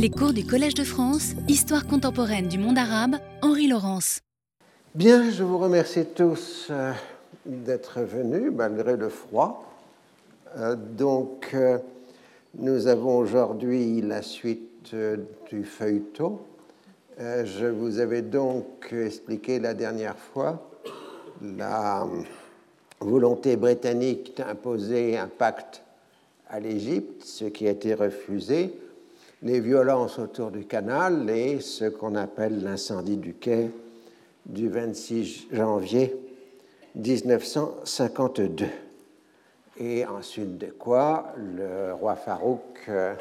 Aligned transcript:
Les 0.00 0.10
cours 0.10 0.32
du 0.32 0.46
Collège 0.46 0.74
de 0.74 0.84
France, 0.84 1.32
Histoire 1.48 1.84
contemporaine 1.84 2.46
du 2.46 2.56
monde 2.56 2.78
arabe, 2.78 3.16
Henri 3.42 3.66
Laurence. 3.66 4.20
Bien, 4.94 5.28
je 5.28 5.42
vous 5.42 5.58
remercie 5.58 6.04
tous 6.14 6.68
euh, 6.70 6.92
d'être 7.44 8.02
venus 8.02 8.52
malgré 8.54 8.96
le 8.96 9.08
froid. 9.08 9.68
Euh, 10.56 10.76
donc, 10.76 11.50
euh, 11.52 11.78
nous 12.56 12.86
avons 12.86 13.18
aujourd'hui 13.18 14.00
la 14.00 14.22
suite 14.22 14.94
du 15.50 15.64
feuilleton. 15.64 16.38
je 17.18 17.66
vous 17.66 17.98
avais 17.98 18.22
donc 18.22 18.92
expliqué 18.92 19.58
la 19.58 19.74
dernière 19.74 20.16
fois 20.16 20.70
la 21.42 22.06
volonté 23.00 23.56
britannique 23.56 24.36
d'imposer 24.36 25.18
un 25.18 25.26
pacte 25.26 25.82
à 26.48 26.60
l'Égypte, 26.60 27.24
ce 27.24 27.46
qui 27.46 27.66
a 27.66 27.72
été 27.72 27.94
refusé, 27.94 28.72
les 29.42 29.60
violences 29.60 30.18
autour 30.18 30.50
du 30.50 30.64
canal 30.64 31.30
et 31.30 31.60
ce 31.60 31.84
qu'on 31.84 32.14
appelle 32.16 32.62
l'incendie 32.62 33.16
du 33.16 33.34
quai 33.34 33.70
du 34.46 34.68
26 34.68 35.48
janvier 35.52 36.16
1952. 36.96 38.66
Et 39.78 40.04
ensuite 40.06 40.58
de 40.58 40.66
quoi 40.66 41.32
le 41.36 41.92
roi 41.94 42.16
Farouk 42.16 42.80
euh, 42.88 43.14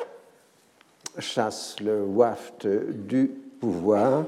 chasse 1.19 1.79
le 1.81 2.03
waft 2.03 2.67
du 2.67 3.27
pouvoir. 3.59 4.25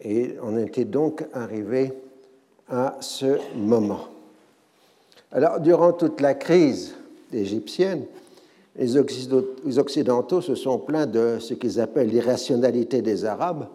Et 0.00 0.36
on 0.42 0.58
était 0.58 0.84
donc 0.84 1.24
arrivé 1.32 1.94
à 2.68 2.96
ce 3.00 3.38
moment. 3.56 4.08
Alors, 5.32 5.60
durant 5.60 5.92
toute 5.92 6.20
la 6.20 6.34
crise 6.34 6.94
égyptienne, 7.32 8.04
les 8.76 9.78
Occidentaux 9.78 10.40
se 10.40 10.54
sont 10.54 10.78
plaints 10.78 11.06
de 11.06 11.38
ce 11.38 11.54
qu'ils 11.54 11.80
appellent 11.80 12.08
l'irrationalité 12.08 13.02
des 13.02 13.24
Arabes, 13.24 13.68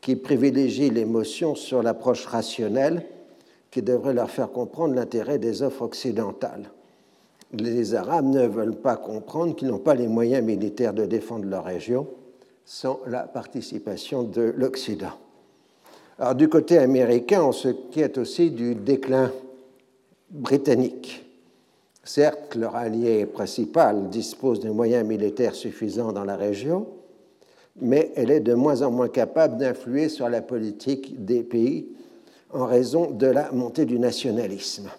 qui 0.00 0.16
privilégient 0.16 0.90
l'émotion 0.90 1.54
sur 1.54 1.82
l'approche 1.82 2.26
rationnelle 2.26 3.04
qui 3.70 3.82
devrait 3.82 4.14
leur 4.14 4.30
faire 4.30 4.52
comprendre 4.52 4.94
l'intérêt 4.94 5.38
des 5.38 5.62
offres 5.62 5.82
occidentales. 5.82 6.70
Les 7.54 7.94
Arabes 7.94 8.26
ne 8.26 8.46
veulent 8.46 8.76
pas 8.76 8.96
comprendre 8.96 9.56
qu'ils 9.56 9.68
n'ont 9.68 9.78
pas 9.78 9.94
les 9.94 10.08
moyens 10.08 10.44
militaires 10.44 10.92
de 10.92 11.06
défendre 11.06 11.46
leur 11.46 11.64
région 11.64 12.06
sans 12.64 13.00
la 13.06 13.22
participation 13.22 14.22
de 14.22 14.54
l'Occident. 14.56 15.12
Alors, 16.18 16.34
du 16.34 16.48
côté 16.48 16.78
américain, 16.78 17.42
on 17.42 17.52
s'inquiète 17.52 18.18
aussi 18.18 18.50
du 18.50 18.74
déclin 18.74 19.32
britannique. 20.30 21.21
Certes, 22.04 22.56
leur 22.56 22.74
allié 22.74 23.26
principal 23.26 24.08
dispose 24.08 24.60
de 24.60 24.70
moyens 24.70 25.06
militaires 25.06 25.54
suffisants 25.54 26.12
dans 26.12 26.24
la 26.24 26.36
région, 26.36 26.86
mais 27.80 28.12
elle 28.16 28.30
est 28.30 28.40
de 28.40 28.54
moins 28.54 28.82
en 28.82 28.90
moins 28.90 29.08
capable 29.08 29.56
d'influer 29.56 30.08
sur 30.08 30.28
la 30.28 30.42
politique 30.42 31.24
des 31.24 31.42
pays 31.42 31.88
en 32.50 32.66
raison 32.66 33.10
de 33.10 33.26
la 33.26 33.52
montée 33.52 33.84
du 33.84 33.98
nationalisme. 33.98 34.90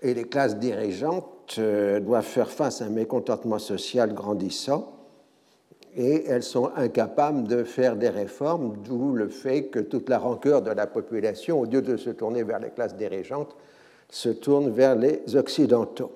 Et 0.00 0.14
les 0.14 0.24
classes 0.24 0.58
dirigeantes 0.58 1.56
euh, 1.58 2.00
doivent 2.00 2.24
faire 2.24 2.50
face 2.50 2.80
à 2.80 2.86
un 2.86 2.90
mécontentement 2.90 3.58
social 3.58 4.14
grandissant 4.14 4.92
et 5.94 6.24
elles 6.26 6.42
sont 6.42 6.70
incapables 6.76 7.46
de 7.46 7.64
faire 7.64 7.96
des 7.96 8.08
réformes, 8.08 8.76
d'où 8.82 9.12
le 9.12 9.28
fait 9.28 9.64
que 9.64 9.78
toute 9.78 10.08
la 10.08 10.18
rancœur 10.18 10.62
de 10.62 10.70
la 10.70 10.86
population, 10.86 11.60
au 11.60 11.64
lieu 11.66 11.82
de 11.82 11.96
se 11.96 12.10
tourner 12.10 12.42
vers 12.42 12.60
les 12.60 12.70
classes 12.70 12.96
dirigeantes, 12.96 13.54
se 14.12 14.28
tourne 14.28 14.70
vers 14.70 14.94
les 14.94 15.22
Occidentaux. 15.34 16.12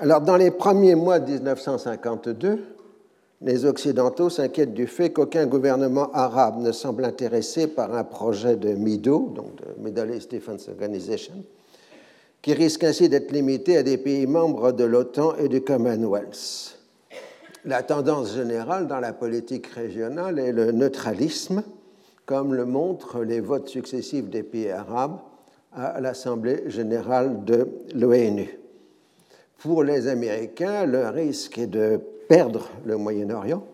Alors, 0.00 0.20
dans 0.20 0.36
les 0.36 0.50
premiers 0.50 0.96
mois 0.96 1.20
de 1.20 1.30
1952, 1.30 2.58
les 3.42 3.64
Occidentaux 3.64 4.28
s'inquiètent 4.28 4.74
du 4.74 4.88
fait 4.88 5.12
qu'aucun 5.12 5.46
gouvernement 5.46 6.10
arabe 6.12 6.58
ne 6.58 6.72
semble 6.72 7.04
intéressé 7.04 7.68
par 7.68 7.94
un 7.94 8.02
projet 8.02 8.56
de 8.56 8.70
MIDO, 8.70 9.32
donc 9.34 9.54
de 9.54 9.82
Middle 9.82 10.16
East 10.16 10.32
Defense 10.32 10.68
Organization, 10.68 11.44
qui 12.42 12.54
risque 12.54 12.82
ainsi 12.82 13.08
d'être 13.08 13.30
limité 13.30 13.76
à 13.76 13.84
des 13.84 13.96
pays 13.96 14.26
membres 14.26 14.72
de 14.72 14.82
l'OTAN 14.82 15.36
et 15.36 15.48
du 15.48 15.62
Commonwealth. 15.62 16.76
La 17.64 17.84
tendance 17.84 18.34
générale 18.34 18.88
dans 18.88 18.98
la 18.98 19.12
politique 19.12 19.68
régionale 19.68 20.40
est 20.40 20.52
le 20.52 20.72
neutralisme, 20.72 21.62
comme 22.26 22.52
le 22.52 22.64
montrent 22.64 23.22
les 23.22 23.40
votes 23.40 23.68
successifs 23.68 24.28
des 24.28 24.42
pays 24.42 24.70
arabes 24.70 25.20
à 25.74 26.00
l'Assemblée 26.00 26.68
générale 26.70 27.44
de 27.44 27.68
l'ONU. 27.94 28.58
Pour 29.58 29.84
les 29.84 30.08
Américains, 30.08 30.86
le 30.86 31.08
risque 31.08 31.58
est 31.58 31.66
de 31.66 32.00
perdre 32.28 32.68
le 32.84 32.96
Moyen-Orient, 32.96 33.64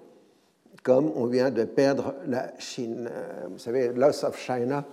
comme 0.82 1.10
on 1.16 1.26
vient 1.26 1.50
de 1.50 1.64
perdre 1.64 2.14
la 2.26 2.52
Chine. 2.58 3.08
Euh, 3.10 3.46
vous 3.50 3.58
savez, 3.58 3.92
Loss 3.92 4.24
of 4.24 4.38
China, 4.38 4.84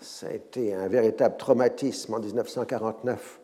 ça 0.00 0.28
a 0.28 0.32
été 0.32 0.74
un 0.74 0.88
véritable 0.88 1.36
traumatisme 1.36 2.14
en 2.14 2.20
1949 2.20 3.40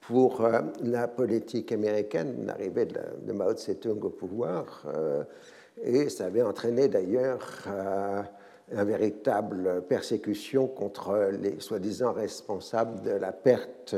pour 0.00 0.42
euh, 0.42 0.60
la 0.82 1.08
politique 1.08 1.72
américaine, 1.72 2.44
l'arrivée 2.46 2.86
de, 2.86 3.32
Mao 3.32 3.52
Tse-tung 3.52 4.04
au 4.04 4.10
pouvoir, 4.10 4.82
euh, 4.86 5.24
et 5.82 6.08
ça 6.08 6.26
avait 6.26 6.42
entraîné 6.42 6.88
d'ailleurs 6.88 7.64
une 8.72 8.82
véritable 8.82 9.82
persécution 9.88 10.66
contre 10.66 11.30
les 11.40 11.60
soi-disant 11.60 12.12
responsables 12.12 13.02
de 13.02 13.12
la 13.12 13.32
perte 13.32 13.94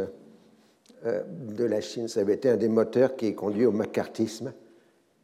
de 1.04 1.64
la 1.64 1.80
Chine. 1.80 2.08
Ça 2.08 2.20
avait 2.20 2.34
été 2.34 2.50
un 2.50 2.56
des 2.56 2.68
moteurs 2.68 3.16
qui 3.16 3.34
conduit 3.34 3.66
au 3.66 3.72
macartisme 3.72 4.52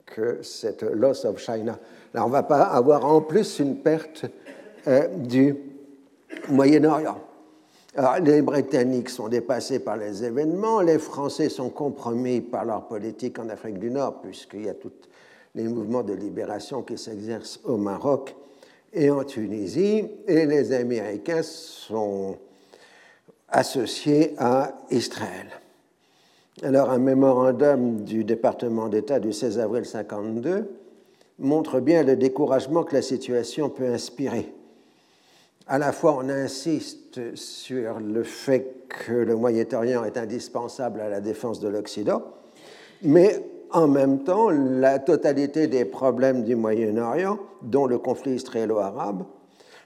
que 0.07 0.43
cette 0.43 0.83
loss 0.83 1.25
of 1.25 1.39
China. 1.39 1.79
Là, 2.13 2.25
on 2.25 2.29
ne 2.29 2.33
va 2.33 2.43
pas 2.43 2.63
avoir 2.63 3.05
en 3.05 3.21
plus 3.21 3.59
une 3.59 3.79
perte 3.79 4.27
du 5.17 5.57
Moyen-Orient. 6.49 7.19
Les 8.23 8.43
Britanniques 8.43 9.09
sont 9.09 9.29
dépassés 9.29 9.79
par 9.79 9.97
les 9.97 10.25
événements, 10.25 10.81
les 10.81 10.99
Français 10.99 11.49
sont 11.49 11.71
compromis 11.71 12.41
par 12.41 12.65
leur 12.65 12.87
politique 12.87 13.39
en 13.39 13.49
Afrique 13.49 13.79
du 13.79 13.91
Nord, 13.91 14.21
puisqu'il 14.21 14.65
y 14.65 14.69
a 14.69 14.75
tous 14.75 14.93
les 15.55 15.65
mouvements 15.65 16.03
de 16.03 16.13
libération 16.13 16.83
qui 16.83 16.99
s'exercent 16.99 17.61
au 17.65 17.77
Maroc 17.77 18.35
et 18.95 19.11
en 19.11 19.25
Tunisie, 19.25 20.05
et 20.27 20.47
les 20.47 20.73
Américains 20.73 21.43
sont 21.43 22.37
associés 23.49 24.35
à 24.39 24.75
Israël. 24.91 25.49
Alors, 26.63 26.91
un 26.91 26.99
mémorandum 26.99 28.05
du 28.05 28.25
département 28.25 28.89
d'État 28.89 29.21
du 29.21 29.33
16 29.33 29.59
avril 29.59 29.83
1952 29.83 30.71
montre 31.41 31.81
bien 31.81 32.05
le 32.05 32.17
découragement 32.17 32.85
que 32.85 32.95
la 32.95 33.03
situation 33.03 33.69
peut 33.69 33.89
inspirer 33.89 34.53
à 35.67 35.79
la 35.79 35.93
fois 35.93 36.17
on 36.19 36.29
insiste 36.29 37.35
sur 37.37 38.01
le 38.01 38.23
fait 38.23 38.87
que 38.89 39.13
le 39.13 39.35
Moyen-Orient 39.35 40.05
est 40.05 40.17
indispensable 40.17 41.01
à 41.01 41.09
la 41.09 41.21
défense 41.21 41.61
de 41.61 41.69
l'Occident, 41.69 42.23
mais 43.03 43.43
en 43.71 43.89
même 43.89 44.25
temps, 44.25 44.51
la 44.51 44.99
totalité 44.99 45.67
des 45.67 45.85
problèmes 45.85 46.45
du 46.45 46.57
Moyen-Orient, 46.57 47.39
dont 47.63 47.87
le 47.87 47.99
conflit 47.99 48.33
israélo-arabe, 48.33 49.25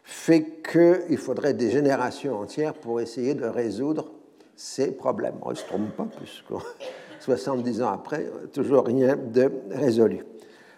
fait 0.04 0.62
qu'il 0.62 1.18
faudrait 1.18 1.54
des 1.54 1.70
générations 1.70 2.40
entières 2.40 2.74
pour 2.74 3.00
essayer 3.00 3.34
de 3.34 3.46
résoudre 3.46 4.12
ces 4.56 4.90
problèmes. 4.90 5.36
On 5.42 5.50
ne 5.50 5.54
se 5.54 5.64
trompe 5.64 5.90
pas, 5.96 6.06
puisque 6.16 6.52
70 7.20 7.82
ans 7.82 7.92
après, 7.92 8.26
toujours 8.52 8.86
rien 8.86 9.16
de 9.16 9.50
résolu. 9.70 10.24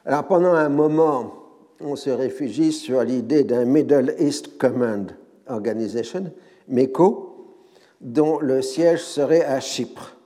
Alors 0.05 0.25
pendant 0.25 0.53
un 0.53 0.69
moment, 0.69 1.34
on 1.81 1.97
se 1.97 2.11
réfugie 2.11 2.72
sur 2.72 3.03
l'idée 3.03 3.44
d'un 3.44 3.65
Middle 3.65 4.15
East 4.19 4.59
Command 4.59 5.12
Organization, 5.47 6.32
MECO, 6.69 7.55
dont 8.00 8.38
le 8.38 8.62
siège 8.62 9.03
serait 9.03 9.44
à 9.44 9.61
Chypre. 9.61 10.17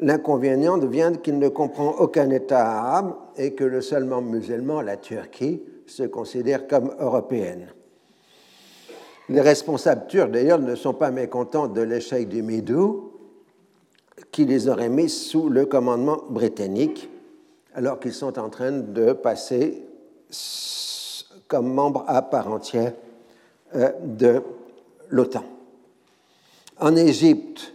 L'inconvénient 0.00 0.76
devient 0.76 1.12
qu'il 1.22 1.38
ne 1.38 1.48
comprend 1.48 1.90
aucun 1.98 2.30
État 2.30 2.66
arabe 2.66 3.14
et 3.36 3.54
que 3.54 3.64
le 3.64 3.80
seul 3.80 4.04
membre 4.04 4.30
musulman, 4.30 4.80
la 4.80 4.96
Turquie, 4.96 5.62
se 5.86 6.02
considère 6.02 6.66
comme 6.66 6.94
européenne. 6.98 7.68
Les 9.28 9.40
responsables 9.40 10.06
turcs, 10.06 10.30
d'ailleurs, 10.30 10.58
ne 10.58 10.74
sont 10.74 10.94
pas 10.94 11.10
mécontents 11.10 11.68
de 11.68 11.80
l'échec 11.80 12.28
du 12.28 12.42
Midou, 12.42 13.12
qui 14.30 14.44
les 14.44 14.68
aurait 14.68 14.88
mis 14.88 15.08
sous 15.08 15.48
le 15.48 15.66
commandement 15.66 16.24
britannique, 16.28 17.08
alors 17.74 18.00
qu'ils 18.00 18.12
sont 18.14 18.38
en 18.38 18.50
train 18.50 18.72
de 18.72 19.12
passer 19.12 19.84
comme 21.48 21.72
membre 21.72 22.04
à 22.08 22.22
part 22.22 22.50
entière 22.50 22.94
euh, 23.76 23.90
de 24.02 24.42
l'OTAN. 25.08 25.44
En 26.80 26.96
Égypte, 26.96 27.73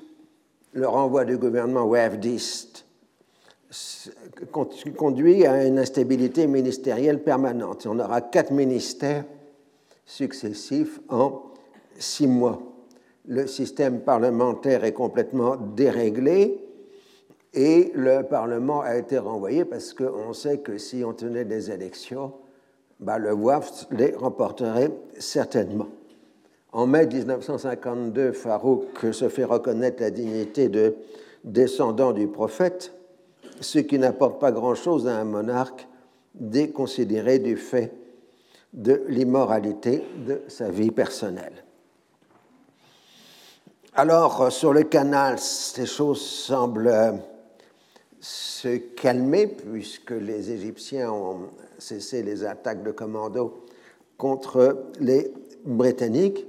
le 0.73 0.87
renvoi 0.87 1.25
du 1.25 1.37
gouvernement 1.37 1.83
wafdiste 1.83 2.85
conduit 4.97 5.45
à 5.45 5.65
une 5.65 5.77
instabilité 5.77 6.47
ministérielle 6.47 7.21
permanente. 7.21 7.85
On 7.85 7.99
aura 7.99 8.21
quatre 8.21 8.51
ministères 8.51 9.25
successifs 10.05 10.99
en 11.09 11.43
six 11.97 12.27
mois. 12.27 12.61
Le 13.27 13.45
système 13.45 14.01
parlementaire 14.01 14.83
est 14.83 14.93
complètement 14.93 15.55
déréglé 15.55 16.69
Et 17.53 17.91
le 17.95 18.23
Parlement 18.23 18.81
a 18.81 18.95
été 18.97 19.17
renvoyé 19.17 19.65
parce 19.65 19.93
qu'on 19.93 20.33
sait 20.33 20.59
que 20.59 20.77
si 20.77 21.03
on 21.03 21.13
tenait 21.13 21.45
des 21.45 21.71
élections, 21.71 22.33
bah, 22.99 23.17
le 23.17 23.33
WAF 23.33 23.87
les 23.91 24.11
remporterait 24.15 24.91
certainement. 25.17 25.87
En 26.71 26.85
mai 26.85 27.07
1952, 27.07 28.31
Farouk 28.31 29.11
se 29.11 29.27
fait 29.27 29.43
reconnaître 29.43 30.01
la 30.01 30.11
dignité 30.11 30.69
de 30.69 30.95
descendant 31.43 32.11
du 32.11 32.27
prophète, 32.27 32.93
ce 33.59 33.79
qui 33.79 33.97
n'apporte 33.97 34.39
pas 34.39 34.51
grand-chose 34.51 35.07
à 35.07 35.17
un 35.17 35.23
monarque 35.23 35.87
déconsidéré 36.35 37.39
du 37.39 37.57
fait 37.57 37.93
de 38.73 39.03
l'immoralité 39.07 40.03
de 40.27 40.41
sa 40.47 40.69
vie 40.69 40.91
personnelle. 40.91 41.63
Alors, 43.95 44.51
sur 44.51 44.71
le 44.71 44.83
canal, 44.83 45.39
ces 45.39 45.87
choses 45.87 46.21
semblent 46.21 47.19
se 48.19 48.77
calmer 48.77 49.47
puisque 49.47 50.11
les 50.11 50.51
Égyptiens 50.51 51.11
ont 51.11 51.49
cessé 51.79 52.21
les 52.21 52.43
attaques 52.43 52.83
de 52.83 52.91
commando 52.91 53.65
contre 54.17 54.85
les 54.99 55.33
Britanniques, 55.65 56.45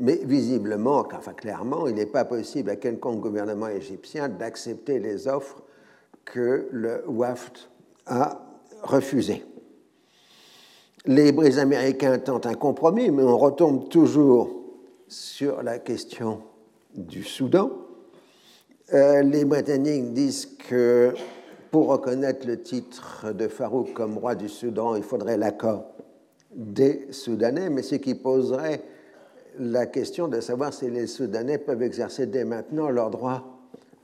mais 0.00 0.18
visiblement, 0.24 1.06
enfin 1.14 1.34
clairement, 1.34 1.86
il 1.86 1.94
n'est 1.94 2.06
pas 2.06 2.24
possible 2.24 2.70
à 2.70 2.76
quelconque 2.76 3.20
gouvernement 3.20 3.68
égyptien 3.68 4.30
d'accepter 4.30 4.98
les 4.98 5.28
offres 5.28 5.62
que 6.24 6.68
le 6.72 7.04
WAFT 7.06 7.68
a 8.06 8.40
refusées. 8.82 9.44
Les 11.04 11.32
Britanniques 11.32 12.04
tentent 12.24 12.46
un 12.46 12.54
compromis, 12.54 13.10
mais 13.10 13.22
on 13.22 13.36
retombe 13.36 13.88
toujours 13.88 14.50
sur 15.06 15.62
la 15.62 15.78
question 15.78 16.40
du 16.94 17.22
Soudan. 17.22 17.70
Euh, 18.94 19.22
les 19.22 19.44
Britanniques 19.44 20.14
disent 20.14 20.46
que 20.68 21.12
pour 21.70 21.88
reconnaître 21.88 22.46
le 22.46 22.60
titre 22.62 23.32
de 23.32 23.48
Farouk 23.48 23.92
comme 23.92 24.16
roi 24.18 24.34
du 24.34 24.48
Soudan, 24.48 24.96
il 24.96 25.02
faudrait 25.02 25.36
l'accord 25.36 25.84
des 26.54 27.12
Soudanais, 27.12 27.70
mais 27.70 27.82
ce 27.82 27.96
qui 27.96 28.14
poserait 28.14 28.82
la 29.58 29.86
question 29.86 30.28
de 30.28 30.40
savoir 30.40 30.72
si 30.72 30.90
les 30.90 31.06
Soudanais 31.06 31.58
peuvent 31.58 31.82
exercer 31.82 32.26
dès 32.26 32.44
maintenant 32.44 32.90
leur 32.90 33.10
droit 33.10 33.58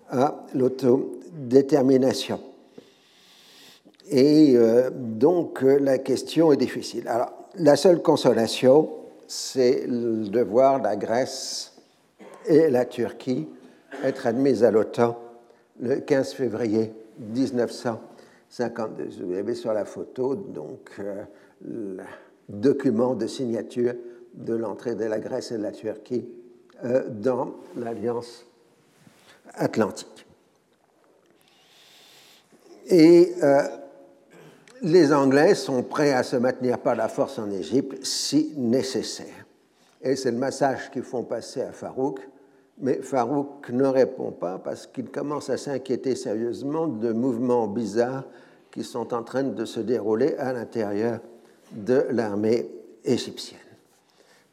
à 0.09 0.45
l'autodétermination. 0.55 2.41
Et 4.09 4.57
euh, 4.57 4.91
donc 4.93 5.63
la 5.63 5.99
question 5.99 6.53
est 6.53 6.57
difficile. 6.57 7.09
Alors, 7.09 7.33
la 7.57 7.77
seule 7.77 8.03
consolation, 8.03 8.91
c'est 9.27 9.87
de 9.89 10.41
voir 10.41 10.81
la 10.81 10.97
Grèce 10.97 11.73
et 12.47 12.69
la 12.71 12.85
Turquie 12.85 13.49
être 14.05 14.27
admises 14.27 14.65
à 14.65 14.71
l'OTAN 14.71 15.19
le 15.81 15.97
15 15.97 16.33
février 16.33 16.93
1952. 17.19 19.09
Vous 19.25 19.35
avez 19.35 19.55
sur 19.55 19.73
la 19.73 19.85
photo 19.85 20.35
donc 20.35 20.91
euh, 20.99 21.23
le 21.65 21.99
document 22.49 23.15
de 23.15 23.27
signature 23.27 23.95
de 24.37 24.55
l'entrée 24.55 24.95
de 24.95 25.05
la 25.05 25.19
Grèce 25.19 25.53
et 25.53 25.59
de 25.59 25.63
la 25.63 25.73
Turquie 25.73 26.29
euh, 26.85 27.05
dans 27.09 27.55
l'Alliance 27.77 28.47
atlantique. 29.55 30.27
Et 32.89 33.35
euh, 33.43 33.63
les 34.83 35.13
Anglais 35.13 35.55
sont 35.55 35.83
prêts 35.83 36.13
à 36.13 36.23
se 36.23 36.37
maintenir 36.37 36.79
par 36.79 36.95
la 36.95 37.09
force 37.09 37.39
en 37.39 37.51
Égypte 37.51 38.05
si 38.05 38.53
nécessaire. 38.57 39.47
Et 40.03 40.15
c'est 40.15 40.31
le 40.31 40.39
message 40.39 40.91
qu'ils 40.91 41.03
font 41.03 41.25
passer 41.25 41.63
à 41.63 41.73
Farouk 41.73 42.21
mais 42.79 43.01
Farouk 43.01 43.71
ne 43.71 43.87
répond 43.87 44.33
pas 44.33 44.59
parce 44.59 44.87
qu'il 44.87 45.11
commence 45.11 45.49
à 45.49 45.57
s'inquiéter 45.57 46.15
sérieusement 46.15 46.87
de 46.87 47.13
mouvements 47.13 47.67
bizarres 47.69 48.25
qui 48.71 48.85
sont 48.85 49.15
en 49.15 49.23
train 49.23 49.45
de 49.45 49.65
se 49.65 49.81
dérouler 49.81 50.35
à 50.37 50.53
l'intérieur 50.53 51.21
de 51.73 52.05
l'armée 52.11 52.71
égyptienne. 53.05 53.59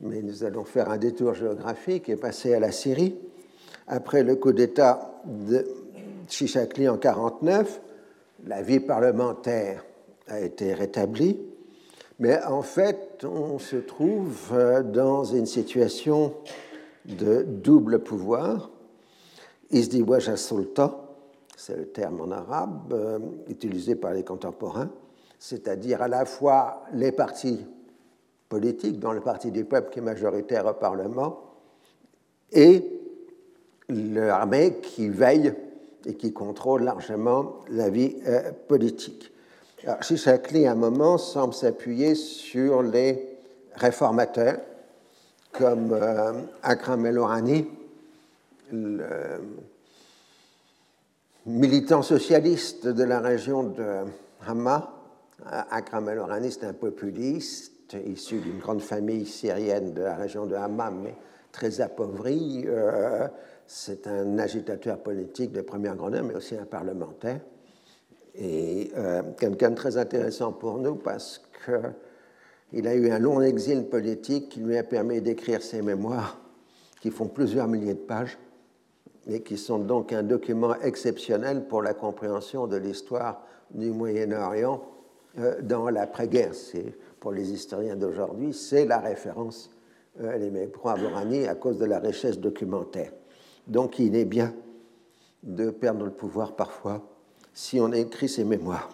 Mais 0.03 0.21
nous 0.21 0.43
allons 0.43 0.65
faire 0.65 0.89
un 0.89 0.97
détour 0.97 1.33
géographique 1.33 2.09
et 2.09 2.15
passer 2.15 2.53
à 2.53 2.59
la 2.59 2.71
Syrie. 2.71 3.15
Après 3.87 4.23
le 4.23 4.35
coup 4.35 4.51
d'État 4.51 5.21
de 5.25 5.65
Chichakli 6.27 6.87
en 6.87 6.93
1949, 6.93 7.81
la 8.45 8.61
vie 8.61 8.79
parlementaire 8.79 9.85
a 10.27 10.39
été 10.41 10.73
rétablie, 10.73 11.39
mais 12.19 12.41
en 12.43 12.61
fait, 12.61 13.25
on 13.25 13.59
se 13.59 13.77
trouve 13.77 14.53
dans 14.91 15.23
une 15.23 15.45
situation 15.45 16.33
de 17.05 17.43
double 17.43 17.99
pouvoir. 17.99 18.69
Izdiwaj 19.71 20.35
sulta 20.35 21.03
c'est 21.55 21.77
le 21.77 21.85
terme 21.85 22.19
en 22.19 22.31
arabe 22.31 22.91
euh, 22.93 23.19
utilisé 23.47 23.95
par 23.95 24.13
les 24.13 24.23
contemporains, 24.23 24.89
c'est-à-dire 25.39 26.01
à 26.01 26.09
la 26.09 26.25
fois 26.25 26.83
les 26.93 27.13
partis 27.13 27.65
politiques, 28.53 28.99
dont 28.99 29.13
le 29.13 29.19
parti 29.19 29.49
du 29.49 29.65
peuple 29.65 29.89
qui 29.91 29.97
est 29.97 30.03
majoritaire 30.03 30.67
au 30.67 30.73
Parlement, 30.73 31.39
et 32.51 32.87
l'armée 33.89 34.75
qui 34.79 35.09
veille 35.09 35.55
et 36.05 36.13
qui 36.13 36.33
contrôle 36.33 36.83
largement 36.83 37.55
la 37.71 37.89
vie 37.89 38.15
euh, 38.27 38.51
politique. 38.67 39.31
Alors, 39.83 39.97
à 39.97 40.71
un 40.71 40.75
moment, 40.75 41.17
semble 41.17 41.55
s'appuyer 41.55 42.13
sur 42.13 42.83
les 42.83 43.27
réformateurs, 43.73 44.59
comme 45.51 45.91
euh, 45.93 46.33
Akram 46.61 47.07
El-Orani, 47.07 47.65
le 48.71 49.03
militant 51.47 52.03
socialiste 52.03 52.85
de 52.85 53.03
la 53.03 53.19
région 53.19 53.63
de 53.63 54.03
Hama. 54.47 54.93
Akram 55.71 56.07
El-Orani, 56.07 56.51
c'est 56.51 56.65
un 56.65 56.73
populiste 56.73 57.72
issu 57.99 58.39
d'une 58.39 58.59
grande 58.59 58.81
famille 58.81 59.25
syrienne 59.25 59.93
de 59.93 60.01
la 60.01 60.15
région 60.15 60.45
de 60.45 60.55
Hama, 60.55 60.91
mais 60.91 61.15
très 61.51 61.81
appauvri. 61.81 62.63
Euh, 62.65 63.27
c'est 63.67 64.07
un 64.07 64.37
agitateur 64.39 64.97
politique 64.99 65.51
de 65.51 65.61
première 65.61 65.95
grandeur, 65.95 66.23
mais 66.23 66.35
aussi 66.35 66.55
un 66.55 66.65
parlementaire. 66.65 67.39
Et 68.35 68.91
euh, 68.97 69.21
quelqu'un 69.37 69.71
de 69.71 69.75
très 69.75 69.97
intéressant 69.97 70.51
pour 70.51 70.79
nous 70.79 70.95
parce 70.95 71.41
que 71.65 71.91
il 72.75 72.87
a 72.87 72.95
eu 72.95 73.11
un 73.11 73.19
long 73.19 73.39
exil 73.41 73.85
politique 73.85 74.49
qui 74.49 74.59
lui 74.59 74.75
a 74.77 74.83
permis 74.83 75.21
d'écrire 75.21 75.61
ses 75.61 75.83
mémoires, 75.83 76.41
qui 77.01 77.11
font 77.11 77.27
plusieurs 77.27 77.67
milliers 77.67 77.93
de 77.93 77.99
pages, 77.99 78.39
et 79.27 79.41
qui 79.41 79.57
sont 79.57 79.77
donc 79.77 80.11
un 80.11 80.23
document 80.23 80.75
exceptionnel 80.81 81.67
pour 81.67 81.83
la 81.83 81.93
compréhension 81.93 82.65
de 82.65 82.75
l'histoire 82.77 83.45
du 83.71 83.91
Moyen-Orient 83.91 84.83
euh, 85.39 85.61
dans 85.61 85.89
l'après-guerre. 85.89 86.53
Pour 87.23 87.31
les 87.31 87.53
historiens 87.53 87.95
d'aujourd'hui, 87.95 88.51
c'est 88.51 88.83
la 88.83 88.99
référence, 88.99 89.69
euh, 90.19 90.35
les 90.35 90.49
d'Orani, 90.49 91.47
à 91.47 91.55
cause 91.55 91.77
de 91.77 91.85
la 91.85 91.99
richesse 91.99 92.37
documentaire. 92.37 93.13
Donc 93.65 93.97
il 93.97 94.13
est 94.17 94.25
bien 94.25 94.53
de 95.41 95.69
perdre 95.69 96.03
le 96.03 96.11
pouvoir 96.11 96.53
parfois 96.57 97.01
si 97.53 97.79
on 97.79 97.93
écrit 97.93 98.27
ses 98.27 98.43
mémoires. 98.43 98.89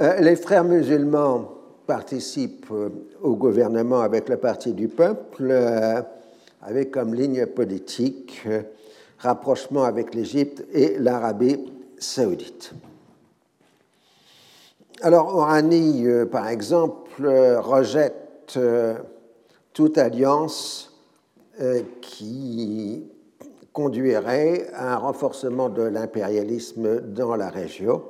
Euh, 0.00 0.18
les 0.18 0.34
frères 0.34 0.64
musulmans 0.64 1.48
participe 1.86 2.66
euh, 2.72 2.88
au 3.22 3.36
gouvernement 3.36 4.00
avec 4.00 4.28
le 4.28 4.36
Parti 4.36 4.72
du 4.72 4.88
peuple, 4.88 5.46
euh, 5.52 6.02
avec 6.60 6.90
comme 6.90 7.14
ligne 7.14 7.46
politique 7.46 8.48
rapprochement 9.20 9.84
avec 9.84 10.12
l'Égypte 10.12 10.64
et 10.72 10.98
l'Arabie 10.98 11.72
saoudite. 12.00 12.74
Alors 15.02 15.34
Orani, 15.34 16.06
par 16.30 16.48
exemple, 16.48 17.26
rejette 17.26 18.58
toute 19.72 19.98
alliance 19.98 20.92
qui 22.00 23.10
conduirait 23.72 24.68
à 24.72 24.94
un 24.94 24.96
renforcement 24.96 25.68
de 25.68 25.82
l'impérialisme 25.82 27.00
dans 27.00 27.36
la 27.36 27.48
région 27.48 28.02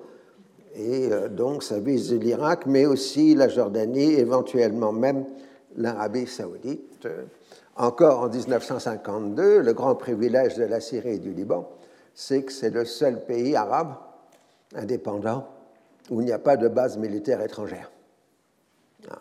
et 0.75 1.12
euh, 1.12 1.29
donc, 1.29 1.62
ça 1.62 1.79
vise 1.79 2.12
l'Irak, 2.12 2.67
mais 2.67 2.85
aussi 2.85 3.35
la 3.35 3.49
Jordanie, 3.49 4.14
éventuellement 4.14 4.93
même 4.93 5.25
l'Arabie 5.76 6.26
saoudite. 6.26 7.09
Encore 7.76 8.21
en 8.21 8.29
1952, 8.29 9.61
le 9.61 9.73
grand 9.73 9.95
privilège 9.95 10.57
de 10.57 10.64
la 10.64 10.81
Syrie 10.81 11.14
et 11.14 11.19
du 11.19 11.33
Liban, 11.33 11.69
c'est 12.14 12.43
que 12.43 12.53
c'est 12.53 12.71
le 12.71 12.85
seul 12.85 13.25
pays 13.25 13.57
arabe 13.57 13.95
indépendant 14.75 15.49
où 16.11 16.20
il 16.20 16.26
n'y 16.26 16.32
a 16.32 16.38
pas 16.38 16.56
de 16.56 16.68
base 16.68 16.99
militaire 16.99 17.40
étrangère. 17.40 17.90
Ah, 19.11 19.18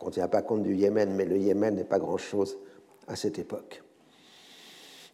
on 0.00 0.06
ne 0.06 0.10
tient 0.10 0.28
pas 0.28 0.42
compte 0.42 0.62
du 0.62 0.74
Yémen, 0.74 1.14
mais 1.14 1.24
le 1.24 1.38
Yémen 1.38 1.74
n'est 1.74 1.84
pas 1.84 1.98
grand-chose 1.98 2.56
à 3.06 3.16
cette 3.16 3.38
époque. 3.38 3.82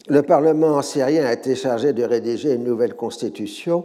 Le 0.09 0.23
Parlement 0.23 0.81
syrien 0.83 1.25
a 1.25 1.33
été 1.33 1.55
chargé 1.55 1.93
de 1.93 2.05
rédiger 2.05 2.55
une 2.55 2.65
nouvelle 2.65 2.95
constitution 2.95 3.85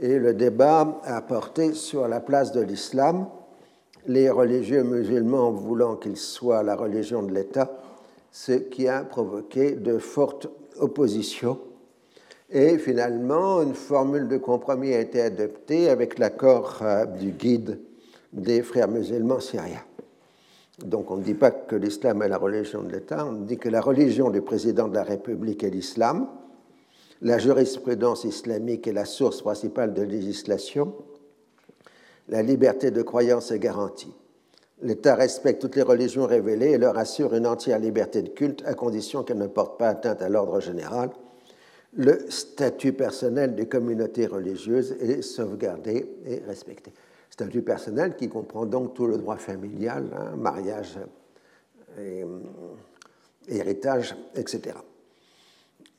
et 0.00 0.18
le 0.18 0.34
débat 0.34 1.00
a 1.04 1.20
porté 1.22 1.74
sur 1.74 2.08
la 2.08 2.20
place 2.20 2.52
de 2.52 2.60
l'islam, 2.60 3.28
les 4.06 4.30
religieux 4.30 4.82
musulmans 4.82 5.50
voulant 5.50 5.96
qu'il 5.96 6.16
soit 6.16 6.62
la 6.62 6.74
religion 6.74 7.22
de 7.22 7.32
l'État, 7.32 7.70
ce 8.32 8.52
qui 8.52 8.88
a 8.88 9.04
provoqué 9.04 9.72
de 9.72 9.98
fortes 9.98 10.48
oppositions. 10.78 11.58
Et 12.54 12.78
finalement, 12.78 13.62
une 13.62 13.74
formule 13.74 14.28
de 14.28 14.36
compromis 14.36 14.94
a 14.94 15.00
été 15.00 15.20
adoptée 15.20 15.90
avec 15.90 16.20
l'accord 16.20 16.78
euh, 16.82 17.04
du 17.04 17.32
guide 17.32 17.80
des 18.32 18.62
frères 18.62 18.86
musulmans 18.86 19.40
syriens. 19.40 19.82
Donc 20.78 21.10
on 21.10 21.16
ne 21.16 21.22
dit 21.22 21.34
pas 21.34 21.50
que 21.50 21.74
l'islam 21.74 22.22
est 22.22 22.28
la 22.28 22.38
religion 22.38 22.82
de 22.82 22.92
l'État, 22.92 23.26
on 23.26 23.32
dit 23.32 23.58
que 23.58 23.68
la 23.68 23.80
religion 23.80 24.30
du 24.30 24.40
président 24.40 24.86
de 24.86 24.94
la 24.94 25.02
République 25.02 25.64
est 25.64 25.70
l'islam, 25.70 26.28
la 27.22 27.38
jurisprudence 27.38 28.22
islamique 28.24 28.86
est 28.86 28.92
la 28.92 29.04
source 29.04 29.42
principale 29.42 29.92
de 29.92 30.02
législation, 30.02 30.94
la 32.28 32.42
liberté 32.42 32.92
de 32.92 33.02
croyance 33.02 33.50
est 33.50 33.58
garantie. 33.58 34.14
L'État 34.82 35.16
respecte 35.16 35.60
toutes 35.60 35.76
les 35.76 35.82
religions 35.82 36.26
révélées 36.26 36.72
et 36.72 36.78
leur 36.78 36.98
assure 36.98 37.34
une 37.34 37.46
entière 37.46 37.78
liberté 37.78 38.22
de 38.22 38.28
culte 38.28 38.62
à 38.64 38.74
condition 38.74 39.24
qu'elles 39.24 39.38
ne 39.38 39.46
portent 39.46 39.78
pas 39.78 39.88
atteinte 39.88 40.22
à 40.22 40.28
l'ordre 40.28 40.60
général. 40.60 41.10
Le 41.96 42.28
statut 42.28 42.92
personnel 42.92 43.54
des 43.54 43.66
communautés 43.66 44.26
religieuses 44.26 44.92
est 45.00 45.22
sauvegardé 45.22 46.08
et 46.26 46.38
respecté 46.46 46.92
statut 47.34 47.62
personnel 47.62 48.14
qui 48.14 48.28
comprend 48.28 48.64
donc 48.64 48.94
tout 48.94 49.08
le 49.08 49.18
droit 49.18 49.36
familial, 49.36 50.06
hein, 50.16 50.36
mariage, 50.36 51.00
et, 51.98 52.24
héritage, 53.48 54.16
etc. 54.36 54.76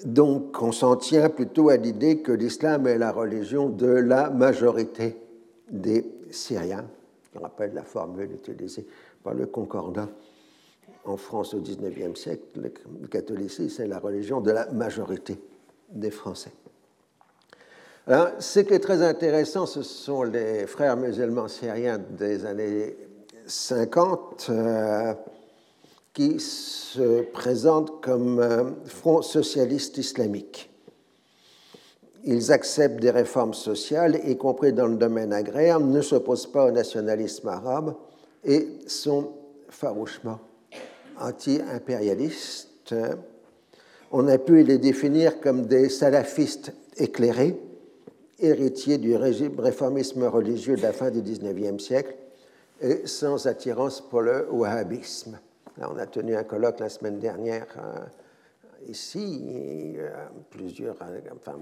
Donc 0.06 0.62
on 0.62 0.72
s'en 0.72 0.96
tient 0.96 1.30
plutôt 1.30 1.68
à 1.68 1.76
l'idée 1.76 2.20
que 2.20 2.32
l'islam 2.32 2.88
est 2.88 2.98
la 2.98 3.12
religion 3.12 3.68
de 3.68 3.86
la 3.86 4.30
majorité 4.30 5.18
des 5.70 6.06
Syriens. 6.32 6.86
Je 7.34 7.40
rappelle 7.40 7.74
la 7.74 7.84
formule 7.84 8.32
utilisée 8.32 8.88
par 9.22 9.34
le 9.34 9.46
Concordat 9.46 10.08
en 11.04 11.18
France 11.18 11.54
au 11.54 11.60
XIXe 11.60 12.18
siècle. 12.18 12.44
Le 12.56 13.08
catholicisme, 13.10 13.68
c'est 13.68 13.88
la 13.88 14.00
religion 14.00 14.40
de 14.40 14.52
la 14.52 14.72
majorité 14.72 15.38
des 15.90 16.12
Français 16.12 16.52
ce 18.40 18.60
qui 18.60 18.74
est 18.74 18.80
très 18.80 19.02
intéressant, 19.02 19.66
ce 19.66 19.82
sont 19.82 20.24
les 20.24 20.68
frères 20.68 20.98
musulmans 20.98 21.48
syriens 21.48 21.98
des 21.98 22.46
années 22.46 22.96
50 23.48 24.48
euh, 24.50 25.14
qui 26.14 26.40
se 26.40 27.22
présentent 27.22 28.02
comme 28.02 28.40
euh, 28.40 28.64
Front 28.86 29.22
socialiste 29.22 29.98
islamique. 29.98 30.70
Ils 32.24 32.52
acceptent 32.52 33.02
des 33.02 33.12
réformes 33.12 33.54
sociales, 33.54 34.20
y 34.28 34.38
compris 34.38 34.74
dans 34.74 34.88
le 34.88 34.98
domaine 34.98 35.34
agraire, 35.34 35.80
ne 35.80 36.02
s'opposent 36.02 36.52
pas 36.52 36.66
au 36.66 36.72
nationalisme 36.72 37.48
arabe 37.50 37.96
et 38.44 38.68
sont 38.88 39.32
farouchement 39.70 40.40
anti-impérialistes. 41.20 42.96
On 44.18 44.30
a 44.30 44.38
pu 44.38 44.64
les 44.64 44.78
définir 44.78 45.42
comme 45.42 45.66
des 45.66 45.90
salafistes 45.90 46.72
éclairés 46.96 47.60
héritier 48.40 48.98
du 48.98 49.14
régime 49.14 49.60
réformisme 49.60 50.24
religieux 50.24 50.78
de 50.78 50.84
la 50.84 50.94
fin 50.94 51.12
du 51.12 51.22
XIXe 51.22 51.84
siècle 51.84 52.16
et 52.80 53.08
sans 53.08 53.46
attirance 53.46 54.00
pour 54.00 54.22
le 54.22 54.48
wahhabisme. 54.50 55.38
Là, 55.78 55.90
on 55.94 55.98
a 55.98 56.06
tenu 56.06 56.34
un 56.34 56.46
colloque 56.46 56.80
la 56.80 56.88
semaine 56.88 57.20
dernière 57.20 57.68
euh, 57.78 58.06
ici. 58.88 59.98
plusieurs, 60.50 60.96
euh, 61.02 61.20
enfin, 61.36 61.60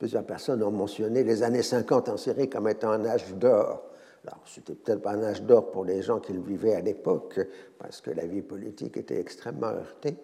plusieurs 0.00 0.24
personnes 0.24 0.64
ont 0.64 0.72
mentionné 0.72 1.22
les 1.22 1.44
années 1.44 1.62
50 1.62 2.08
en 2.08 2.16
Syrie 2.16 2.50
comme 2.50 2.66
étant 2.66 2.90
un 2.90 3.06
âge 3.06 3.32
d'or. 3.34 3.84
Alors, 4.26 4.42
c'était 4.46 4.74
peut-être 4.74 5.02
pas 5.02 5.12
un 5.12 5.22
âge 5.22 5.42
d'or 5.42 5.70
pour 5.70 5.84
les 5.84 6.02
gens 6.02 6.18
qui 6.18 6.32
le 6.32 6.40
vivaient 6.40 6.74
à 6.74 6.80
l'époque, 6.80 7.38
parce 7.78 8.00
que 8.00 8.10
la 8.10 8.26
vie 8.26 8.42
politique 8.42 8.96
était 8.96 9.20
extrêmement 9.20 9.68
heurtée, 9.68 10.16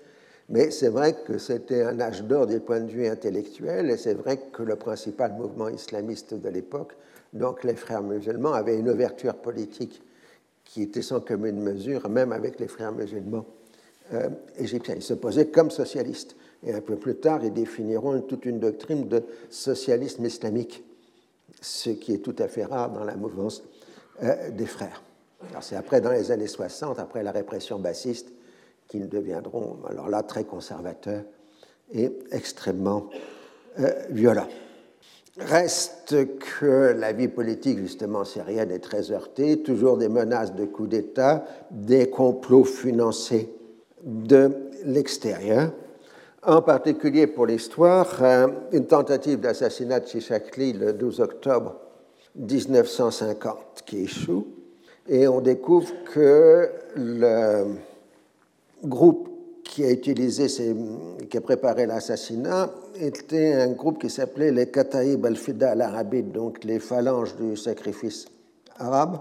mais 0.49 0.71
c'est 0.71 0.89
vrai 0.89 1.15
que 1.27 1.39
c'était 1.39 1.83
un 1.83 2.01
âge 2.01 2.23
d'or 2.23 2.47
du 2.47 2.61
point 2.61 2.81
de 2.81 2.91
vue 2.91 3.07
intellectuel, 3.07 3.91
et 3.91 3.97
c'est 3.97 4.15
vrai 4.15 4.39
que 4.53 4.63
le 4.63 4.77
principal 4.77 5.33
mouvement 5.33 5.69
islamiste 5.69 6.35
de 6.35 6.49
l'époque, 6.49 6.95
donc 7.33 7.65
les 7.65 7.75
frères 7.75 8.03
musulmans, 8.03 8.53
avait 8.53 8.79
une 8.79 8.91
ouverture 8.91 9.35
politique 9.35 10.03
qui 10.65 10.83
était 10.83 11.03
sans 11.03 11.21
commune 11.21 11.61
mesure, 11.61 12.09
même 12.09 12.33
avec 12.33 12.59
les 12.61 12.69
frères 12.69 12.93
musulmans 12.93 13.45
euh, 14.13 14.29
égyptiens. 14.59 14.95
Ils 14.97 15.03
se 15.03 15.15
posaient 15.15 15.49
comme 15.49 15.71
socialistes. 15.71 16.37
Et 16.63 16.73
un 16.73 16.81
peu 16.81 16.97
plus 16.97 17.17
tard, 17.17 17.45
ils 17.45 17.53
définiront 17.53 18.21
toute 18.23 18.47
une 18.47 18.59
doctrine 18.59 19.07
de 19.09 19.23
socialisme 19.51 20.25
islamique, 20.25 20.83
ce 21.61 21.91
qui 21.91 22.15
est 22.15 22.19
tout 22.19 22.37
à 22.39 22.49
fait 22.49 22.65
rare 22.65 22.91
dans 22.91 23.05
la 23.05 23.17
mouvance 23.17 23.63
euh, 24.23 24.51
des 24.51 24.67
frères. 24.67 25.03
C'est 25.61 25.77
après, 25.77 26.01
dans 26.01 26.11
les 26.11 26.31
années 26.31 26.47
60, 26.47 26.99
après 26.99 27.23
la 27.23 27.33
répression 27.33 27.79
bassiste, 27.79 28.33
qu'ils 28.89 29.09
deviendront, 29.09 29.79
alors 29.89 30.09
là, 30.09 30.23
très 30.23 30.45
conservateurs 30.45 31.25
et 31.93 32.13
extrêmement 32.33 33.09
euh, 33.81 33.91
violents. 34.11 34.49
Reste 35.37 36.15
que 36.39 36.95
la 36.97 37.13
vie 37.13 37.27
politique, 37.27 37.79
justement, 37.79 38.25
syrienne 38.25 38.71
est 38.71 38.79
très 38.79 39.11
heurtée, 39.11 39.63
toujours 39.63 39.99
des 39.99 40.09
menaces 40.09 40.55
de 40.55 40.65
coup 40.65 40.87
d'État, 40.87 41.45
des 41.73 42.09
complots 42.09 42.65
financés 42.65 43.53
de 44.05 44.53
l'extérieur. 44.85 45.73
En 46.47 46.63
particulier 46.63 47.27
pour 47.27 47.47
l'histoire, 47.47 48.23
euh, 48.23 48.47
une 48.73 48.87
tentative 48.87 49.41
d'assassinat 49.41 50.01
de 50.01 50.07
Chichakli 50.07 50.75
le 50.75 50.93
12 50.93 51.21
octobre 51.21 51.81
1950 52.37 53.83
qui 53.87 54.05
échoue, 54.05 54.47
et 55.09 55.27
on 55.27 55.41
découvre 55.41 55.91
que 56.13 56.71
le 56.97 57.65
groupe 58.85 59.29
qui 59.65 59.85
a 59.85 59.91
utilisé, 59.91 60.47
qui 61.29 61.37
a 61.37 61.41
préparé 61.41 61.87
l'assassinat 61.87 62.71
était 63.01 63.55
un 63.55 63.73
groupe 63.73 63.99
qui 64.01 64.11
s'appelait 64.11 64.53
les 64.53 64.71
Kataïb 64.71 65.25
al-Fida 65.25 65.71
al-Arabid, 65.71 66.33
donc 66.33 66.63
les 66.65 66.79
phalanges 66.79 67.35
du 67.37 67.57
sacrifice 67.57 68.27
arabe, 68.77 69.19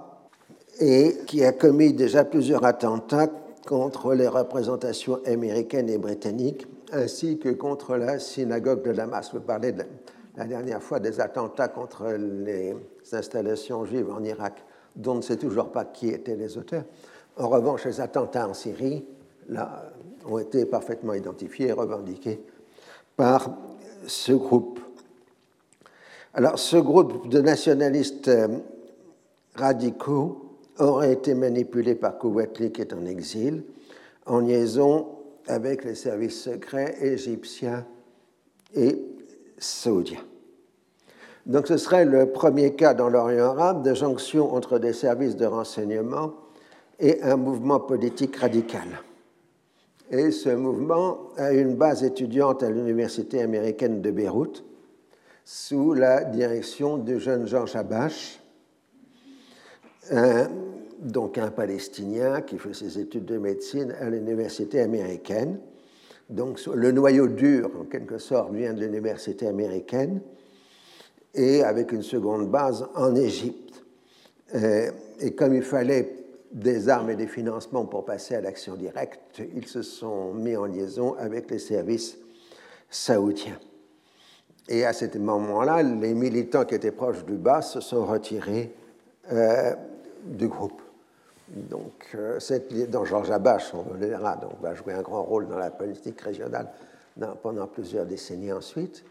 et 0.80 1.18
qui 1.28 1.44
a 1.44 1.54
commis 1.54 1.94
déjà 1.94 2.26
plusieurs 2.26 2.66
attentats 2.66 3.30
contre 3.66 4.14
les 4.14 4.28
représentations 4.28 5.20
américaines 5.26 5.90
et 5.90 5.98
britanniques, 5.98 6.68
ainsi 6.92 7.40
que 7.40 7.50
contre 7.50 7.96
la 7.96 8.20
synagogue 8.20 8.84
de 8.84 8.92
Damas. 8.92 9.32
Vous 9.34 9.40
parlez 9.40 9.74
la 10.36 10.46
dernière 10.46 10.84
fois 10.84 11.00
des 11.00 11.22
attentats 11.22 11.70
contre 11.70 12.12
les 12.12 12.76
installations 13.14 13.86
juives 13.86 14.12
en 14.12 14.24
Irak, 14.24 14.64
dont 14.96 15.14
on 15.14 15.16
ne 15.16 15.22
sait 15.22 15.38
toujours 15.38 15.72
pas 15.72 15.86
qui 15.86 16.10
étaient 16.10 16.36
les 16.36 16.58
auteurs. 16.58 16.84
En 17.38 17.48
revanche, 17.48 17.86
les 17.86 18.02
attentats 18.02 18.48
en 18.48 18.54
Syrie, 18.54 19.06
là, 19.50 19.92
ont 20.26 20.38
été 20.38 20.66
parfaitement 20.66 21.14
identifiés 21.14 21.68
et 21.68 21.72
revendiqués 21.74 22.42
par 23.16 23.56
ce 24.08 24.34
groupe. 24.34 24.80
Alors, 26.34 26.58
ce 26.58 26.78
groupe 26.78 27.30
de 27.30 27.42
nationalistes 27.42 28.28
euh, 28.28 28.48
radicaux 29.56 30.58
aurait 30.80 31.14
été 31.14 31.36
manipulé 31.36 31.96
par 31.96 32.18
Kouatli, 32.18 32.72
qui 32.72 32.82
est 32.82 32.94
en 32.94 33.06
exil, 33.06 33.64
en 34.26 34.40
liaison 34.40 35.08
avec 35.48 35.84
les 35.84 35.96
services 35.96 36.42
secrets 36.42 36.96
égyptiens 37.02 37.86
et 38.74 39.00
saoudiens. 39.58 40.24
Donc 41.46 41.68
ce 41.68 41.78
serait 41.78 42.06
le 42.06 42.32
premier 42.32 42.74
cas 42.74 42.94
dans 42.94 43.10
l'Orient 43.10 43.46
arabe 43.46 43.84
de 43.84 43.94
jonction 43.94 44.54
entre 44.54 44.80
des 44.80 44.94
services 44.94 45.36
de 45.36 45.46
renseignement 45.46 46.34
et 47.00 47.22
un 47.22 47.36
mouvement 47.36 47.82
politique 47.82 48.38
radical. 48.38 48.88
Et 50.12 50.32
ce 50.32 50.50
mouvement 50.50 51.30
a 51.38 51.54
une 51.54 51.76
base 51.76 52.04
étudiante 52.04 52.64
à 52.64 52.70
l'Université 52.70 53.42
américaine 53.42 54.02
de 54.02 54.12
Beyrouth, 54.12 54.64
sous 55.46 55.94
la 55.94 56.24
direction 56.24 56.98
du 56.98 57.20
jeune 57.20 57.48
Jean 57.48 57.66
Chabash, 57.66 58.40
donc 61.00 61.38
un 61.38 61.52
Palestinien 61.52 62.42
qui 62.42 62.58
fait 62.58 62.74
ses 62.74 63.00
études 63.00 63.26
de 63.26 63.38
médecine 63.38 63.94
à 64.00 64.10
l'Université 64.10 64.82
américaine. 64.82 65.60
Donc 66.30 66.60
le 66.66 66.92
noyau 66.92 67.28
dur, 67.28 67.70
en 67.80 67.84
quelque 67.86 68.18
sorte, 68.18 68.54
vient 68.54 68.74
de 68.74 68.82
l'Université 68.82 69.48
américaine, 69.48 70.22
et 71.34 71.64
avec 71.64 71.92
une 71.92 72.04
seconde 72.04 72.50
base 72.50 72.88
en 72.96 73.16
Égypte. 73.16 73.84
Euh, 74.56 74.92
et 75.20 75.32
comme 75.34 75.56
il 75.56 75.64
fallait 75.64 76.23
des 76.54 76.88
armes 76.88 77.10
et 77.10 77.16
des 77.16 77.28
financements 77.28 77.86
pour 77.86 78.06
passer 78.06 78.36
à 78.36 78.42
l'action 78.42 78.76
directe, 78.76 79.42
ils 79.56 79.68
se 79.68 79.82
sont 79.82 80.34
mis 80.34 80.56
en 80.56 80.66
liaison 80.66 81.16
avec 81.18 81.50
les 81.50 81.60
services 81.60 82.18
saoudiens. 82.90 83.60
Et 84.70 84.86
à 84.86 84.94
ce 84.94 85.18
moment-là, 85.18 85.82
les 85.82 86.14
militants 86.14 86.64
qui 86.64 86.76
étaient 86.76 86.92
proches 86.92 87.26
du 87.26 87.34
bas 87.34 87.62
se 87.62 87.82
sont 87.82 88.06
retirés 88.06 88.74
euh, 89.32 89.74
du 90.26 90.48
groupe. 90.48 90.82
Donc, 91.50 92.10
euh, 92.16 92.40
cette, 92.40 92.74
dans 92.90 93.04
Georges 93.04 93.32
Abache, 93.32 93.74
on 93.74 93.94
verra, 93.96 94.38
donc, 94.38 94.54
va 94.62 94.74
jouer 94.74 94.94
un 94.94 95.02
grand 95.02 95.24
rôle 95.24 95.48
dans 95.48 95.58
la 95.58 95.72
politique 95.72 96.22
régionale 96.22 96.70
pendant 97.42 97.68
plusieurs 97.68 98.06
décennies 98.06 98.54
ensuite. 98.54 99.04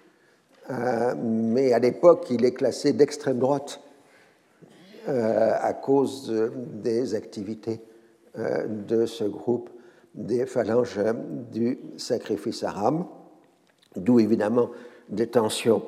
Euh, 0.70 1.14
mais 1.16 1.72
à 1.72 1.78
l'époque, 1.78 2.26
il 2.30 2.44
est 2.44 2.52
classé 2.52 2.92
d'extrême 2.92 3.38
droite 3.38 3.80
à 5.06 5.72
cause 5.74 6.32
des 6.54 7.14
activités 7.14 7.80
euh, 8.38 8.66
de 8.66 9.04
ce 9.04 9.24
groupe 9.24 9.68
des 10.14 10.46
phalanges 10.46 10.98
du 11.50 11.78
sacrifice 11.98 12.64
arabe, 12.64 13.04
d'où 13.94 14.20
évidemment 14.20 14.70
des 15.10 15.26
tensions 15.26 15.82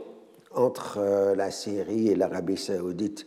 entre 0.55 0.99
euh, 0.99 1.35
la 1.35 1.51
Syrie 1.51 2.09
et 2.09 2.15
l'Arabie 2.15 2.59
saoudite 2.59 3.27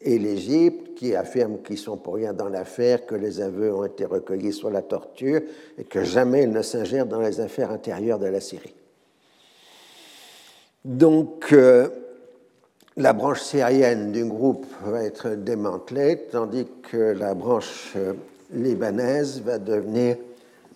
et 0.00 0.20
l'Égypte, 0.20 0.94
qui 0.94 1.16
affirment 1.16 1.62
qu'ils 1.62 1.78
sont 1.78 1.96
pour 1.96 2.14
rien 2.14 2.32
dans 2.32 2.48
l'affaire, 2.48 3.06
que 3.06 3.16
les 3.16 3.40
aveux 3.40 3.74
ont 3.74 3.84
été 3.84 4.04
recueillis 4.04 4.52
sur 4.52 4.70
la 4.70 4.82
torture 4.82 5.40
et 5.76 5.82
que 5.82 6.04
jamais 6.04 6.44
ils 6.44 6.52
ne 6.52 6.62
s'ingèrent 6.62 7.06
dans 7.06 7.20
les 7.20 7.40
affaires 7.40 7.72
intérieures 7.72 8.20
de 8.20 8.26
la 8.26 8.40
Syrie. 8.40 8.74
Donc, 10.84 11.52
euh, 11.52 11.88
la 12.96 13.12
branche 13.12 13.40
syrienne 13.40 14.12
du 14.12 14.24
groupe 14.24 14.66
va 14.84 15.02
être 15.02 15.30
démantelée, 15.30 16.28
tandis 16.30 16.68
que 16.82 16.96
la 16.96 17.34
branche 17.34 17.92
euh, 17.96 18.12
libanaise 18.52 19.40
va 19.40 19.58
devenir 19.58 20.16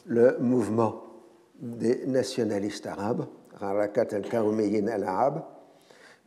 le 0.07 0.37
mouvement 0.41 1.05
des 1.61 2.07
nationalistes 2.07 2.87
arabes, 2.87 3.27
Harakat 3.61 4.09
al-Kawmiyin 4.13 4.89
al-Arab. 4.89 5.43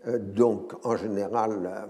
Euh, 0.08 0.18
donc, 0.18 0.74
en 0.86 0.96
général, 0.96 1.90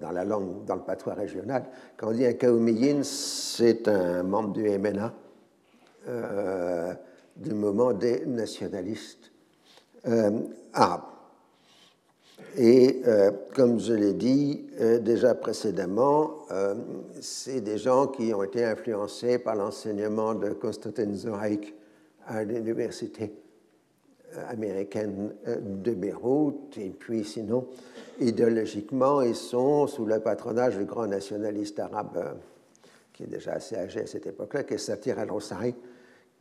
dans 0.00 0.10
la 0.12 0.24
langue, 0.24 0.64
dans 0.64 0.76
le 0.76 0.82
patois 0.82 1.14
régional, 1.14 1.64
quand 1.96 2.08
on 2.08 2.12
dit 2.12 2.26
un 2.26 2.34
Kawmiyin, 2.34 3.02
c'est 3.02 3.88
un 3.88 4.22
membre 4.22 4.52
du 4.52 4.68
MNA, 4.68 5.12
du 7.36 7.54
mouvement 7.54 7.92
des 7.92 8.24
nationalistes 8.24 9.32
arabes. 10.72 11.15
Et 12.56 13.02
euh, 13.06 13.30
comme 13.54 13.78
je 13.80 13.92
l'ai 13.92 14.14
dit 14.14 14.64
euh, 14.80 14.98
déjà 14.98 15.34
précédemment, 15.34 16.46
euh, 16.50 16.74
c'est 17.20 17.60
des 17.60 17.76
gens 17.76 18.06
qui 18.06 18.32
ont 18.32 18.42
été 18.42 18.64
influencés 18.64 19.38
par 19.38 19.56
l'enseignement 19.56 20.34
de 20.34 20.50
Konstantin 20.50 21.12
Zweig 21.12 21.74
à 22.26 22.44
l'université 22.44 23.32
américaine 24.48 25.34
de 25.46 25.94
Beyrouth. 25.94 26.76
Et 26.78 26.90
puis 26.90 27.24
sinon, 27.24 27.68
idéologiquement, 28.20 29.22
ils 29.22 29.36
sont 29.36 29.86
sous 29.86 30.04
le 30.04 30.20
patronage 30.20 30.76
du 30.76 30.84
grand 30.84 31.06
nationaliste 31.06 31.78
arabe 31.78 32.36
qui 33.12 33.22
est 33.22 33.28
déjà 33.28 33.52
assez 33.52 33.76
âgé 33.76 34.00
à 34.00 34.06
cette 34.06 34.26
époque-là, 34.26 34.64
qui 34.64 34.74
est 34.74 34.78
Satir 34.78 35.18
al-Rossari, 35.18 35.74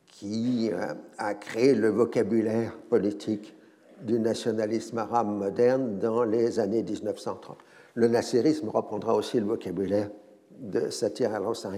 qui 0.08 0.72
a 1.18 1.34
créé 1.36 1.74
le 1.74 1.90
vocabulaire 1.90 2.76
politique 2.90 3.55
du 4.06 4.20
nationalisme 4.20 5.00
arabe 5.00 5.28
moderne 5.28 5.98
dans 5.98 6.24
les 6.24 6.60
années 6.60 6.84
1930. 6.84 7.58
Le 7.96 8.08
nasserisme 8.08 8.70
reprendra 8.70 9.16
aussi 9.16 9.40
le 9.40 9.46
vocabulaire 9.46 10.10
de 10.60 10.90
Satir 10.90 11.34
al-Hussein. 11.34 11.78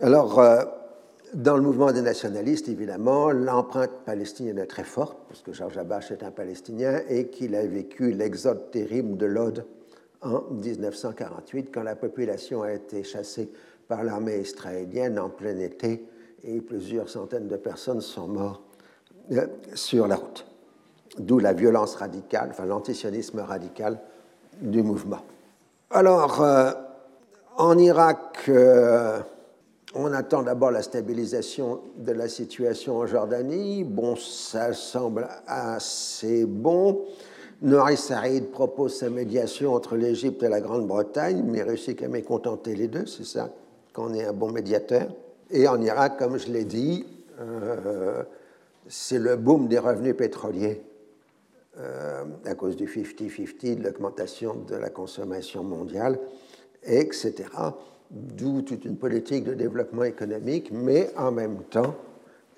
Alors, 0.00 0.38
euh, 0.38 0.64
dans 1.34 1.56
le 1.56 1.62
mouvement 1.62 1.90
des 1.92 2.02
nationalistes, 2.02 2.68
évidemment, 2.68 3.30
l'empreinte 3.30 4.04
palestinienne 4.04 4.58
est 4.58 4.66
très 4.66 4.84
forte, 4.84 5.16
parce 5.28 5.42
que 5.42 5.52
Georges 5.52 5.78
Abache 5.78 6.10
est 6.10 6.22
un 6.22 6.30
Palestinien 6.30 7.00
et 7.08 7.28
qu'il 7.28 7.54
a 7.54 7.64
vécu 7.66 8.12
l'exode 8.12 8.70
terrible 8.70 9.16
de 9.16 9.26
l'Aude 9.26 9.64
en 10.20 10.42
1948, 10.50 11.70
quand 11.72 11.82
la 11.82 11.96
population 11.96 12.62
a 12.62 12.72
été 12.72 13.02
chassée 13.02 13.50
par 13.88 14.04
l'armée 14.04 14.38
israélienne 14.38 15.18
en 15.18 15.30
plein 15.30 15.58
été 15.58 16.06
et 16.44 16.60
plusieurs 16.60 17.08
centaines 17.08 17.48
de 17.48 17.56
personnes 17.56 18.00
sont 18.00 18.28
mortes 18.28 18.71
sur 19.74 20.06
la 20.06 20.16
route. 20.16 20.46
D'où 21.18 21.38
la 21.38 21.52
violence 21.52 21.96
radicale, 21.96 22.48
enfin 22.50 22.64
l'antisionisme 22.64 23.40
radical 23.40 23.98
du 24.60 24.82
mouvement. 24.82 25.20
Alors, 25.90 26.42
euh, 26.42 26.72
en 27.58 27.76
Irak, 27.76 28.44
euh, 28.48 29.20
on 29.94 30.12
attend 30.14 30.42
d'abord 30.42 30.70
la 30.70 30.80
stabilisation 30.80 31.80
de 31.98 32.12
la 32.12 32.28
situation 32.28 32.96
en 32.96 33.06
Jordanie. 33.06 33.84
Bon, 33.84 34.16
ça 34.16 34.72
semble 34.72 35.28
assez 35.46 36.46
bon. 36.46 37.02
Nouri 37.60 37.96
Saïd 37.96 38.50
propose 38.50 38.96
sa 38.96 39.10
médiation 39.10 39.74
entre 39.74 39.96
l'Égypte 39.96 40.42
et 40.42 40.48
la 40.48 40.60
Grande-Bretagne, 40.60 41.44
mais 41.46 41.62
réussit 41.62 41.98
qu'à 41.98 42.08
mécontenter 42.08 42.74
les 42.74 42.88
deux, 42.88 43.06
c'est 43.06 43.26
ça, 43.26 43.50
qu'on 43.92 44.14
est 44.14 44.24
un 44.24 44.32
bon 44.32 44.50
médiateur. 44.50 45.08
Et 45.50 45.68
en 45.68 45.80
Irak, 45.80 46.16
comme 46.18 46.38
je 46.38 46.48
l'ai 46.50 46.64
dit, 46.64 47.06
c'est 48.88 49.18
le 49.18 49.36
boom 49.36 49.68
des 49.68 49.78
revenus 49.78 50.16
pétroliers 50.16 50.82
euh, 51.78 52.24
à 52.44 52.54
cause 52.54 52.76
du 52.76 52.86
50-50, 52.86 53.76
de 53.78 53.84
l'augmentation 53.84 54.54
de 54.54 54.76
la 54.76 54.90
consommation 54.90 55.64
mondiale, 55.64 56.18
etc. 56.82 57.34
D'où 58.10 58.60
toute 58.60 58.84
une 58.84 58.96
politique 58.96 59.44
de 59.44 59.54
développement 59.54 60.04
économique, 60.04 60.70
mais 60.70 61.10
en 61.16 61.32
même 61.32 61.62
temps 61.70 61.94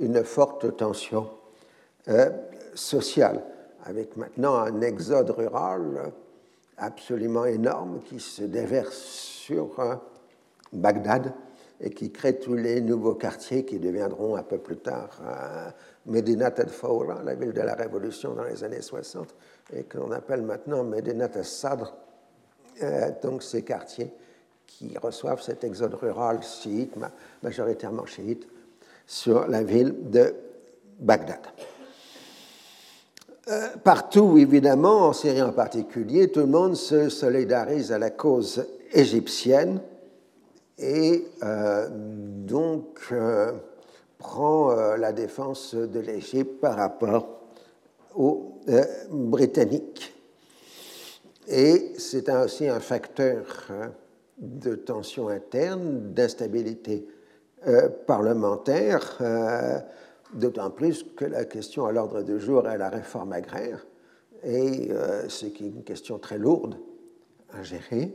une 0.01 0.25
forte 0.25 0.77
tension 0.77 1.31
euh, 2.09 2.31
sociale, 2.75 3.45
avec 3.85 4.17
maintenant 4.17 4.57
un 4.57 4.81
exode 4.81 5.31
rural 5.31 6.13
absolument 6.77 7.45
énorme 7.45 8.01
qui 8.05 8.19
se 8.19 8.43
déverse 8.43 8.97
sur 8.97 9.79
euh, 9.79 9.95
Bagdad 10.73 11.33
et 11.81 11.91
qui 11.91 12.11
crée 12.11 12.39
tous 12.41 12.55
les 12.55 12.81
nouveaux 12.81 13.15
quartiers 13.15 13.65
qui 13.65 13.79
deviendront 13.79 14.35
un 14.35 14.43
peu 14.43 14.59
plus 14.59 14.79
tard 14.79 15.21
Medinat 16.07 16.55
al-Fawra, 16.59 17.23
la 17.23 17.35
ville 17.35 17.53
de 17.53 17.63
la 17.63 17.75
Révolution 17.75 18.35
dans 18.35 18.45
les 18.45 18.63
années 18.63 18.83
60, 18.83 19.35
et 19.73 19.85
qu'on 19.85 20.13
appelle 20.13 20.43
maintenant 20.43 20.85
Medinat 20.85 21.31
al-Sadr, 21.35 21.95
euh, 22.83 23.11
donc 23.23 23.43
ces 23.43 23.63
quartiers 23.63 24.13
qui 24.67 24.97
reçoivent 24.99 25.43
cet 25.43 25.65
exode 25.65 25.95
rural 25.95 26.43
chiite, 26.43 26.95
majoritairement 27.43 28.07
chiite, 28.07 28.47
sur 29.07 29.47
la 29.47 29.63
ville 29.63 30.11
de 30.11 30.35
Bagdad. 30.99 31.41
Euh, 33.49 33.69
partout, 33.83 34.39
évidemment, 34.39 35.09
en 35.09 35.13
Syrie 35.13 35.43
en 35.43 35.53
particulier, 35.53 36.31
tout 36.31 36.41
le 36.41 36.47
monde 36.47 36.77
se 36.77 37.11
solidarise 37.11 37.93
à 37.93 37.99
la 37.99 38.11
cause 38.11 38.67
égyptienne 38.93 39.81
et 40.79 41.27
euh, 41.43 41.89
donc 41.91 43.13
prend 44.19 44.71
euh, 44.71 44.97
la 44.97 45.13
défense 45.13 45.75
de 45.75 46.01
l'Égypte 46.01 46.61
par 46.61 46.77
rapport 46.77 47.41
aux 48.15 48.61
euh, 48.69 48.85
Britanniques. 49.11 50.15
Et 51.49 51.93
c'est 51.99 52.31
aussi 52.31 52.69
un 52.69 52.81
facteur 52.81 53.67
hein, 53.71 53.93
de 54.39 54.75
tension 54.75 55.29
interne, 55.29 56.13
d'instabilité 56.13 57.07
euh, 57.67 57.89
parlementaire, 58.07 59.19
d'autant 60.33 60.71
plus 60.71 61.05
que 61.17 61.25
la 61.25 61.45
question 61.45 61.87
à 61.87 61.93
l'ordre 61.93 62.23
du 62.23 62.41
jour 62.41 62.69
est 62.69 62.79
la 62.79 62.89
réforme 62.89 63.33
agraire, 63.33 63.87
et 64.43 64.91
c'est 65.29 65.61
une 65.61 65.85
question 65.85 66.19
très 66.19 66.39
lourde 66.39 66.77
à 67.53 67.63
gérer 67.63 68.15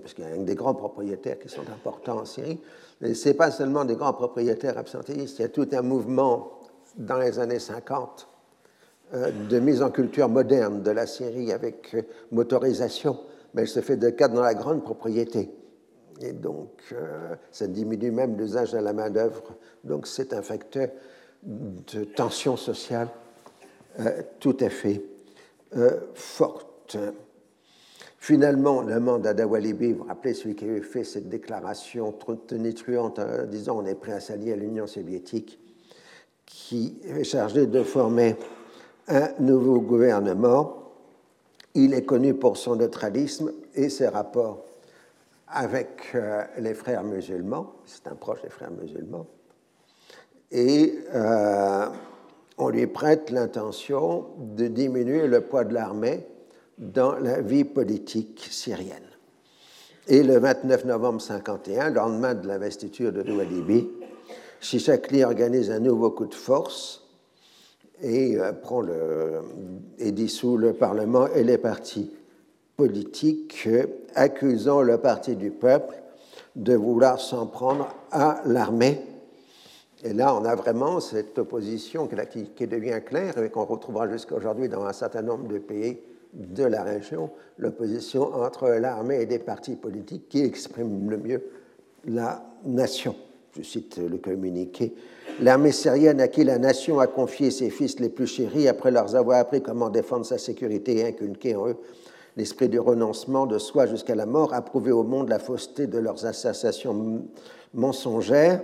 parce 0.00 0.14
qu'il 0.14 0.24
y 0.24 0.26
a 0.26 0.36
des 0.36 0.54
grands 0.54 0.74
propriétaires 0.74 1.38
qui 1.38 1.48
sont 1.48 1.68
importants 1.70 2.18
en 2.18 2.24
Syrie, 2.24 2.60
mais 3.00 3.14
ce 3.14 3.28
n'est 3.28 3.34
pas 3.34 3.50
seulement 3.50 3.84
des 3.84 3.96
grands 3.96 4.12
propriétaires 4.12 4.78
absentéistes, 4.78 5.38
il 5.38 5.42
y 5.42 5.44
a 5.44 5.48
tout 5.48 5.68
un 5.72 5.82
mouvement 5.82 6.60
dans 6.96 7.18
les 7.18 7.38
années 7.38 7.58
50 7.58 8.28
euh, 9.12 9.30
de 9.48 9.58
mise 9.58 9.82
en 9.82 9.90
culture 9.90 10.28
moderne 10.28 10.82
de 10.82 10.90
la 10.90 11.06
Syrie 11.06 11.52
avec 11.52 11.94
euh, 11.94 12.02
motorisation, 12.30 13.18
mais 13.54 13.62
elle 13.62 13.68
se 13.68 13.80
fait 13.80 13.96
de 13.96 14.10
cas 14.10 14.28
dans 14.28 14.42
la 14.42 14.54
grande 14.54 14.84
propriété. 14.84 15.50
Et 16.20 16.32
donc, 16.32 16.70
euh, 16.92 17.34
ça 17.50 17.66
diminue 17.66 18.12
même 18.12 18.38
l'usage 18.38 18.72
de 18.72 18.78
la 18.78 18.92
main-d'œuvre. 18.92 19.42
Donc, 19.82 20.06
c'est 20.06 20.32
un 20.32 20.42
facteur 20.42 20.88
de 21.42 22.04
tension 22.04 22.56
sociale 22.56 23.08
tout 24.38 24.56
à 24.60 24.68
fait 24.68 25.02
forte. 26.14 26.98
Finalement, 28.22 28.82
le 28.82 29.00
mandat 29.00 29.32
d'Awalibi, 29.32 29.92
vous 29.92 30.00
vous 30.00 30.04
rappelez 30.04 30.34
celui 30.34 30.54
qui 30.54 30.66
avait 30.66 30.82
fait 30.82 31.04
cette 31.04 31.30
déclaration 31.30 32.12
tonitruante 32.46 33.18
en 33.18 33.46
disant 33.46 33.78
on 33.78 33.86
est 33.86 33.94
prêt 33.94 34.12
à 34.12 34.20
s'allier 34.20 34.52
à 34.52 34.56
l'Union 34.56 34.86
soviétique, 34.86 35.58
qui 36.44 37.00
est 37.02 37.24
chargé 37.24 37.66
de 37.66 37.82
former 37.82 38.36
un 39.08 39.30
nouveau 39.38 39.80
gouvernement. 39.80 40.92
Il 41.74 41.94
est 41.94 42.04
connu 42.04 42.34
pour 42.34 42.58
son 42.58 42.76
neutralisme 42.76 43.52
et 43.74 43.88
ses 43.88 44.08
rapports 44.08 44.66
avec 45.48 46.10
euh, 46.14 46.44
les 46.58 46.74
frères 46.74 47.04
musulmans. 47.04 47.72
C'est 47.86 48.06
un 48.06 48.16
proche 48.16 48.42
des 48.42 48.50
frères 48.50 48.70
musulmans. 48.70 49.26
Et 50.50 50.94
euh, 51.14 51.86
on 52.58 52.68
lui 52.68 52.86
prête 52.86 53.30
l'intention 53.30 54.26
de 54.36 54.66
diminuer 54.66 55.26
le 55.26 55.40
poids 55.40 55.64
de 55.64 55.72
l'armée 55.72 56.26
dans 56.80 57.12
la 57.18 57.42
vie 57.42 57.64
politique 57.64 58.48
syrienne. 58.50 58.96
Et 60.08 60.22
le 60.22 60.38
29 60.38 60.86
novembre 60.86 61.20
1951, 61.20 61.90
lendemain 61.90 62.34
de 62.34 62.48
l'investiture 62.48 63.12
de 63.12 63.22
Doualibi, 63.22 63.88
Chichakli 64.60 65.22
organise 65.22 65.70
un 65.70 65.78
nouveau 65.78 66.10
coup 66.10 66.26
de 66.26 66.34
force 66.34 67.06
et, 68.02 68.36
euh, 68.38 68.52
prend 68.52 68.80
le, 68.80 69.42
et 69.98 70.10
dissout 70.10 70.56
le 70.56 70.72
Parlement 70.72 71.26
et 71.28 71.44
les 71.44 71.58
partis 71.58 72.10
politiques, 72.76 73.68
accusant 74.14 74.80
le 74.80 74.96
Parti 74.96 75.36
du 75.36 75.50
peuple 75.50 75.94
de 76.56 76.74
vouloir 76.74 77.20
s'en 77.20 77.46
prendre 77.46 77.88
à 78.10 78.40
l'armée 78.46 79.02
Et 80.02 80.14
là, 80.14 80.34
on 80.34 80.44
a 80.46 80.54
vraiment 80.54 80.98
cette 80.98 81.38
opposition 81.38 82.08
qui, 82.08 82.66
devient 82.66 83.00
claire 83.04 83.36
et 83.38 83.50
qu'on 83.50 83.66
retrouvera 83.66 84.08
jusqu'à 84.08 84.34
aujourd'hui 84.34 84.68
dans 84.68 84.84
un 84.84 84.94
certain 84.94 85.22
nombre 85.22 85.46
de 85.46 85.58
pays 85.58 85.98
de 86.32 86.64
la 86.64 86.82
région, 86.82 87.30
l'opposition 87.58 88.34
entre 88.34 88.68
l'armée 88.68 89.22
et 89.22 89.26
des 89.26 89.38
partis 89.38 89.76
politiques 89.76 90.28
qui 90.28 90.42
expriment 90.42 91.10
le 91.10 91.18
mieux 91.18 91.42
la 92.06 92.44
nation. 92.64 93.14
Je 93.56 93.62
cite 93.62 93.98
le 93.98 94.18
communiqué. 94.18 94.94
L'armée 95.40 95.72
syrienne 95.72 96.20
à 96.20 96.28
qui 96.28 96.44
la 96.44 96.58
nation 96.58 97.00
a 97.00 97.06
confié 97.06 97.50
ses 97.50 97.70
fils 97.70 97.98
les 97.98 98.08
plus 98.08 98.26
chéris 98.26 98.68
après 98.68 98.90
leur 98.90 99.14
avoir 99.16 99.40
appris 99.40 99.60
comment 99.60 99.90
défendre 99.90 100.24
sa 100.24 100.38
sécurité 100.38 100.98
et 100.98 101.06
inculquer 101.06 101.56
en 101.56 101.68
eux 101.68 101.76
l'esprit 102.36 102.68
du 102.68 102.78
renoncement 102.78 103.46
de 103.46 103.58
soi 103.58 103.86
jusqu'à 103.86 104.14
la 104.14 104.26
mort, 104.26 104.54
a 104.54 104.62
prouvé 104.62 104.92
au 104.92 105.02
monde 105.02 105.28
la 105.28 105.38
fausseté 105.38 105.86
de 105.86 105.98
leurs 105.98 106.26
assassinations 106.26 107.22
mensongères. 107.74 108.62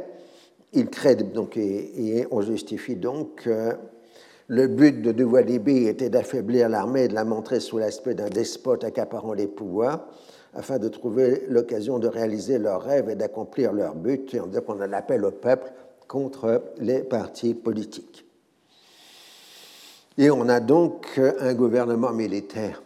Il 0.72 0.88
crée 0.88 1.14
donc, 1.16 1.56
et, 1.56 2.26
on 2.30 2.42
justifie 2.42 2.96
donc 2.96 3.42
que 3.44 3.74
le 4.48 4.68
but 4.68 5.02
de 5.02 5.12
Doualibi 5.12 5.86
était 5.86 6.10
d'affaiblir 6.10 6.68
l'armée 6.68 7.04
et 7.04 7.08
de 7.08 7.14
la 7.14 7.24
montrer 7.24 7.60
sous 7.60 7.78
l'aspect 7.78 8.14
d'un 8.14 8.28
despote 8.28 8.84
accaparant 8.84 9.32
les 9.32 9.48
pouvoirs 9.48 10.06
afin 10.54 10.78
de 10.78 10.88
trouver 10.88 11.42
l'occasion 11.48 11.98
de 11.98 12.08
réaliser 12.08 12.58
leurs 12.58 12.82
rêves 12.82 13.10
et 13.10 13.14
d'accomplir 13.14 13.72
leur 13.72 13.94
but, 13.94 14.32
et 14.34 14.40
on 14.40 14.48
qu'on 14.48 14.80
en 14.80 14.92
appelle 14.92 15.24
au 15.24 15.30
peuple 15.30 15.70
contre 16.08 16.62
les 16.78 17.00
partis 17.00 17.52
politiques. 17.52 18.24
Et 20.16 20.30
on 20.30 20.48
a 20.48 20.60
donc 20.60 21.20
un 21.40 21.52
gouvernement 21.52 22.12
militaire 22.12 22.82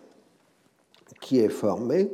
qui 1.21 1.39
est 1.39 1.49
formé, 1.49 2.11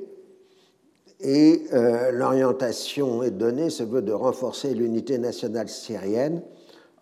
et 1.20 1.62
euh, 1.72 2.11
l'orientation 2.11 3.22
est 3.22 3.30
donnée, 3.30 3.70
se 3.70 3.82
veut 3.82 4.02
de 4.02 4.12
renforcer 4.12 4.74
l'unité 4.74 5.16
nationale 5.16 5.70
syrienne 5.70 6.42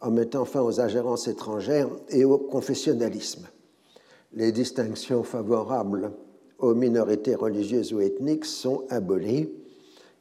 en 0.04 0.10
mettant 0.10 0.44
fin 0.44 0.60
aux 0.60 0.80
ingérences 0.80 1.28
étrangères 1.28 1.88
et 2.10 2.24
au 2.24 2.36
confessionnalisme. 2.36 3.48
Les 4.34 4.52
distinctions 4.52 5.22
favorables 5.22 6.12
aux 6.58 6.74
minorités 6.74 7.34
religieuses 7.34 7.92
ou 7.94 8.00
ethniques 8.00 8.44
sont 8.44 8.84
abolies 8.90 9.48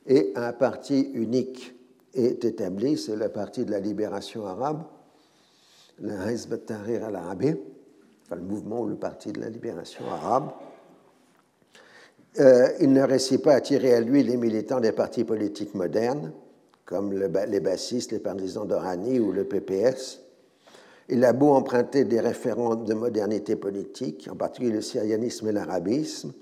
et 0.07 0.31
un 0.35 0.53
parti 0.53 1.11
unique 1.13 1.75
est 2.13 2.45
établi, 2.45 2.97
c'est 2.97 3.17
le 3.17 3.27
parti 3.27 3.65
de 3.65 3.71
la 3.71 3.79
libération 3.79 4.45
arabe, 4.45 4.83
le 5.99 6.13
Hizb 6.31 6.65
Tahrir 6.65 7.03
al-Arabi, 7.03 7.55
enfin 8.23 8.35
le 8.37 8.41
mouvement 8.41 8.81
ou 8.81 8.87
le 8.87 8.95
parti 8.95 9.33
de 9.33 9.41
la 9.41 9.49
libération 9.49 10.05
arabe. 10.09 10.51
Euh, 12.39 12.69
il 12.79 12.93
ne 12.93 13.01
réussit 13.01 13.41
pas 13.41 13.53
à 13.53 13.57
attirer 13.57 13.93
à 13.93 13.99
lui 13.99 14.23
les 14.23 14.37
militants 14.37 14.79
des 14.79 14.93
partis 14.93 15.25
politiques 15.25 15.75
modernes, 15.75 16.31
comme 16.85 17.13
les 17.13 17.59
bassistes, 17.59 18.11
les 18.11 18.19
partisans 18.19 18.67
d'Orani 18.67 19.19
ou 19.19 19.31
le 19.31 19.45
PPS. 19.45 20.19
Il 21.09 21.23
a 21.25 21.33
beau 21.33 21.53
emprunter 21.53 22.05
des 22.05 22.19
référents 22.19 22.75
de 22.75 22.93
modernité 22.93 23.55
politique, 23.55 24.27
en 24.31 24.35
particulier 24.35 24.71
le 24.71 24.81
syrianisme 24.81 25.47
et 25.49 25.51
l'arabisme, 25.51 26.33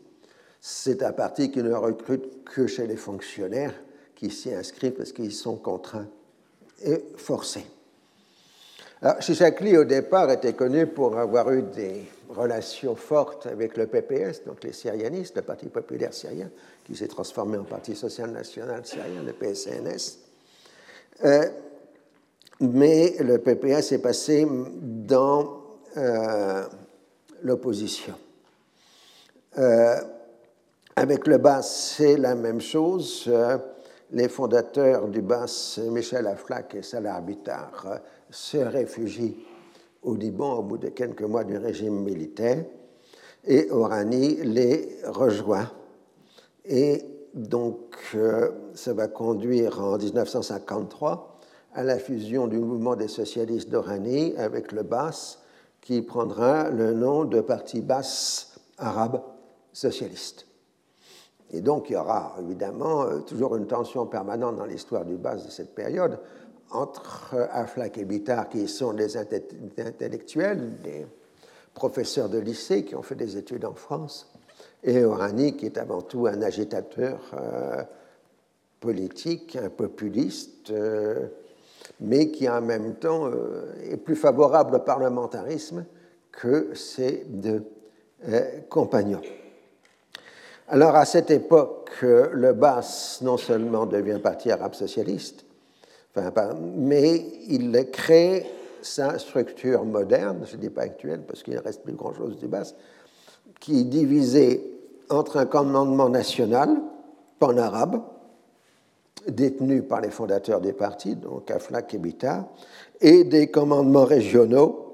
c'est 0.63 1.01
un 1.01 1.12
parti 1.12 1.49
qui 1.49 1.63
ne 1.63 1.73
recrute 1.73 2.43
que 2.43 2.67
chez 2.67 2.86
les 2.86 2.95
fonctionnaires 2.95 3.73
qui 4.15 4.30
s'y 4.30 4.54
inscrivent 4.54 4.93
parce 4.93 5.12
qu'ils 5.12 5.34
sont 5.34 5.56
contraints 5.58 6.08
et 6.86 7.04
forcés. 7.17 7.65
Alors, 9.01 9.19
Chichakli, 9.19 9.75
au 9.75 9.84
départ, 9.84 10.30
était 10.30 10.54
connu 10.54 10.86
pour 10.86 11.17
avoir 11.17 11.51
eu 11.51 11.63
des 11.63 12.06
relations 12.30 12.95
fortes 12.95 13.47
avec 13.47 13.75
le 13.75 13.88
PPS, 13.88 14.45
donc 14.45 14.63
les 14.63 14.73
syrianistes, 14.73 15.36
le 15.36 15.41
Parti 15.41 15.65
populaire 15.69 16.13
syrien, 16.13 16.51
qui 16.84 16.95
s'est 16.95 17.08
transformé 17.08 17.58
en 17.58 17.63
Parti 17.63 17.95
social 17.95 18.30
national 18.30 18.86
syrien, 18.86 19.23
le 19.23 19.34
PSNS. 19.34 20.31
Euh, 21.24 21.45
mais 22.60 23.15
le 23.19 23.38
PPS 23.38 23.91
est 23.91 24.02
passé 24.02 24.47
dans 24.50 25.62
euh, 25.97 26.63
l'opposition. 27.43 28.13
Euh, 29.58 29.95
avec 30.95 31.28
le 31.28 31.38
BAS, 31.38 31.95
c'est 31.97 32.17
la 32.17 32.36
même 32.36 32.62
chose. 32.62 33.32
Les 34.12 34.30
fondateurs 34.30 35.08
du 35.08 35.21
BAS, 35.21 35.80
Michel 35.89 36.28
Aflaq 36.28 36.76
et 36.76 36.84
Salah 36.84 37.15
Abitar, 37.15 38.00
se 38.30 38.58
réfugient 38.58 39.38
au 40.04 40.15
Liban 40.15 40.54
au 40.54 40.63
bout 40.63 40.78
de 40.78 40.89
quelques 40.89 41.21
mois 41.21 41.43
du 41.43 41.58
régime 41.58 42.04
militaire 42.04 42.63
et 43.45 43.69
Orani 43.71 44.36
les 44.43 44.97
rejoint. 45.06 45.69
Donc, 47.34 48.17
ça 48.74 48.94
va 48.94 49.08
conduire 49.08 49.82
en 49.82 49.98
1953 49.98 51.39
à 51.74 51.84
la 51.84 51.98
fusion 51.98 52.48
du 52.48 52.58
mouvement 52.58 52.96
des 52.96 53.08
socialistes 53.08 53.70
d'Oranie 53.70 54.36
avec 54.38 54.72
le 54.72 54.84
BAS, 54.84 55.39
qui 55.80 56.02
prendra 56.02 56.70
le 56.70 56.94
nom 56.94 57.26
de 57.26 57.41
Parti 57.41 57.82
BAS 57.82 58.54
arabe 58.78 59.22
socialiste. 59.74 60.46
Et 61.52 61.62
donc 61.62 61.89
il 61.89 61.94
y 61.94 61.96
aura 61.96 62.36
évidemment 62.39 63.04
euh, 63.04 63.20
toujours 63.20 63.56
une 63.56 63.67
tension 63.67 64.06
permanente 64.06 64.56
dans 64.56 64.65
l'histoire 64.65 65.06
du 65.06 65.17
BAS 65.17 65.38
de 65.46 65.50
cette 65.50 65.76
période 65.76 66.20
entre 66.72 67.36
Aflaq 67.52 67.98
et 67.98 68.06
Bitar, 68.06 68.48
qui 68.48 68.67
sont 68.67 68.94
des 68.94 69.17
intellectuels, 69.17 70.80
des 70.82 71.06
professeurs 71.74 72.30
de 72.30 72.38
lycée 72.38 72.86
qui 72.86 72.96
ont 72.96 73.02
fait 73.02 73.15
des 73.15 73.36
études 73.36 73.65
en 73.65 73.74
France, 73.74 74.31
et 74.84 75.04
Orani, 75.04 75.56
qui 75.56 75.67
est 75.67 75.78
avant 75.78 76.02
tout 76.02 76.28
un 76.28 76.41
agitateur 76.41 77.20
euh, 77.34 77.84
politique, 78.80 79.56
un 79.56 79.70
populiste, 79.70 80.72
euh, 80.72 81.28
mais 82.00 82.32
qui 82.32 82.50
en 82.50 82.62
même 82.62 82.96
temps 82.96 83.28
euh, 83.28 83.74
est 83.84 83.98
plus 83.98 84.15
favorable 84.15 84.76
au 84.76 84.80
parlementarisme 84.80 85.86
que 86.32 86.74
ses 86.74 87.26
deux 87.28 87.63
compagnons. 88.70 89.22
Alors 90.67 90.96
à 90.96 91.06
cette 91.06 91.32
époque, 91.32 91.89
le 92.04 92.54
BAS 92.54 93.17
non 93.24 93.36
seulement 93.36 93.88
devient 93.88 94.20
parti 94.22 94.52
arabe 94.52 94.76
socialiste, 94.76 95.44
mais 96.78 97.26
il 97.48 97.89
crée 97.91 98.46
sa 98.84 99.17
structure 99.17 99.84
moderne, 99.84 100.46
je 100.46 100.56
ne 100.56 100.62
dis 100.62 100.70
pas 100.70 100.84
actuelle 100.84 101.22
parce 101.28 101.41
qu'il 101.41 101.56
ne 101.56 101.60
reste 101.60 101.82
plus 101.82 101.94
grand-chose 101.94 102.38
du 102.38 102.48
BAS, 102.48 102.76
qui 103.62 103.80
est 103.80 103.84
divisé 103.86 104.67
entre 105.10 105.38
un 105.38 105.45
commandement 105.45 106.10
national 106.10 106.82
pan-arabe, 107.39 108.02
détenus 109.28 109.84
par 109.88 110.02
les 110.02 110.10
fondateurs 110.10 110.60
des 110.60 110.74
partis, 110.74 111.15
donc 111.15 111.50
Aflaq 111.50 111.93
et 111.93 111.97
Bita, 111.97 112.50
et 113.00 113.24
des 113.24 113.50
commandements 113.50 114.04
régionaux 114.04 114.88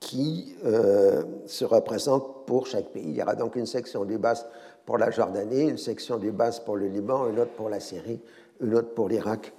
qui 0.00 0.56
euh, 0.64 1.22
se 1.46 1.64
représentent 1.64 2.46
pour 2.46 2.66
chaque 2.66 2.86
pays. 2.86 3.04
Il 3.08 3.16
y 3.16 3.22
aura 3.22 3.34
donc 3.34 3.56
une 3.56 3.66
section 3.66 4.04
du 4.04 4.18
BAS 4.18 4.46
pour 4.86 4.98
la 4.98 5.10
Jordanie, 5.10 5.68
une 5.68 5.78
section 5.78 6.16
du 6.16 6.30
BAS 6.30 6.60
pour 6.64 6.76
le 6.76 6.86
Liban, 6.86 7.28
une 7.28 7.38
autre 7.40 7.52
pour 7.52 7.68
la 7.68 7.80
Syrie, 7.80 8.20
une 8.60 8.74
autre 8.74 8.94
pour 8.94 9.08
l'Irak, 9.08 9.52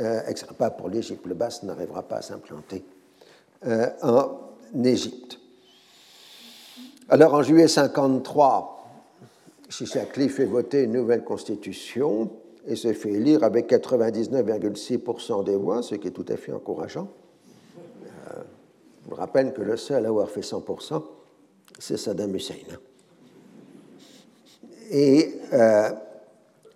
euh, 0.00 0.20
pas 0.58 0.70
pour 0.70 0.88
l'Égypte. 0.88 1.26
Le 1.26 1.34
BAS 1.34 1.60
n'arrivera 1.62 2.02
pas 2.02 2.16
à 2.16 2.22
s'implanter 2.22 2.84
euh, 3.66 3.88
en 4.02 4.82
Égypte. 4.84 5.38
Alors 7.08 7.34
en 7.34 7.42
juillet 7.42 7.68
53, 7.68 8.84
Chichakli 9.68 10.28
fait 10.28 10.44
voter 10.44 10.82
une 10.82 10.92
nouvelle 10.92 11.22
constitution 11.22 12.30
et 12.66 12.74
se 12.74 12.92
fait 12.92 13.10
élire 13.12 13.44
avec 13.44 13.70
99,6% 13.70 15.44
des 15.44 15.54
voix, 15.54 15.82
ce 15.82 15.94
qui 15.94 16.08
est 16.08 16.10
tout 16.10 16.24
à 16.28 16.36
fait 16.36 16.50
encourageant. 16.50 17.06
Euh, 17.78 18.42
je 19.04 19.10
vous 19.10 19.14
rappelle 19.14 19.52
que 19.52 19.62
le 19.62 19.76
seul 19.76 20.04
à 20.04 20.08
avoir 20.08 20.28
fait 20.28 20.40
100%, 20.40 21.00
c'est 21.78 21.96
Saddam 21.96 22.34
Hussein. 22.34 22.54
Et 24.90 25.32
euh, 25.52 25.90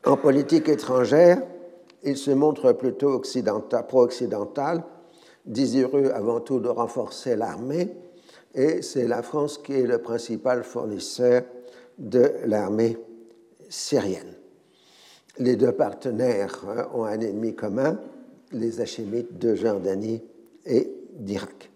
en 0.07 0.17
politique 0.17 0.69
étrangère, 0.69 1.43
il 2.05 2.17
se 2.17 2.31
montre 2.31 2.71
plutôt 2.71 3.21
pro-occidental, 3.89 4.85
désireux 5.45 6.13
avant 6.15 6.39
tout 6.39 6.61
de 6.61 6.69
renforcer 6.69 7.35
l'armée, 7.35 7.89
et 8.55 8.83
c'est 8.83 9.07
la 9.07 9.23
France 9.23 9.59
qui 9.59 9.73
est 9.75 9.87
le 9.87 9.99
principal 9.99 10.65
fournisseur 10.65 11.43
de 11.99 12.33
l'armée 12.45 12.97
syrienne 13.69 14.35
les 15.41 15.57
deux 15.57 15.73
partenaires 15.73 16.65
hein, 16.69 16.89
ont 16.95 17.05
un 17.05 17.19
ennemi 17.21 17.55
commun, 17.55 17.99
les 18.53 18.81
Hachémites 18.81 19.39
de 19.39 19.55
Jordanie 19.55 20.23
et 20.67 20.93
d'Irak. 21.15 21.71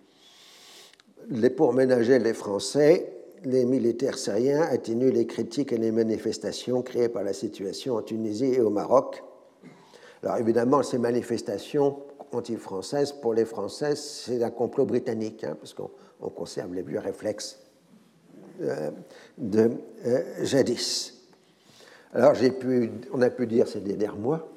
Pour 1.57 1.73
ménager 1.73 2.19
les 2.19 2.35
Français, 2.35 3.11
les 3.45 3.65
militaires 3.65 4.19
syriens 4.19 4.63
atténuent 4.63 5.11
les 5.11 5.27
critiques 5.27 5.73
et 5.73 5.79
les 5.79 5.91
manifestations 5.91 6.83
créées 6.83 7.09
par 7.09 7.23
la 7.23 7.33
situation 7.33 7.97
en 7.97 8.03
Tunisie 8.03 8.55
et 8.55 8.61
au 8.61 8.71
Maroc. 8.71 9.23
Alors 10.23 10.37
évidemment, 10.37 10.83
ces 10.83 10.99
manifestations 10.99 11.97
anti-françaises, 12.33 13.13
pour 13.13 13.33
les 13.33 13.45
Français, 13.45 13.97
c'est 13.97 14.43
un 14.43 14.51
complot 14.51 14.85
britannique, 14.85 15.45
hein, 15.45 15.57
parce 15.59 15.73
qu'on 15.73 15.91
conserve 16.31 16.75
les 16.75 16.83
vieux 16.83 16.99
réflexes 16.99 17.59
euh, 18.61 18.91
de 19.37 19.73
euh, 20.07 20.23
jadis. 20.45 21.13
Alors, 22.13 22.35
pu, 22.35 22.93
on 23.13 23.21
a 23.21 23.31
pu 23.31 23.49
dire 23.49 23.67
ces 23.67 23.81
derniers 23.81 24.17
mois, 24.17 24.49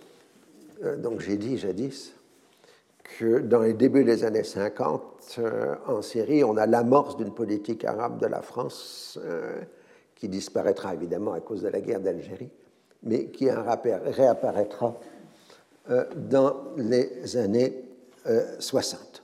euh, 0.84 0.97
donc 0.97 1.21
j'ai 1.21 1.38
dit 1.38 1.58
jadis, 1.58 2.13
que 3.17 3.39
dans 3.39 3.62
les 3.62 3.73
débuts 3.73 4.03
des 4.03 4.23
années 4.23 4.43
50, 4.43 5.39
en 5.88 6.01
Syrie, 6.03 6.43
on 6.43 6.58
a 6.58 6.67
l'amorce 6.67 7.17
d'une 7.17 7.34
politique 7.34 7.86
arabe 7.86 8.21
de 8.21 8.27
la 8.27 8.43
France 8.43 9.17
qui 10.13 10.30
disparaîtra 10.30 10.93
évidemment 10.93 11.34
à 11.34 11.39
cause 11.39 11.63
de 11.63 11.69
la 11.69 11.82
guerre 11.82 12.01
d'Algérie, 12.01 12.51
mais 13.01 13.27
qui 13.27 13.49
réapparaîtra 13.49 14.99
dans 16.15 16.58
les 16.75 17.38
années 17.38 17.86
60. 18.60 19.23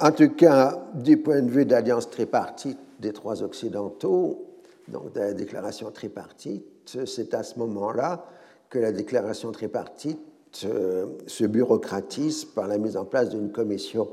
En 0.00 0.12
tout 0.12 0.30
cas, 0.30 0.80
du 0.94 1.16
point 1.16 1.42
de 1.42 1.50
vue 1.50 1.64
d'alliance 1.64 2.08
tripartite 2.08 2.78
des 3.00 3.12
trois 3.12 3.42
occidentaux, 3.42 4.46
donc 4.86 5.12
de 5.12 5.20
la 5.20 5.32
déclaration 5.32 5.90
tripartite, 5.90 6.64
c'est 7.04 7.34
à 7.34 7.42
ce 7.42 7.58
moment-là 7.58 8.24
que 8.70 8.78
la 8.78 8.92
déclaration 8.92 9.50
tripartite 9.50 10.20
euh, 10.64 11.06
se 11.26 11.44
bureaucratise 11.44 12.44
par 12.44 12.68
la 12.68 12.78
mise 12.78 12.96
en 12.96 13.04
place 13.04 13.30
d'une 13.30 13.50
commission 13.50 14.08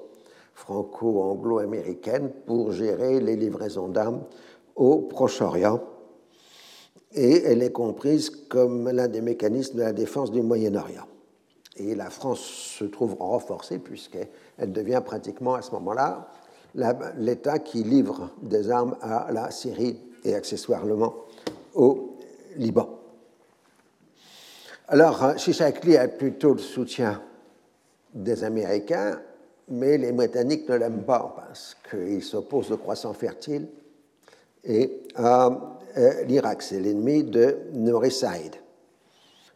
franco-anglo-américaine 0.56 2.32
pour 2.48 2.72
gérer 2.72 3.20
les 3.20 3.36
livraisons 3.36 3.88
d'armes 3.88 4.24
au 4.76 5.02
Proche-Orient. 5.02 5.84
Et 7.14 7.44
elle 7.44 7.62
est 7.62 7.72
comprise 7.72 8.32
comme 8.32 8.90
l'un 8.90 9.08
des 9.08 9.22
mécanismes 9.22 9.78
de 9.78 9.84
la 9.84 9.94
défense 9.94 10.32
du 10.32 10.42
Moyen-Orient. 10.42 11.06
Et 11.78 11.96
la 11.96 12.10
France 12.10 12.40
se 12.40 12.86
trouve 12.86 13.16
renforcée 13.20 13.80
puisqu'elle 13.80 14.72
devient 14.72 15.02
pratiquement 15.06 15.56
à 15.56 15.62
ce 15.62 15.72
moment-là 15.72 16.30
l'État 17.18 17.60
qui 17.60 17.84
livre 17.84 18.32
des 18.42 18.70
armes 18.70 18.98
à 19.02 19.32
la 19.32 19.52
Syrie 19.52 19.98
et 20.24 20.36
accessoirement 20.36 21.14
au 21.74 22.18
Liban. 22.58 23.00
Alors, 24.88 25.38
Chichakli 25.38 25.98
a 25.98 26.08
plutôt 26.08 26.54
le 26.54 26.60
soutien 26.60 27.22
des 28.14 28.44
Américains, 28.44 29.20
mais 29.70 29.98
les 29.98 30.12
Britanniques 30.12 30.70
ne 30.70 30.76
l'aiment 30.76 31.04
pas 31.04 31.34
parce 31.36 31.76
qu'il 31.90 32.24
s'oppose 32.24 32.70
de 32.70 32.76
croissant 32.76 33.14
fertile 33.14 33.68
et 34.64 35.04
à 35.16 35.50
euh, 35.98 36.24
l'Irak. 36.26 36.62
C'est 36.62 36.80
l'ennemi 36.80 37.24
de 37.24 37.58
Saïd. 38.10 38.56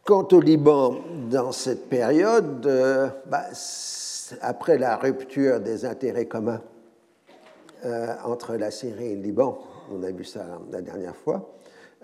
Quant 0.04 0.26
au 0.32 0.40
Liban, 0.40 0.96
dans 1.30 1.52
cette 1.52 1.88
période, 1.88 2.66
euh, 2.66 3.08
bah, 3.26 3.44
après 4.40 4.78
la 4.78 4.96
rupture 4.96 5.60
des 5.60 5.84
intérêts 5.84 6.26
communs 6.26 6.62
euh, 7.84 8.14
entre 8.24 8.56
la 8.56 8.70
Syrie 8.70 9.12
et 9.12 9.16
le 9.16 9.22
Liban, 9.22 9.58
on 9.92 10.02
a 10.02 10.10
vu 10.10 10.24
ça 10.24 10.46
la 10.72 10.80
dernière 10.80 11.14
fois, 11.14 11.52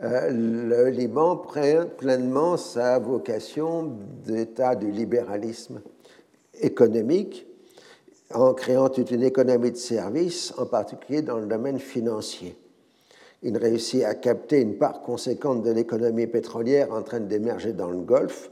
euh, 0.02 0.30
le 0.30 0.90
Liban 0.90 1.36
prend 1.36 1.86
pleinement 1.96 2.58
sa 2.58 2.98
vocation 2.98 3.94
d'état 4.24 4.74
du 4.74 4.90
libéralisme 4.90 5.80
économique 6.60 7.46
en 8.34 8.52
créant 8.52 8.90
toute 8.90 9.10
une 9.10 9.22
économie 9.22 9.70
de 9.70 9.76
services, 9.76 10.52
en 10.58 10.66
particulier 10.66 11.22
dans 11.22 11.38
le 11.38 11.46
domaine 11.46 11.78
financier. 11.78 12.56
Il 13.42 13.56
réussit 13.56 14.02
à 14.04 14.14
capter 14.14 14.60
une 14.60 14.78
part 14.78 15.02
conséquente 15.02 15.62
de 15.62 15.70
l'économie 15.70 16.26
pétrolière 16.26 16.92
en 16.92 17.02
train 17.02 17.20
d'émerger 17.20 17.72
dans 17.72 17.90
le 17.90 18.00
Golfe 18.00 18.50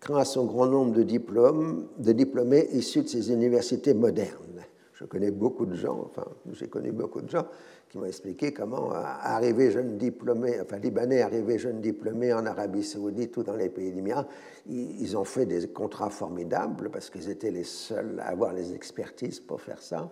grâce 0.00 0.36
au 0.36 0.44
grand 0.44 0.66
nombre 0.66 0.92
de, 0.92 1.02
diplômes, 1.02 1.86
de 1.98 2.12
diplômés 2.12 2.68
issus 2.72 3.02
de 3.02 3.08
ces 3.08 3.32
universités 3.32 3.94
modernes. 3.94 4.62
Je 4.94 5.04
connais 5.04 5.30
beaucoup 5.30 5.66
de 5.66 5.74
gens, 5.74 6.00
enfin, 6.04 6.28
j'ai 6.52 6.68
connu 6.68 6.92
beaucoup 6.92 7.22
de 7.22 7.28
gens 7.28 7.46
qui 7.88 7.98
m'ont 7.98 8.04
expliqué 8.04 8.52
comment 8.52 8.92
euh, 8.92 9.02
arriver 9.02 9.70
jeune 9.70 9.98
diplômé, 9.98 10.60
enfin 10.62 10.78
libanais 10.78 11.20
arrivé 11.20 11.58
jeune 11.58 11.80
diplômé 11.80 12.32
en 12.32 12.46
Arabie 12.46 12.84
Saoudite 12.84 13.36
ou 13.36 13.42
dans 13.42 13.56
les 13.56 13.68
pays 13.68 13.92
d'Émirats, 13.92 14.26
ils 14.66 15.16
ont 15.16 15.24
fait 15.24 15.44
des 15.44 15.68
contrats 15.68 16.08
formidables 16.08 16.88
parce 16.90 17.10
qu'ils 17.10 17.28
étaient 17.28 17.50
les 17.50 17.64
seuls 17.64 18.20
à 18.20 18.28
avoir 18.28 18.54
les 18.54 18.74
expertises 18.74 19.40
pour 19.40 19.60
faire 19.60 19.82
ça. 19.82 20.10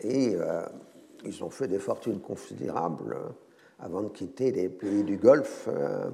Et 0.00 0.34
euh, 0.36 0.62
ils 1.26 1.44
ont 1.44 1.50
fait 1.50 1.68
des 1.68 1.78
fortunes 1.78 2.20
considérables 2.20 3.14
euh, 3.14 3.28
avant 3.80 4.02
de 4.02 4.08
quitter 4.08 4.50
les 4.50 4.68
pays 4.68 5.02
du 5.02 5.16
Golfe. 5.16 5.68
Euh, 5.68 6.10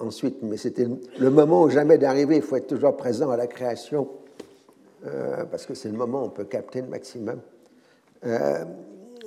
ensuite, 0.00 0.42
mais 0.42 0.56
c'était 0.56 0.86
le 1.18 1.30
moment 1.30 1.62
où 1.62 1.70
jamais 1.70 1.98
d'arriver, 1.98 2.36
il 2.36 2.42
faut 2.42 2.56
être 2.56 2.66
toujours 2.66 2.96
présent 2.96 3.30
à 3.30 3.36
la 3.36 3.46
création, 3.46 4.08
euh, 5.06 5.44
parce 5.44 5.66
que 5.66 5.74
c'est 5.74 5.88
le 5.88 5.96
moment 5.96 6.22
où 6.22 6.26
on 6.26 6.30
peut 6.30 6.44
capter 6.44 6.80
le 6.80 6.88
maximum 6.88 7.40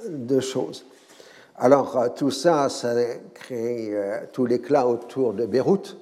de 0.08 0.40
choses. 0.40 0.86
Alors, 1.58 2.14
tout 2.16 2.32
ça, 2.32 2.70
ça 2.70 2.96
crée 3.34 3.94
tout 4.32 4.46
l'éclat 4.46 4.88
autour 4.88 5.34
de 5.34 5.46
Beyrouth, 5.46 5.98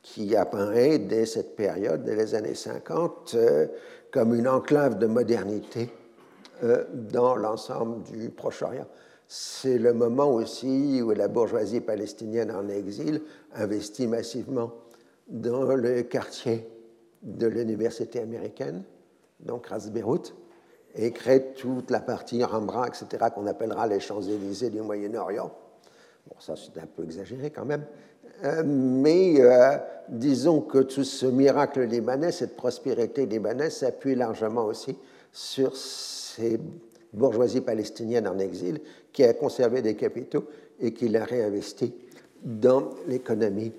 qui 0.00 0.36
apparaît 0.36 1.00
dès 1.00 1.26
cette 1.26 1.56
période, 1.56 2.04
dès 2.04 2.14
les 2.14 2.36
années 2.36 2.54
50, 2.54 3.36
comme 4.12 4.32
une 4.36 4.46
enclave 4.46 4.96
de 4.96 5.06
modernité 5.08 5.90
dans 6.62 7.36
l'ensemble 7.36 8.02
du 8.04 8.30
Proche-Orient. 8.30 8.86
C'est 9.26 9.78
le 9.78 9.92
moment 9.92 10.30
aussi 10.30 11.00
où 11.02 11.10
la 11.10 11.28
bourgeoisie 11.28 11.80
palestinienne 11.80 12.50
en 12.50 12.68
exil 12.68 13.22
investit 13.54 14.06
massivement 14.06 14.72
dans 15.28 15.74
le 15.74 16.02
quartier 16.02 16.68
de 17.22 17.46
l'université 17.46 18.20
américaine, 18.20 18.82
donc 19.40 19.66
Ras 19.66 19.88
et 20.96 21.10
crée 21.10 21.52
toute 21.54 21.90
la 21.90 22.00
partie 22.00 22.44
Rambra, 22.44 22.86
etc., 22.86 23.24
qu'on 23.34 23.46
appellera 23.46 23.86
les 23.86 23.98
Champs-Élysées 23.98 24.70
du 24.70 24.80
Moyen-Orient. 24.80 25.50
Bon, 26.28 26.36
ça 26.38 26.54
c'est 26.56 26.78
un 26.80 26.86
peu 26.86 27.04
exagéré 27.04 27.50
quand 27.50 27.64
même, 27.64 27.84
euh, 28.44 28.62
mais 28.64 29.40
euh, 29.40 29.76
disons 30.08 30.60
que 30.60 30.78
tout 30.78 31.04
ce 31.04 31.26
miracle 31.26 31.82
libanais, 31.82 32.32
cette 32.32 32.56
prospérité 32.56 33.26
libanaise 33.26 33.76
s'appuie 33.76 34.14
largement 34.14 34.64
aussi 34.64 34.96
sur 35.34 35.76
ces 35.76 36.60
bourgeoisie 37.12 37.60
palestinienne 37.60 38.26
en 38.26 38.38
exil 38.38 38.80
qui 39.12 39.24
a 39.24 39.34
conservé 39.34 39.82
des 39.82 39.96
capitaux 39.96 40.44
et 40.80 40.94
qui 40.94 41.08
l'a 41.08 41.24
réinvesti 41.24 41.92
dans 42.42 42.90
l'économie 43.06 43.72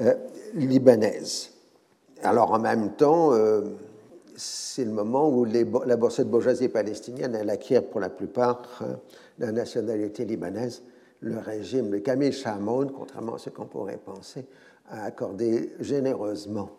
euh, 0.00 0.14
libanaise. 0.54 1.50
Alors 2.22 2.52
en 2.52 2.58
même 2.58 2.92
temps, 2.92 3.32
euh, 3.32 3.62
c'est 4.36 4.84
le 4.84 4.90
moment 4.90 5.28
où 5.30 5.44
les, 5.44 5.66
la 5.86 5.96
bourgeoisie 5.96 6.68
palestinienne 6.68 7.34
elle 7.34 7.50
acquiert 7.50 7.84
pour 7.84 8.00
la 8.00 8.10
plupart 8.10 8.82
euh, 8.82 8.94
la 9.38 9.52
nationalité 9.52 10.24
libanaise. 10.26 10.82
Le 11.20 11.38
régime 11.38 11.90
de 11.90 11.98
Camille 11.98 12.32
Chamoun, 12.32 12.92
contrairement 12.92 13.34
à 13.34 13.38
ce 13.38 13.50
qu'on 13.50 13.66
pourrait 13.66 13.98
penser, 13.98 14.44
a 14.88 15.04
accordé 15.04 15.72
généreusement 15.80 16.70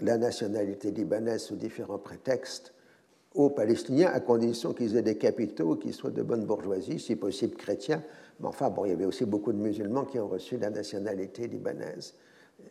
la 0.00 0.18
nationalité 0.18 0.90
libanaise 0.90 1.42
sous 1.42 1.56
différents 1.56 1.98
prétextes 1.98 2.72
aux 3.38 3.50
Palestiniens 3.50 4.10
à 4.12 4.18
condition 4.18 4.72
qu'ils 4.72 4.96
aient 4.96 5.02
des 5.02 5.16
capitaux 5.16 5.76
qui 5.76 5.92
soient 5.92 6.10
de 6.10 6.22
bonne 6.22 6.44
bourgeoisie, 6.44 6.98
si 6.98 7.14
possible 7.14 7.54
chrétiens. 7.54 8.02
Mais 8.40 8.48
enfin, 8.48 8.68
bon, 8.68 8.84
il 8.84 8.90
y 8.90 8.92
avait 8.92 9.04
aussi 9.04 9.24
beaucoup 9.24 9.52
de 9.52 9.58
musulmans 9.58 10.04
qui 10.04 10.18
ont 10.18 10.26
reçu 10.26 10.58
la 10.58 10.70
nationalité 10.70 11.46
libanaise. 11.46 12.14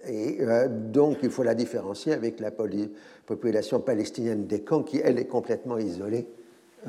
Et 0.05 0.41
euh, 0.41 0.67
donc, 0.67 1.19
il 1.23 1.29
faut 1.29 1.43
la 1.43 1.55
différencier 1.55 2.11
avec 2.11 2.41
la 2.41 2.51
population 2.51 3.79
palestinienne 3.79 4.45
des 4.45 4.61
camps, 4.61 4.83
qui, 4.83 4.99
elle, 5.01 5.17
est 5.17 5.27
complètement 5.27 5.77
isolée 5.77 6.27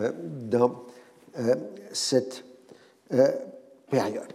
euh, 0.01 0.11
dans 0.51 0.83
euh, 1.38 1.55
cette 1.93 2.45
période. 3.91 4.33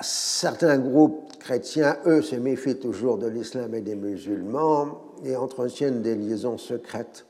certains 0.00 0.78
groupes 0.78 1.38
chrétiens, 1.38 1.98
eux, 2.04 2.20
se 2.20 2.34
méfient 2.34 2.78
toujours 2.78 3.16
de 3.16 3.28
l'islam 3.28 3.74
et 3.74 3.80
des 3.80 3.94
musulmans 3.94 5.02
et 5.24 5.36
entretiennent 5.36 6.02
des 6.02 6.16
liaisons 6.16 6.58
secrètes 6.58 7.26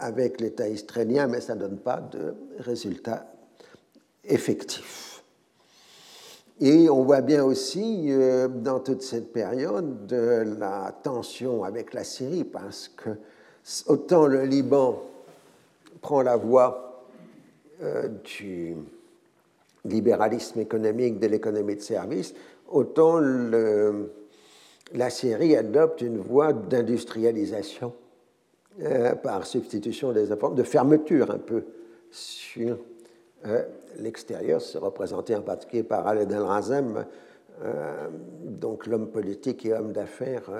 avec 0.00 0.40
l'État 0.40 0.68
israélien, 0.68 1.26
mais 1.26 1.40
ça 1.40 1.54
ne 1.54 1.60
donne 1.60 1.78
pas 1.78 2.00
de 2.00 2.34
résultats 2.58 3.26
effectifs. 4.24 5.22
Et 6.60 6.90
on 6.90 7.04
voit 7.04 7.20
bien 7.20 7.44
aussi 7.44 8.06
euh, 8.08 8.48
dans 8.48 8.80
toute 8.80 9.02
cette 9.02 9.32
période 9.32 10.06
de 10.06 10.56
la 10.58 10.94
tension 11.02 11.64
avec 11.64 11.94
la 11.94 12.04
Syrie, 12.04 12.44
parce 12.44 12.88
que 12.88 13.10
autant 13.86 14.26
le 14.26 14.44
Liban 14.44 15.02
prend 16.02 16.22
la 16.22 16.36
voie 16.36 17.06
euh, 17.82 18.08
du 18.24 18.76
libéralisme 19.86 20.60
économique, 20.60 21.18
de 21.18 21.26
l'économie 21.26 21.76
de 21.76 21.80
service, 21.80 22.34
autant 22.68 23.18
la 24.92 25.10
Syrie 25.10 25.56
adopte 25.56 26.02
une 26.02 26.18
voie 26.18 26.52
d'industrialisation 26.52 27.94
euh, 28.78 29.16
par 29.16 29.46
substitution 29.46 30.12
des 30.12 30.32
efforts, 30.32 30.52
de 30.54 30.62
fermeture 30.62 31.32
un 31.32 31.38
peu 31.38 31.64
sur 32.08 32.78
euh, 33.44 33.62
l'extérieur. 33.98 34.62
C'est 34.62 34.78
représenté 34.78 35.34
en 35.34 35.42
particulier 35.42 35.82
par 35.82 36.04
Khaled 36.04 36.30
El-Razem, 36.30 37.04
euh, 37.64 38.08
donc 38.44 38.86
l'homme 38.86 39.08
politique 39.08 39.66
et 39.66 39.74
homme 39.74 39.92
d'affaires 39.92 40.50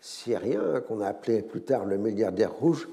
syrien, 0.00 0.80
qu'on 0.80 1.00
a 1.00 1.06
appelé 1.06 1.42
plus 1.42 1.62
tard 1.62 1.84
le 1.84 1.96
milliardaire 1.96 2.52
rouge, 2.52 2.88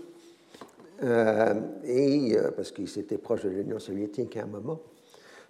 et, 1.83 2.37
parce 2.55 2.71
qu'il 2.71 2.87
s'était 2.87 3.17
proche 3.17 3.43
de 3.43 3.49
l'Union 3.49 3.79
soviétique 3.79 4.37
à 4.37 4.43
un 4.43 4.47
moment 4.47 4.79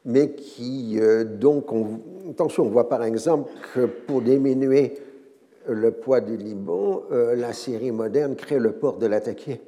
mais 0.05 0.31
qui, 0.31 0.97
donc, 1.25 1.73
on, 1.73 1.99
attention, 2.29 2.63
on 2.63 2.69
voit 2.69 2.87
par 2.87 3.03
exemple 3.03 3.51
que 3.73 3.85
pour 3.85 4.21
diminuer 4.21 4.93
le 5.69 5.91
poids 5.91 6.21
du 6.21 6.35
Liban, 6.35 7.03
euh, 7.11 7.35
la 7.35 7.53
Syrie 7.53 7.91
moderne 7.91 8.35
crée 8.35 8.59
le 8.59 8.73
port 8.73 8.97
de 8.97 9.05
l'Attaqué 9.05 9.61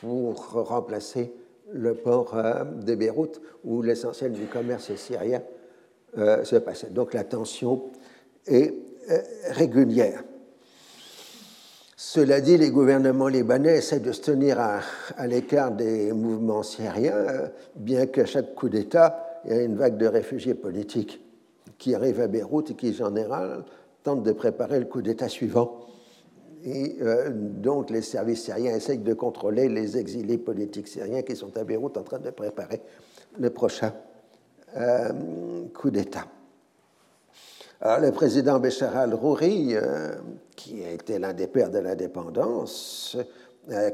pour 0.00 0.52
remplacer 0.52 1.34
le 1.72 1.94
port 1.94 2.36
euh, 2.36 2.64
de 2.64 2.94
Beyrouth 2.94 3.40
où 3.64 3.82
l'essentiel 3.82 4.32
du 4.32 4.46
commerce 4.46 4.94
syrien 4.94 5.42
euh, 6.18 6.44
se 6.44 6.56
passait. 6.56 6.90
Donc 6.90 7.12
la 7.12 7.24
tension 7.24 7.90
est 8.46 8.74
régulière. 9.50 10.22
Cela 11.96 12.40
dit, 12.40 12.56
les 12.56 12.70
gouvernements 12.70 13.28
libanais 13.28 13.78
essaient 13.78 14.00
de 14.00 14.12
se 14.12 14.22
tenir 14.22 14.60
à, 14.60 14.80
à 15.16 15.26
l'écart 15.26 15.72
des 15.72 16.12
mouvements 16.12 16.62
syriens, 16.62 17.50
bien 17.74 18.06
qu'à 18.06 18.24
chaque 18.24 18.54
coup 18.54 18.68
d'État, 18.68 19.42
il 19.44 19.52
y 19.52 19.58
ait 19.58 19.64
une 19.64 19.76
vague 19.76 19.96
de 19.96 20.06
réfugiés 20.06 20.54
politiques 20.54 21.20
qui 21.78 21.94
arrivent 21.94 22.20
à 22.20 22.28
Beyrouth 22.28 22.70
et 22.70 22.74
qui, 22.74 22.90
en 23.02 23.08
général, 23.08 23.64
tentent 24.02 24.22
de 24.22 24.32
préparer 24.32 24.78
le 24.78 24.86
coup 24.86 25.02
d'État 25.02 25.28
suivant. 25.28 25.86
Et 26.64 26.96
euh, 27.00 27.30
donc 27.32 27.90
les 27.90 28.02
services 28.02 28.44
syriens 28.44 28.74
essayent 28.74 28.98
de 28.98 29.14
contrôler 29.14 29.68
les 29.68 29.96
exilés 29.96 30.38
politiques 30.38 30.88
syriens 30.88 31.22
qui 31.22 31.34
sont 31.34 31.56
à 31.56 31.64
Beyrouth 31.64 31.96
en 31.96 32.02
train 32.02 32.18
de 32.18 32.30
préparer 32.30 32.82
le 33.38 33.50
prochain 33.50 33.94
euh, 34.76 35.10
coup 35.74 35.90
d'État. 35.90 36.26
Alors, 37.80 38.00
le 38.00 38.12
président 38.12 38.58
Béchar 38.58 38.94
al-Rouri, 38.94 39.74
euh, 39.74 40.12
qui 40.54 40.84
a 40.84 40.90
été 40.90 41.18
l'un 41.18 41.32
des 41.32 41.46
pères 41.46 41.70
de 41.70 41.78
l'indépendance, 41.78 43.16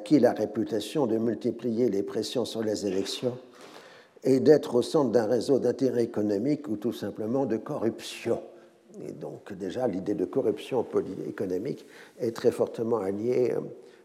qui 0.04 0.20
la 0.20 0.32
réputation 0.32 1.06
de 1.06 1.18
multiplier 1.18 1.90
les 1.90 2.02
pressions 2.02 2.44
sur 2.44 2.62
les 2.62 2.86
élections 2.86 3.36
et 4.24 4.40
d'être 4.40 4.74
au 4.76 4.82
centre 4.82 5.10
d'un 5.10 5.26
réseau 5.26 5.58
d'intérêts 5.58 6.04
économiques 6.04 6.68
ou 6.68 6.76
tout 6.76 6.92
simplement 6.92 7.46
de 7.46 7.56
corruption. 7.56 8.40
Et 9.04 9.12
donc 9.12 9.52
déjà, 9.52 9.86
l'idée 9.86 10.14
de 10.14 10.24
corruption 10.24 10.86
économique 11.28 11.86
est 12.18 12.34
très 12.34 12.50
fortement 12.50 12.98
alliée 12.98 13.52
euh, 13.52 13.60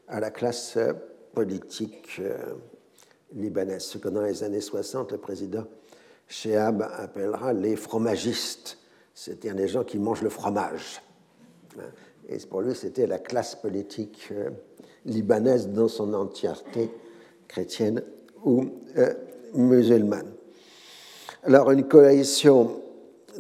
à 0.08 0.20
la 0.20 0.32
classe 0.32 0.76
euh, 0.78 0.94
politique 1.34 2.18
euh, 2.20 2.38
libanaise, 3.34 3.84
ce 3.84 3.98
que 3.98 4.10
dans 4.10 4.22
les 4.22 4.44
années 4.44 4.62
60, 4.62 5.14
le 5.14 5.18
président 5.18 5.66
Chehab 6.28 6.82
appellera 6.82 7.54
les 7.54 7.76
fromagistes, 7.76 8.78
c'est-à-dire 9.14 9.56
les 9.56 9.68
gens 9.68 9.84
qui 9.84 9.98
mangent 9.98 10.24
le 10.24 10.30
fromage. 10.30 11.02
Et 12.28 12.38
pour 12.50 12.62
lui, 12.62 12.76
c'était 12.76 13.08
la 13.08 13.20
classe 13.20 13.56
politique 13.56 14.30
libanaise 15.06 15.70
dans 15.70 15.88
son 15.88 16.14
entièreté, 16.14 16.90
chrétienne 17.48 18.04
ou 18.44 18.66
musulmane. 19.54 20.32
Alors, 21.44 21.72
une 21.72 21.88
coalition 21.88 22.81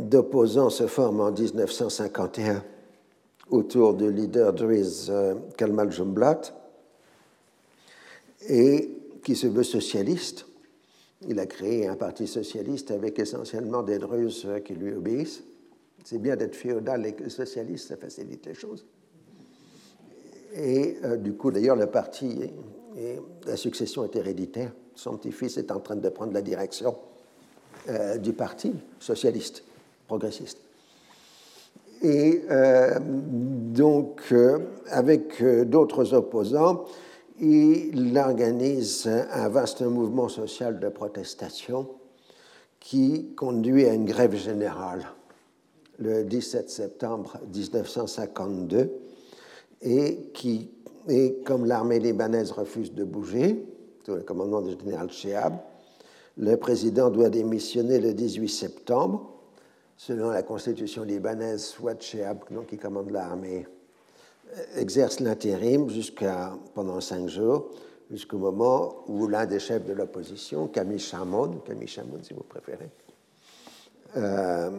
d'opposants 0.01 0.69
se 0.69 0.87
forme 0.87 1.21
en 1.21 1.31
1951 1.31 2.63
autour 3.49 3.93
du 3.93 4.11
leader 4.11 4.53
Driz 4.53 5.09
euh, 5.09 5.35
Kalmal 5.57 5.91
Jumblat 5.91 6.41
et 8.47 8.89
qui 9.23 9.35
se 9.35 9.47
veut 9.47 9.63
socialiste. 9.63 10.45
Il 11.27 11.39
a 11.39 11.45
créé 11.45 11.87
un 11.87 11.95
parti 11.95 12.25
socialiste 12.25 12.91
avec 12.91 13.19
essentiellement 13.19 13.83
des 13.83 13.99
Druzes 13.99 14.47
qui 14.65 14.73
lui 14.73 14.93
obéissent. 14.93 15.43
C'est 16.03 16.17
bien 16.17 16.35
d'être 16.35 16.55
féodal 16.55 17.05
et 17.05 17.29
socialiste, 17.29 17.89
ça 17.89 17.97
facilite 17.97 18.45
les 18.47 18.55
choses. 18.55 18.85
Et 20.55 20.97
euh, 21.03 21.17
du 21.17 21.33
coup, 21.33 21.51
d'ailleurs, 21.51 21.75
le 21.75 21.85
parti 21.85 22.49
la 23.45 23.55
succession 23.55 24.03
est 24.03 24.15
héréditaire. 24.15 24.73
Son 24.95 25.15
petit-fils 25.17 25.57
est 25.57 25.71
en 25.71 25.79
train 25.79 25.95
de 25.95 26.09
prendre 26.09 26.33
la 26.33 26.41
direction 26.41 26.97
euh, 27.87 28.17
du 28.17 28.33
parti 28.33 28.73
socialiste 28.99 29.63
progressiste. 30.11 30.59
Et 32.03 32.43
euh, 32.51 32.99
donc, 32.99 34.21
euh, 34.33 34.59
avec 34.89 35.41
euh, 35.41 35.63
d'autres 35.63 36.13
opposants, 36.13 36.83
il 37.39 38.17
organise 38.17 39.07
un 39.07 39.47
vaste 39.47 39.81
mouvement 39.83 40.27
social 40.27 40.81
de 40.81 40.89
protestation 40.89 41.87
qui 42.81 43.33
conduit 43.35 43.85
à 43.85 43.93
une 43.93 44.03
grève 44.05 44.35
générale 44.35 45.07
le 45.97 46.25
17 46.25 46.69
septembre 46.69 47.37
1952 47.53 48.91
et 49.81 50.29
qui, 50.33 50.71
et 51.07 51.37
comme 51.45 51.65
l'armée 51.65 51.99
libanaise 51.99 52.51
refuse 52.51 52.93
de 52.93 53.05
bouger, 53.05 53.65
sous 54.05 54.15
le 54.15 54.23
commandement 54.23 54.61
du 54.61 54.71
général 54.77 55.09
Chehab, 55.09 55.53
le 56.37 56.57
président 56.57 57.09
doit 57.09 57.29
démissionner 57.29 57.99
le 57.99 58.13
18 58.13 58.49
septembre 58.49 59.30
selon 60.01 60.31
la 60.31 60.41
constitution 60.41 61.03
libanaise, 61.03 61.63
Swat 61.63 61.99
Shehab, 61.99 62.39
qui 62.67 62.75
commande 62.75 63.11
l'armée, 63.11 63.67
exerce 64.75 65.19
l'intérim 65.19 65.87
pendant 66.73 66.99
cinq 67.01 67.27
jours, 67.27 67.69
jusqu'au 68.09 68.39
moment 68.39 69.03
où 69.07 69.27
l'un 69.27 69.45
des 69.45 69.59
chefs 69.59 69.85
de 69.85 69.93
l'opposition, 69.93 70.67
Camille 70.67 70.97
Chamoun, 70.97 71.59
Camille 71.63 71.87
Chamoun 71.87 72.23
si 72.23 72.33
vous 72.33 72.41
préférez, 72.41 72.89
euh, 74.17 74.71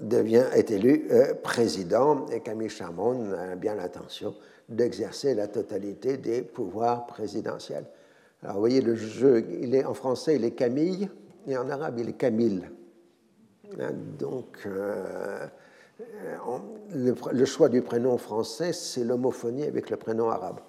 devient, 0.00 0.46
est 0.52 0.72
élu 0.72 1.06
euh, 1.12 1.34
président 1.34 2.26
et 2.26 2.40
Camille 2.40 2.68
Chamoun 2.68 3.32
a 3.34 3.54
bien 3.54 3.76
l'intention 3.76 4.34
d'exercer 4.68 5.36
la 5.36 5.46
totalité 5.46 6.16
des 6.16 6.42
pouvoirs 6.42 7.06
présidentiels. 7.06 7.84
Alors 8.42 8.56
vous 8.56 8.62
voyez, 8.62 8.80
le 8.80 8.96
jeu, 8.96 9.46
il 9.62 9.76
est, 9.76 9.84
en 9.84 9.94
français 9.94 10.34
il 10.34 10.44
est 10.44 10.50
Camille 10.50 11.08
et 11.46 11.56
en 11.56 11.70
arabe 11.70 12.00
il 12.00 12.08
est 12.08 12.18
Camille. 12.18 12.64
Donc, 14.18 14.58
euh, 14.66 15.46
le, 16.94 17.44
choix 17.44 17.68
du 17.68 17.82
prénom 17.82 18.16
français, 18.18 18.72
c'est 18.72 19.04
l'homophonie 19.04 19.64
avec 19.64 19.90
le 19.90 19.96
prénom 19.96 20.30
arabe. 20.30 20.60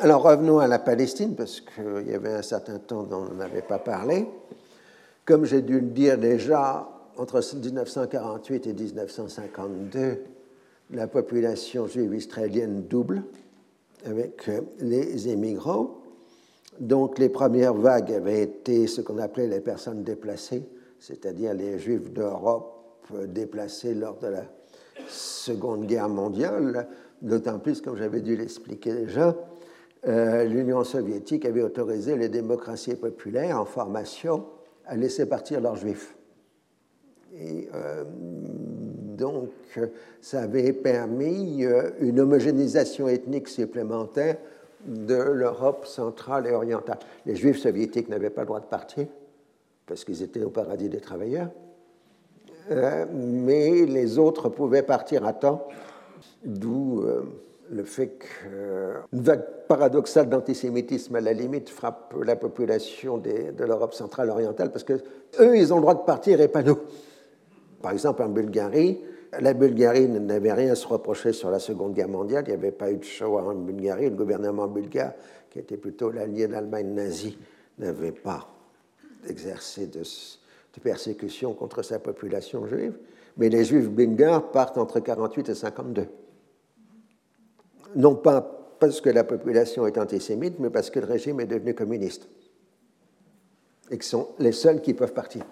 Alors 0.00 0.22
revenons 0.22 0.60
à 0.60 0.68
la 0.68 0.78
Palestine, 0.78 1.34
parce 1.34 1.60
qu'il 1.60 2.08
y 2.08 2.14
avait 2.14 2.32
un 2.32 2.42
certain 2.42 2.78
temps 2.78 3.02
dont 3.02 3.26
on 3.32 3.34
n'avait 3.34 3.62
pas 3.62 3.80
parlé. 3.80 4.28
Comme 5.24 5.44
j'ai 5.44 5.62
dû 5.62 5.80
le 5.80 5.88
dire 5.88 6.16
déjà, 6.16 6.88
entre 7.16 7.42
1948 7.54 8.66
et 8.68 8.72
1952, 8.72 10.22
la 10.92 11.08
population 11.08 11.88
juive 11.88 12.14
israélienne 12.14 12.84
double 12.84 13.24
avec 14.04 14.48
les 14.78 15.28
immigrants. 15.28 15.98
Donc 16.80 17.18
les 17.18 17.28
premières 17.28 17.74
vagues 17.74 18.12
avaient 18.12 18.42
été 18.42 18.86
ce 18.86 19.00
qu'on 19.00 19.18
appelait 19.18 19.46
les 19.46 19.60
personnes 19.60 20.04
déplacées, 20.04 20.68
c'est-à-dire 20.98 21.54
les 21.54 21.78
juifs 21.78 22.12
d'Europe 22.12 22.74
déplacés 23.26 23.94
lors 23.94 24.18
de 24.18 24.28
la 24.28 24.44
Seconde 25.08 25.86
Guerre 25.86 26.08
mondiale, 26.08 26.88
d'autant 27.22 27.58
plus, 27.58 27.80
comme 27.80 27.96
j'avais 27.96 28.20
dû 28.20 28.36
l'expliquer 28.36 28.92
déjà, 28.92 29.34
euh, 30.06 30.44
l'Union 30.44 30.84
soviétique 30.84 31.44
avait 31.44 31.62
autorisé 31.62 32.16
les 32.16 32.28
démocraties 32.28 32.94
populaires 32.94 33.60
en 33.60 33.64
formation 33.64 34.44
à 34.86 34.96
laisser 34.96 35.26
partir 35.26 35.60
leurs 35.60 35.76
juifs. 35.76 36.14
Et 37.36 37.68
euh, 37.74 38.04
donc, 39.16 39.50
ça 40.20 40.42
avait 40.42 40.72
permis 40.72 41.64
euh, 41.64 41.90
une 42.00 42.20
homogénéisation 42.20 43.08
ethnique 43.08 43.48
supplémentaire 43.48 44.36
de 44.88 45.14
l'Europe 45.14 45.86
centrale 45.86 46.46
et 46.46 46.52
orientale. 46.52 46.98
Les 47.26 47.36
Juifs 47.36 47.58
soviétiques 47.58 48.08
n'avaient 48.08 48.30
pas 48.30 48.42
le 48.42 48.46
droit 48.46 48.60
de 48.60 48.66
partir 48.66 49.06
parce 49.86 50.04
qu'ils 50.04 50.22
étaient 50.22 50.44
au 50.44 50.50
paradis 50.50 50.88
des 50.88 51.00
travailleurs, 51.00 51.48
euh, 52.70 53.06
mais 53.12 53.86
les 53.86 54.18
autres 54.18 54.48
pouvaient 54.48 54.82
partir 54.82 55.24
à 55.24 55.32
temps, 55.32 55.66
d'où 56.44 57.00
euh, 57.02 57.22
le 57.70 57.84
fait 57.84 58.18
qu'une 58.18 59.20
vague 59.20 59.44
paradoxale 59.66 60.28
d'antisémitisme 60.28 61.16
à 61.16 61.20
la 61.20 61.32
limite 61.32 61.68
frappe 61.68 62.14
la 62.24 62.36
population 62.36 63.18
de 63.18 63.64
l'Europe 63.64 63.94
centrale 63.94 64.28
et 64.28 64.30
orientale 64.30 64.70
parce 64.70 64.84
que 64.84 64.94
eux, 65.40 65.56
ils 65.56 65.72
ont 65.72 65.76
le 65.76 65.82
droit 65.82 65.94
de 65.94 66.04
partir 66.04 66.40
et 66.40 66.48
pas 66.48 66.62
nous. 66.62 66.78
Par 67.82 67.92
exemple, 67.92 68.22
en 68.22 68.28
Bulgarie, 68.28 68.98
la 69.40 69.54
Bulgarie 69.54 70.08
n'avait 70.08 70.52
rien 70.52 70.72
à 70.72 70.74
se 70.74 70.86
reprocher 70.86 71.32
sur 71.32 71.50
la 71.50 71.58
Seconde 71.58 71.94
Guerre 71.94 72.08
mondiale. 72.08 72.44
Il 72.46 72.50
n'y 72.50 72.54
avait 72.54 72.72
pas 72.72 72.90
eu 72.90 72.96
de 72.96 73.04
Shoah 73.04 73.42
en 73.42 73.54
Bulgarie. 73.54 74.10
Le 74.10 74.16
gouvernement 74.16 74.66
bulgare, 74.66 75.12
qui 75.50 75.58
était 75.58 75.76
plutôt 75.76 76.10
l'allié 76.10 76.46
de 76.46 76.52
l'Allemagne 76.52 76.94
nazie, 76.94 77.38
n'avait 77.78 78.12
pas 78.12 78.48
exercé 79.28 79.86
de, 79.86 80.02
persécution 80.82 81.54
contre 81.54 81.82
sa 81.82 81.98
population 81.98 82.66
juive. 82.66 82.96
Mais 83.36 83.48
les 83.48 83.64
juifs 83.64 83.88
bulgares 83.88 84.50
partent 84.50 84.78
entre 84.78 85.00
48 85.00 85.48
et 85.48 85.54
52. 85.54 86.06
Non 87.96 88.14
pas 88.14 88.40
parce 88.78 89.00
que 89.00 89.10
la 89.10 89.24
population 89.24 89.86
est 89.86 89.98
antisémite, 89.98 90.58
mais 90.60 90.70
parce 90.70 90.90
que 90.90 91.00
le 91.00 91.06
régime 91.06 91.40
est 91.40 91.46
devenu 91.46 91.74
communiste. 91.74 92.28
Et 93.90 93.98
que 93.98 94.04
sont 94.04 94.28
les 94.38 94.52
seuls 94.52 94.80
qui 94.80 94.94
peuvent 94.94 95.12
partir. 95.12 95.44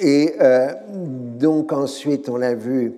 Et 0.00 0.34
euh, 0.40 0.72
donc 1.38 1.72
ensuite, 1.72 2.28
on 2.28 2.36
l'a 2.36 2.54
vu, 2.54 2.94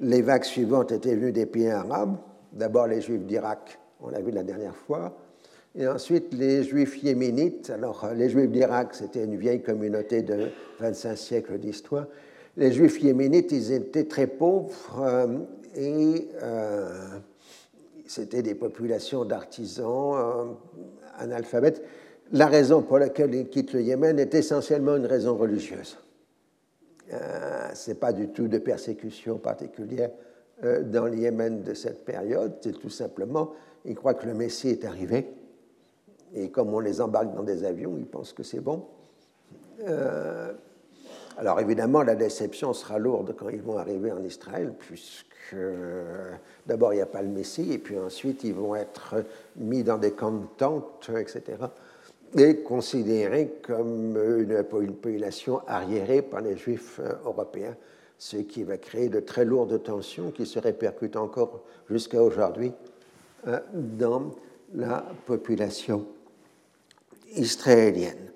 les 0.00 0.22
vagues 0.22 0.44
suivantes 0.44 0.90
étaient 0.92 1.14
venues 1.14 1.32
des 1.32 1.46
pays 1.46 1.68
arabes. 1.68 2.16
D'abord 2.52 2.88
les 2.88 3.00
juifs 3.00 3.22
d'Irak, 3.22 3.78
on 4.00 4.08
l'a 4.08 4.20
vu 4.20 4.32
la 4.32 4.42
dernière 4.42 4.74
fois. 4.74 5.16
Et 5.78 5.86
ensuite 5.86 6.32
les 6.34 6.64
juifs 6.64 7.02
yéménites. 7.02 7.70
Alors 7.70 8.08
les 8.14 8.28
juifs 8.28 8.50
d'Irak, 8.50 8.94
c'était 8.94 9.24
une 9.24 9.36
vieille 9.36 9.62
communauté 9.62 10.22
de 10.22 10.48
25 10.80 11.16
siècles 11.16 11.58
d'histoire. 11.58 12.06
les 12.56 12.72
Juifs 12.72 13.00
yéménites, 13.02 13.52
ils 13.52 13.72
étaient 13.72 14.04
très 14.04 14.26
pauvres 14.26 15.06
et 15.76 16.28
c'était 18.06 18.42
des 18.42 18.54
populations 18.54 19.26
d'artisans 19.26 20.56
analphabètes. 21.18 21.82
La 22.32 22.46
raison 22.46 22.82
pour 22.82 22.98
laquelle 22.98 23.34
ils 23.34 23.48
quittent 23.48 23.74
le 23.74 23.82
Yémen 23.82 24.18
est 24.18 24.34
essentiellement 24.34 24.96
une 24.96 25.06
raison 25.06 25.36
religieuse. 25.36 25.98
Euh, 27.12 27.70
Ce 27.74 27.90
n'est 27.90 27.96
pas 27.96 28.12
du 28.12 28.28
tout 28.28 28.48
de 28.48 28.58
persécution 28.58 29.38
particulière 29.38 30.10
euh, 30.64 30.82
dans 30.82 31.04
le 31.04 31.16
Yémen 31.16 31.62
de 31.62 31.74
cette 31.74 32.04
période, 32.04 32.54
c'est 32.62 32.78
tout 32.78 32.90
simplement, 32.90 33.52
ils 33.84 33.94
croient 33.94 34.14
que 34.14 34.26
le 34.26 34.34
Messie 34.34 34.70
est 34.70 34.84
arrivé, 34.84 35.28
et 36.34 36.50
comme 36.50 36.72
on 36.72 36.80
les 36.80 37.00
embarque 37.00 37.34
dans 37.34 37.42
des 37.42 37.64
avions, 37.64 37.96
ils 37.98 38.06
pensent 38.06 38.32
que 38.32 38.42
c'est 38.42 38.60
bon. 38.60 38.86
Euh, 39.86 40.52
alors 41.36 41.60
évidemment, 41.60 42.02
la 42.02 42.14
déception 42.14 42.72
sera 42.72 42.98
lourde 42.98 43.34
quand 43.36 43.50
ils 43.50 43.62
vont 43.62 43.76
arriver 43.76 44.10
en 44.10 44.22
Israël, 44.24 44.72
puisque 44.78 45.56
d'abord 46.66 46.94
il 46.94 46.96
n'y 46.96 47.02
a 47.02 47.06
pas 47.06 47.22
le 47.22 47.28
Messie, 47.28 47.72
et 47.72 47.78
puis 47.78 47.98
ensuite 47.98 48.42
ils 48.42 48.54
vont 48.54 48.74
être 48.74 49.16
mis 49.56 49.84
dans 49.84 49.98
des 49.98 50.12
camps 50.12 50.32
de 50.32 50.46
tentes, 50.56 51.10
etc 51.16 51.58
est 52.38 52.62
considérée 52.62 53.54
comme 53.62 54.16
une, 54.16 54.62
population 54.64 55.60
arriérée 55.66 56.22
par 56.22 56.40
les 56.40 56.56
juifs 56.56 57.00
euh, 57.00 57.12
européens, 57.24 57.76
ce 58.18 58.38
qui 58.38 58.62
va 58.62 58.78
créer 58.78 59.08
de 59.08 59.20
très 59.20 59.44
lourdes 59.44 59.82
tensions 59.82 60.30
qui 60.30 60.46
se 60.46 60.58
répercutent 60.58 61.16
encore 61.16 61.62
jusqu'à 61.88 62.22
aujourd'hui 62.22 62.72
euh, 63.46 63.60
dans 63.72 64.32
la 64.74 65.04
population 65.26 66.06
israélienne. 67.34 68.30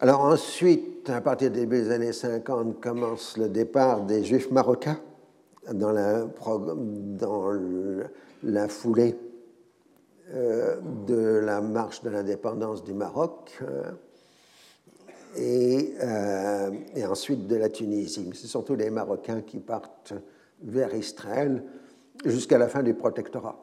Alors 0.00 0.20
ensuite, 0.22 1.10
à 1.10 1.20
partir 1.20 1.50
début 1.50 1.82
des 1.82 1.90
années 1.90 2.12
50, 2.12 2.80
commence 2.80 3.36
le 3.36 3.48
départ 3.48 4.02
des 4.02 4.24
juifs 4.24 4.50
marocains 4.50 4.98
dans 5.72 5.92
la, 5.92 6.24
dans 6.24 7.52
la 8.42 8.68
foulée 8.68 9.16
de 10.32 11.40
la 11.44 11.60
marche 11.60 12.02
de 12.02 12.10
l'indépendance 12.10 12.82
du 12.82 12.94
Maroc 12.94 13.58
euh, 13.62 13.90
euh, 15.36 16.70
et, 16.94 17.04
ensuite 17.04 17.46
de 17.46 17.56
la 17.56 17.68
Tunisie. 17.68 18.24
Mais 18.28 18.34
ce 18.34 18.46
sont 18.46 18.62
tous 18.62 18.74
les 18.74 18.90
Marocains 18.90 19.42
qui 19.42 19.58
partent 19.58 20.14
vers 20.62 20.94
Israël 20.94 21.62
jusqu'à 22.24 22.58
la 22.58 22.68
fin 22.68 22.82
du 22.82 22.94
protectorat. 22.94 23.56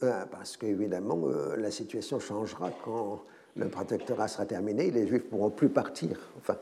parce 0.00 0.56
qu'évidemment, 0.56 1.28
la 1.56 1.70
situation 1.70 2.18
changera 2.18 2.70
quand 2.84 3.22
le 3.56 3.68
protectorat 3.68 4.28
sera 4.28 4.46
terminé. 4.46 4.90
Les 4.90 5.06
Juifs 5.06 5.24
ne 5.24 5.28
pourront 5.28 5.50
plus 5.50 5.68
partir. 5.68 6.18
Enfin, 6.38 6.56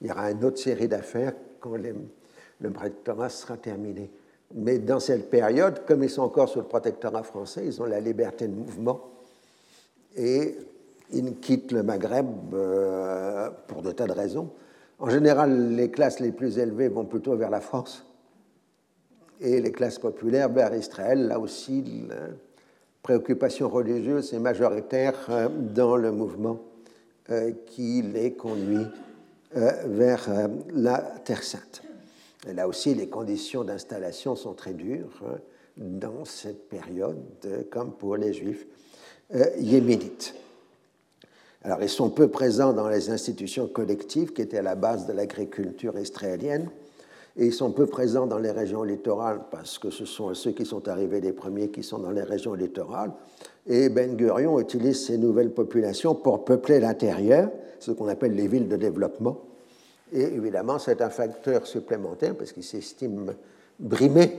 il 0.00 0.06
y 0.06 0.10
aura 0.10 0.30
une 0.30 0.44
autre 0.44 0.58
série 0.58 0.88
d'affaires 0.88 1.34
quand 1.60 1.76
le 1.76 2.70
protectorat 2.70 3.28
sera 3.28 3.56
terminé. 3.56 4.10
Mais 4.54 4.78
dans 4.78 5.00
cette 5.00 5.30
période, 5.30 5.84
comme 5.86 6.02
ils 6.02 6.10
sont 6.10 6.22
encore 6.22 6.48
sous 6.48 6.60
le 6.60 6.64
protectorat 6.64 7.22
français, 7.22 7.62
ils 7.66 7.82
ont 7.82 7.84
la 7.84 8.00
liberté 8.00 8.48
de 8.48 8.54
mouvement 8.54 9.00
et 10.16 10.56
ils 11.12 11.38
quittent 11.38 11.72
le 11.72 11.82
Maghreb 11.82 12.54
euh, 12.54 13.50
pour 13.66 13.82
de 13.82 13.92
tas 13.92 14.06
de 14.06 14.12
raisons. 14.12 14.50
En 14.98 15.10
général, 15.10 15.74
les 15.74 15.90
classes 15.90 16.20
les 16.20 16.32
plus 16.32 16.58
élevées 16.58 16.88
vont 16.88 17.04
plutôt 17.04 17.36
vers 17.36 17.50
la 17.50 17.60
France 17.60 18.06
et 19.40 19.60
les 19.60 19.70
classes 19.70 19.98
populaires 19.98 20.48
vers 20.48 20.74
Israël. 20.74 21.28
Là 21.28 21.38
aussi, 21.38 22.06
la 22.08 22.16
préoccupation 23.02 23.68
religieuse 23.68 24.32
est 24.32 24.40
majoritaire 24.40 25.14
euh, 25.28 25.48
dans 25.48 25.96
le 25.96 26.10
mouvement 26.10 26.58
euh, 27.30 27.52
qui 27.66 28.02
les 28.02 28.32
conduit 28.32 28.86
vers 29.50 30.28
la 30.74 30.98
Terre 31.24 31.42
Sainte. 31.42 31.87
Là 32.46 32.68
aussi, 32.68 32.94
les 32.94 33.08
conditions 33.08 33.64
d'installation 33.64 34.36
sont 34.36 34.54
très 34.54 34.72
dures 34.72 35.22
hein, 35.26 35.38
dans 35.76 36.24
cette 36.24 36.68
période, 36.68 37.16
comme 37.70 37.92
pour 37.92 38.16
les 38.16 38.32
juifs 38.32 38.66
euh, 39.34 39.44
yéménites. 39.58 40.34
Alors, 41.62 41.82
ils 41.82 41.88
sont 41.88 42.10
peu 42.10 42.28
présents 42.28 42.72
dans 42.72 42.88
les 42.88 43.10
institutions 43.10 43.66
collectives 43.66 44.32
qui 44.32 44.42
étaient 44.42 44.58
à 44.58 44.62
la 44.62 44.76
base 44.76 45.06
de 45.06 45.12
l'agriculture 45.12 45.98
israélienne, 45.98 46.70
et 47.36 47.46
ils 47.46 47.52
sont 47.52 47.70
peu 47.70 47.86
présents 47.86 48.26
dans 48.26 48.38
les 48.38 48.50
régions 48.50 48.82
littorales 48.82 49.42
parce 49.50 49.78
que 49.78 49.90
ce 49.90 50.04
sont 50.04 50.34
ceux 50.34 50.50
qui 50.50 50.66
sont 50.66 50.88
arrivés 50.88 51.20
les 51.20 51.32
premiers 51.32 51.68
qui 51.68 51.84
sont 51.84 51.98
dans 51.98 52.10
les 52.10 52.22
régions 52.22 52.54
littorales. 52.54 53.12
Et 53.66 53.88
Ben 53.88 54.16
Gurion 54.16 54.58
utilise 54.58 55.06
ces 55.06 55.18
nouvelles 55.18 55.52
populations 55.52 56.16
pour 56.16 56.44
peupler 56.44 56.80
l'intérieur, 56.80 57.50
ce 57.78 57.92
qu'on 57.92 58.08
appelle 58.08 58.34
les 58.34 58.48
villes 58.48 58.66
de 58.66 58.76
développement, 58.76 59.40
et 60.12 60.22
évidemment, 60.22 60.78
c'est 60.78 61.00
un 61.02 61.10
facteur 61.10 61.66
supplémentaire 61.66 62.34
parce 62.34 62.52
qu'il 62.52 62.64
s'estime 62.64 63.34
brimé 63.78 64.32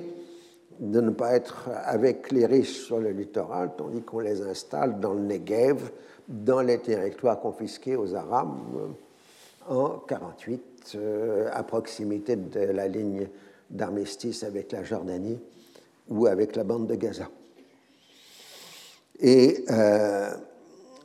de 0.80 1.02
ne 1.02 1.10
pas 1.10 1.34
être 1.36 1.70
avec 1.86 2.32
les 2.32 2.46
riches 2.46 2.86
sur 2.86 3.00
le 3.00 3.12
littoral, 3.12 3.72
tandis 3.78 4.02
qu'on 4.02 4.20
les 4.20 4.42
installe 4.42 5.00
dans 5.00 5.14
le 5.14 5.22
Negev, 5.22 5.92
dans 6.28 6.62
les 6.62 6.80
territoires 6.80 7.40
confisqués 7.40 7.96
aux 7.96 8.16
Arabes 8.16 8.58
euh, 8.76 9.74
en 9.74 10.00
1948, 10.10 10.62
euh, 10.96 11.50
à 11.52 11.64
proximité 11.64 12.36
de 12.36 12.60
la 12.60 12.88
ligne 12.88 13.28
d'armistice 13.70 14.44
avec 14.44 14.72
la 14.72 14.84
Jordanie 14.84 15.40
ou 16.08 16.28
avec 16.28 16.56
la 16.56 16.64
bande 16.64 16.88
de 16.88 16.96
Gaza. 16.96 17.30
Et 19.20 19.66
euh, 19.70 20.32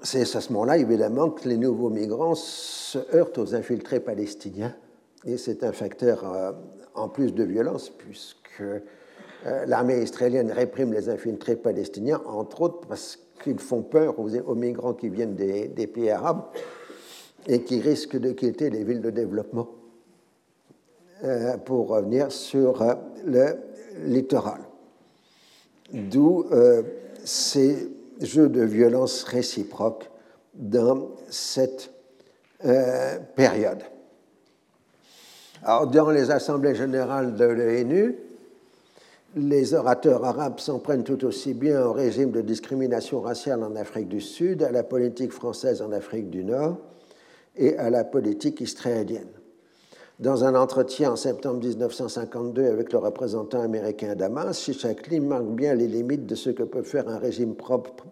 c'est 0.05 0.21
à 0.37 0.41
ce 0.41 0.53
moment-là, 0.53 0.77
évidemment, 0.77 1.31
que 1.31 1.49
les 1.49 1.57
nouveaux 1.57 1.89
migrants 1.89 2.35
se 2.35 2.99
heurtent 3.15 3.39
aux 3.39 3.55
infiltrés 3.55 4.01
palestiniens. 4.01 4.75
Et 5.25 5.39
c'est 5.39 5.65
un 5.65 5.73
facteur 5.73 6.31
euh, 6.31 6.53
en 6.95 7.09
plus 7.09 7.33
de 7.33 7.43
violence, 7.43 7.89
puisque 7.89 8.61
euh, 8.61 8.81
l'armée 9.67 10.03
israélienne 10.03 10.53
réprime 10.53 10.93
les 10.93 11.09
infiltrés 11.09 11.57
palestiniens, 11.57 12.21
entre 12.27 12.63
autres 12.63 12.87
parce 12.87 13.19
qu'ils 13.43 13.59
font 13.59 13.83
peur 13.83 14.19
aux, 14.19 14.55
migrants 14.55 14.93
qui 14.93 15.09
viennent 15.09 15.35
des, 15.35 15.87
pays 15.87 16.11
arabes 16.11 16.45
et 17.47 17.63
qui 17.63 17.81
risquent 17.81 18.19
de 18.19 18.33
quitter 18.33 18.71
les 18.71 18.85
villes 18.85 19.03
de 19.03 19.11
développement 19.11 19.69
euh, 21.25 21.57
pour 21.59 21.89
revenir 21.89 22.31
sur 22.31 22.85
le 23.25 23.57
littoral. 24.05 24.61
D'où 25.93 26.47
ces 27.25 27.89
jeu 28.21 28.49
de 28.49 28.63
violence 28.63 29.25
réciproque 29.25 30.11
dans 30.55 31.11
cette 31.29 31.91
euh, 32.65 33.19
période. 33.35 33.83
Alors, 35.63 35.87
dans 35.87 36.11
les 36.11 36.31
assemblées 36.31 36.75
générales 36.75 37.35
de 37.35 37.45
l'ONU, 37.45 38.17
les 39.37 39.75
orateurs 39.75 40.25
arabes 40.25 40.61
s'en 40.61 40.79
prennent 40.79 41.03
tout 41.03 41.25
aussi 41.25 41.55
bien 41.55 41.85
au 41.85 41.93
régime 41.93 42.31
de 42.31 42.41
discrimination 42.41 43.21
raciale 43.21 43.63
en 43.65 43.75
Afrique 43.75 44.09
du 44.09 44.21
Sud, 44.21 44.63
à 44.63 44.71
la 44.71 44.85
politique 44.85 45.33
française 45.33 45.83
en 45.83 45.91
Afrique 45.91 46.31
du 46.31 46.45
Nord 46.45 46.79
et 47.57 47.77
à 47.79 47.91
la 47.91 48.05
politique 48.05 48.61
israélienne. 48.61 49.31
Dans 50.21 50.45
un 50.45 50.55
entretien 50.55 51.13
en 51.13 51.17
septembre 51.17 51.59
1952 51.59 52.67
avec 52.67 52.93
le 52.93 52.99
représentant 52.99 53.61
américain 53.61 54.15
Damas, 54.15 54.61
Shishakli 54.61 55.19
marque 55.19 55.49
bien 55.49 55.75
les 55.75 55.89
limites 55.89 56.25
de 56.25 56.37
ce 56.37 56.51
que 56.51 56.63
peut 56.63 56.83
faire 56.83 57.09
un 57.09 57.19
régime 57.19 57.57
propre 57.57 58.05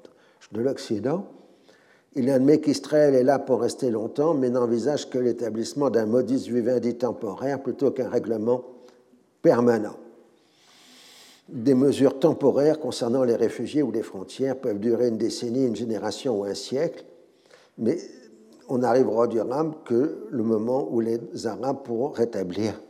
de 0.50 0.61
l'Occident. 0.61 1.26
Il 2.16 2.28
admet 2.28 2.61
qu'Israël 2.61 3.14
est 3.14 3.22
là 3.22 3.38
pour 3.38 3.61
rester 3.61 3.90
longtemps, 3.90 4.34
mais 4.34 4.50
n'envisage 4.50 5.09
que 5.09 5.18
l'établissement 5.18 5.90
d'un 5.90 6.07
modus 6.07 6.50
vivendi 6.50 6.96
temporaire 6.96 7.62
plutôt 7.62 7.92
qu'un 7.92 8.09
règlement 8.09 8.64
permanent. 9.40 9.96
Des 11.48 11.74
mesures 11.74 12.18
temporaires 12.18 12.80
concernant 12.80 13.22
les 13.22 13.36
réfugiés 13.36 13.82
ou 13.82 13.92
les 13.92 14.03
frontières 14.03 14.57
peuvent 14.57 14.80
durer 14.80 15.07
une 15.07 15.18
décennie, 15.18 15.66
une 15.66 15.76
génération 15.76 16.40
ou 16.40 16.44
un 16.44 16.55
siècle, 16.55 17.05
mais 17.78 17.98
on 18.73 18.79
n'arrivera 18.79 19.27
durable 19.27 19.75
que 19.85 20.27
le 20.31 20.43
moment 20.43 20.89
où 20.91 21.01
les 21.01 21.20
Arabes 21.45 21.83
pourront 21.85 22.09
rétablir 22.09 22.81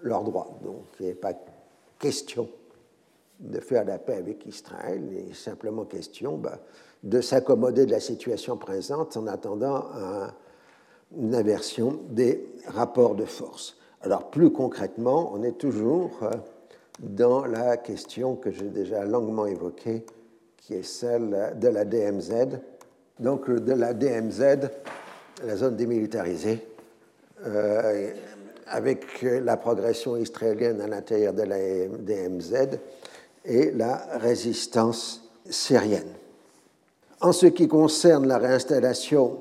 leurs 0.00 0.22
droits. 0.22 0.56
Donc 0.62 0.84
il 1.00 1.06
n'est 1.06 1.14
pas 1.14 1.32
question 1.98 2.48
de 3.40 3.58
faire 3.58 3.84
la 3.84 3.98
paix 3.98 4.14
avec 4.14 4.46
Israël, 4.46 5.02
il 5.10 5.30
est 5.30 5.34
simplement 5.34 5.84
question 5.84 6.36
bah, 6.36 6.60
de 7.02 7.20
s'accommoder 7.20 7.86
de 7.86 7.90
la 7.90 7.98
situation 7.98 8.56
présente 8.56 9.16
en 9.16 9.26
attendant 9.26 9.86
une 11.18 11.34
inversion 11.34 11.98
des 12.10 12.46
rapports 12.68 13.16
de 13.16 13.24
force. 13.24 13.76
Alors 14.02 14.30
plus 14.30 14.52
concrètement, 14.52 15.32
on 15.34 15.42
est 15.42 15.58
toujours 15.58 16.20
euh, 16.22 16.30
dans 17.00 17.46
la 17.46 17.78
question 17.78 18.36
que 18.36 18.52
j'ai 18.52 18.68
déjà 18.68 19.04
longuement 19.04 19.46
évoquée, 19.46 20.06
qui 20.56 20.74
est 20.74 20.84
celle 20.84 21.56
de 21.56 21.66
la 21.66 21.84
DMZ. 21.84 22.60
Donc 23.18 23.50
de 23.50 23.72
la 23.72 23.92
DMZ, 23.92 24.68
la 25.44 25.56
zone 25.56 25.76
démilitarisée, 25.76 26.66
euh, 27.46 28.10
avec 28.66 29.22
la 29.22 29.56
progression 29.56 30.16
israélienne 30.16 30.80
à 30.80 30.86
l'intérieur 30.86 31.32
de 31.32 31.42
la 31.42 31.58
DMZ 31.98 32.78
et 33.44 33.70
la 33.72 33.96
résistance 34.18 35.28
syrienne. 35.48 36.14
En 37.20 37.32
ce 37.32 37.46
qui 37.46 37.68
concerne 37.68 38.26
la 38.26 38.38
réinstallation 38.38 39.40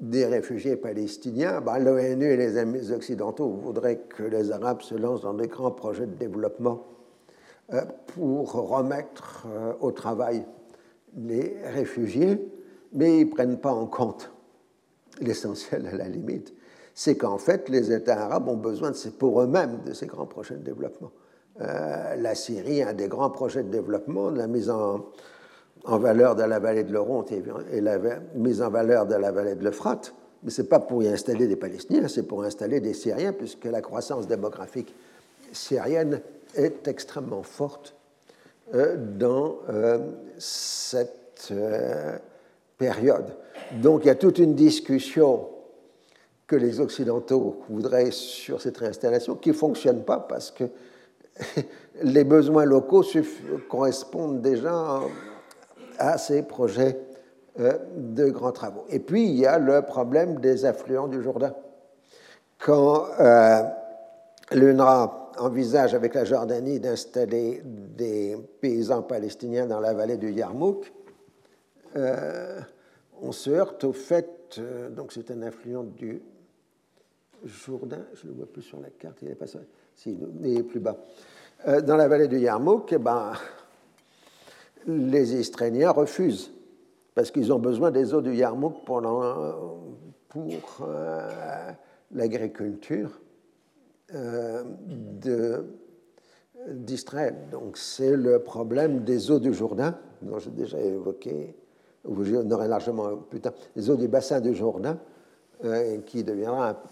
des 0.00 0.26
réfugiés 0.26 0.76
palestiniens, 0.76 1.60
ben, 1.60 1.78
l'ONU 1.78 2.24
et 2.24 2.36
les 2.36 2.58
amis 2.58 2.90
occidentaux 2.90 3.48
voudraient 3.48 4.00
que 4.08 4.24
les 4.24 4.50
Arabes 4.50 4.82
se 4.82 4.96
lancent 4.96 5.22
dans 5.22 5.34
des 5.34 5.46
grands 5.46 5.70
projets 5.70 6.06
de 6.06 6.14
développement 6.14 6.86
euh, 7.72 7.82
pour 8.08 8.52
remettre 8.52 9.46
euh, 9.46 9.72
au 9.80 9.92
travail 9.92 10.44
les 11.16 11.56
réfugiés, 11.72 12.40
mais 12.92 13.18
ils 13.20 13.26
ne 13.26 13.30
prennent 13.30 13.58
pas 13.58 13.72
en 13.72 13.86
compte 13.86 14.31
l'essentiel 15.20 15.86
à 15.86 15.96
la 15.96 16.08
limite, 16.08 16.52
c'est 16.94 17.16
qu'en 17.16 17.38
fait 17.38 17.68
les 17.68 17.92
États 17.92 18.24
arabes 18.24 18.48
ont 18.48 18.56
besoin 18.56 18.90
de 18.90 18.96
ces, 18.96 19.10
pour 19.10 19.40
eux-mêmes 19.40 19.80
de 19.86 19.92
ces 19.92 20.06
grands 20.06 20.26
projets 20.26 20.56
de 20.56 20.64
développement. 20.64 21.10
Euh, 21.60 22.16
la 22.16 22.34
Syrie 22.34 22.82
a 22.82 22.92
des 22.92 23.08
grands 23.08 23.30
projets 23.30 23.62
de 23.62 23.70
développement, 23.70 24.30
la 24.30 24.46
mise 24.46 24.70
en, 24.70 25.06
en 25.84 25.98
valeur 25.98 26.34
de 26.34 26.42
la 26.42 26.58
vallée 26.58 26.84
de 26.84 26.92
l'Oronte 26.92 27.32
et 27.32 27.80
la 27.80 27.98
mise 28.34 28.62
en 28.62 28.70
valeur 28.70 29.06
de 29.06 29.14
la 29.14 29.32
vallée 29.32 29.54
de 29.54 29.64
l'Euphrate, 29.64 30.14
mais 30.42 30.50
ce 30.50 30.62
n'est 30.62 30.68
pas 30.68 30.80
pour 30.80 31.02
y 31.02 31.08
installer 31.08 31.46
des 31.46 31.56
Palestiniens, 31.56 32.08
c'est 32.08 32.24
pour 32.24 32.42
installer 32.42 32.80
des 32.80 32.94
Syriens, 32.94 33.32
puisque 33.32 33.64
la 33.64 33.80
croissance 33.80 34.26
démographique 34.26 34.94
syrienne 35.52 36.20
est 36.54 36.88
extrêmement 36.88 37.42
forte 37.42 37.94
euh, 38.74 38.96
dans 38.96 39.58
euh, 39.68 39.98
cette 40.38 41.52
Donc 43.72 44.04
il 44.04 44.08
y 44.08 44.10
a 44.10 44.14
toute 44.14 44.38
une 44.38 44.54
discussion 44.54 45.48
que 46.46 46.56
les 46.56 46.80
Occidentaux 46.80 47.62
voudraient 47.68 48.10
sur 48.10 48.60
cette 48.60 48.76
réinstallation 48.76 49.36
qui 49.36 49.50
ne 49.50 49.54
fonctionne 49.54 50.02
pas 50.02 50.18
parce 50.18 50.50
que 50.50 50.64
les 52.02 52.24
besoins 52.24 52.64
locaux 52.64 53.04
correspondent 53.68 54.42
déjà 54.42 55.00
à 55.98 56.18
ces 56.18 56.42
projets 56.42 56.98
euh, 57.60 57.78
de 57.96 58.30
grands 58.30 58.52
travaux. 58.52 58.84
Et 58.88 58.98
puis, 58.98 59.24
il 59.24 59.36
y 59.36 59.46
a 59.46 59.58
le 59.58 59.82
problème 59.82 60.40
des 60.40 60.64
affluents 60.64 61.08
du 61.08 61.22
Jourdain. 61.22 61.54
Quand 62.58 63.06
euh, 63.20 63.62
l'UNRWA 64.52 65.30
envisage 65.38 65.94
avec 65.94 66.14
la 66.14 66.24
Jordanie 66.24 66.80
d'installer 66.80 67.62
des 67.64 68.36
paysans 68.60 69.02
palestiniens 69.02 69.66
dans 69.66 69.80
la 69.80 69.94
vallée 69.94 70.16
du 70.16 70.32
Yarmouk, 70.32 70.92
on 71.94 73.32
se 73.32 73.50
heurte 73.50 73.84
au 73.84 73.92
fait, 73.92 74.60
donc 74.90 75.12
c'est 75.12 75.30
un 75.30 75.42
affluent 75.42 75.84
du 75.84 76.22
Jourdain, 77.44 78.04
je 78.14 78.26
ne 78.26 78.32
le 78.32 78.36
vois 78.38 78.46
plus 78.46 78.62
sur 78.62 78.80
la 78.80 78.90
carte, 78.90 79.18
il 79.22 79.28
n'est 79.28 79.34
pas 79.34 79.46
si, 79.46 80.18
il 80.42 80.58
est 80.58 80.62
plus 80.62 80.80
bas. 80.80 80.96
dans 81.66 81.96
la 81.96 82.08
vallée 82.08 82.28
du 82.28 82.38
Yarmouk, 82.38 82.92
eh 82.92 82.98
ben, 82.98 83.32
les 84.86 85.34
Israéliens 85.34 85.90
refusent, 85.90 86.52
parce 87.14 87.30
qu'ils 87.30 87.52
ont 87.52 87.58
besoin 87.58 87.90
des 87.90 88.14
eaux 88.14 88.22
du 88.22 88.34
Yarmouk 88.34 88.84
pour, 88.84 89.02
euh, 90.82 91.72
l'agriculture 92.12 93.20
euh, 94.14 94.64
d'Israël. 96.68 97.34
Donc 97.50 97.76
c'est 97.76 98.16
le 98.16 98.38
problème 98.38 99.04
des 99.04 99.30
eaux 99.30 99.38
du 99.38 99.52
Jourdain, 99.54 99.98
dont 100.22 100.38
j'ai 100.38 100.50
déjà 100.50 100.78
évoqué, 100.78 101.54
ou 102.04 102.24
j'en 102.24 102.50
aurai 102.50 102.68
largement 102.68 103.16
plus 103.16 103.40
tard, 103.40 103.52
les 103.76 103.90
eaux 103.90 103.96
du 103.96 104.08
bassin 104.08 104.40
du 104.40 104.54
Jourdain, 104.54 104.98
euh, 105.64 105.98
qui 106.06 106.24
deviendra 106.24 106.82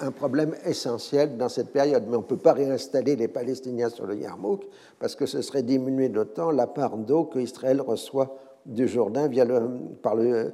un 0.00 0.12
problème 0.12 0.54
essentiel 0.64 1.36
dans 1.36 1.48
cette 1.48 1.72
période. 1.72 2.04
Mais 2.08 2.16
on 2.16 2.20
ne 2.20 2.24
peut 2.24 2.36
pas 2.36 2.52
réinstaller 2.52 3.16
les 3.16 3.28
Palestiniens 3.28 3.90
sur 3.90 4.06
le 4.06 4.16
Yarmouk 4.16 4.66
parce 4.98 5.14
que 5.14 5.26
ce 5.26 5.42
serait 5.42 5.62
diminuer 5.62 6.08
d'autant 6.08 6.50
la 6.50 6.66
part 6.66 6.96
d'eau 6.96 7.24
qu'Israël 7.24 7.80
reçoit 7.80 8.36
du 8.64 8.88
Jourdain 8.88 9.28
via 9.28 9.44
le, 9.44 9.60
par, 10.02 10.14
le, 10.14 10.52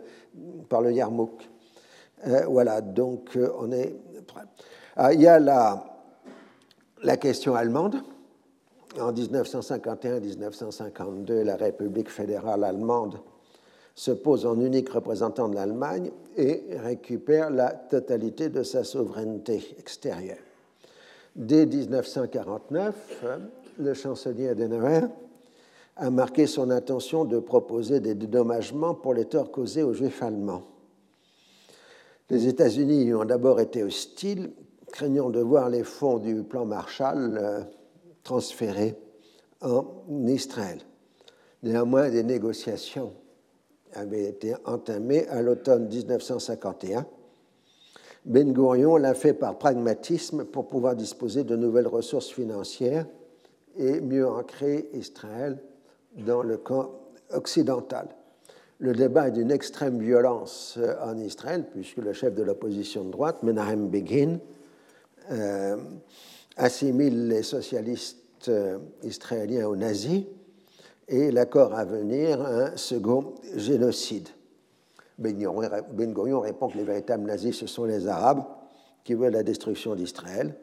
par 0.68 0.80
le 0.80 0.92
Yarmouk. 0.92 1.48
Euh, 2.26 2.46
voilà, 2.46 2.80
donc 2.80 3.36
euh, 3.36 3.52
on 3.58 3.70
est 3.70 3.94
ah, 4.96 5.12
il 5.12 5.20
y 5.20 5.26
a 5.26 5.38
la, 5.38 5.84
la 7.02 7.18
question 7.18 7.54
allemande. 7.54 7.96
En 8.98 9.12
1951-1952, 9.12 11.42
la 11.42 11.56
République 11.56 12.10
fédérale 12.10 12.64
allemande 12.64 13.18
se 13.96 14.10
pose 14.10 14.44
en 14.44 14.60
unique 14.60 14.90
représentant 14.90 15.48
de 15.48 15.54
l'Allemagne 15.54 16.10
et 16.36 16.64
récupère 16.76 17.48
la 17.50 17.70
totalité 17.70 18.50
de 18.50 18.62
sa 18.62 18.84
souveraineté 18.84 19.74
extérieure. 19.78 20.36
Dès 21.34 21.64
1949, 21.64 23.24
le 23.78 23.94
chancelier 23.94 24.50
Adenauer 24.50 25.00
a 25.96 26.10
marqué 26.10 26.46
son 26.46 26.70
intention 26.70 27.24
de 27.24 27.38
proposer 27.38 28.00
des 28.00 28.14
dédommagements 28.14 28.94
pour 28.94 29.14
les 29.14 29.24
torts 29.24 29.50
causés 29.50 29.82
aux 29.82 29.94
Juifs 29.94 30.22
allemands. 30.22 30.64
Les 32.28 32.48
États-Unis 32.48 33.14
ont 33.14 33.24
d'abord 33.24 33.60
été 33.60 33.82
hostiles, 33.82 34.50
craignant 34.92 35.30
de 35.30 35.40
voir 35.40 35.70
les 35.70 35.84
fonds 35.84 36.18
du 36.18 36.42
plan 36.42 36.66
Marshall 36.66 37.38
euh, 37.40 37.60
transférés 38.22 38.94
en 39.62 39.86
Israël. 40.26 40.80
Néanmoins, 41.62 42.10
des 42.10 42.22
négociations 42.22 43.12
avait 43.96 44.24
été 44.24 44.54
entamé 44.64 45.26
à 45.28 45.42
l'automne 45.42 45.88
1951. 45.88 47.06
Ben 48.24 48.52
Gurion 48.52 48.96
l'a 48.96 49.14
fait 49.14 49.34
par 49.34 49.56
pragmatisme 49.56 50.44
pour 50.44 50.68
pouvoir 50.68 50.96
disposer 50.96 51.44
de 51.44 51.56
nouvelles 51.56 51.86
ressources 51.86 52.28
financières 52.28 53.06
et 53.78 54.00
mieux 54.00 54.26
ancrer 54.26 54.88
Israël 54.92 55.58
dans 56.16 56.42
le 56.42 56.56
camp 56.56 56.90
occidental. 57.30 58.08
Le 58.78 58.92
débat 58.92 59.28
est 59.28 59.32
d'une 59.32 59.50
extrême 59.50 60.00
violence 60.00 60.78
en 61.02 61.16
Israël, 61.18 61.64
puisque 61.70 61.98
le 61.98 62.12
chef 62.12 62.34
de 62.34 62.42
l'opposition 62.42 63.04
de 63.04 63.10
droite, 63.10 63.42
Menahem 63.42 63.88
Begin, 63.88 64.38
euh, 65.30 65.76
assimile 66.56 67.28
les 67.28 67.42
socialistes 67.42 68.48
euh, 68.48 68.78
israéliens 69.02 69.66
aux 69.66 69.76
nazis 69.76 70.24
et 71.08 71.30
l'accord 71.30 71.74
à 71.74 71.84
venir 71.84 72.40
un 72.40 72.76
second 72.76 73.34
génocide. 73.54 74.28
Ben 75.18 75.36
Gurion 75.36 76.40
répond 76.40 76.68
que 76.68 76.76
les 76.76 76.84
véritables 76.84 77.24
nazis, 77.24 77.56
ce 77.56 77.66
sont 77.66 77.84
les 77.84 78.06
Arabes 78.06 78.44
qui 79.04 79.14
veulent 79.14 79.32
la 79.32 79.42
destruction 79.42 79.94
d'Israël 79.94 80.54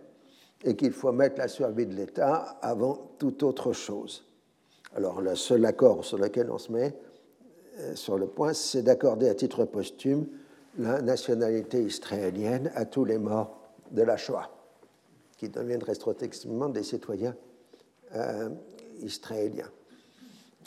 et 0.63 0.75
qu'il 0.75 0.91
faut 0.91 1.11
mettre 1.11 1.39
la 1.39 1.47
survie 1.47 1.87
de 1.87 1.95
l'État 1.95 2.57
avant 2.61 3.11
toute 3.17 3.41
autre 3.41 3.73
chose. 3.73 4.25
Alors 4.95 5.21
le 5.21 5.35
seul 5.35 5.65
accord 5.65 6.05
sur 6.05 6.17
lequel 6.17 6.51
on 6.51 6.57
se 6.57 6.71
met 6.71 6.93
euh, 7.79 7.95
sur 7.95 8.17
le 8.17 8.27
point, 8.27 8.53
c'est 8.53 8.83
d'accorder 8.83 9.27
à 9.29 9.33
titre 9.33 9.65
posthume 9.65 10.27
la 10.77 11.01
nationalité 11.01 11.81
israélienne 11.81 12.71
à 12.75 12.85
tous 12.85 13.05
les 13.05 13.17
morts 13.17 13.57
de 13.91 14.03
la 14.03 14.17
Shoah, 14.17 14.49
qui 15.37 15.49
deviennent 15.49 15.83
rétrospectivement 15.83 16.69
des 16.69 16.83
citoyens 16.83 17.35
euh, 18.15 18.49
israéliens 19.01 19.71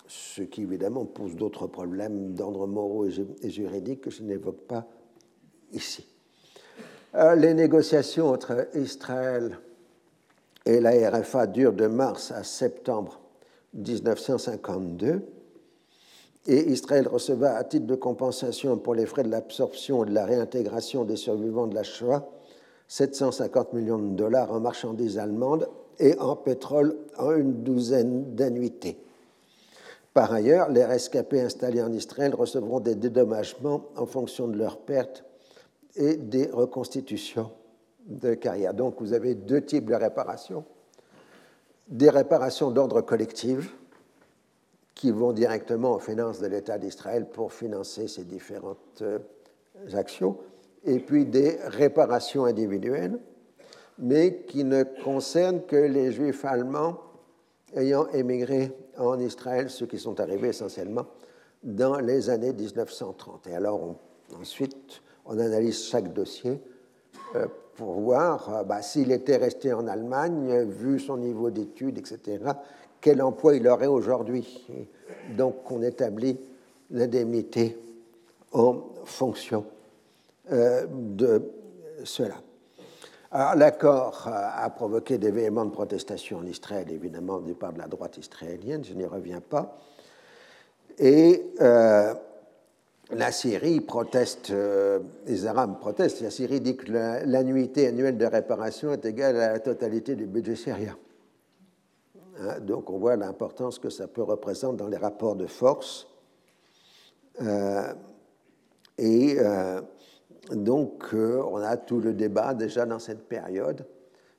ce 0.09 0.43
qui 0.43 0.63
évidemment 0.63 1.05
pose 1.05 1.37
d'autres 1.37 1.67
problèmes 1.67 2.35
d'ordre 2.35 2.67
moraux 2.67 3.07
et 3.07 3.51
juridiques 3.51 4.03
que 4.03 4.11
je 4.11 4.23
n'évoque 4.23 4.67
pas 4.67 4.87
ici. 5.73 6.07
Euh, 7.15 7.35
les 7.35 7.55
négociations 7.55 8.29
entre 8.29 8.69
Israël 8.75 9.59
et 10.65 10.81
la 10.81 11.11
RFA 11.11 11.47
durent 11.47 11.73
de 11.73 11.87
mars 11.87 12.31
à 12.31 12.43
septembre 12.43 13.21
1952 13.75 15.23
et 16.47 16.71
Israël 16.71 17.09
receva 17.09 17.57
à 17.57 17.65
titre 17.65 17.87
de 17.87 17.95
compensation 17.95 18.77
pour 18.79 18.95
les 18.95 19.07
frais 19.07 19.25
de 19.25 19.31
l'absorption 19.31 20.05
et 20.05 20.09
de 20.09 20.15
la 20.15 20.25
réintégration 20.25 21.05
des 21.05 21.17
survivants 21.17 21.67
de 21.67 21.75
la 21.75 21.83
Shoah 21.83 22.29
750 22.89 23.73
millions 23.73 23.99
de 23.99 24.15
dollars 24.15 24.53
en 24.53 24.61
marchandises 24.61 25.19
allemandes 25.19 25.69
et 25.99 26.17
en 26.19 26.37
pétrole 26.37 26.97
en 27.19 27.33
une 27.33 27.65
douzaine 27.65 28.35
d'annuités. 28.35 28.99
Par 30.17 30.33
ailleurs, 30.33 30.71
les 30.71 30.87
rescapés 30.87 31.43
installés 31.43 31.83
en 31.83 31.93
Israël 31.93 32.35
recevront 32.35 32.81
des 32.81 32.95
dédommagements 32.95 33.85
en 33.97 34.07
fonction 34.07 34.49
de 34.49 34.57
leurs 34.57 34.79
pertes 34.79 35.27
et 35.95 36.17
des 36.17 36.47
reconstitutions 36.47 37.51
de 38.07 38.33
carrière. 38.33 38.73
Donc 38.73 38.95
vous 38.99 39.13
avez 39.13 39.35
deux 39.35 39.61
types 39.61 39.85
de 39.85 39.95
réparations. 39.95 40.65
Des 41.89 42.09
réparations 42.09 42.71
d'ordre 42.71 43.03
collectif 43.03 43.77
qui 44.95 45.11
vont 45.11 45.35
directement 45.35 45.93
aux 45.93 45.99
finances 45.99 46.41
de 46.41 46.47
l'État 46.47 46.79
d'Israël 46.79 47.27
pour 47.29 47.53
financer 47.53 48.09
ces 48.09 48.25
différentes 48.25 49.03
euh, 49.03 49.19
actions, 49.93 50.39
et 50.87 50.99
puis 50.99 51.27
des 51.27 51.59
réparations 51.67 52.47
individuelles, 52.47 53.19
mais 53.99 54.45
qui 54.49 54.65
ne 54.65 54.83
concernent 54.83 55.67
que 55.67 55.77
les 55.77 56.11
juifs 56.11 56.47
allemands 56.47 57.03
ayant 57.75 58.07
émigré 58.09 58.73
en 58.99 59.19
Israël, 59.19 59.71
ceux 59.71 59.87
qui 59.87 59.99
sont 59.99 60.21
arrivés 60.21 60.49
essentiellement 60.49 61.07
dans 61.63 61.99
les 61.99 62.31
années 62.31 62.53
1930. 62.53 63.49
Et 63.49 63.55
alors, 63.55 63.97
ensuite, 64.41 65.03
on 65.25 65.39
analyse 65.39 65.85
chaque 65.85 66.13
dossier 66.13 66.61
euh, 67.35 67.47
pour 67.75 68.01
voir 68.01 68.55
euh, 68.55 68.63
bah, 68.63 68.83
s'il 68.83 69.11
était 69.11 69.37
resté 69.37 69.73
en 69.73 69.87
Allemagne, 69.87 70.65
vu 70.65 71.01
son 71.01 71.17
niveau 71.17 71.51
d'études, 71.51 71.99
etc., 71.99 72.39
quel 73.01 73.23
emploi 73.23 73.57
il 73.57 73.69
aurait 73.69 73.87
aujourd'hui. 73.87 74.67
Donc, 75.37 75.71
on 75.71 75.83
établit 75.83 76.39
l'indemnité 76.91 77.79
en 78.53 78.83
fonction 79.05 79.65
de 80.49 81.43
cela. 82.05 82.37
L'accord 83.33 84.29
a 84.29 84.71
provoqué 84.71 85.19
des 85.19 85.31
véhéments 85.31 85.65
de 85.65 85.71
protestation 85.71 86.39
en 86.39 86.47
Israël, 86.47 86.91
évidemment, 86.91 87.41
du 87.41 87.55
part 87.55 87.73
de 87.73 87.79
la 87.79 87.89
droite 87.89 88.19
israélienne, 88.19 88.85
je 88.85 88.95
n'y 88.95 89.05
reviens 89.05 89.41
pas. 89.41 89.79
Et 90.99 91.53
euh, 91.61 92.15
la 93.11 93.33
Syrie 93.33 93.81
proteste, 93.81 94.51
euh, 94.51 95.01
les 95.27 95.47
Arabes 95.47 95.79
protestent, 95.79 96.21
la 96.23 96.31
Syrie 96.31 96.61
dit 96.61 96.77
que 96.77 96.91
l'annuité 96.91 97.89
annuelle 97.89 98.17
de 98.17 98.27
réparation 98.27 98.93
est 98.93 99.05
égale 99.05 99.37
à 99.37 99.53
la 99.53 99.59
totalité 99.61 100.15
du 100.15 100.27
budget 100.27 100.57
syrien. 100.57 100.97
Hein, 102.41 102.61
donc 102.61 102.91
on 102.91 102.99
voit 102.99 103.17
l'importance 103.17 103.79
que 103.79 103.91
ça 103.91 104.07
peut 104.07 104.23
représenter 104.23 104.77
dans 104.79 104.89
les 104.89 104.97
rapports 104.97 105.37
de 105.37 105.47
force. 105.47 106.07
Euh, 107.43 107.93
et 108.99 109.37
donc, 110.53 111.07
euh, 111.15 111.43
on 111.51 111.57
a 111.57 111.77
tout 111.77 112.01
le 112.01 112.13
débat 112.13 112.55
déjà 112.55 112.87
dans 112.87 112.99
cette 112.99 113.29
période 113.29 113.87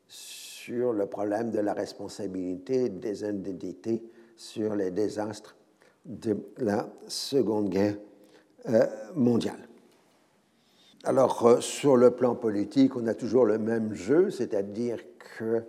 sur 0.07 0.93
le 0.93 1.05
problème 1.05 1.51
de 1.51 1.59
la 1.59 1.73
responsabilité 1.73 2.89
des 2.89 3.23
indemnités 3.23 4.03
sur 4.35 4.75
les 4.75 4.91
désastres 4.91 5.55
de 6.05 6.37
la 6.57 6.89
Seconde 7.07 7.69
Guerre 7.69 7.97
euh, 8.69 8.85
mondiale. 9.15 9.67
Alors, 11.03 11.45
euh, 11.45 11.61
sur 11.61 11.97
le 11.97 12.11
plan 12.11 12.35
politique, 12.35 12.95
on 12.95 13.07
a 13.07 13.13
toujours 13.13 13.45
le 13.45 13.57
même 13.57 13.93
jeu, 13.93 14.29
c'est-à-dire 14.29 14.99
que 15.37 15.63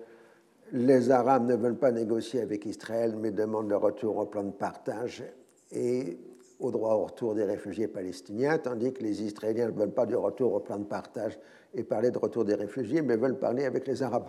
les 0.73 1.11
Arabes 1.11 1.47
ne 1.47 1.57
veulent 1.57 1.79
pas 1.79 1.93
négocier 1.93 2.41
avec 2.41 2.67
Israël, 2.67 3.17
mais 3.19 3.31
demandent 3.31 3.69
le 3.69 3.77
retour 3.77 4.19
au 4.19 4.27
plan 4.27 4.45
de 4.45 4.53
partage 4.53 5.25
et 5.73 6.19
au 6.61 6.71
droit 6.71 6.95
au 6.95 7.05
retour 7.05 7.35
des 7.35 7.45
réfugiés 7.45 7.89
palestiniens, 7.89 8.59
tandis 8.59 8.93
que 8.93 9.03
les 9.03 9.23
Israéliens 9.23 9.67
ne 9.67 9.73
veulent 9.73 9.93
pas 9.93 10.07
du 10.07 10.17
retour 10.17 10.55
au 10.55 10.61
plan 10.61 10.79
de 10.79 10.85
partage 10.85 11.39
et 11.75 11.85
parler 11.85 12.11
de 12.11 12.19
retour 12.19 12.45
des 12.45 12.55
réfugiés, 12.55 13.03
mais 13.03 13.17
veulent 13.17 13.39
parler 13.39 13.65
avec 13.65 13.87
les 13.87 14.03
Arabes. 14.03 14.29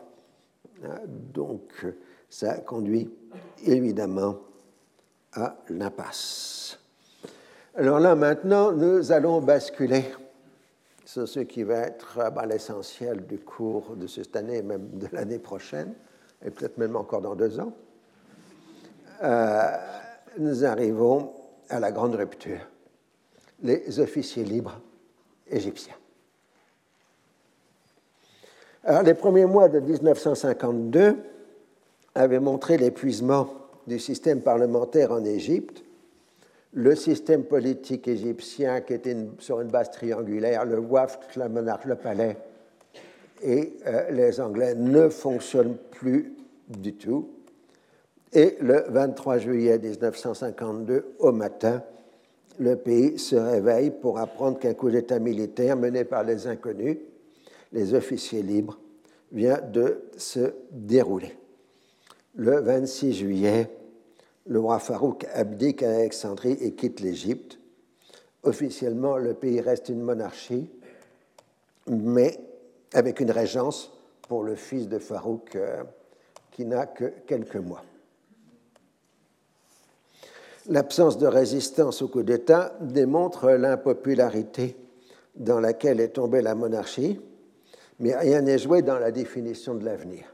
Hein, 0.84 1.00
donc, 1.08 1.86
ça 2.30 2.58
conduit 2.60 3.10
évidemment 3.66 4.38
à 5.34 5.58
l'impasse. 5.70 6.80
Alors 7.76 8.00
là, 8.00 8.16
maintenant, 8.16 8.72
nous 8.72 9.12
allons 9.12 9.42
basculer 9.42 10.04
sur 11.06 11.28
ce 11.28 11.40
qui 11.40 11.64
va 11.64 11.78
être 11.78 12.20
euh, 12.20 12.30
ben, 12.30 12.46
l'essentiel 12.46 13.26
du 13.26 13.40
cours 13.40 13.96
de 13.96 14.06
cette 14.06 14.36
année, 14.36 14.62
même 14.62 14.90
de 14.94 15.08
l'année 15.12 15.40
prochaine, 15.40 15.94
et 16.46 16.52
peut-être 16.52 16.78
même 16.78 16.96
encore 16.96 17.22
dans 17.22 17.36
deux 17.36 17.60
ans. 17.60 17.74
Euh, 19.24 19.72
nous 20.38 20.66
arrivons 20.66 21.34
à 21.70 21.80
la 21.80 21.92
grande 21.92 22.16
rupture, 22.16 22.68
les 23.62 24.00
officiers 24.00 24.44
libres 24.44 24.80
égyptiens. 25.50 25.96
Alors, 28.84 29.04
les 29.04 29.14
premiers 29.14 29.46
mois 29.46 29.70
de 29.70 29.80
1952 29.80 31.18
avaient 32.16 32.40
montré 32.40 32.78
l'épuisement 32.78 33.50
du 33.88 34.00
système 34.00 34.42
parlementaire 34.42 35.12
en 35.12 35.24
Égypte. 35.24 35.84
Le 36.74 36.96
système 36.96 37.44
politique 37.44 38.08
égyptien, 38.08 38.82
qui 38.82 38.94
était 38.94 39.18
sur 39.40 39.60
une 39.62 39.70
base 39.70 39.92
triangulaire, 39.92 40.66
le 40.66 40.80
WAFT, 40.80 41.36
la 41.36 41.50
monarque, 41.50 41.86
le 41.86 41.96
palais, 41.96 42.38
et 43.42 43.74
euh, 43.88 44.12
les 44.12 44.40
Anglais 44.40 44.76
ne 44.76 45.10
fonctionnent 45.10 45.78
plus 45.92 46.34
du 46.68 46.94
tout. 46.94 47.30
Et 48.34 48.58
le 48.62 48.86
23 48.90 49.40
juillet 49.40 49.80
1952, 49.80 51.16
au 51.20 51.32
matin, 51.32 51.84
le 52.60 52.76
pays 52.76 53.18
se 53.18 53.36
réveille 53.36 53.90
pour 53.90 54.20
apprendre 54.20 54.60
qu'un 54.60 54.74
coup 54.74 54.92
d'État 54.92 55.18
militaire 55.20 55.76
mené 55.76 56.04
par 56.04 56.24
les 56.24 56.46
inconnus, 56.46 56.98
les 57.72 57.94
officiers 57.94 58.44
libres, 58.44 58.80
vient 59.32 59.60
de 59.62 60.04
se 60.18 60.54
dérouler. 60.72 61.36
Le 62.36 62.60
26 62.60 63.14
juillet, 63.14 63.70
le 64.46 64.60
roi 64.60 64.80
Farouk 64.80 65.26
abdique 65.34 65.84
à 65.84 65.92
Alexandrie 65.92 66.58
et 66.62 66.74
quitte 66.74 67.00
l'Égypte. 67.00 67.60
Officiellement, 68.44 69.18
le 69.18 69.34
pays 69.34 69.60
reste 69.60 69.90
une 69.90 70.02
monarchie, 70.02 70.70
mais 71.88 72.40
avec 72.94 73.20
une 73.20 73.32
régence 73.32 73.92
pour 74.28 74.44
le 74.44 74.56
fils 74.56 74.88
de 74.88 75.00
Farouk 75.00 75.56
euh, 75.56 75.84
qui 76.52 76.66
n'a 76.66 76.86
que 76.86 77.06
quelques 77.26 77.56
mois. 77.56 77.84
L'absence 80.70 81.18
de 81.18 81.26
résistance 81.26 82.04
au 82.04 82.08
coup 82.10 82.22
d'État 82.22 82.74
démontre 82.80 83.50
l'impopularité 83.50 84.78
dans 85.36 85.60
laquelle 85.60 86.00
est 86.00 86.10
tombée 86.10 86.44
la 86.44 86.54
monarchie, 86.54 87.20
mais 88.00 88.16
rien 88.16 88.42
n'est 88.42 88.60
joué 88.60 88.84
dans 88.84 89.00
la 89.00 89.10
définition 89.10 89.74
de 89.74 89.84
l'avenir. 89.84 90.26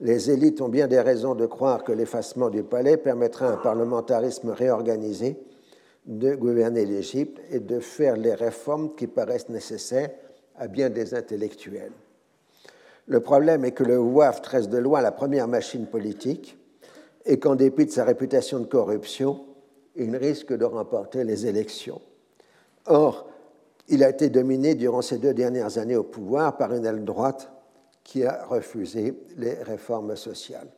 Les 0.00 0.30
élites 0.30 0.60
ont 0.60 0.68
bien 0.68 0.86
des 0.86 1.00
raisons 1.00 1.34
de 1.34 1.44
croire 1.46 1.82
que 1.82 1.90
l'effacement 1.90 2.50
du 2.50 2.62
palais 2.62 2.96
permettra 2.96 3.48
à 3.48 3.52
un 3.54 3.56
parlementarisme 3.56 4.50
réorganisé 4.50 5.36
de 6.06 6.36
gouverner 6.36 6.86
l'Égypte 6.86 7.40
et 7.50 7.58
de 7.58 7.80
faire 7.80 8.16
les 8.16 8.34
réformes 8.34 8.94
qui 8.94 9.08
paraissent 9.08 9.48
nécessaires 9.48 10.10
à 10.56 10.68
bien 10.68 10.88
des 10.88 11.14
intellectuels. 11.14 11.92
Le 13.08 13.18
problème 13.18 13.64
est 13.64 13.72
que 13.72 13.82
le 13.82 13.98
WAF 13.98 14.40
reste 14.46 14.70
de 14.70 14.78
loin 14.78 15.00
la 15.00 15.10
première 15.10 15.48
machine 15.48 15.86
politique 15.86 16.56
et 17.26 17.38
qu'en 17.38 17.56
dépit 17.56 17.86
de 17.86 17.90
sa 17.90 18.04
réputation 18.04 18.60
de 18.60 18.66
corruption, 18.66 19.44
il 19.96 20.14
risque 20.16 20.52
de 20.52 20.64
remporter 20.64 21.24
les 21.24 21.46
élections. 21.46 22.00
Or, 22.86 23.28
il 23.88 24.04
a 24.04 24.10
été 24.10 24.30
dominé 24.30 24.74
durant 24.74 25.02
ces 25.02 25.18
deux 25.18 25.34
dernières 25.34 25.78
années 25.78 25.96
au 25.96 26.04
pouvoir 26.04 26.56
par 26.56 26.72
une 26.72 26.86
aile 26.86 27.04
droite 27.04 27.50
qui 28.04 28.24
a 28.24 28.44
refusé 28.46 29.14
les 29.36 29.54
réformes 29.54 30.14
sociales. 30.16 30.68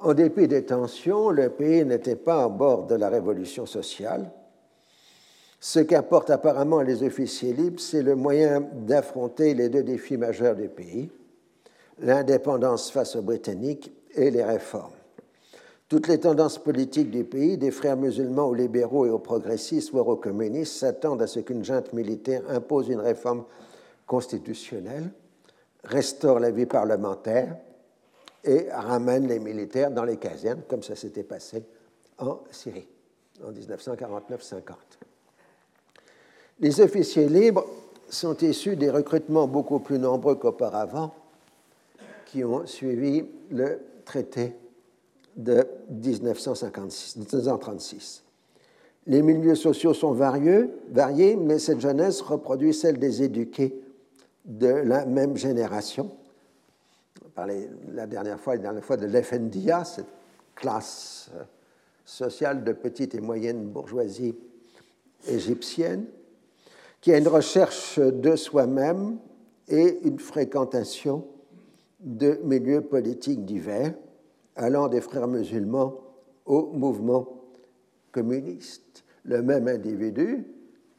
En 0.00 0.14
dépit 0.14 0.48
des 0.48 0.64
tensions, 0.64 1.30
le 1.30 1.50
pays 1.50 1.84
n'était 1.84 2.16
pas 2.16 2.44
à 2.44 2.48
bord 2.48 2.86
de 2.86 2.94
la 2.94 3.08
révolution 3.08 3.66
sociale. 3.66 4.32
Ce 5.60 5.78
qu'apportent 5.78 6.30
apparemment 6.30 6.80
les 6.80 7.04
officiers 7.04 7.52
libres, 7.52 7.78
c'est 7.78 8.02
le 8.02 8.16
moyen 8.16 8.60
d'affronter 8.72 9.54
les 9.54 9.68
deux 9.68 9.84
défis 9.84 10.16
majeurs 10.16 10.56
du 10.56 10.68
pays, 10.68 11.10
l'indépendance 12.00 12.90
face 12.90 13.14
aux 13.14 13.22
Britanniques 13.22 13.92
et 14.14 14.30
les 14.30 14.42
réformes. 14.42 14.90
Toutes 15.92 16.08
les 16.08 16.20
tendances 16.20 16.56
politiques 16.56 17.10
du 17.10 17.22
pays, 17.22 17.58
des 17.58 17.70
frères 17.70 17.98
musulmans 17.98 18.46
aux 18.46 18.54
libéraux 18.54 19.04
et 19.04 19.10
aux 19.10 19.18
progressistes, 19.18 19.90
voire 19.90 20.08
aux 20.08 20.16
communistes, 20.16 20.72
s'attendent 20.72 21.20
à 21.20 21.26
ce 21.26 21.40
qu'une 21.40 21.62
junte 21.62 21.92
militaire 21.92 22.40
impose 22.48 22.88
une 22.88 23.00
réforme 23.00 23.44
constitutionnelle, 24.06 25.10
restaure 25.84 26.40
la 26.40 26.50
vie 26.50 26.64
parlementaire 26.64 27.58
et 28.42 28.68
ramène 28.72 29.28
les 29.28 29.38
militaires 29.38 29.90
dans 29.90 30.04
les 30.04 30.16
casernes, 30.16 30.62
comme 30.66 30.82
ça 30.82 30.96
s'était 30.96 31.24
passé 31.24 31.62
en 32.16 32.38
Syrie 32.50 32.88
en 33.44 33.52
1949-50. 33.52 34.62
Les 36.60 36.80
officiers 36.80 37.28
libres 37.28 37.66
sont 38.08 38.38
issus 38.38 38.76
des 38.76 38.88
recrutements 38.88 39.46
beaucoup 39.46 39.80
plus 39.80 39.98
nombreux 39.98 40.36
qu'auparavant 40.36 41.14
qui 42.24 42.44
ont 42.44 42.64
suivi 42.64 43.26
le 43.50 43.78
traité 44.06 44.54
de 45.36 45.66
1936. 45.90 48.24
Les 49.06 49.22
milieux 49.22 49.54
sociaux 49.54 49.94
sont 49.94 50.12
variés, 50.12 50.68
variés, 50.90 51.36
mais 51.36 51.58
cette 51.58 51.80
jeunesse 51.80 52.20
reproduit 52.20 52.72
celle 52.72 52.98
des 52.98 53.22
éduqués 53.22 53.74
de 54.44 54.68
la 54.68 55.06
même 55.06 55.36
génération. 55.36 56.10
On 57.24 57.28
parlait 57.30 57.68
la 57.92 58.06
dernière 58.06 58.38
fois, 58.38 58.56
la 58.56 58.62
dernière 58.62 58.84
fois 58.84 58.96
de 58.96 59.06
l'FNDIA, 59.06 59.84
cette 59.84 60.06
classe 60.54 61.30
euh, 61.34 61.42
sociale 62.04 62.62
de 62.62 62.72
petite 62.72 63.14
et 63.14 63.20
moyenne 63.20 63.66
bourgeoisie 63.66 64.34
égyptienne, 65.28 66.04
qui 67.00 67.12
a 67.12 67.18
une 67.18 67.28
recherche 67.28 67.98
de 67.98 68.36
soi-même 68.36 69.18
et 69.68 70.00
une 70.04 70.18
fréquentation 70.18 71.24
de 72.00 72.38
milieux 72.44 72.82
politiques 72.82 73.44
divers 73.44 73.94
allant 74.56 74.88
des 74.88 75.00
frères 75.00 75.28
musulmans 75.28 75.94
au 76.46 76.66
mouvement 76.72 77.28
communiste. 78.10 79.04
Le 79.24 79.42
même 79.42 79.68
individu 79.68 80.44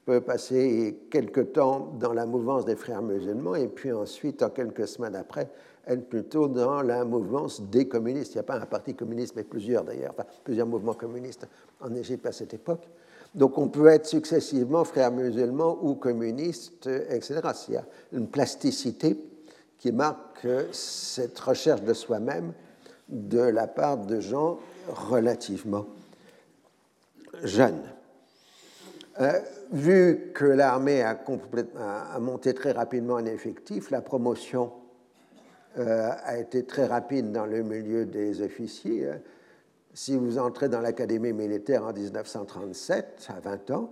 peut 0.05 0.21
passer 0.21 1.07
quelque 1.09 1.41
temps 1.41 1.93
dans 1.99 2.13
la 2.13 2.25
mouvance 2.25 2.65
des 2.65 2.75
frères 2.75 3.01
musulmans 3.01 3.55
et 3.55 3.67
puis 3.67 3.91
ensuite, 3.91 4.43
en 4.43 4.49
quelques 4.49 4.87
semaines 4.87 5.15
après, 5.15 5.49
être 5.87 6.07
plutôt 6.07 6.47
dans 6.47 6.81
la 6.81 7.03
mouvance 7.05 7.61
des 7.61 7.87
communistes. 7.87 8.33
Il 8.33 8.37
n'y 8.37 8.41
a 8.41 8.43
pas 8.43 8.59
un 8.59 8.65
parti 8.65 8.95
communiste, 8.95 9.35
mais 9.35 9.43
plusieurs 9.43 9.83
d'ailleurs, 9.83 10.15
plusieurs 10.43 10.67
mouvements 10.67 10.93
communistes 10.93 11.47
en 11.81 11.93
Égypte 11.93 12.25
à 12.25 12.31
cette 12.31 12.53
époque. 12.53 12.87
Donc 13.35 13.57
on 13.57 13.67
peut 13.67 13.87
être 13.87 14.05
successivement 14.05 14.83
frère 14.83 15.11
musulman 15.11 15.79
ou 15.81 15.95
communiste, 15.95 16.87
etc. 16.87 17.41
Il 17.67 17.73
y 17.73 17.77
a 17.77 17.85
une 18.13 18.27
plasticité 18.27 19.17
qui 19.79 19.91
marque 19.91 20.47
cette 20.71 21.37
recherche 21.39 21.81
de 21.81 21.93
soi-même 21.93 22.53
de 23.09 23.39
la 23.39 23.67
part 23.67 23.97
de 23.97 24.19
gens 24.19 24.59
relativement 24.87 25.85
jeunes. 27.43 27.83
Euh, 29.19 29.39
vu 29.71 30.31
que 30.33 30.45
l'armée 30.45 31.03
a, 31.03 31.17
monté 32.19 32.53
très 32.53 32.71
rapidement 32.71 33.15
en 33.15 33.25
effectif, 33.25 33.91
la 33.91 34.01
promotion 34.01 34.71
euh, 35.77 36.09
a 36.23 36.37
été 36.37 36.65
très 36.65 36.85
rapide 36.85 37.31
dans 37.31 37.45
le 37.45 37.61
milieu 37.61 38.05
des 38.05 38.41
officiers. 38.41 39.09
Si 39.93 40.17
vous 40.17 40.39
entrez 40.39 40.69
dans 40.69 40.81
l'académie 40.81 41.33
militaire 41.33 41.83
en 41.85 41.93
1937, 41.93 43.27
à 43.29 43.39
20 43.39 43.71
ans, 43.71 43.91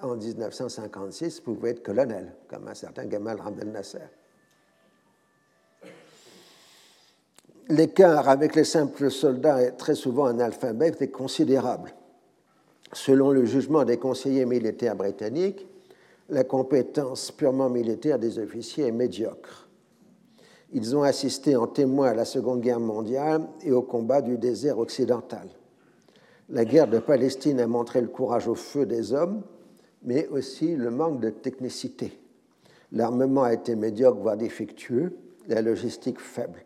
en 0.00 0.16
1956, 0.16 1.42
vous 1.44 1.54
pouvez 1.54 1.70
être 1.70 1.82
colonel, 1.82 2.32
comme 2.48 2.68
un 2.68 2.74
certain 2.74 3.06
Gamal 3.06 3.38
Abdel 3.44 3.70
Nasser. 3.72 3.98
L'écart 7.70 8.28
avec 8.28 8.56
les 8.56 8.64
simples 8.64 9.10
soldats 9.10 9.62
est 9.62 9.72
très 9.72 9.94
souvent 9.94 10.26
analphabète 10.26 11.00
est 11.00 11.08
considérable. 11.08 11.94
Selon 12.92 13.30
le 13.30 13.46
jugement 13.46 13.84
des 13.84 13.96
conseillers 13.96 14.44
militaires 14.44 14.96
britanniques, 14.96 15.66
la 16.28 16.44
compétence 16.44 17.32
purement 17.32 17.70
militaire 17.70 18.18
des 18.18 18.38
officiers 18.38 18.88
est 18.88 18.92
médiocre. 18.92 19.68
Ils 20.74 20.94
ont 20.94 21.04
assisté 21.04 21.56
en 21.56 21.66
témoin 21.66 22.08
à 22.08 22.14
la 22.14 22.26
Seconde 22.26 22.60
Guerre 22.60 22.80
mondiale 22.80 23.46
et 23.62 23.72
au 23.72 23.80
combat 23.80 24.20
du 24.20 24.36
désert 24.36 24.78
occidental. 24.78 25.48
La 26.50 26.66
guerre 26.66 26.88
de 26.88 26.98
Palestine 26.98 27.60
a 27.60 27.66
montré 27.66 28.02
le 28.02 28.08
courage 28.08 28.46
au 28.46 28.54
feu 28.54 28.84
des 28.84 29.14
hommes, 29.14 29.42
mais 30.02 30.28
aussi 30.28 30.76
le 30.76 30.90
manque 30.90 31.20
de 31.20 31.30
technicité. 31.30 32.20
L'armement 32.92 33.44
a 33.44 33.54
été 33.54 33.74
médiocre, 33.74 34.20
voire 34.20 34.36
défectueux, 34.36 35.16
la 35.48 35.62
logistique 35.62 36.20
faible. 36.20 36.64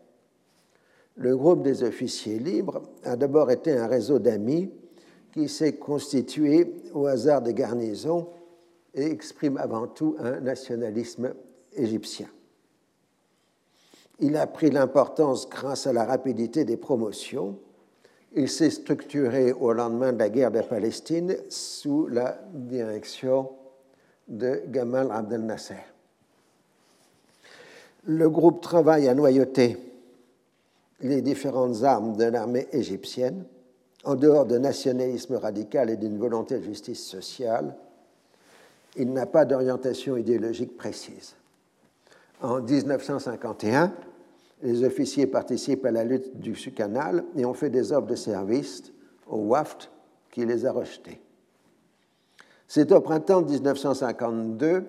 Le 1.19 1.35
groupe 1.35 1.63
des 1.63 1.83
officiers 1.83 2.39
libres 2.39 2.81
a 3.03 3.17
d'abord 3.17 3.51
été 3.51 3.73
un 3.73 3.87
réseau 3.87 4.19
d'amis 4.19 4.71
qui 5.33 5.49
s'est 5.49 5.73
constitué 5.73 6.73
au 6.93 7.07
hasard 7.07 7.41
des 7.41 7.53
garnisons 7.53 8.29
et 8.95 9.03
exprime 9.03 9.57
avant 9.57 9.87
tout 9.87 10.15
un 10.19 10.39
nationalisme 10.39 11.33
égyptien. 11.73 12.27
Il 14.19 14.37
a 14.37 14.47
pris 14.47 14.71
l'importance 14.71 15.49
grâce 15.49 15.87
à 15.87 15.93
la 15.93 16.05
rapidité 16.05 16.63
des 16.63 16.77
promotions. 16.77 17.59
Il 18.33 18.47
s'est 18.47 18.69
structuré 18.69 19.51
au 19.51 19.73
lendemain 19.73 20.13
de 20.13 20.19
la 20.19 20.29
guerre 20.29 20.51
de 20.51 20.61
Palestine 20.61 21.35
sous 21.49 22.07
la 22.07 22.39
direction 22.53 23.49
de 24.29 24.61
Gamal 24.67 25.11
Abdel 25.11 25.41
Nasser. 25.41 25.83
Le 28.05 28.29
groupe 28.29 28.61
travaille 28.61 29.09
à 29.09 29.13
noyauter 29.13 29.88
les 31.01 31.21
différentes 31.21 31.83
armes 31.83 32.15
de 32.15 32.25
l'armée 32.25 32.67
égyptienne 32.71 33.45
en 34.03 34.15
dehors 34.15 34.45
d'un 34.45 34.59
nationalisme 34.59 35.35
radical 35.35 35.89
et 35.89 35.97
d'une 35.97 36.17
volonté 36.17 36.57
de 36.57 36.63
justice 36.63 37.05
sociale, 37.05 37.75
il 38.95 39.11
n'a 39.11 39.25
pas 39.25 39.45
d'orientation 39.45 40.17
idéologique 40.17 40.77
précise. 40.77 41.35
En 42.41 42.61
1951, 42.61 43.93
les 44.61 44.83
officiers 44.83 45.27
participent 45.27 45.85
à 45.85 45.91
la 45.91 46.03
lutte 46.03 46.39
du 46.39 46.53
canal 46.71 47.23
et 47.35 47.45
ont 47.45 47.53
fait 47.53 47.69
des 47.69 47.91
offres 47.91 48.07
de 48.07 48.15
service 48.15 48.91
au 49.27 49.37
WAFT 49.37 49.89
qui 50.31 50.45
les 50.45 50.65
a 50.65 50.71
rejetés. 50.71 51.21
C'est 52.67 52.91
au 52.91 53.01
printemps 53.01 53.41
1952 53.41 54.85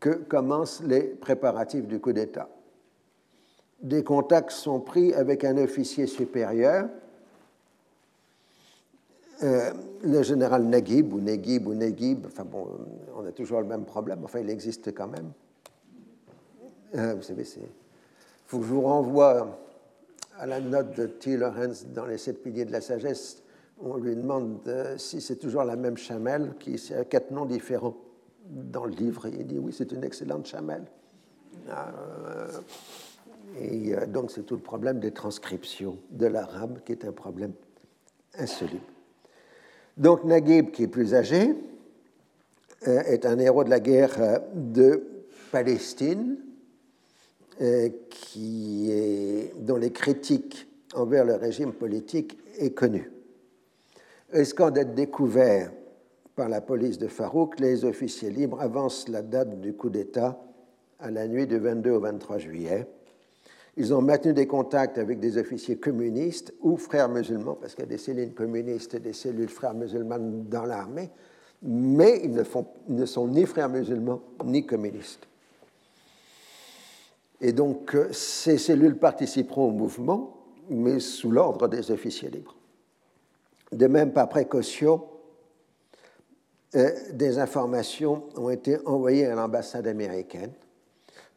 que 0.00 0.10
commencent 0.10 0.82
les 0.82 1.02
préparatifs 1.02 1.86
du 1.86 2.00
coup 2.00 2.12
d'État. 2.12 2.48
Des 3.84 4.02
contacts 4.02 4.50
sont 4.50 4.80
pris 4.80 5.14
avec 5.14 5.44
un 5.44 5.56
officier 5.58 6.06
supérieur 6.06 6.88
euh, 9.42 9.72
le 10.02 10.22
général 10.22 10.64
Naguib, 10.64 11.12
ou 11.12 11.20
Neguib, 11.20 11.66
ou 11.66 11.74
Neguib, 11.74 12.26
enfin 12.26 12.44
bon, 12.44 12.66
on 13.16 13.26
a 13.26 13.32
toujours 13.32 13.60
le 13.60 13.66
même 13.66 13.84
problème, 13.84 14.20
enfin 14.24 14.40
il 14.40 14.48
existe 14.48 14.94
quand 14.94 15.08
même. 15.08 15.32
Euh, 16.94 17.14
vous 17.14 17.22
savez, 17.22 17.42
il 17.42 17.68
faut 18.46 18.58
que 18.58 18.64
je 18.64 18.68
vous 18.72 18.82
renvoie 18.82 19.58
à 20.38 20.46
la 20.46 20.60
note 20.60 20.96
de 20.96 21.06
T. 21.06 21.36
Lawrence 21.36 21.86
dans 21.86 22.06
Les 22.06 22.18
Sept 22.18 22.42
Piliers 22.42 22.64
de 22.64 22.72
la 22.72 22.80
Sagesse. 22.80 23.42
On 23.82 23.96
lui 23.96 24.14
demande 24.14 24.60
si 24.96 25.20
c'est 25.20 25.36
toujours 25.36 25.64
la 25.64 25.76
même 25.76 25.96
chamelle, 25.96 26.54
qui 26.58 26.80
a 26.96 27.04
quatre 27.04 27.30
noms 27.30 27.44
différents 27.44 27.96
dans 28.46 28.84
le 28.84 28.92
livre. 28.92 29.26
il 29.26 29.46
dit 29.46 29.58
oui, 29.58 29.74
c'est 29.76 29.90
une 29.92 30.04
excellente 30.04 30.46
chamelle. 30.46 30.84
Euh, 33.56 34.04
et 34.04 34.06
donc 34.06 34.30
c'est 34.30 34.42
tout 34.42 34.54
le 34.54 34.60
problème 34.60 35.00
des 35.00 35.12
transcriptions 35.12 35.98
de 36.10 36.26
l'arabe 36.26 36.80
qui 36.84 36.92
est 36.92 37.04
un 37.04 37.12
problème 37.12 37.52
insoluble. 38.38 38.80
Donc 39.96 40.24
Naguib, 40.24 40.70
qui 40.72 40.84
est 40.84 40.88
plus 40.88 41.14
âgé, 41.14 41.54
euh, 42.88 43.00
est 43.02 43.24
un 43.26 43.38
héros 43.38 43.64
de 43.64 43.70
la 43.70 43.80
guerre 43.80 44.20
euh, 44.20 44.38
de 44.54 45.04
Palestine, 45.52 46.36
euh, 47.60 47.88
qui 48.10 48.90
dont 49.60 49.76
les 49.76 49.92
critiques 49.92 50.66
envers 50.94 51.24
le 51.24 51.34
régime 51.34 51.72
politique 51.72 52.36
est 52.58 52.70
connue. 52.70 53.10
Risquant 54.32 54.70
d'être 54.70 54.94
découvert 54.94 55.70
par 56.34 56.48
la 56.48 56.60
police 56.60 56.98
de 56.98 57.06
Farouk, 57.06 57.60
les 57.60 57.84
officiers 57.84 58.30
libres 58.30 58.60
avancent 58.60 59.08
la 59.08 59.22
date 59.22 59.60
du 59.60 59.74
coup 59.74 59.90
d'État 59.90 60.42
à 60.98 61.12
la 61.12 61.28
nuit 61.28 61.46
du 61.46 61.58
22 61.58 61.90
au 61.92 62.00
23 62.00 62.38
juillet 62.38 62.88
ils 63.76 63.92
ont 63.92 64.02
maintenu 64.02 64.32
des 64.32 64.46
contacts 64.46 64.98
avec 64.98 65.18
des 65.18 65.36
officiers 65.36 65.76
communistes 65.76 66.54
ou 66.60 66.76
frères 66.76 67.08
musulmans, 67.08 67.56
parce 67.60 67.74
qu'il 67.74 67.84
y 67.84 67.88
a 67.88 67.90
des 67.90 67.98
cellules 67.98 68.32
communistes 68.32 68.94
et 68.94 69.00
des 69.00 69.12
cellules 69.12 69.48
frères 69.48 69.74
musulmans 69.74 70.18
dans 70.20 70.64
l'armée, 70.64 71.10
mais 71.62 72.20
ils 72.22 72.32
ne, 72.32 73.06
sont 73.06 73.28
ni 73.28 73.46
frères 73.46 73.68
musulmans 73.68 74.20
ni 74.44 74.64
communistes. 74.64 75.26
Et 77.40 77.52
donc, 77.52 77.94
euh, 77.94 78.12
ces 78.12 78.58
cellules 78.58 78.96
participeront 78.96 79.68
au 79.68 79.72
mouvement, 79.72 80.36
mais 80.70 81.00
sous 81.00 81.30
l'ordre 81.30 81.66
des 81.68 81.90
officiers 81.90 82.30
libres. 82.30 82.54
De 83.72 83.86
même, 83.86 84.12
par 84.12 84.28
précaution, 84.28 85.02
euh, 86.76 86.90
des 87.12 87.38
informations 87.38 88.24
ont 88.36 88.50
été 88.50 88.78
envoyées 88.86 89.26
à 89.26 89.34
l'ambassade 89.34 89.86
américaine 89.88 90.52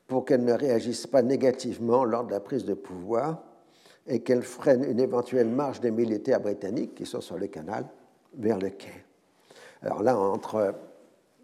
pour 0.07 0.23
qu'elle 0.25 0.43
ne 0.43 0.53
réagisse 0.53 1.05
pas 1.05 1.21
négativement 1.21 2.05
lors 2.05 2.23
de 2.23 2.31
la 2.31 2.39
prise 2.39 2.65
de 2.65 2.73
pouvoir 2.73 3.43
et 4.07 4.21
qu'elle 4.21 4.43
freine 4.43 4.83
une 4.85 4.99
éventuelle 4.99 5.49
marche 5.49 5.81
des 5.81 5.91
militaires 5.91 6.39
britanniques 6.39 6.95
qui 6.95 7.05
sont 7.05 7.21
sur 7.21 7.37
le 7.37 7.47
canal 7.47 7.85
vers 8.37 8.57
le 8.57 8.69
quai. 8.69 9.03
Alors 9.81 10.01
là, 10.01 10.17
on 10.17 10.31
entre 10.31 10.73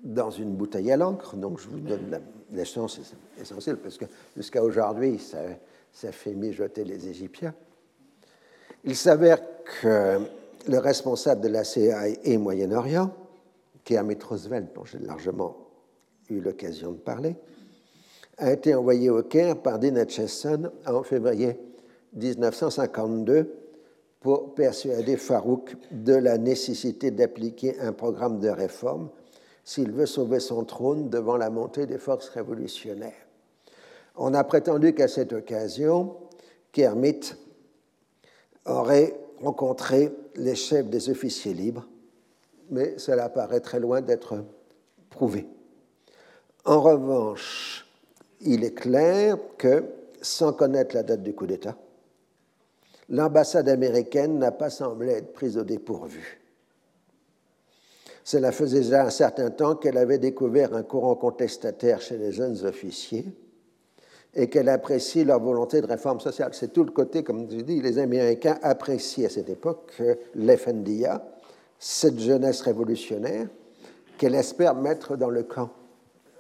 dans 0.04 0.32
une 0.32 0.56
bouteille 0.56 0.92
à 0.92 0.98
l'encre, 0.98 1.36
donc 1.36 1.60
je 1.60 1.68
vous 1.68 1.80
donne 1.80 2.20
la, 2.52 2.66
chance 2.66 3.00
essentielle, 3.40 3.78
parce 3.78 3.98
que 3.98 4.06
jusqu'à 4.36 4.64
aujourd'hui, 4.64 5.20
ça, 5.20 6.12
fait 6.12 6.34
mijoter 6.34 6.84
les 6.84 7.08
Égyptiens. 7.08 7.54
Il 8.84 8.96
s'avère 8.96 9.40
que 9.82 10.20
le 10.68 10.78
responsable 10.78 11.42
de 11.42 11.48
la 11.50 11.64
CIA 11.64 12.08
et 12.24 12.38
Moyen-Orient, 12.38 13.12
qui 13.84 13.94
est 13.94 14.24
Roosevelt, 14.24 14.74
dont 14.74 14.86
j'ai 14.86 15.00
largement 15.00 15.58
eu 16.30 16.40
l'occasion 16.40 16.92
de 16.92 16.98
parler, 16.98 17.36
a 18.38 18.52
été 18.52 18.74
envoyé 18.74 19.10
au 19.10 19.24
Caire 19.24 19.62
par 19.62 19.80
Dean 19.80 19.96
Acheson 19.96 20.72
en 20.86 21.04
février 21.04 21.58
1952 22.14 23.54
pour 24.20 24.56
persuader 24.56 25.18
Farouk 25.18 25.76
de 25.92 26.14
la 26.14 26.38
nécessité 26.38 27.12
d'appliquer 27.12 27.80
un 27.80 27.92
programme 27.92 28.40
de 28.40 28.50
réforme 28.50 29.10
s'il 29.64 29.92
veut 29.92 30.06
sauver 30.06 30.40
son 30.40 30.64
trône 30.64 31.10
devant 31.10 31.38
la 31.38 31.50
montée 31.50 31.86
des 31.86 31.98
forces 31.98 32.30
révolutionnaires. 32.30 33.14
On 34.16 34.34
a 34.34 34.44
prétendu 34.44 34.94
qu'à 34.94 35.08
cette 35.08 35.34
occasion, 35.34 36.16
Kermit 36.72 37.34
aurait 38.66 39.16
rencontré 39.42 40.12
les 40.36 40.56
chefs 40.56 40.88
des 40.88 41.10
officiers 41.10 41.54
libres, 41.54 41.88
mais 42.70 42.98
cela 42.98 43.30
paraît 43.30 43.60
très 43.60 43.80
loin 43.80 44.02
d'être 44.02 44.44
prouvé. 45.10 45.48
En 46.66 46.82
revanche, 46.82 47.83
il 48.46 48.64
est 48.64 48.74
clair 48.74 49.38
que, 49.58 49.84
sans 50.22 50.54
connaître 50.54 50.96
la 50.96 51.04
date 51.04 51.24
du 51.24 51.34
coup 51.34 51.48
d'État, 51.48 51.76
l'ambassade 53.10 53.70
américaine 53.70 54.40
n'a 54.40 54.52
pas 54.52 54.70
semblé 54.70 55.12
être 55.12 55.34
prise 55.34 55.58
au 55.58 55.64
dépourvu. 55.64 56.40
Cela 58.24 58.52
faisait 58.52 58.80
déjà 58.80 59.06
un 59.06 59.10
certain 59.10 59.50
temps 59.50 59.76
qu'elle 59.76 59.98
avait 59.98 60.18
découvert 60.18 60.74
un 60.74 60.84
courant 60.84 61.16
contestataire 61.16 62.00
chez 62.02 62.18
les 62.18 62.32
jeunes 62.32 62.66
officiers 62.66 63.26
et 64.34 64.50
qu'elle 64.50 64.70
apprécie 64.70 65.26
leur 65.26 65.40
volonté 65.40 65.82
de 65.82 65.88
réforme 65.88 66.20
sociale. 66.20 66.52
C'est 66.54 66.72
tout 66.72 66.84
le 66.84 66.92
côté, 66.92 67.24
comme 67.24 67.50
je 67.52 67.58
dis, 67.58 67.82
les 67.82 68.00
Américains 68.00 68.58
apprécient 68.64 69.26
à 69.26 69.30
cette 69.30 69.50
époque 69.50 70.02
l'FNDIA, 70.36 71.24
cette 71.78 72.20
jeunesse 72.20 72.62
révolutionnaire, 72.62 73.48
qu'elle 74.18 74.36
espère 74.36 74.76
mettre 74.76 75.18
dans 75.18 75.30
le 75.30 75.44
camp 75.44 75.70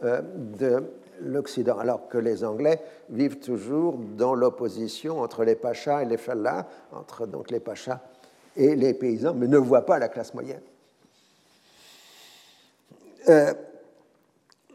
euh, 0.03 0.21
de 0.57 0.83
l'Occident, 1.23 1.77
alors 1.77 2.07
que 2.07 2.17
les 2.17 2.43
Anglais 2.43 2.79
vivent 3.09 3.39
toujours 3.39 3.97
dans 3.97 4.35
l'opposition 4.35 5.21
entre 5.21 5.43
les 5.43 5.55
pachas 5.55 6.03
et 6.03 6.05
les 6.05 6.17
fallahs, 6.17 6.67
entre 6.91 7.25
donc 7.25 7.49
les 7.51 7.59
pachas 7.59 7.99
et 8.55 8.75
les 8.75 8.93
paysans, 8.93 9.33
mais 9.33 9.47
ne 9.47 9.57
voient 9.57 9.85
pas 9.85 9.99
la 9.99 10.09
classe 10.09 10.33
moyenne. 10.33 10.61
Euh, 13.29 13.53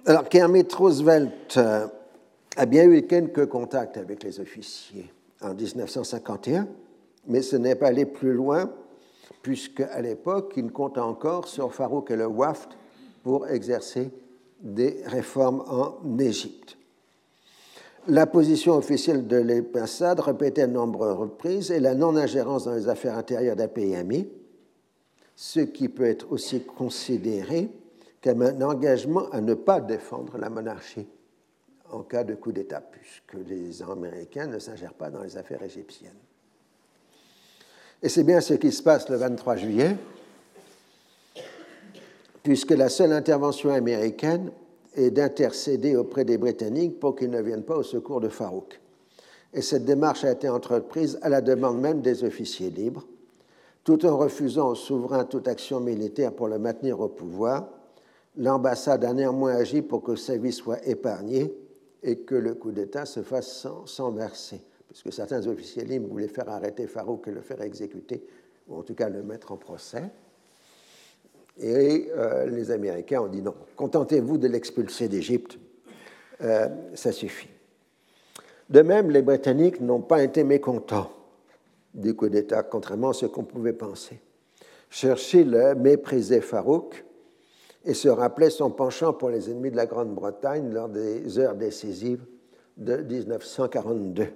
alors, 0.06 0.28
Kermit 0.28 0.66
Roosevelt 0.74 1.56
euh, 1.58 1.86
a 2.56 2.66
bien 2.66 2.84
eu 2.84 3.02
quelques 3.02 3.46
contacts 3.46 3.98
avec 3.98 4.22
les 4.22 4.40
officiers 4.40 5.12
en 5.42 5.54
1951, 5.54 6.66
mais 7.26 7.42
ce 7.42 7.56
n'est 7.56 7.74
pas 7.74 7.88
allé 7.88 8.06
plus 8.06 8.32
loin, 8.32 8.70
puisque 9.42 9.80
à 9.80 10.00
l'époque, 10.00 10.54
il 10.56 10.72
compte 10.72 10.98
encore 10.98 11.46
sur 11.46 11.74
Farouk 11.74 12.10
et 12.10 12.16
le 12.16 12.26
WAFT 12.26 12.70
pour 13.22 13.48
exercer 13.48 14.10
des 14.60 15.02
réformes 15.06 15.64
en 15.68 16.18
Égypte. 16.18 16.76
La 18.06 18.26
position 18.26 18.74
officielle 18.74 19.26
de 19.26 19.36
l'Epassad 19.36 20.18
répétait 20.20 20.62
à 20.62 20.66
nombreuses 20.66 21.16
reprises 21.16 21.70
et 21.70 21.80
la 21.80 21.94
non-ingérence 21.94 22.64
dans 22.64 22.74
les 22.74 22.88
affaires 22.88 23.18
intérieures 23.18 23.56
d'un 23.56 23.68
pays 23.68 23.94
ami, 23.94 24.28
ce 25.36 25.60
qui 25.60 25.88
peut 25.88 26.06
être 26.06 26.32
aussi 26.32 26.64
considéré 26.64 27.68
comme 28.22 28.42
un 28.42 28.62
engagement 28.62 29.28
à 29.30 29.40
ne 29.40 29.54
pas 29.54 29.80
défendre 29.80 30.38
la 30.38 30.48
monarchie 30.48 31.06
en 31.90 32.02
cas 32.02 32.24
de 32.24 32.34
coup 32.34 32.52
d'État, 32.52 32.80
puisque 32.80 33.34
les 33.48 33.82
Américains 33.82 34.46
ne 34.46 34.58
s'ingèrent 34.58 34.94
pas 34.94 35.10
dans 35.10 35.22
les 35.22 35.36
affaires 35.36 35.62
égyptiennes. 35.62 36.12
Et 38.02 38.08
c'est 38.08 38.24
bien 38.24 38.40
ce 38.40 38.54
qui 38.54 38.72
se 38.72 38.82
passe 38.82 39.08
le 39.08 39.16
23 39.16 39.56
juillet, 39.56 39.96
puisque 42.48 42.70
la 42.70 42.88
seule 42.88 43.12
intervention 43.12 43.68
américaine 43.68 44.50
est 44.94 45.10
d'intercéder 45.10 45.96
auprès 45.96 46.24
des 46.24 46.38
Britanniques 46.38 46.98
pour 46.98 47.14
qu'ils 47.14 47.28
ne 47.28 47.42
viennent 47.42 47.62
pas 47.62 47.76
au 47.76 47.82
secours 47.82 48.22
de 48.22 48.30
Farouk. 48.30 48.80
Et 49.52 49.60
cette 49.60 49.84
démarche 49.84 50.24
a 50.24 50.32
été 50.32 50.48
entreprise 50.48 51.18
à 51.20 51.28
la 51.28 51.42
demande 51.42 51.78
même 51.78 52.00
des 52.00 52.24
officiers 52.24 52.70
libres, 52.70 53.06
tout 53.84 54.06
en 54.06 54.16
refusant 54.16 54.70
au 54.70 54.74
souverain 54.74 55.26
toute 55.26 55.46
action 55.46 55.78
militaire 55.80 56.32
pour 56.32 56.48
le 56.48 56.58
maintenir 56.58 57.00
au 57.00 57.08
pouvoir. 57.08 57.68
L'ambassade 58.38 59.04
a 59.04 59.12
néanmoins 59.12 59.54
agi 59.54 59.82
pour 59.82 60.02
que 60.02 60.16
sa 60.16 60.38
vie 60.38 60.50
soit 60.50 60.82
épargnée 60.88 61.54
et 62.02 62.20
que 62.20 62.34
le 62.34 62.54
coup 62.54 62.72
d'État 62.72 63.04
se 63.04 63.20
fasse 63.20 63.52
sans, 63.58 63.84
sans 63.84 64.10
verser, 64.10 64.62
puisque 64.88 65.12
certains 65.12 65.46
officiers 65.46 65.84
libres 65.84 66.08
voulaient 66.08 66.28
faire 66.28 66.48
arrêter 66.48 66.86
Farouk 66.86 67.28
et 67.28 67.30
le 67.30 67.42
faire 67.42 67.60
exécuter, 67.60 68.24
ou 68.68 68.76
en 68.76 68.82
tout 68.82 68.94
cas 68.94 69.10
le 69.10 69.22
mettre 69.22 69.52
en 69.52 69.58
procès. 69.58 70.04
Et 71.60 72.10
euh, 72.16 72.46
les 72.46 72.70
Américains 72.70 73.20
ont 73.20 73.28
dit 73.28 73.42
non, 73.42 73.54
contentez-vous 73.76 74.38
de 74.38 74.48
l'expulser 74.48 75.08
d'Égypte, 75.08 75.58
euh, 76.42 76.68
ça 76.94 77.12
suffit. 77.12 77.48
De 78.70 78.82
même, 78.82 79.10
les 79.10 79.22
Britanniques 79.22 79.80
n'ont 79.80 80.00
pas 80.00 80.22
été 80.22 80.44
mécontents 80.44 81.10
du 81.94 82.14
coup 82.14 82.28
d'État, 82.28 82.62
contrairement 82.62 83.10
à 83.10 83.14
ce 83.14 83.26
qu'on 83.26 83.44
pouvait 83.44 83.72
penser. 83.72 84.20
Churchill 84.90 85.74
méprisait 85.76 86.40
Farouk 86.40 87.04
et 87.84 87.94
se 87.94 88.08
rappelait 88.08 88.50
son 88.50 88.70
penchant 88.70 89.12
pour 89.12 89.30
les 89.30 89.50
ennemis 89.50 89.70
de 89.70 89.76
la 89.76 89.86
Grande-Bretagne 89.86 90.72
lors 90.72 90.88
des 90.88 91.38
heures 91.38 91.54
décisives 91.54 92.24
de 92.76 92.96
1942. 92.96 94.26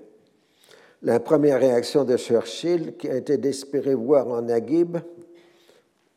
La 1.03 1.21
première 1.21 1.59
réaction 1.59 2.05
de 2.05 2.17
Churchill, 2.17 2.97
qui 2.97 3.09
a 3.09 3.17
été 3.17 3.37
d'espérer 3.37 3.95
voir 3.95 4.29
en 4.29 4.43
Naguib 4.43 4.99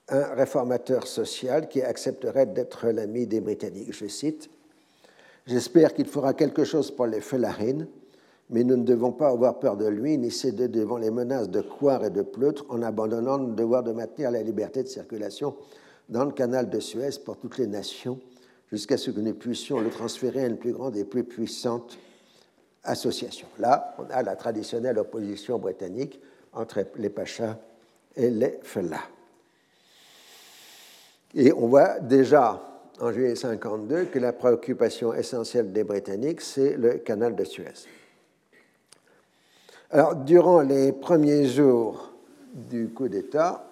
un 0.10 0.36
réformateur 0.36 1.08
social 1.08 1.68
qui 1.68 1.82
accepterait 1.82 2.46
d'être 2.46 2.88
l'ami 2.88 3.26
des 3.26 3.42
Britanniques. 3.42 3.94
Je 3.94 4.08
cite 4.08 4.50
J'espère 5.48 5.94
qu'il 5.94 6.08
fera 6.08 6.34
quelque 6.34 6.64
chose 6.64 6.90
pour 6.90 7.06
les 7.06 7.22
Fellahin, 7.22 7.86
mais 8.50 8.64
nous 8.64 8.78
ne 8.78 8.84
devons 8.84 9.12
pas 9.12 9.30
avoir 9.30 9.60
peur 9.60 9.78
de 9.78 9.86
lui 9.86 10.18
ni 10.18 10.32
céder 10.32 10.68
devant 10.68 10.98
les 10.98 11.12
menaces 11.12 11.50
de 11.50 11.62
Coire 11.62 12.04
et 12.04 12.10
de 12.10 12.24
Pleutre 12.24 12.66
en 12.70 12.82
abandonnant 12.82 13.38
le 13.38 13.54
devoir 13.54 13.84
de 13.84 13.92
maintenir 13.92 14.32
la 14.32 14.42
liberté 14.42 14.82
de 14.82 14.88
circulation 14.88 15.56
dans 16.10 16.26
le 16.26 16.32
canal 16.32 16.70
de 16.70 16.80
Suez 16.80 17.20
pour 17.24 17.38
toutes 17.38 17.58
les 17.60 17.68
nations, 17.68 18.20
jusqu'à 18.72 18.98
ce 18.98 19.12
que 19.12 19.20
nous 19.20 19.34
puissions 19.34 19.80
le 19.80 19.90
transférer 19.90 20.44
à 20.44 20.48
une 20.48 20.58
plus 20.58 20.74
grande 20.74 20.98
et 20.98 21.06
plus 21.06 21.24
puissante 21.24 21.98
association. 22.84 23.48
Là, 23.60 23.96
on 24.00 24.06
a 24.12 24.24
la 24.24 24.36
traditionnelle 24.36 24.98
opposition 24.98 25.60
britannique 25.60 26.20
entre 26.54 26.84
les 26.98 27.10
Pachas 27.10 27.58
et 28.16 28.30
les 28.30 28.60
Fellahs. 28.64 29.15
Et 31.36 31.52
on 31.52 31.68
voit 31.68 32.00
déjà 32.00 32.62
en 33.02 33.12
juillet 33.12 33.34
1952 33.34 34.06
que 34.06 34.20
la 34.20 34.32
préoccupation 34.32 35.14
essentielle 35.14 35.74
des 35.74 35.84
Britanniques, 35.84 36.40
c'est 36.40 36.78
le 36.78 36.94
canal 36.94 37.36
de 37.36 37.44
Suez. 37.44 37.74
Alors, 39.92 40.16
durant 40.16 40.62
les 40.62 40.94
premiers 40.94 41.46
jours 41.46 42.14
du 42.54 42.88
coup 42.88 43.10
d'État, 43.10 43.68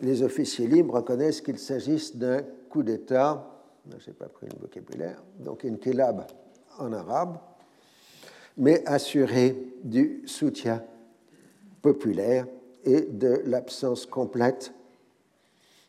les 0.00 0.22
officiers 0.22 0.66
libres 0.66 0.94
reconnaissent 0.94 1.42
qu'il 1.42 1.58
s'agisse 1.58 2.16
d'un 2.16 2.42
coup 2.70 2.82
d'État, 2.82 3.46
je 3.98 4.08
n'ai 4.08 4.14
pas 4.14 4.28
pris 4.28 4.46
le 4.46 4.58
vocabulaire, 4.58 5.22
donc 5.38 5.64
une 5.64 5.78
kilab 5.78 6.26
en 6.78 6.92
arabe, 6.94 7.36
mais 8.56 8.82
assuré 8.86 9.54
du 9.84 10.22
soutien 10.24 10.82
populaire 11.82 12.46
et 12.84 13.02
de 13.02 13.42
l'absence 13.44 14.06
complète 14.06 14.72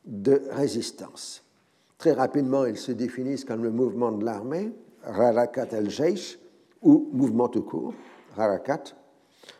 de 0.07 0.41
résistance. 0.51 1.43
Très 1.97 2.13
rapidement, 2.13 2.65
ils 2.65 2.77
se 2.77 2.91
définissent 2.91 3.45
comme 3.45 3.63
le 3.63 3.71
mouvement 3.71 4.11
de 4.11 4.23
l'armée, 4.23 4.71
Rarakat 5.03 5.67
al-Jaish, 5.71 6.39
ou 6.81 7.09
mouvement 7.11 7.49
tout 7.49 7.63
court, 7.63 7.93
Rarakat, 8.35 8.83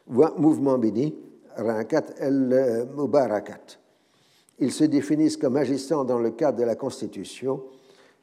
ou 0.07 0.23
mouvement 0.37 0.77
béni, 0.77 1.15
Rarakat 1.55 2.05
al-Mubarakat. 2.19 3.77
Ils 4.59 4.71
se 4.71 4.85
définissent 4.85 5.37
comme 5.37 5.57
agissant 5.57 6.03
dans 6.03 6.19
le 6.19 6.31
cadre 6.31 6.59
de 6.59 6.63
la 6.63 6.75
Constitution 6.75 7.63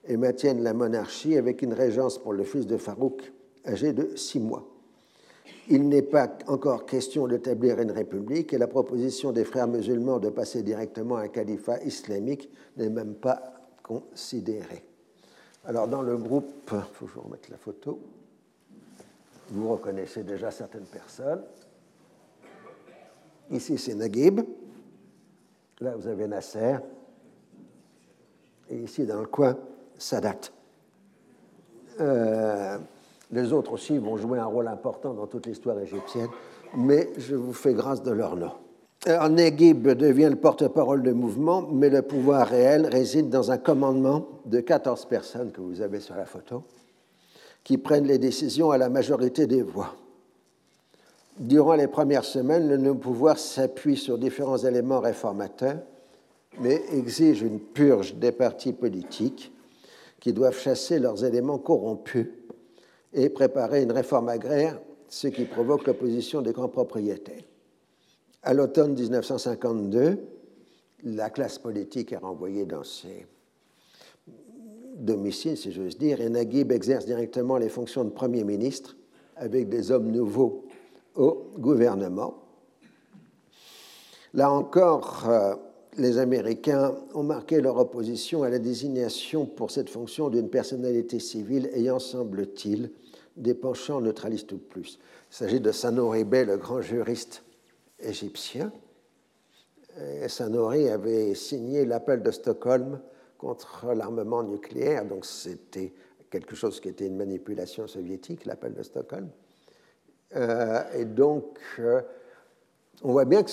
et 0.06 0.16
maintiennent 0.16 0.62
la 0.62 0.74
monarchie 0.74 1.36
avec 1.36 1.62
une 1.62 1.72
régence 1.72 2.18
pour 2.18 2.32
le 2.32 2.44
fils 2.44 2.66
de 2.66 2.76
Farouk, 2.76 3.32
âgé 3.66 3.92
de 3.92 4.16
six 4.16 4.40
mois 4.40 4.73
il 5.68 5.88
n'est 5.88 6.02
pas 6.02 6.30
encore 6.46 6.86
question 6.86 7.26
d'établir 7.26 7.80
une 7.80 7.90
république 7.90 8.52
et 8.52 8.58
la 8.58 8.66
proposition 8.66 9.32
des 9.32 9.44
frères 9.44 9.68
musulmans 9.68 10.18
de 10.18 10.28
passer 10.28 10.62
directement 10.62 11.16
à 11.16 11.22
un 11.22 11.28
califat 11.28 11.82
islamique 11.84 12.50
n'est 12.76 12.90
même 12.90 13.14
pas 13.14 13.42
considérée. 13.82 14.84
Alors 15.66 15.88
dans 15.88 16.02
le 16.02 16.16
groupe, 16.16 16.52
il 16.72 16.80
faut 16.92 17.06
que 17.06 17.10
je 17.10 17.14
vous 17.14 17.22
remette 17.22 17.48
la 17.48 17.56
photo, 17.56 17.98
vous 19.50 19.72
reconnaissez 19.72 20.22
déjà 20.22 20.50
certaines 20.50 20.86
personnes. 20.86 21.42
Ici 23.50 23.78
c'est 23.78 23.94
Naguib, 23.94 24.40
là 25.80 25.96
vous 25.96 26.06
avez 26.06 26.26
Nasser, 26.26 26.76
et 28.70 28.76
ici 28.76 29.04
dans 29.04 29.20
le 29.20 29.26
coin, 29.26 29.56
Sadat. 29.98 30.40
Euh, 32.00 32.78
les 33.34 33.52
autres 33.52 33.72
aussi 33.72 33.98
vont 33.98 34.16
jouer 34.16 34.38
un 34.38 34.46
rôle 34.46 34.68
important 34.68 35.12
dans 35.12 35.26
toute 35.26 35.46
l'histoire 35.46 35.78
égyptienne, 35.80 36.28
mais 36.76 37.10
je 37.18 37.34
vous 37.34 37.52
fais 37.52 37.74
grâce 37.74 38.02
de 38.02 38.12
leur 38.12 38.36
nom. 38.36 38.52
Neguib 39.06 39.88
devient 39.88 40.28
le 40.30 40.36
porte-parole 40.36 41.02
du 41.02 41.12
mouvement, 41.12 41.62
mais 41.70 41.90
le 41.90 42.02
pouvoir 42.02 42.46
réel 42.46 42.86
réside 42.86 43.28
dans 43.28 43.50
un 43.50 43.58
commandement 43.58 44.28
de 44.46 44.60
14 44.60 45.06
personnes 45.06 45.50
que 45.50 45.60
vous 45.60 45.82
avez 45.82 46.00
sur 46.00 46.14
la 46.14 46.24
photo, 46.24 46.62
qui 47.64 47.76
prennent 47.76 48.06
les 48.06 48.18
décisions 48.18 48.70
à 48.70 48.78
la 48.78 48.88
majorité 48.88 49.46
des 49.46 49.62
voix. 49.62 49.96
Durant 51.38 51.74
les 51.74 51.88
premières 51.88 52.24
semaines, 52.24 52.68
le 52.68 52.76
nouveau 52.76 52.94
pouvoir 52.94 53.38
s'appuie 53.38 53.96
sur 53.96 54.16
différents 54.16 54.58
éléments 54.58 55.00
réformateurs, 55.00 55.78
mais 56.60 56.80
exige 56.92 57.42
une 57.42 57.58
purge 57.58 58.14
des 58.14 58.30
partis 58.30 58.72
politiques 58.72 59.52
qui 60.20 60.32
doivent 60.32 60.58
chasser 60.58 61.00
leurs 61.00 61.24
éléments 61.24 61.58
corrompus 61.58 62.28
et 63.14 63.28
préparer 63.28 63.82
une 63.82 63.92
réforme 63.92 64.28
agraire, 64.28 64.80
ce 65.08 65.28
qui 65.28 65.44
provoque 65.44 65.86
l'opposition 65.86 66.42
des 66.42 66.52
grands 66.52 66.68
propriétaires. 66.68 67.44
À 68.42 68.52
l'automne 68.52 68.94
1952, 68.94 70.18
la 71.04 71.30
classe 71.30 71.58
politique 71.58 72.12
est 72.12 72.18
renvoyée 72.18 72.66
dans 72.66 72.84
ses 72.84 73.26
domiciles, 74.96 75.56
si 75.56 75.72
j'ose 75.72 75.96
dire, 75.96 76.20
et 76.20 76.28
Naguib 76.28 76.72
exerce 76.72 77.06
directement 77.06 77.56
les 77.56 77.68
fonctions 77.68 78.04
de 78.04 78.10
Premier 78.10 78.44
ministre 78.44 78.96
avec 79.36 79.68
des 79.68 79.90
hommes 79.90 80.10
nouveaux 80.10 80.64
au 81.14 81.50
gouvernement. 81.58 82.34
Là 84.32 84.50
encore, 84.50 85.28
euh, 85.28 85.54
les 85.96 86.18
Américains 86.18 86.94
ont 87.14 87.22
marqué 87.22 87.60
leur 87.60 87.76
opposition 87.78 88.42
à 88.42 88.50
la 88.50 88.58
désignation 88.58 89.46
pour 89.46 89.70
cette 89.70 89.88
fonction 89.88 90.28
d'une 90.28 90.48
personnalité 90.48 91.20
civile 91.20 91.70
ayant, 91.72 91.98
semble-t-il, 92.00 92.90
des 93.36 93.54
penchants 93.54 94.00
neutralistes 94.00 94.52
ou 94.52 94.58
plus. 94.58 94.98
Il 95.30 95.34
s'agit 95.34 95.60
de 95.60 95.72
Sanori 95.72 96.24
Bey, 96.24 96.44
le 96.44 96.56
grand 96.56 96.80
juriste 96.80 97.42
égyptien. 97.98 98.72
Sanori 100.26 100.88
avait 100.88 101.34
signé 101.34 101.84
l'appel 101.84 102.22
de 102.22 102.30
Stockholm 102.32 103.00
contre 103.38 103.92
l'armement 103.94 104.42
nucléaire, 104.42 105.04
donc 105.04 105.24
c'était 105.24 105.92
quelque 106.30 106.56
chose 106.56 106.80
qui 106.80 106.88
était 106.88 107.06
une 107.06 107.16
manipulation 107.16 107.86
soviétique, 107.86 108.44
l'appel 108.44 108.74
de 108.74 108.82
Stockholm. 108.82 109.28
Euh, 110.34 110.82
et 110.94 111.04
donc, 111.04 111.58
euh, 111.78 112.00
on 113.02 113.12
voit 113.12 113.24
bien 113.24 113.42
que 113.42 113.50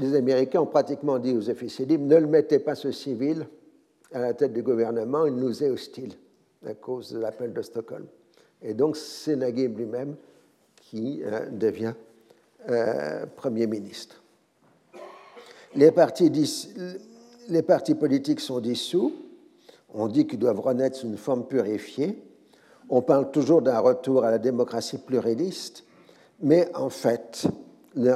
les 0.00 0.16
Américains 0.16 0.60
ont 0.60 0.66
pratiquement 0.66 1.18
dit 1.18 1.32
aux 1.32 1.48
officiers 1.48 1.86
libres 1.86 2.06
ne 2.06 2.16
le 2.16 2.26
mettez 2.26 2.58
pas 2.58 2.74
ce 2.74 2.90
civil 2.90 3.46
à 4.12 4.18
la 4.18 4.34
tête 4.34 4.52
du 4.52 4.62
gouvernement, 4.62 5.26
il 5.26 5.34
nous 5.34 5.62
est 5.62 5.70
hostile 5.70 6.14
à 6.66 6.74
cause 6.74 7.12
de 7.12 7.18
l'appel 7.18 7.52
de 7.52 7.62
Stockholm. 7.62 8.06
Et 8.64 8.72
donc, 8.72 8.96
c'est 8.96 9.36
Naguib 9.36 9.78
lui-même 9.78 10.16
qui 10.76 11.22
euh, 11.22 11.50
devient 11.50 11.92
euh, 12.70 13.26
Premier 13.36 13.66
ministre. 13.66 14.22
Les 15.74 15.92
partis, 15.92 16.30
politiques 17.94 18.40
sont 18.40 18.60
dissous. 18.60 19.12
On 19.92 20.08
dit 20.08 20.26
qu'ils 20.26 20.38
doivent 20.38 20.60
renaître 20.60 20.96
sous 20.96 21.06
une 21.06 21.18
forme 21.18 21.46
purifiée. 21.46 22.22
On 22.88 23.02
parle 23.02 23.30
toujours 23.30 23.60
d'un 23.60 23.78
retour 23.80 24.24
à 24.24 24.30
la 24.30 24.38
démocratie 24.38 24.98
pluraliste, 24.98 25.84
mais 26.40 26.68
en 26.74 26.90
fait, 26.90 27.46
le, 27.94 28.12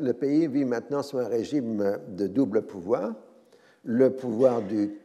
le 0.00 0.12
pays 0.12 0.46
vit 0.48 0.64
maintenant 0.64 1.02
sous 1.02 1.18
un 1.18 1.28
régime 1.28 1.98
de 2.08 2.26
double 2.26 2.62
pouvoir, 2.62 3.14
le 3.84 4.10
pouvoir 4.10 4.62
du 4.62 4.98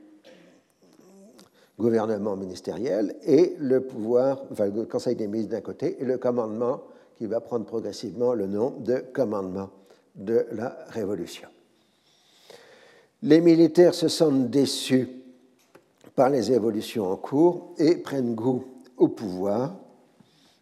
gouvernement 1.78 2.36
ministériel 2.36 3.16
et 3.24 3.56
le 3.60 3.82
pouvoir, 3.82 4.44
enfin 4.52 4.68
le 4.68 4.86
Conseil 4.86 5.16
des 5.16 5.28
ministres 5.28 5.52
d'un 5.52 5.62
côté 5.62 6.02
et 6.02 6.06
le 6.06 6.18
commandement 6.18 6.82
qui 7.18 7.26
va 7.26 7.40
prendre 7.40 7.66
progressivement 7.66 8.34
le 8.34 8.48
nom 8.48 8.72
de 8.80 9.04
commandement 9.14 9.70
de 10.16 10.46
la 10.52 10.78
Révolution. 10.90 11.50
Les 13.24 13.42
militaires 13.42 13.94
se 13.94 14.08
sentent 14.08 14.50
déçus 14.50 15.10
par 16.16 16.30
les 16.30 16.52
évolutions 16.52 17.12
en 17.12 17.16
cours 17.16 17.74
et 17.78 17.96
prennent 17.96 18.36
goût 18.36 18.66
au 18.98 19.08
pouvoir. 19.08 19.76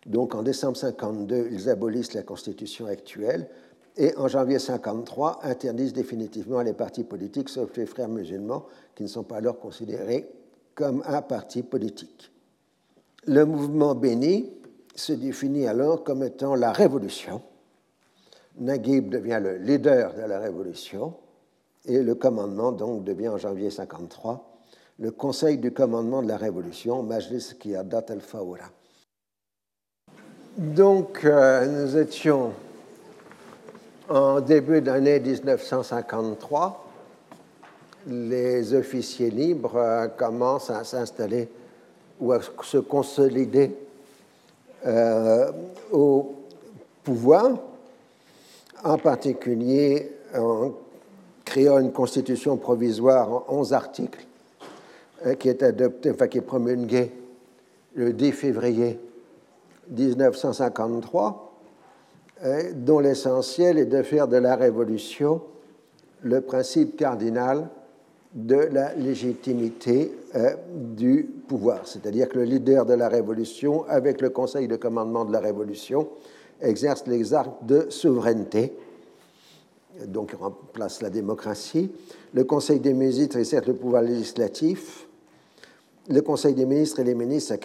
Donc 0.05 0.35
en 0.35 0.43
décembre 0.43 0.77
52, 0.77 1.49
ils 1.51 1.69
abolissent 1.69 2.13
la 2.13 2.23
constitution 2.23 2.85
actuelle 2.85 3.47
et 3.97 4.15
en 4.17 4.27
janvier 4.27 4.59
53 4.59 5.39
interdisent 5.43 5.93
définitivement 5.93 6.61
les 6.61 6.73
partis 6.73 7.05
politiques, 7.05 7.49
sauf 7.49 7.75
les 7.77 7.85
frères 7.85 8.09
musulmans, 8.09 8.65
qui 8.95 9.03
ne 9.03 9.07
sont 9.07 9.23
pas 9.23 9.37
alors 9.37 9.59
considérés 9.59 10.29
comme 10.75 11.03
un 11.05 11.21
parti 11.21 11.63
politique. 11.63 12.31
Le 13.25 13.45
mouvement 13.45 13.95
béni 13.95 14.51
se 14.93 15.13
définit 15.13 15.67
alors 15.67 16.03
comme 16.03 16.23
étant 16.23 16.55
la 16.55 16.71
révolution. 16.71 17.41
Naguib 18.57 19.09
devient 19.09 19.39
le 19.41 19.57
leader 19.57 20.13
de 20.13 20.21
la 20.21 20.39
révolution 20.39 21.15
et 21.85 22.01
le 22.01 22.15
commandement 22.15 22.71
donc 22.71 23.03
devient 23.03 23.29
en 23.29 23.37
janvier 23.37 23.69
53 23.69 24.51
le 24.99 25.11
Conseil 25.11 25.57
du 25.57 25.71
commandement 25.71 26.21
de 26.21 26.27
la 26.27 26.37
révolution, 26.37 27.03
Majlis 27.03 27.53
Qiyadat 27.59 28.05
al-Fawra. 28.09 28.69
Donc 30.57 31.25
euh, 31.25 31.65
nous 31.65 31.97
étions 31.97 32.53
en 34.07 34.39
début 34.39 34.81
d'année 34.81 35.19
1953 35.19 36.84
les 38.07 38.73
officiers 38.73 39.29
libres 39.29 39.77
euh, 39.77 40.07
commencent 40.07 40.69
à 40.69 40.83
s'installer 40.83 41.49
ou 42.19 42.31
à 42.31 42.39
se 42.63 42.77
consolider 42.77 43.75
euh, 44.85 45.51
au 45.91 46.35
pouvoir, 47.03 47.57
en 48.83 48.97
particulier 48.97 50.11
en 50.35 50.71
créant 51.43 51.79
une 51.79 51.91
constitution 51.91 52.57
provisoire 52.57 53.31
en 53.31 53.45
11 53.59 53.73
articles 53.73 54.25
euh, 55.25 55.35
qui 55.35 55.49
est 55.49 55.63
adoptée, 55.63 56.11
enfin 56.11 56.27
qui 56.27 56.37
est 56.37 56.41
promulguée 56.41 57.11
le 57.95 58.13
10 58.13 58.31
février 58.33 58.99
1953, 59.89 61.53
dont 62.73 62.99
l'essentiel 62.99 63.77
est 63.77 63.85
de 63.85 64.03
faire 64.03 64.27
de 64.27 64.35
la 64.35 64.57
révolution 64.57 65.41
le 66.21 66.41
principe 66.41 66.97
cardinal 66.97 67.69
de 68.35 68.55
la 68.55 68.93
légitimité 68.95 70.11
euh, 70.35 70.55
du 70.69 71.23
pouvoir. 71.47 71.87
C'est-à-dire 71.87 72.27
que 72.27 72.39
le 72.39 72.43
leader 72.43 72.85
de 72.85 72.93
la 72.93 73.07
révolution, 73.07 73.85
avec 73.87 74.21
le 74.21 74.29
conseil 74.29 74.67
de 74.67 74.75
commandement 74.75 75.23
de 75.23 75.31
la 75.31 75.39
révolution, 75.39 76.09
exerce 76.61 77.07
les 77.07 77.23
de 77.63 77.87
souveraineté, 77.89 78.73
donc 80.07 80.33
remplace 80.33 81.01
la 81.01 81.09
démocratie. 81.09 81.91
Le 82.33 82.43
conseil 82.43 82.81
des 82.81 82.93
ministres 82.93 83.37
exerce 83.37 83.65
le 83.67 83.75
pouvoir 83.75 84.01
législatif. 84.01 85.07
Le 86.09 86.21
conseil 86.21 86.53
des 86.53 86.65
ministres 86.65 86.99
et 86.99 87.05
les 87.05 87.15
ministres. 87.15 87.55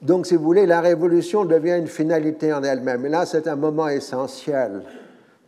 Donc, 0.00 0.26
si 0.26 0.34
vous 0.34 0.42
voulez, 0.42 0.64
la 0.64 0.80
révolution 0.80 1.44
devient 1.44 1.76
une 1.78 1.86
finalité 1.86 2.54
en 2.54 2.62
elle-même. 2.62 3.04
Et 3.04 3.10
là, 3.10 3.26
c'est 3.26 3.46
un 3.46 3.56
moment 3.56 3.88
essentiel, 3.88 4.82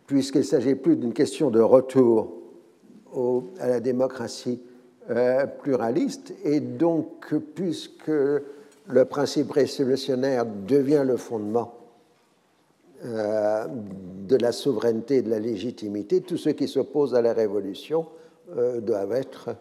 puisqu'il 0.06 0.40
ne 0.40 0.44
s'agit 0.44 0.74
plus 0.74 0.96
d'une 0.96 1.14
question 1.14 1.50
de 1.50 1.60
retour 1.60 2.41
à 3.58 3.68
la 3.68 3.80
démocratie 3.80 4.60
euh, 5.10 5.46
pluraliste. 5.46 6.32
Et 6.44 6.60
donc, 6.60 7.34
puisque 7.54 8.08
le 8.08 9.04
principe 9.04 9.50
révolutionnaire 9.50 10.46
devient 10.46 11.04
le 11.04 11.16
fondement 11.16 11.74
euh, 13.04 13.66
de 14.28 14.36
la 14.36 14.52
souveraineté 14.52 15.16
et 15.16 15.22
de 15.22 15.30
la 15.30 15.40
légitimité, 15.40 16.20
tous 16.20 16.36
ceux 16.36 16.52
qui 16.52 16.68
s'opposent 16.68 17.14
à 17.14 17.22
la 17.22 17.32
révolution 17.32 18.06
euh, 18.56 18.80
doivent 18.80 19.12
être 19.12 19.56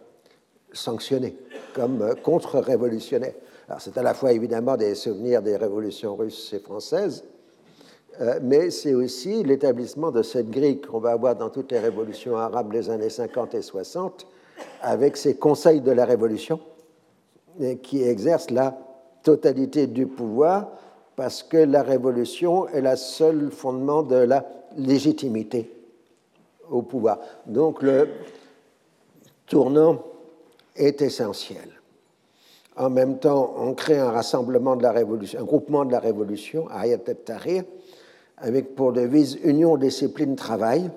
sanctionnés 0.71 1.35
comme 1.73 2.15
contre-révolutionnaires. 2.23 3.33
Alors 3.67 3.81
c'est 3.81 3.97
à 3.97 4.03
la 4.03 4.13
fois 4.13 4.31
évidemment 4.33 4.77
des 4.77 4.95
souvenirs 4.95 5.41
des 5.41 5.57
révolutions 5.57 6.15
russes 6.15 6.53
et 6.53 6.59
françaises, 6.59 7.23
mais 8.41 8.69
c'est 8.69 8.93
aussi 8.93 9.43
l'établissement 9.43 10.11
de 10.11 10.21
cette 10.21 10.49
grille 10.49 10.81
qu'on 10.81 10.99
va 10.99 11.11
avoir 11.11 11.35
dans 11.35 11.49
toutes 11.49 11.71
les 11.71 11.79
révolutions 11.79 12.37
arabes 12.37 12.71
des 12.71 12.89
années 12.89 13.09
50 13.09 13.55
et 13.55 13.61
60, 13.61 14.27
avec 14.81 15.17
ces 15.17 15.35
conseils 15.35 15.81
de 15.81 15.91
la 15.91 16.05
révolution 16.05 16.59
qui 17.81 18.03
exercent 18.03 18.51
la 18.51 18.77
totalité 19.23 19.87
du 19.87 20.07
pouvoir, 20.07 20.71
parce 21.15 21.43
que 21.43 21.57
la 21.57 21.83
révolution 21.83 22.67
est 22.69 22.81
le 22.81 22.95
seul 22.95 23.51
fondement 23.51 24.03
de 24.03 24.15
la 24.15 24.45
légitimité 24.77 25.71
au 26.69 26.81
pouvoir. 26.81 27.19
Donc 27.45 27.81
le 27.81 28.07
tournant 29.45 30.03
est 30.75 31.01
essentiel. 31.01 31.69
En 32.77 32.89
même 32.89 33.19
temps, 33.19 33.53
on 33.57 33.73
crée 33.73 33.99
un 33.99 34.11
rassemblement 34.11 34.75
de 34.75 34.83
la 34.83 34.91
révolution, 34.91 35.41
un 35.41 35.43
groupement 35.43 35.83
de 35.83 35.91
la 35.91 35.99
révolution, 35.99 36.69
Ayat 36.69 36.97
tahrir 36.97 37.63
avec 38.41 38.75
pour 38.75 38.93
devise 38.93 39.39
Union, 39.43 39.77
discipline, 39.77 40.35
travail, 40.35 40.89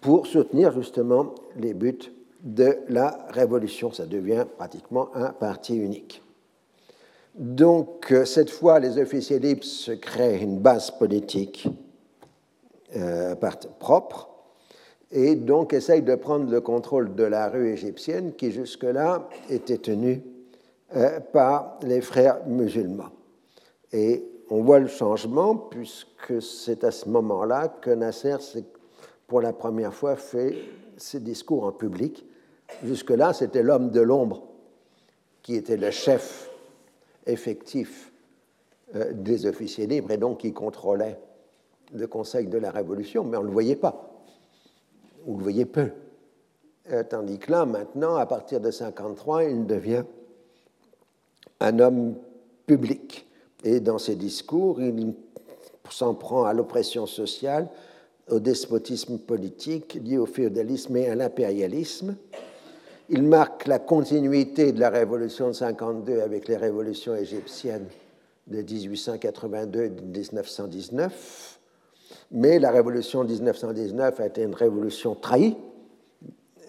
pour 0.00 0.26
soutenir 0.26 0.72
justement 0.72 1.34
les 1.56 1.74
buts 1.74 2.12
de 2.42 2.78
la 2.88 3.26
révolution. 3.30 3.92
Ça 3.92 4.06
devient 4.06 4.44
pratiquement 4.56 5.08
un 5.14 5.30
parti 5.30 5.76
unique. 5.76 6.22
Donc, 7.34 8.12
euh, 8.12 8.24
cette 8.24 8.50
fois, 8.50 8.78
les 8.78 8.98
officiers 8.98 9.38
libres 9.38 9.64
se 9.64 9.92
créent 9.92 10.40
une 10.40 10.58
base 10.58 10.90
politique 10.90 11.66
euh, 12.96 13.34
propre 13.80 14.28
et 15.10 15.34
donc 15.34 15.72
essayent 15.72 16.02
de 16.02 16.14
prendre 16.14 16.50
le 16.50 16.60
contrôle 16.60 17.14
de 17.14 17.24
la 17.24 17.48
rue 17.48 17.70
égyptienne 17.70 18.34
qui 18.34 18.52
jusque-là 18.52 19.28
était 19.50 19.78
tenue 19.78 20.22
euh, 20.94 21.18
par 21.18 21.78
les 21.82 22.00
frères 22.00 22.46
musulmans. 22.46 23.10
Et 23.92 24.24
on 24.50 24.62
voit 24.62 24.78
le 24.78 24.88
changement 24.88 25.56
puisque 25.56 26.40
c'est 26.42 26.84
à 26.84 26.90
ce 26.90 27.08
moment-là 27.08 27.68
que 27.68 27.90
Nasser, 27.90 28.36
pour 29.26 29.40
la 29.40 29.52
première 29.52 29.94
fois, 29.94 30.16
fait 30.16 30.56
ses 30.96 31.20
discours 31.20 31.64
en 31.64 31.72
public. 31.72 32.24
Jusque-là, 32.84 33.32
c'était 33.32 33.62
l'homme 33.62 33.90
de 33.90 34.00
l'ombre 34.00 34.44
qui 35.42 35.54
était 35.54 35.76
le 35.76 35.90
chef 35.90 36.50
effectif 37.26 38.12
euh, 38.94 39.12
des 39.12 39.46
officiers 39.46 39.86
libres 39.86 40.10
et 40.10 40.16
donc 40.16 40.40
qui 40.40 40.52
contrôlait 40.52 41.18
le 41.94 42.06
Conseil 42.06 42.46
de 42.46 42.58
la 42.58 42.70
Révolution, 42.70 43.24
mais 43.24 43.36
on 43.36 43.42
ne 43.42 43.46
le 43.46 43.52
voyait 43.52 43.76
pas, 43.76 44.10
ou 45.26 45.36
le 45.36 45.42
voyait 45.42 45.64
peu. 45.64 45.90
Euh, 46.90 47.02
tandis 47.02 47.38
que 47.38 47.50
là, 47.50 47.64
maintenant, 47.64 48.16
à 48.16 48.26
partir 48.26 48.60
de 48.60 48.68
1953, 48.68 49.44
il 49.44 49.66
devient 49.66 50.04
un 51.60 51.78
homme 51.78 52.16
public. 52.66 53.26
Et 53.64 53.80
dans 53.80 53.98
ses 53.98 54.14
discours, 54.14 54.80
il 54.80 55.14
s'en 55.90 56.14
prend 56.14 56.44
à 56.44 56.52
l'oppression 56.52 57.06
sociale, 57.06 57.68
au 58.30 58.38
despotisme 58.38 59.18
politique 59.18 59.98
lié 60.02 60.18
au 60.18 60.26
féodalisme 60.26 60.96
et 60.96 61.08
à 61.08 61.14
l'impérialisme. 61.14 62.16
Il 63.08 63.22
marque 63.22 63.66
la 63.66 63.78
continuité 63.78 64.72
de 64.72 64.80
la 64.80 64.90
révolution 64.90 65.48
de 65.48 65.52
52 65.52 66.20
avec 66.20 66.48
les 66.48 66.56
révolutions 66.56 67.14
égyptiennes 67.14 67.86
de 68.46 68.62
1882 68.62 69.82
et 69.82 69.90
de 69.90 70.00
1919. 70.00 71.58
Mais 72.32 72.58
la 72.58 72.70
révolution 72.70 73.24
de 73.24 73.32
1919 73.32 74.20
a 74.20 74.26
été 74.26 74.42
une 74.42 74.54
révolution 74.54 75.14
trahie 75.14 75.56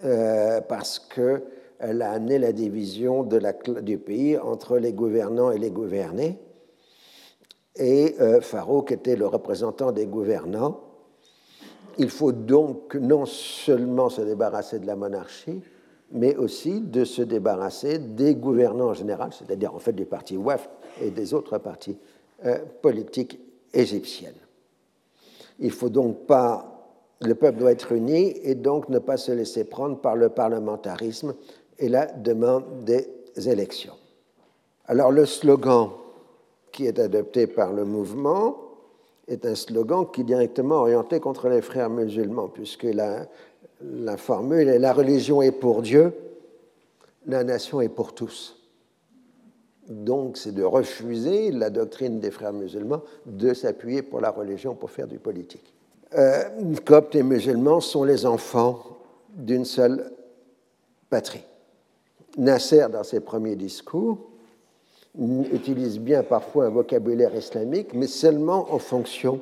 euh, 0.04 0.60
parce 0.60 0.98
qu'elle 0.98 2.02
a 2.02 2.10
amené 2.10 2.38
la 2.38 2.52
division 2.52 3.22
du 3.82 3.98
pays 3.98 4.38
entre 4.38 4.78
les 4.78 4.92
gouvernants 4.92 5.50
et 5.50 5.58
les 5.58 5.70
gouvernés 5.70 6.38
et 7.76 8.16
euh, 8.20 8.40
Farouk 8.40 8.92
était 8.92 9.16
le 9.16 9.26
représentant 9.26 9.92
des 9.92 10.06
gouvernants. 10.06 10.80
Il 11.98 12.10
faut 12.10 12.32
donc 12.32 12.94
non 12.94 13.24
seulement 13.26 14.08
se 14.08 14.20
débarrasser 14.20 14.78
de 14.78 14.86
la 14.86 14.96
monarchie, 14.96 15.62
mais 16.12 16.36
aussi 16.36 16.80
de 16.80 17.04
se 17.04 17.22
débarrasser 17.22 17.98
des 17.98 18.34
gouvernants 18.34 18.88
en 18.88 18.94
général, 18.94 19.30
c'est-à-dire 19.32 19.74
en 19.74 19.78
fait 19.78 19.92
du 19.92 20.04
parti 20.04 20.36
WAF 20.36 20.68
et 21.00 21.10
des 21.10 21.34
autres 21.34 21.58
partis 21.58 21.98
euh, 22.44 22.58
politiques 22.82 23.40
égyptiennes. 23.72 24.34
Il 25.58 25.70
faut 25.70 25.88
donc 25.88 26.26
pas 26.26 26.72
le 27.22 27.34
peuple 27.34 27.58
doit 27.58 27.72
être 27.72 27.92
uni 27.92 28.34
et 28.42 28.54
donc 28.54 28.88
ne 28.90 28.98
pas 28.98 29.16
se 29.16 29.32
laisser 29.32 29.64
prendre 29.64 29.98
par 29.98 30.16
le 30.16 30.28
parlementarisme 30.28 31.34
et 31.78 31.88
la 31.88 32.06
demande 32.06 32.84
des 32.84 33.08
élections. 33.48 33.94
Alors 34.86 35.10
le 35.10 35.24
slogan 35.24 35.92
qui 36.76 36.84
est 36.84 36.98
adopté 36.98 37.46
par 37.46 37.72
le 37.72 37.86
mouvement 37.86 38.58
est 39.28 39.46
un 39.46 39.54
slogan 39.54 40.06
qui 40.12 40.20
est 40.20 40.24
directement 40.24 40.76
orienté 40.76 41.20
contre 41.20 41.48
les 41.48 41.62
frères 41.62 41.88
musulmans, 41.88 42.48
puisque 42.48 42.84
la, 42.84 43.26
formule 44.18 44.68
est 44.68 44.78
la 44.78 44.92
religion 44.92 45.40
est 45.40 45.52
pour 45.52 45.80
Dieu, 45.80 46.12
la 47.26 47.44
nation 47.44 47.80
est 47.80 47.88
pour 47.88 48.14
tous. 48.14 48.60
Donc 49.88 50.36
c'est 50.36 50.52
de 50.52 50.62
refuser 50.62 51.50
la 51.50 51.70
doctrine 51.70 52.20
des 52.20 52.30
frères 52.30 52.52
musulmans 52.52 53.02
de 53.24 53.54
s'appuyer 53.54 54.02
pour 54.02 54.20
la 54.20 54.30
religion 54.30 54.74
pour 54.74 54.90
faire 54.90 55.08
du 55.08 55.18
politique. 55.18 55.72
Euh, 56.14 56.42
coptes 56.84 57.14
et 57.14 57.22
musulmans 57.22 57.80
sont 57.80 58.04
les 58.04 58.26
enfants 58.26 58.98
d'une 59.30 59.64
seule 59.64 60.12
patrie. 61.08 61.44
Nasser, 62.36 62.86
dans 62.92 63.02
ses 63.02 63.20
premiers 63.20 63.56
discours, 63.56 64.18
utilise 65.52 65.98
bien 65.98 66.22
parfois 66.22 66.66
un 66.66 66.70
vocabulaire 66.70 67.34
islamique, 67.34 67.94
mais 67.94 68.06
seulement 68.06 68.72
en 68.72 68.78
fonction 68.78 69.40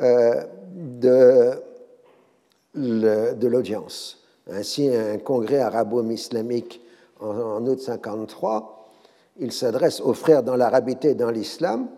euh, 0.00 0.44
de, 0.74 1.52
l'audience. 3.46 4.22
Ainsi, 4.50 4.88
un 4.88 5.18
congrès 5.18 5.58
arabo-islamique 5.58 6.80
en, 7.20 7.66
août 7.66 7.80
53, 7.80 8.90
il 9.40 9.52
s'adresse 9.52 10.00
aux 10.00 10.14
frères 10.14 10.42
dans 10.42 10.56
l'arabité 10.56 11.10
et 11.10 11.14
dans 11.14 11.30
l'islam, 11.30 11.88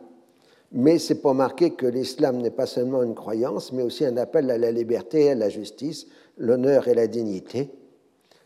mais 0.72 0.98
c'est 0.98 1.16
pour 1.16 1.34
marquer 1.34 1.70
que 1.70 1.86
l'islam 1.86 2.38
n'est 2.38 2.50
pas 2.50 2.66
seulement 2.66 3.02
une 3.02 3.14
croyance, 3.14 3.72
mais 3.72 3.82
aussi 3.82 4.04
un 4.04 4.16
appel 4.16 4.50
à 4.50 4.58
la 4.58 4.70
liberté, 4.70 5.30
à 5.30 5.34
la 5.34 5.48
justice, 5.48 6.06
l'honneur 6.38 6.88
et 6.88 6.94
la 6.94 7.06
dignité, 7.06 7.70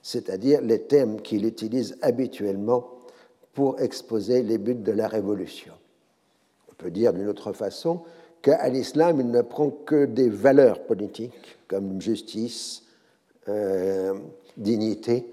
c'est-à-dire 0.02 0.60
les 0.60 0.80
thèmes 0.80 1.20
qu'il 1.20 1.46
utilise 1.46 1.96
habituellement 2.02 2.93
pour 3.54 3.80
exposer 3.80 4.42
les 4.42 4.58
buts 4.58 4.74
de 4.74 4.92
la 4.92 5.08
révolution. 5.08 5.72
On 6.70 6.74
peut 6.74 6.90
dire 6.90 7.12
d'une 7.12 7.28
autre 7.28 7.52
façon 7.52 8.02
qu'à 8.42 8.68
l'islam, 8.68 9.20
il 9.20 9.30
ne 9.30 9.42
prend 9.42 9.70
que 9.70 10.04
des 10.04 10.28
valeurs 10.28 10.84
politiques 10.84 11.58
comme 11.68 12.00
justice, 12.00 12.82
euh, 13.48 14.14
dignité, 14.56 15.26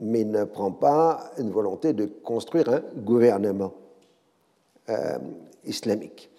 mais 0.00 0.22
il 0.22 0.30
ne 0.30 0.44
prend 0.44 0.72
pas 0.72 1.30
une 1.38 1.50
volonté 1.50 1.92
de 1.92 2.04
construire 2.04 2.68
un 2.68 2.82
gouvernement. 2.96 3.72
Euh, 4.88 5.18
islamique. 5.64 6.30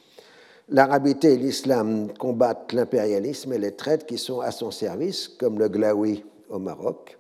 L'arabité 0.70 1.34
et 1.34 1.38
l'islam 1.38 2.14
combattent 2.18 2.72
l'impérialisme 2.72 3.52
et 3.54 3.58
les 3.58 3.74
traites 3.74 4.06
qui 4.06 4.18
sont 4.18 4.40
à 4.40 4.52
son 4.52 4.72
service, 4.72 5.28
comme 5.28 5.60
le 5.60 5.68
glaoui 5.68 6.24
au 6.50 6.60
Maroc. 6.60 7.17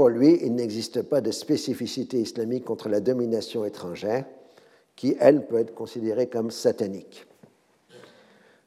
Pour 0.00 0.08
lui, 0.08 0.38
il 0.40 0.54
n'existe 0.54 1.02
pas 1.02 1.20
de 1.20 1.30
spécificité 1.30 2.18
islamique 2.18 2.64
contre 2.64 2.88
la 2.88 3.00
domination 3.00 3.66
étrangère, 3.66 4.24
qui, 4.96 5.14
elle, 5.20 5.46
peut 5.46 5.58
être 5.58 5.74
considérée 5.74 6.26
comme 6.26 6.50
satanique. 6.50 7.26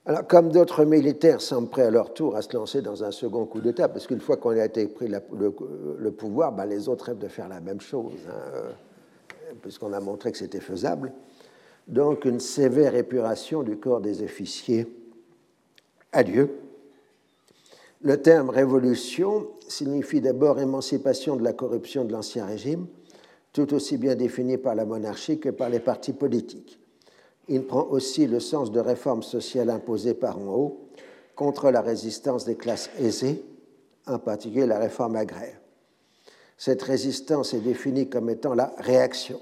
Alors, 0.05 0.27
comme 0.27 0.51
d'autres 0.51 0.85
militaires 0.85 1.41
semblent 1.41 1.69
prêts 1.69 1.87
à 1.87 1.89
leur 1.89 2.13
tour 2.13 2.35
à 2.35 2.43
se 2.43 2.55
lancer 2.55 2.83
dans 2.83 3.03
un 3.03 3.09
second 3.09 3.47
coup 3.47 3.61
d'État, 3.61 3.89
parce 3.89 4.05
qu'une 4.05 4.19
fois 4.19 4.37
qu'on 4.37 4.51
a 4.51 4.63
été 4.63 4.85
pris 4.87 5.07
le, 5.07 6.11
pouvoir, 6.11 6.51
ben, 6.51 6.67
les 6.67 6.87
autres 6.87 7.05
rêvent 7.05 7.17
de 7.17 7.27
faire 7.27 7.49
la 7.49 7.61
même 7.61 7.81
chose, 7.81 8.13
hein, 8.29 8.51
euh, 8.53 8.71
puisqu'on 9.63 9.91
a 9.91 9.99
montré 9.99 10.31
que 10.31 10.37
c'était 10.37 10.59
faisable 10.59 11.11
donc 11.87 12.25
une 12.25 12.39
sévère 12.39 12.93
épuration 12.93 13.63
du 13.63 13.77
corps 13.77 14.01
des 14.01 14.21
officiers 14.21 14.85
a 16.11 16.21
lieu. 16.21 16.51
Le 18.03 18.21
terme 18.21 18.49
révolution 18.49 19.47
signifie 19.67 20.21
d'abord 20.21 20.59
émancipation 20.59 21.35
de 21.35 21.43
la 21.43 21.53
corruption 21.53 22.05
de 22.05 22.11
l'Ancien 22.11 22.45
Régime, 22.45 22.87
tout 23.53 23.73
aussi 23.73 23.97
bien 23.97 24.15
définie 24.15 24.57
par 24.57 24.75
la 24.75 24.85
monarchie 24.85 25.39
que 25.39 25.49
par 25.49 25.69
les 25.69 25.79
partis 25.79 26.13
politiques. 26.13 26.79
Il 27.47 27.65
prend 27.65 27.87
aussi 27.87 28.27
le 28.27 28.39
sens 28.39 28.71
de 28.71 28.79
réforme 28.79 29.23
sociale 29.23 29.69
imposée 29.69 30.13
par 30.13 30.37
en 30.37 30.53
haut 30.53 30.89
contre 31.35 31.71
la 31.71 31.81
résistance 31.81 32.45
des 32.45 32.55
classes 32.55 32.89
aisées, 32.99 33.43
en 34.05 34.19
particulier 34.19 34.65
la 34.65 34.79
réforme 34.79 35.15
agraire. 35.15 35.59
Cette 36.57 36.81
résistance 36.81 37.53
est 37.53 37.61
définie 37.61 38.09
comme 38.09 38.29
étant 38.29 38.53
la 38.53 38.73
réaction 38.77 39.39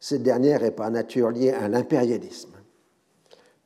cette 0.00 0.22
dernière 0.22 0.62
est 0.62 0.72
par 0.72 0.90
nature 0.90 1.30
liée 1.30 1.50
à 1.50 1.68
l'impérialisme. 1.68 2.55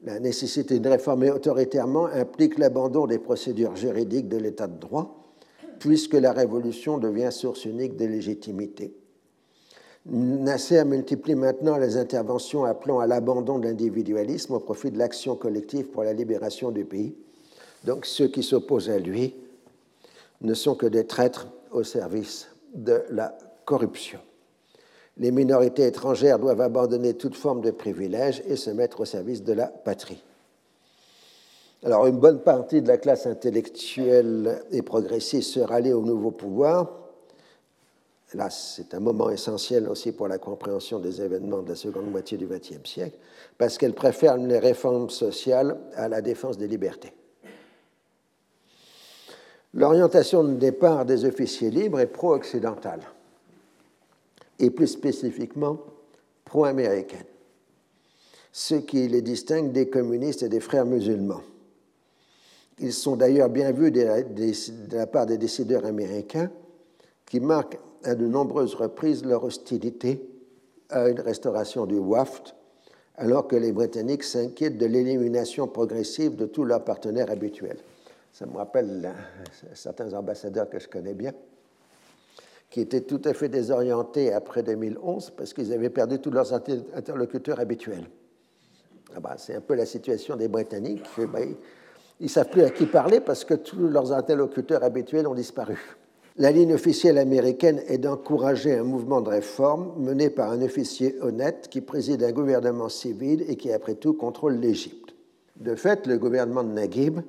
La 0.02 0.18
nécessité 0.18 0.78
de 0.78 0.88
réformer 0.88 1.30
autoritairement 1.30 2.06
implique 2.06 2.58
l'abandon 2.58 3.06
des 3.06 3.18
procédures 3.18 3.76
juridiques 3.76 4.28
de 4.28 4.38
l'état 4.38 4.66
de 4.66 4.78
droit, 4.78 5.30
puisque 5.78 6.14
la 6.14 6.32
révolution 6.32 6.96
devient 6.96 7.30
source 7.30 7.66
unique 7.66 7.96
de 7.96 8.06
légitimité. 8.06 8.94
Nasser 10.06 10.84
multiplie 10.86 11.34
maintenant 11.34 11.76
les 11.76 11.98
interventions 11.98 12.64
appelant 12.64 13.00
à 13.00 13.06
l'abandon 13.06 13.58
de 13.58 13.68
l'individualisme 13.68 14.54
au 14.54 14.60
profit 14.60 14.90
de 14.90 14.98
l'action 14.98 15.36
collective 15.36 15.88
pour 15.88 16.04
la 16.04 16.14
libération 16.14 16.70
du 16.70 16.86
pays. 16.86 17.14
Donc 17.84 18.06
ceux 18.06 18.28
qui 18.28 18.42
s'opposent 18.42 18.88
à 18.88 18.98
lui 18.98 19.34
ne 20.40 20.54
sont 20.54 20.74
que 20.74 20.86
des 20.86 21.06
traîtres 21.06 21.48
au 21.70 21.82
service 21.82 22.48
de 22.74 23.02
la 23.10 23.36
corruption 23.66 24.20
les 25.20 25.30
minorités 25.30 25.86
étrangères 25.86 26.38
doivent 26.38 26.62
abandonner 26.62 27.12
toute 27.14 27.36
forme 27.36 27.60
de 27.60 27.70
privilège 27.70 28.42
et 28.46 28.56
se 28.56 28.70
mettre 28.70 29.00
au 29.00 29.04
service 29.04 29.44
de 29.44 29.52
la 29.52 29.66
patrie. 29.66 30.24
Alors, 31.84 32.06
une 32.06 32.18
bonne 32.18 32.40
partie 32.40 32.80
de 32.80 32.88
la 32.88 32.96
classe 32.96 33.26
intellectuelle 33.26 34.62
et 34.72 34.82
progressiste 34.82 35.52
se 35.52 35.60
rallie 35.60 35.92
au 35.92 36.00
nouveau 36.00 36.30
pouvoir. 36.30 36.90
Là, 38.32 38.48
c'est 38.48 38.94
un 38.94 39.00
moment 39.00 39.28
essentiel 39.28 39.88
aussi 39.88 40.12
pour 40.12 40.26
la 40.26 40.38
compréhension 40.38 40.98
des 40.98 41.20
événements 41.20 41.62
de 41.62 41.68
la 41.68 41.76
seconde 41.76 42.10
moitié 42.10 42.38
du 42.38 42.46
XXe 42.46 42.88
siècle, 42.88 43.18
parce 43.58 43.76
qu'elle 43.76 43.94
préfère 43.94 44.38
les 44.38 44.58
réformes 44.58 45.10
sociales 45.10 45.76
à 45.96 46.08
la 46.08 46.22
défense 46.22 46.56
des 46.56 46.68
libertés. 46.68 47.12
L'orientation 49.74 50.44
de 50.44 50.54
départ 50.54 51.04
des 51.04 51.26
officiers 51.26 51.70
libres 51.70 52.00
est 52.00 52.06
pro-occidentale 52.06 53.00
et 54.60 54.70
plus 54.70 54.86
spécifiquement 54.86 55.78
pro-américaine, 56.44 57.24
ce 58.52 58.76
qui 58.76 59.08
les 59.08 59.22
distingue 59.22 59.72
des 59.72 59.88
communistes 59.88 60.42
et 60.42 60.48
des 60.48 60.60
frères 60.60 60.86
musulmans. 60.86 61.42
Ils 62.78 62.92
sont 62.92 63.16
d'ailleurs 63.16 63.48
bien 63.48 63.72
vus 63.72 63.90
de 63.90 64.94
la, 64.94 65.06
part 65.06 65.26
des 65.26 65.38
décideurs 65.38 65.84
américains 65.84 66.50
qui 67.26 67.40
marquent 67.40 67.78
à 68.04 68.14
de 68.14 68.26
nombreuses 68.26 68.74
reprises 68.74 69.24
leur 69.24 69.44
hostilité 69.44 70.26
à 70.88 71.08
une 71.08 71.20
restauration 71.20 71.86
du 71.86 71.98
WAFT, 71.98 72.54
alors 73.16 73.46
que 73.46 73.56
les 73.56 73.72
Britanniques 73.72 74.24
s'inquiètent 74.24 74.78
de 74.78 74.86
l'élimination 74.86 75.68
progressive 75.68 76.36
de 76.36 76.46
tous 76.46 76.64
leurs 76.64 76.84
partenaires 76.84 77.30
habituels. 77.30 77.78
Ça 78.32 78.46
me 78.46 78.56
rappelle 78.56 79.12
certains 79.74 80.14
ambassadeurs 80.14 80.70
que 80.70 80.78
je 80.78 80.88
connais 80.88 81.14
bien, 81.14 81.32
qui 82.70 82.80
étaient 82.80 83.00
tout 83.00 83.20
à 83.24 83.34
fait 83.34 83.48
désorientés 83.48 84.32
après 84.32 84.62
2011 84.62 85.30
parce 85.36 85.52
qu'ils 85.52 85.72
avaient 85.72 85.90
perdu 85.90 86.20
tous 86.20 86.30
leurs 86.30 86.54
interlocuteurs 86.54 87.58
habituels. 87.58 88.08
Ah 89.14 89.20
bah, 89.20 89.34
c'est 89.36 89.56
un 89.56 89.60
peu 89.60 89.74
la 89.74 89.86
situation 89.86 90.36
des 90.36 90.46
Britanniques. 90.46 91.04
Bah, 91.32 91.40
ils 91.42 92.24
ne 92.24 92.28
savent 92.28 92.48
plus 92.48 92.62
à 92.62 92.70
qui 92.70 92.86
parler 92.86 93.20
parce 93.20 93.44
que 93.44 93.54
tous 93.54 93.88
leurs 93.88 94.12
interlocuteurs 94.12 94.84
habituels 94.84 95.26
ont 95.26 95.34
disparu. 95.34 95.78
La 96.36 96.52
ligne 96.52 96.74
officielle 96.74 97.18
américaine 97.18 97.82
est 97.88 97.98
d'encourager 97.98 98.72
un 98.74 98.84
mouvement 98.84 99.20
de 99.20 99.28
réforme 99.28 99.92
mené 99.98 100.30
par 100.30 100.52
un 100.52 100.62
officier 100.62 101.16
honnête 101.20 101.66
qui 101.68 101.80
préside 101.80 102.22
un 102.22 102.30
gouvernement 102.30 102.88
civil 102.88 103.44
et 103.48 103.56
qui, 103.56 103.72
après 103.72 103.96
tout, 103.96 104.14
contrôle 104.14 104.54
l'Égypte. 104.54 105.14
De 105.56 105.74
fait, 105.74 106.06
le 106.06 106.18
gouvernement 106.18 106.62
de 106.62 106.72
Naguib 106.72 107.20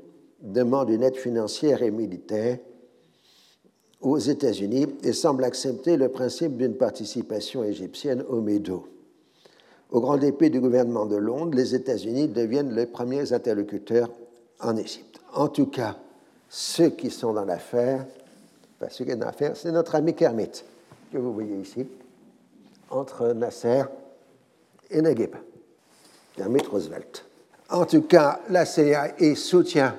demande 0.42 0.92
une 0.92 1.04
aide 1.04 1.18
financière 1.18 1.82
et 1.82 1.92
militaire 1.92 2.60
aux 4.02 4.18
États-Unis 4.18 4.88
et 5.04 5.14
semble 5.14 5.44
accepter 5.44 5.98
le 5.98 6.10
principe 6.10 6.58
d'une 6.58 6.76
participation 6.76 7.64
égyptienne 7.64 8.24
au 8.28 8.42
MEDO. 8.42 8.88
Au 9.92 10.00
grand 10.00 10.18
dépit 10.18 10.50
du 10.50 10.60
gouvernement 10.60 11.06
de 11.06 11.18
Londres, 11.18 11.56
les 11.56 11.76
États-Unis 11.76 12.28
deviennent 12.28 12.74
les 12.74 12.86
premiers 12.86 13.34
interlocuteurs 13.34 14.10
en 14.60 14.76
Égypte. 14.78 15.20
En 15.34 15.50
tout 15.50 15.68
cas, 15.68 15.98
ceux 16.50 16.90
qui 16.90 17.10
sont 17.10 17.34
dans 17.34 17.46
l'affaire, 17.46 18.06
enfin, 18.80 18.90
ceux 18.90 19.06
qui 19.06 19.12
sont 19.12 19.18
dans 19.18 19.26
l'affaire, 19.26 19.56
c'est 19.56 19.72
notre 19.72 19.96
ami 19.96 20.14
Kermit, 20.16 20.64
que 21.12 21.18
vous 21.18 21.34
voyez 21.34 21.58
ici, 21.58 21.86
entre 22.90 23.34
Nasser 23.34 23.84
et 24.90 25.02
Naguib, 25.02 25.36
Kermit 26.36 26.66
Roosevelt. 26.70 27.26
En 27.70 27.86
tout 27.86 28.02
cas, 28.02 28.42
la 28.50 28.66
CIA 28.66 29.14
soutient 29.36 29.96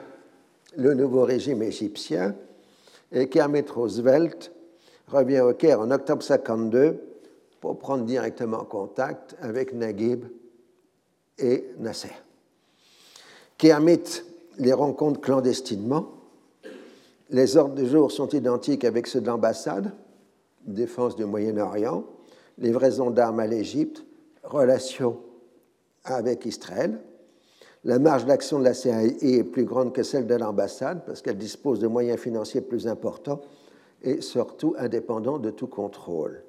le 0.76 0.94
nouveau 0.94 1.22
régime 1.22 1.62
égyptien 1.62 2.34
et 3.12 3.28
Kermit 3.28 3.64
Roosevelt 3.72 4.52
revient 5.08 5.40
au 5.40 5.52
Caire 5.52 5.80
en 5.80 5.90
octobre 5.90 6.22
52 6.22 7.00
pour 7.60 7.78
prendre 7.78 8.04
directement 8.04 8.64
contact 8.64 9.36
avec 9.40 9.74
Naguib 9.74 10.24
et 11.38 11.66
Nasser. 11.78 12.12
Kermit 13.58 14.22
les 14.58 14.72
rencontre 14.72 15.20
clandestinement. 15.20 16.10
Les 17.30 17.56
ordres 17.56 17.74
du 17.74 17.86
jour 17.86 18.10
sont 18.10 18.28
identiques 18.28 18.84
avec 18.84 19.06
ceux 19.06 19.20
de 19.20 19.26
l'ambassade, 19.26 19.92
défense 20.64 21.16
du 21.16 21.24
Moyen-Orient, 21.24 22.04
livraison 22.58 23.10
d'armes 23.10 23.40
à 23.40 23.46
l'Égypte, 23.46 24.04
relations 24.42 25.20
avec 26.04 26.44
Israël. 26.44 27.00
La 27.84 27.98
marge 27.98 28.26
d'action 28.26 28.60
de 28.60 28.64
la 28.64 28.74
CIA 28.74 29.02
est 29.04 29.44
plus 29.44 29.64
grande 29.64 29.92
que 29.92 30.04
celle 30.04 30.26
de 30.26 30.36
l'ambassade 30.36 31.04
parce 31.04 31.20
qu'elle 31.20 31.38
dispose 31.38 31.80
de 31.80 31.88
moyens 31.88 32.20
financiers 32.20 32.60
plus 32.60 32.86
importants 32.86 33.40
et 34.02 34.20
surtout 34.20 34.74
indépendants 34.78 35.38
de 35.38 35.50
tout 35.50 35.66
contrôle. 35.66 36.44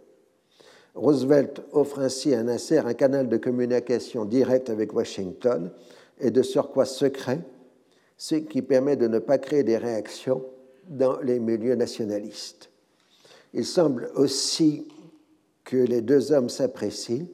Roosevelt 0.93 1.61
offre 1.71 1.99
ainsi 1.99 2.35
à 2.35 2.43
Nasser 2.43 2.77
un 2.77 2.93
canal 2.93 3.27
de 3.29 3.37
communication 3.37 4.25
direct 4.25 4.69
avec 4.69 4.93
Washington 4.93 5.71
et 6.19 6.29
de 6.29 6.41
surcroît 6.43 6.85
secret, 6.85 7.39
ce 8.15 8.35
qui 8.35 8.61
permet 8.61 8.95
de 8.95 9.07
ne 9.07 9.17
pas 9.17 9.39
créer 9.39 9.63
des 9.63 9.77
réactions 9.77 10.45
dans 10.87 11.19
les 11.21 11.39
milieux 11.39 11.75
nationalistes. 11.75 12.69
Il 13.53 13.65
semble 13.65 14.11
aussi 14.15 14.87
que 15.63 15.77
les 15.77 16.01
deux 16.01 16.31
hommes 16.31 16.49
s'apprécient 16.49 17.25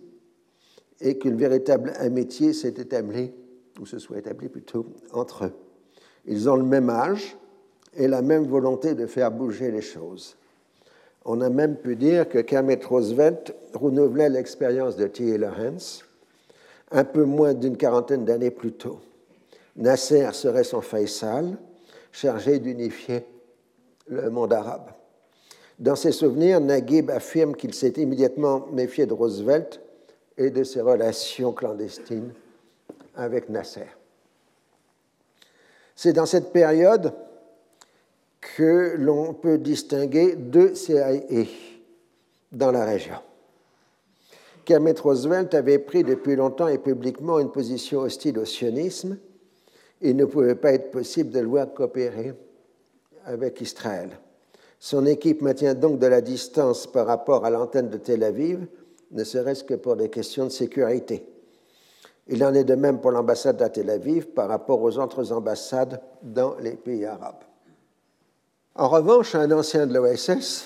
et 1.02 1.18
qu'une 1.18 1.38
véritable 1.38 1.94
amitié 1.98 2.54
s'est 2.54 2.76
établie, 2.78 3.32
ou 3.80 3.86
se 3.86 4.00
soit 4.00 4.18
établie 4.18 4.50
plutôt, 4.50 4.86
entre 5.14 5.46
eux. 5.46 5.54
Ils 6.26 6.50
ont 6.50 6.56
le 6.56 6.64
même 6.64 6.90
âge 6.90 7.38
et 7.96 8.08
la 8.08 8.22
même 8.22 8.46
volonté 8.46 8.94
de 8.94 9.06
faire 9.06 9.32
bouger 9.32 9.72
les 9.72 9.82
choses. 9.82 10.38
On 11.26 11.42
a 11.42 11.50
même 11.50 11.76
pu 11.76 11.96
dire 11.96 12.30
que 12.30 12.40
Kermit 12.40 12.80
Roosevelt 12.84 13.56
renouvelait 13.74 14.30
l'expérience 14.30 14.96
de 14.96 15.08
T. 15.08 15.38
Lawrence 15.38 16.06
un 16.92 17.04
peu 17.04 17.24
moins 17.24 17.54
d'une 17.54 17.78
quarantaine 17.78 18.26
d'années 18.26 18.52
plus 18.52 18.74
tôt. 18.74 19.00
Nasser 19.76 20.28
serait 20.34 20.64
son 20.64 20.82
Faisal, 20.82 21.58
chargé 22.12 22.60
d'unifier 22.60 23.26
le 24.08 24.30
monde 24.30 24.54
arabe. 24.54 24.90
Dans 25.78 25.96
ses 25.96 26.12
souvenirs, 26.12 26.60
Naguib 26.60 27.10
affirme 27.12 27.56
qu'il 27.56 27.74
s'est 27.74 27.94
immédiatement 27.98 28.68
méfié 28.74 29.06
de 29.06 29.14
Roosevelt 29.14 29.80
et 30.38 30.50
de 30.50 30.64
ses 30.64 30.82
relations 30.82 31.54
clandestines 31.54 32.34
avec 33.20 33.50
Nasser. 33.50 33.88
C'est 35.96 36.14
dans 36.14 36.26
cette 36.26 36.54
période 36.54 37.14
que 38.40 38.96
l'on 38.98 39.34
peut 39.34 39.58
distinguer 39.58 40.36
deux 40.36 40.74
CIA 40.74 41.46
dans 42.52 42.72
la 42.72 42.86
région. 42.86 43.16
Kermit 44.64 44.94
Roosevelt 45.02 45.54
avait 45.54 45.80
pris 45.80 46.04
depuis 46.04 46.36
longtemps 46.36 46.68
et 46.68 46.78
publiquement 46.78 47.40
une 47.40 47.52
position 47.52 48.02
hostile 48.02 48.40
au 48.40 48.46
sionisme. 48.46 49.18
Il 50.02 50.16
ne 50.16 50.26
pouvait 50.26 50.56
pas 50.56 50.72
être 50.72 50.92
possible 50.92 51.32
de 51.32 51.40
le 51.40 51.48
voir 51.48 51.74
coopérer 51.74 52.34
avec 53.26 53.60
Israël. 53.60 54.18
Son 54.80 55.06
équipe 55.06 55.42
maintient 55.42 55.74
donc 55.74 56.00
de 56.00 56.08
la 56.08 56.22
distance 56.22 56.88
par 56.88 57.08
rapport 57.08 57.44
à 57.44 57.50
l'antenne 57.50 57.90
de 57.90 57.98
Tel 57.98 58.24
Aviv, 58.24 58.66
ne 59.12 59.24
serait-ce 59.24 59.64
que 59.64 59.74
pour 59.74 59.98
des 59.98 60.10
questions 60.10 60.46
de 60.46 60.52
sécurité. 60.52 61.26
Il 62.32 62.44
en 62.44 62.54
est 62.54 62.64
de 62.64 62.76
même 62.76 63.02
pour 63.02 63.10
l'ambassade 63.10 63.60
à 63.64 63.70
Tel 63.70 63.90
Aviv 63.90 64.28
par 64.28 64.50
rapport 64.50 64.82
aux 64.84 65.00
autres 65.00 65.32
ambassades 65.32 66.00
dans 66.22 66.56
les 66.60 66.76
pays 66.76 67.06
arabes. 67.06 67.44
En 68.76 68.88
revanche, 68.88 69.34
un 69.34 69.52
ancien 69.52 69.88
de 69.88 69.96
l'OSS, 69.96 70.66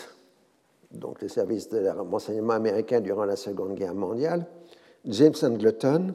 donc 0.91 1.22
le 1.22 1.30
service 1.30 1.69
de 1.69 1.88
renseignement 1.88 2.53
américain 2.53 2.99
durant 2.99 3.23
la 3.23 3.38
Seconde 3.38 3.76
Guerre 3.76 3.95
mondiale, 3.95 4.45
James 5.06 5.34
Angleton, 5.41 6.14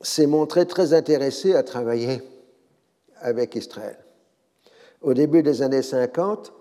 s'est 0.00 0.26
montré 0.26 0.66
très 0.66 0.92
intéressé 0.92 1.54
à 1.54 1.62
travailler 1.62 2.20
avec 3.20 3.54
Israël. 3.54 3.98
Au 5.02 5.14
début 5.14 5.44
des 5.44 5.62
années 5.62 5.82
50, 5.82 6.52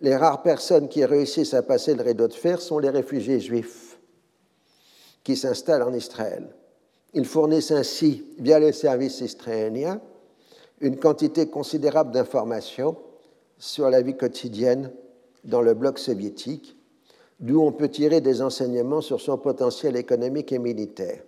les 0.00 0.14
rares 0.14 0.42
personnes 0.42 0.88
qui 0.88 1.04
réussissent 1.04 1.54
à 1.54 1.62
passer 1.62 1.94
le 1.94 2.04
rideau 2.04 2.28
de 2.28 2.34
fer 2.34 2.60
sont 2.60 2.78
les 2.78 2.90
réfugiés 2.90 3.40
juifs 3.40 3.98
qui 5.24 5.36
s'installent 5.36 5.82
en 5.82 5.92
Israël. 5.92 6.54
Ils 7.14 7.24
fournissent 7.24 7.70
ainsi, 7.70 8.24
via 8.38 8.58
les 8.58 8.72
services 8.72 9.20
israéliens, 9.20 10.00
une 10.80 10.98
quantité 10.98 11.48
considérable 11.48 12.12
d'informations 12.12 12.96
sur 13.58 13.90
la 13.90 14.02
vie 14.02 14.16
quotidienne 14.16 14.92
dans 15.44 15.62
le 15.62 15.74
bloc 15.74 15.98
soviétique, 15.98 16.76
d'où 17.40 17.60
on 17.60 17.72
peut 17.72 17.88
tirer 17.88 18.20
des 18.20 18.42
enseignements 18.42 19.00
sur 19.00 19.20
son 19.20 19.38
potentiel 19.38 19.96
économique 19.96 20.52
et 20.52 20.58
militaire. 20.58 21.22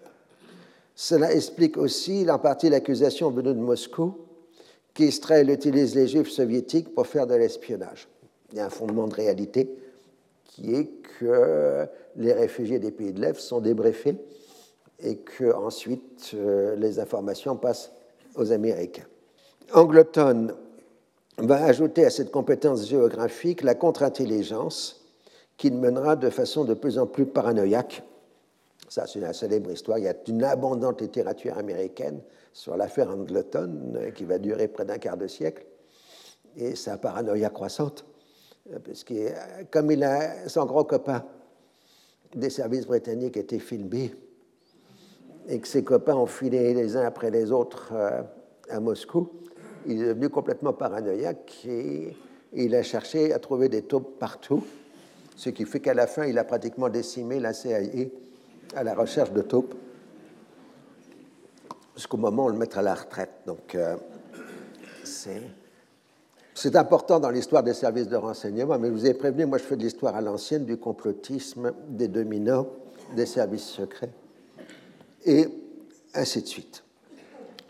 Cela 0.94 1.32
explique 1.32 1.76
aussi 1.76 2.26
en 2.30 2.38
partie 2.38 2.68
l'accusation 2.68 3.30
venue 3.30 3.54
de 3.54 3.60
Moscou 3.60 4.18
qu'Israël 4.92 5.50
utilise 5.50 5.94
les 5.94 6.08
juifs 6.08 6.30
soviétiques 6.30 6.94
pour 6.94 7.06
faire 7.06 7.26
de 7.26 7.34
l'espionnage. 7.34 8.08
Il 8.52 8.58
y 8.58 8.60
a 8.60 8.66
un 8.66 8.70
fondement 8.70 9.06
de 9.06 9.14
réalité 9.14 9.70
qui 10.44 10.74
est 10.74 10.90
que 11.18 11.86
les 12.16 12.32
réfugiés 12.32 12.78
des 12.78 12.90
pays 12.90 13.12
de 13.12 13.20
l'Est 13.20 13.38
sont 13.38 13.60
débriefés 13.60 14.16
et 15.02 15.16
que 15.16 15.52
ensuite 15.52 16.32
euh, 16.34 16.76
les 16.76 16.98
informations 16.98 17.56
passent 17.56 17.92
aux 18.36 18.52
Américains. 18.52 19.06
Angleton 19.72 20.48
va 21.38 21.64
ajouter 21.64 22.04
à 22.04 22.10
cette 22.10 22.30
compétence 22.30 22.86
géographique 22.88 23.62
la 23.62 23.74
contre-intelligence 23.74 25.04
qui 25.56 25.70
mènera 25.70 26.16
de 26.16 26.30
façon 26.30 26.64
de 26.64 26.74
plus 26.74 26.98
en 26.98 27.06
plus 27.06 27.26
paranoïaque. 27.26 28.02
Ça, 28.88 29.06
c'est 29.06 29.20
une 29.20 29.32
célèbre 29.32 29.70
histoire. 29.70 29.98
Il 29.98 30.04
y 30.04 30.08
a 30.08 30.14
une 30.26 30.42
abondante 30.42 31.00
littérature 31.00 31.56
américaine 31.56 32.20
sur 32.52 32.76
l'affaire 32.76 33.10
Angleton 33.10 33.94
euh, 33.94 34.10
qui 34.10 34.24
va 34.24 34.38
durer 34.38 34.68
près 34.68 34.84
d'un 34.84 34.98
quart 34.98 35.16
de 35.16 35.26
siècle. 35.26 35.64
Et 36.56 36.74
sa 36.74 36.98
paranoïa 36.98 37.50
croissante, 37.50 38.04
euh, 38.72 38.78
parce 38.84 39.04
que 39.04 39.14
comme 39.70 39.90
il 39.92 40.02
a 40.02 40.48
son 40.48 40.64
gros 40.64 40.84
copain 40.84 41.24
des 42.34 42.50
services 42.50 42.86
britanniques 42.86 43.36
était 43.36 43.58
filmé, 43.58 44.12
et 45.48 45.58
que 45.58 45.68
ses 45.68 45.82
copains 45.82 46.14
ont 46.14 46.26
filé 46.26 46.74
les 46.74 46.96
uns 46.96 47.04
après 47.04 47.30
les 47.30 47.50
autres 47.50 47.92
à 48.68 48.80
Moscou, 48.80 49.30
il 49.86 50.02
est 50.02 50.08
devenu 50.08 50.28
complètement 50.28 50.72
paranoïaque 50.72 51.64
et 51.66 52.16
il 52.52 52.74
a 52.74 52.82
cherché 52.82 53.32
à 53.32 53.38
trouver 53.38 53.68
des 53.68 53.82
taupes 53.82 54.18
partout, 54.18 54.64
ce 55.36 55.50
qui 55.50 55.64
fait 55.64 55.80
qu'à 55.80 55.94
la 55.94 56.06
fin, 56.06 56.26
il 56.26 56.38
a 56.38 56.44
pratiquement 56.44 56.88
décimé 56.88 57.40
la 57.40 57.52
CIA 57.52 57.78
à 58.74 58.84
la 58.84 58.94
recherche 58.94 59.32
de 59.32 59.42
taupes 59.42 59.74
jusqu'au 61.94 62.16
moment 62.16 62.44
où 62.44 62.46
on 62.46 62.50
le 62.50 62.58
mettra 62.58 62.80
à 62.80 62.84
la 62.84 62.94
retraite. 62.94 63.30
Donc, 63.46 63.74
euh, 63.74 63.96
c'est 66.54 66.76
important 66.76 67.20
dans 67.20 67.30
l'histoire 67.30 67.62
des 67.62 67.74
services 67.74 68.08
de 68.08 68.16
renseignement, 68.16 68.78
mais 68.78 68.88
je 68.88 68.92
vous 68.92 69.06
ai 69.06 69.14
prévenu, 69.14 69.46
moi 69.46 69.58
je 69.58 69.64
fais 69.64 69.76
de 69.76 69.82
l'histoire 69.82 70.14
à 70.14 70.20
l'ancienne, 70.20 70.64
du 70.64 70.76
complotisme, 70.76 71.72
des 71.88 72.08
dominants, 72.08 72.68
des 73.16 73.26
services 73.26 73.64
secrets, 73.64 74.12
et 75.24 75.46
ainsi 76.14 76.42
de 76.42 76.46
suite. 76.46 76.84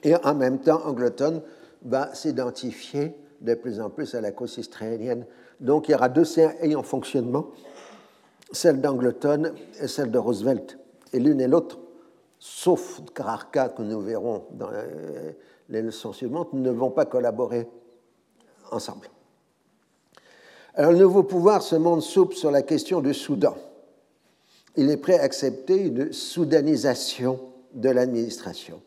Et 0.03 0.15
en 0.17 0.35
même 0.35 0.61
temps, 0.61 0.81
Angleton 0.87 1.43
va 1.83 2.15
s'identifier 2.15 3.15
de 3.41 3.55
plus 3.55 3.81
en 3.81 3.91
plus 3.91 4.15
à 4.15 4.21
la 4.21 4.33
cause 4.33 4.59
israélienne. 4.59 5.27
Donc 5.61 5.89
il 5.89 5.93
y 5.93 5.95
aura 5.95 6.09
deux 6.09 6.25
CIA 6.25 6.55
en 6.77 6.83
fonctionnement, 6.83 7.51
celle 8.53 8.81
d'Angleton 8.81 9.53
et 9.81 9.89
celle 9.89 10.11
de 10.11 10.19
Roosevelt. 10.19 10.79
Et 11.13 11.19
l'une 11.19 11.41
et 11.41 11.49
l'autre, 11.49 11.79
sauf 12.39 13.01
Kararka 13.15 13.71
que 13.71 13.83
nous 13.83 14.01
verrons 14.01 14.45
dans 14.53 14.71
les 15.69 15.83
leçons 15.83 16.13
suivantes, 16.13 16.53
ne 16.53 16.71
vont 16.71 16.91
pas 16.91 17.05
collaborer 17.05 17.69
ensemble. 18.71 19.09
Alors 20.75 20.93
le 20.93 20.99
nouveau 20.99 21.25
pouvoir 21.25 21.63
se 21.63 21.77
montre 21.77 22.03
souple 22.03 22.37
sur 22.37 22.51
la 22.51 22.63
question 22.63 23.01
du 23.01 23.13
Soudan. 23.13 23.57
Il 24.77 24.91
est 24.91 24.97
prêt 24.97 25.19
à 25.19 25.23
accepter 25.23 25.77
une 25.77 26.13
soudanisation 26.13 27.41
de 27.75 27.89
l'administration 27.89 28.81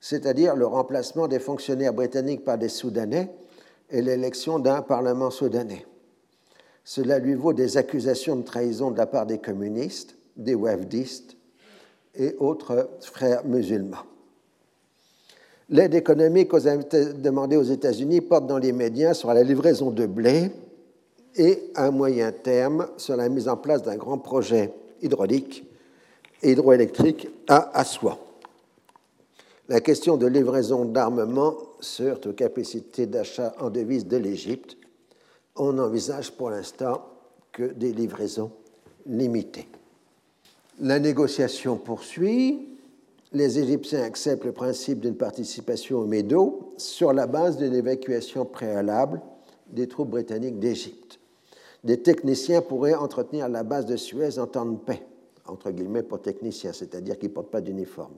c'est-à-dire 0.00 0.54
le 0.56 0.66
remplacement 0.66 1.28
des 1.28 1.38
fonctionnaires 1.38 1.92
britanniques 1.92 2.44
par 2.44 2.58
des 2.58 2.68
Soudanais 2.68 3.30
et 3.90 4.02
l'élection 4.02 4.58
d'un 4.58 4.82
Parlement 4.82 5.30
soudanais. 5.30 5.86
Cela 6.84 7.18
lui 7.18 7.34
vaut 7.34 7.52
des 7.52 7.76
accusations 7.76 8.36
de 8.36 8.42
trahison 8.42 8.90
de 8.90 8.98
la 8.98 9.06
part 9.06 9.26
des 9.26 9.38
communistes, 9.38 10.16
des 10.36 10.54
wafdistes 10.54 11.36
et 12.14 12.34
autres 12.38 12.88
frères 13.00 13.44
musulmans. 13.44 14.04
L'aide 15.70 15.94
économique 15.94 16.52
demandée 16.54 17.56
aux 17.56 17.62
États-Unis 17.62 18.22
porte 18.22 18.46
dans 18.46 18.56
les 18.56 18.72
médias 18.72 19.12
sur 19.12 19.34
la 19.34 19.42
livraison 19.42 19.90
de 19.90 20.06
blé 20.06 20.50
et, 21.36 21.70
à 21.74 21.90
moyen 21.90 22.32
terme, 22.32 22.88
sur 22.96 23.16
la 23.16 23.28
mise 23.28 23.48
en 23.48 23.56
place 23.58 23.82
d'un 23.82 23.96
grand 23.96 24.16
projet 24.16 24.72
hydraulique 25.02 25.64
et 26.42 26.52
hydroélectrique 26.52 27.28
à 27.48 27.78
Aswan. 27.78 28.16
La 29.68 29.80
question 29.80 30.16
de 30.16 30.26
livraison 30.26 30.84
d'armement 30.84 31.54
se 31.80 32.02
heurte 32.02 32.26
aux 32.26 32.32
capacités 32.32 33.06
d'achat 33.06 33.54
en 33.60 33.70
devises 33.70 34.06
de 34.06 34.16
l'Égypte, 34.16 34.76
on 35.56 35.74
n'envisage 35.74 36.32
pour 36.32 36.50
l'instant 36.50 37.04
que 37.52 37.64
des 37.64 37.92
livraisons 37.92 38.50
limitées. 39.06 39.68
La 40.80 40.98
négociation 41.00 41.76
poursuit. 41.76 42.68
Les 43.32 43.58
Égyptiens 43.58 44.02
acceptent 44.04 44.44
le 44.44 44.52
principe 44.52 45.00
d'une 45.00 45.16
participation 45.16 45.98
au 45.98 46.06
Médo 46.06 46.72
sur 46.78 47.12
la 47.12 47.26
base 47.26 47.58
d'une 47.58 47.74
évacuation 47.74 48.46
préalable 48.46 49.20
des 49.66 49.86
troupes 49.86 50.10
britanniques 50.10 50.58
d'Égypte. 50.58 51.18
Des 51.84 52.02
techniciens 52.02 52.60
pourraient 52.60 52.94
entretenir 52.94 53.48
la 53.48 53.62
base 53.62 53.86
de 53.86 53.96
Suez 53.96 54.38
en 54.38 54.46
temps 54.46 54.66
de 54.66 54.76
paix, 54.76 55.06
entre 55.46 55.70
guillemets 55.70 56.02
pour 56.02 56.20
techniciens, 56.20 56.72
c'est-à-dire 56.72 57.18
qu'ils 57.18 57.30
ne 57.30 57.34
portent 57.34 57.50
pas 57.50 57.60
d'uniforme. 57.60 58.16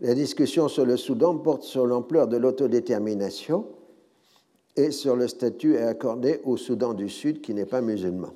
La 0.00 0.14
discussion 0.14 0.68
sur 0.68 0.84
le 0.84 0.96
Soudan 0.96 1.38
porte 1.38 1.62
sur 1.62 1.86
l'ampleur 1.86 2.28
de 2.28 2.36
l'autodétermination 2.36 3.66
et 4.76 4.90
sur 4.90 5.16
le 5.16 5.26
statut 5.26 5.78
accordé 5.78 6.40
au 6.44 6.56
Soudan 6.56 6.92
du 6.92 7.08
Sud 7.08 7.40
qui 7.40 7.54
n'est 7.54 7.66
pas 7.66 7.80
musulman, 7.80 8.34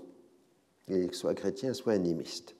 qu'il 0.86 1.12
soit 1.14 1.34
chrétien, 1.34 1.74
soit 1.74 1.92
animiste. 1.92 2.54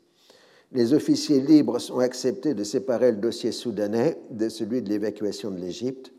Les 0.72 0.92
officiers 0.92 1.40
libres 1.40 1.78
ont 1.90 1.98
accepté 1.98 2.54
de 2.54 2.62
séparer 2.62 3.10
le 3.10 3.18
dossier 3.18 3.52
soudanais 3.52 4.20
de 4.30 4.48
celui 4.48 4.82
de 4.82 4.88
l'évacuation 4.88 5.50
de 5.50 5.58
l'Égypte, 5.58 6.12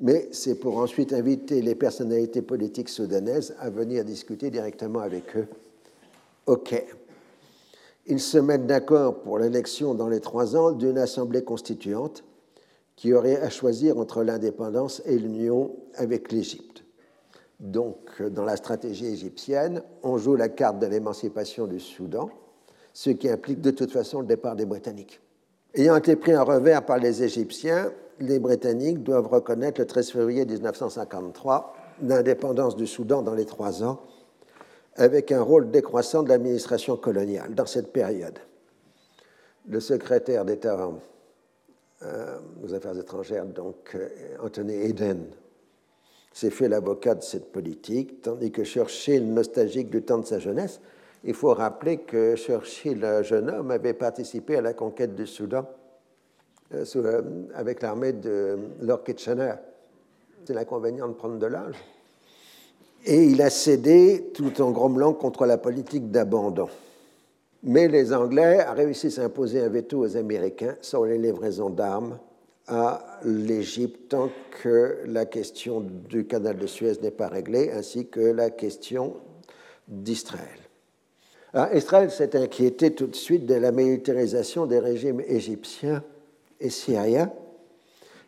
mais 0.00 0.28
c'est 0.32 0.56
pour 0.56 0.78
ensuite 0.78 1.12
inviter 1.12 1.62
les 1.62 1.74
personnalités 1.74 2.42
politiques 2.42 2.88
soudanaises 2.88 3.54
à 3.58 3.70
venir 3.70 4.04
discuter 4.04 4.50
directement 4.50 5.00
avec 5.00 5.36
eux 5.36 5.46
OK. 6.46 6.84
Ils 8.06 8.20
se 8.20 8.36
mettent 8.36 8.66
d'accord 8.66 9.22
pour 9.22 9.38
l'élection 9.38 9.94
dans 9.94 10.08
les 10.08 10.20
trois 10.20 10.56
ans 10.56 10.72
d'une 10.72 10.98
assemblée 10.98 11.42
constituante 11.42 12.22
qui 12.96 13.12
aurait 13.14 13.40
à 13.40 13.48
choisir 13.48 13.98
entre 13.98 14.22
l'indépendance 14.22 15.02
et 15.06 15.18
l'union 15.18 15.74
avec 15.94 16.30
l'Égypte. 16.30 16.84
Donc, 17.60 18.22
dans 18.22 18.44
la 18.44 18.56
stratégie 18.56 19.06
égyptienne, 19.06 19.82
on 20.02 20.18
joue 20.18 20.36
la 20.36 20.48
carte 20.48 20.78
de 20.80 20.86
l'émancipation 20.86 21.66
du 21.66 21.80
Soudan, 21.80 22.28
ce 22.92 23.10
qui 23.10 23.28
implique 23.28 23.60
de 23.60 23.70
toute 23.70 23.90
façon 23.90 24.20
le 24.20 24.26
départ 24.26 24.54
des 24.54 24.66
Britanniques. 24.66 25.20
Ayant 25.76 25.96
été 25.96 26.14
pris 26.14 26.36
en 26.36 26.44
revers 26.44 26.86
par 26.86 26.98
les 26.98 27.24
Égyptiens, 27.24 27.92
les 28.20 28.38
Britanniques 28.38 29.02
doivent 29.02 29.26
reconnaître 29.26 29.80
le 29.80 29.86
13 29.86 30.12
février 30.12 30.46
1953 30.46 31.74
l'indépendance 32.02 32.76
du 32.76 32.86
Soudan 32.86 33.22
dans 33.22 33.34
les 33.34 33.44
trois 33.44 33.82
ans, 33.82 34.00
avec 34.94 35.32
un 35.32 35.42
rôle 35.42 35.72
décroissant 35.72 36.22
de 36.22 36.28
l'administration 36.28 36.96
coloniale 36.96 37.54
dans 37.54 37.66
cette 37.66 37.92
période. 37.92 38.38
Le 39.68 39.80
secrétaire 39.80 40.44
d'État 40.44 40.90
euh, 42.02 42.38
aux 42.62 42.72
Affaires 42.72 42.96
étrangères, 42.96 43.46
donc 43.46 43.96
euh, 43.96 44.08
Anthony 44.42 44.74
Eden, 44.74 45.26
s'est 46.32 46.50
fait 46.50 46.68
l'avocat 46.68 47.16
de 47.16 47.22
cette 47.22 47.50
politique, 47.50 48.22
tandis 48.22 48.52
que 48.52 48.62
Churchill, 48.62 49.32
nostalgique 49.32 49.90
du 49.90 50.02
temps 50.02 50.18
de 50.18 50.26
sa 50.26 50.38
jeunesse, 50.38 50.80
il 51.24 51.34
faut 51.34 51.54
rappeler 51.54 51.98
que 51.98 52.36
Churchill, 52.36 53.04
jeune 53.22 53.50
homme, 53.50 53.70
avait 53.70 53.94
participé 53.94 54.56
à 54.56 54.60
la 54.60 54.74
conquête 54.74 55.14
du 55.14 55.26
Soudan 55.26 55.66
euh, 56.72 57.22
avec 57.54 57.82
l'armée 57.82 58.12
de 58.12 58.58
Lord 58.82 59.04
Kitchener. 59.04 59.54
C'est 60.44 60.54
l'inconvénient 60.54 61.08
de 61.08 61.14
prendre 61.14 61.38
de 61.38 61.46
l'âge. 61.46 61.76
Et 63.06 63.24
il 63.24 63.40
a 63.40 63.50
cédé 63.50 64.30
tout 64.34 64.60
en 64.60 64.70
grommelant 64.70 65.14
contre 65.14 65.46
la 65.46 65.58
politique 65.58 66.10
d'abandon. 66.10 66.68
Mais 67.62 67.88
les 67.88 68.12
Anglais 68.12 68.64
ont 68.68 68.74
réussi 68.74 69.06
à 69.06 69.10
s'imposer 69.10 69.62
un 69.62 69.68
veto 69.68 70.00
aux 70.00 70.16
Américains 70.16 70.76
sur 70.82 71.06
les 71.06 71.16
livraisons 71.16 71.70
d'armes 71.70 72.18
à 72.66 73.20
l'Égypte 73.24 74.10
tant 74.10 74.30
que 74.62 75.00
la 75.06 75.26
question 75.26 75.80
du 75.80 76.26
canal 76.26 76.58
de 76.58 76.66
Suez 76.66 76.94
n'est 77.02 77.10
pas 77.10 77.28
réglée, 77.28 77.70
ainsi 77.72 78.08
que 78.08 78.20
la 78.20 78.50
question 78.50 79.14
d'Israël. 79.88 80.63
Israël 81.72 82.10
s'est 82.10 82.36
inquiété 82.36 82.94
tout 82.94 83.06
de 83.06 83.14
suite 83.14 83.46
de 83.46 83.54
la 83.54 83.70
militarisation 83.70 84.66
des 84.66 84.80
régimes 84.80 85.20
égyptiens 85.20 86.02
et 86.58 86.70
syriens, 86.70 87.32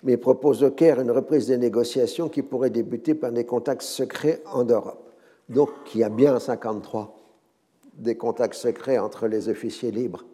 mais 0.04 0.16
propose 0.16 0.62
au 0.62 0.70
Caire 0.70 1.00
une 1.00 1.10
reprise 1.10 1.48
des 1.48 1.58
négociations 1.58 2.28
qui 2.28 2.42
pourrait 2.42 2.70
débuter 2.70 3.14
par 3.14 3.32
des 3.32 3.44
contacts 3.44 3.82
secrets 3.82 4.42
en 4.46 4.64
Europe. 4.64 5.12
Donc, 5.48 5.70
il 5.94 6.00
y 6.00 6.04
a 6.04 6.08
bien 6.08 6.30
en 6.30 6.38
1953 6.38 7.16
des 7.94 8.16
contacts 8.16 8.54
secrets 8.54 8.98
entre 8.98 9.26
les 9.26 9.48
officiers 9.48 9.90
libres 9.90 10.24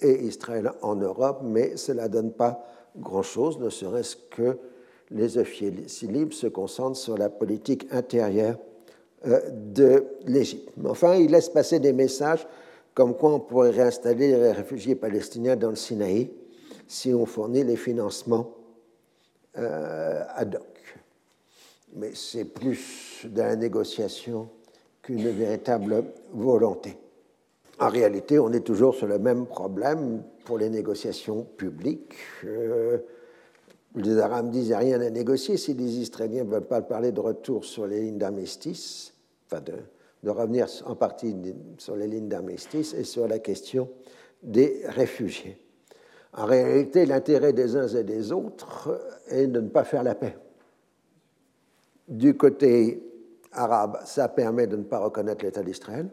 et 0.00 0.24
Israël 0.24 0.72
en 0.80 0.96
Europe, 0.96 1.40
mais 1.42 1.76
cela 1.76 2.04
ne 2.04 2.12
donne 2.12 2.32
pas 2.32 2.64
grand-chose, 2.96 3.58
ne 3.58 3.68
serait-ce 3.68 4.16
que 4.30 4.58
les 5.10 5.36
officiers 5.36 6.08
libres 6.08 6.32
se 6.32 6.46
concentrent 6.46 6.96
sur 6.96 7.18
la 7.18 7.28
politique 7.28 7.86
intérieure 7.90 8.56
de 9.24 10.04
l'Égypte. 10.26 10.70
Enfin, 10.84 11.14
il 11.14 11.30
laisse 11.30 11.48
passer 11.48 11.78
des 11.78 11.92
messages 11.92 12.46
comme 12.94 13.16
quoi 13.16 13.34
on 13.34 13.40
pourrait 13.40 13.70
réinstaller 13.70 14.28
les 14.28 14.52
réfugiés 14.52 14.94
palestiniens 14.94 15.56
dans 15.56 15.70
le 15.70 15.76
Sinaï 15.76 16.30
si 16.86 17.14
on 17.14 17.24
fournit 17.24 17.64
les 17.64 17.76
financements 17.76 18.54
euh, 19.58 20.22
ad 20.34 20.54
hoc. 20.56 20.98
Mais 21.94 22.12
c'est 22.14 22.44
plus 22.44 23.22
de 23.24 23.40
la 23.40 23.56
négociation 23.56 24.48
qu'une 25.02 25.28
véritable 25.30 26.04
volonté. 26.32 26.96
En 27.78 27.88
réalité, 27.88 28.38
on 28.38 28.52
est 28.52 28.60
toujours 28.60 28.94
sur 28.94 29.06
le 29.06 29.18
même 29.18 29.46
problème 29.46 30.22
pour 30.44 30.58
les 30.58 30.68
négociations 30.68 31.44
publiques. 31.56 32.14
Euh, 32.44 32.98
les 33.94 34.18
Arabes 34.18 34.50
disent 34.50 34.62
qu'il 34.62 34.68
n'y 34.70 34.74
a 34.74 34.78
rien 34.78 35.00
à 35.00 35.10
négocier 35.10 35.56
si 35.56 35.74
les 35.74 35.98
Israéliens 35.98 36.44
ne 36.44 36.50
veulent 36.50 36.66
pas 36.66 36.80
parler 36.80 37.12
de 37.12 37.20
retour 37.20 37.64
sur 37.64 37.86
les 37.86 38.00
lignes 38.00 38.18
d'armistice, 38.18 39.12
enfin 39.46 39.60
de, 39.60 39.74
de, 40.22 40.30
revenir 40.30 40.66
en 40.86 40.96
partie 40.96 41.36
sur 41.78 41.96
les 41.96 42.06
lignes 42.06 42.28
d'armistice 42.28 42.94
et 42.94 43.04
sur 43.04 43.28
la 43.28 43.38
question 43.38 43.90
des 44.42 44.82
réfugiés. 44.86 45.58
En 46.34 46.46
réalité, 46.46 47.04
l'intérêt 47.04 47.52
des 47.52 47.76
uns 47.76 47.88
et 47.88 48.04
des 48.04 48.32
autres 48.32 48.98
est 49.28 49.46
de 49.46 49.60
ne 49.60 49.68
pas 49.68 49.84
faire 49.84 50.02
la 50.02 50.14
paix. 50.14 50.36
Du 52.08 52.36
côté 52.36 53.02
arabe, 53.52 53.98
ça 54.06 54.28
permet 54.28 54.66
de 54.66 54.76
ne 54.76 54.84
pas 54.84 54.98
reconnaître 54.98 55.44
l'État 55.44 55.62
d'Israël. 55.62 56.08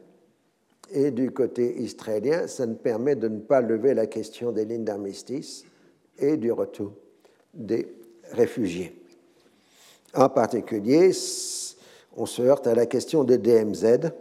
Et 0.92 1.12
du 1.12 1.32
côté 1.32 1.82
israélien, 1.82 2.48
ça 2.48 2.66
ne 2.66 2.74
permet 2.74 3.16
de 3.16 3.30
ne 3.30 3.40
pas 3.40 3.62
lever 3.62 3.94
la 3.94 4.08
question 4.08 4.52
des 4.52 4.66
lignes 4.66 4.84
d'armistice 4.84 5.64
et 6.18 6.36
du 6.36 6.52
retour 6.52 6.94
des 7.54 7.88
réfugiés. 8.32 8.96
En 10.14 10.30
particulier, 10.30 11.12
on 12.18 12.26
se 12.26 12.42
heurte 12.42 12.68
à 12.68 12.76
la 12.76 12.86
question 12.86 13.24
des 13.24 13.38
DMZ, 13.38 14.12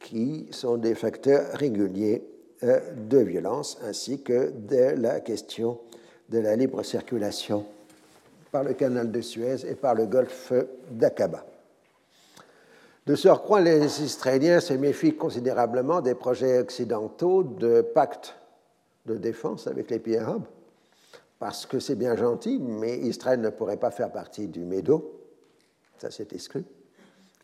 qui 0.00 0.46
sont 0.50 0.76
des 0.76 0.94
facteurs 0.94 1.52
réguliers 1.54 2.22
euh, 2.62 2.80
de 3.08 3.18
violence, 3.18 3.78
ainsi 3.82 4.22
que 4.22 4.50
de 4.50 5.00
la 5.00 5.20
question 5.20 5.78
de 6.28 6.38
la 6.38 6.56
libre 6.56 6.82
circulation 6.82 7.66
par 8.50 8.64
le 8.64 8.74
canal 8.74 9.10
de 9.10 9.20
Suez 9.20 9.66
et 9.68 9.74
par 9.74 9.94
le 9.94 10.06
golfe 10.06 10.52
d'Aqaba. 10.90 11.44
De 13.06 13.14
surcroît, 13.14 13.60
les 13.60 14.02
Israéliens 14.02 14.60
se 14.60 14.74
méfient 14.74 15.16
considérablement 15.16 16.00
des 16.00 16.14
projets 16.14 16.58
occidentaux 16.58 17.42
de 17.42 17.80
pacte 17.80 18.34
de 19.06 19.16
défense 19.16 19.66
avec 19.66 19.90
les 19.90 19.98
pays 19.98 20.18
arabes, 20.18 20.44
parce 21.38 21.66
que 21.66 21.78
c'est 21.78 21.94
bien 21.94 22.16
gentil, 22.16 22.58
mais 22.58 22.98
Israël 22.98 23.40
ne 23.40 23.50
pourrait 23.50 23.76
pas 23.76 23.90
faire 23.90 24.10
partie 24.10 24.48
du 24.48 24.64
Médo, 24.64 25.20
ça 25.98 26.10
c'est 26.10 26.32
exclu. 26.32 26.64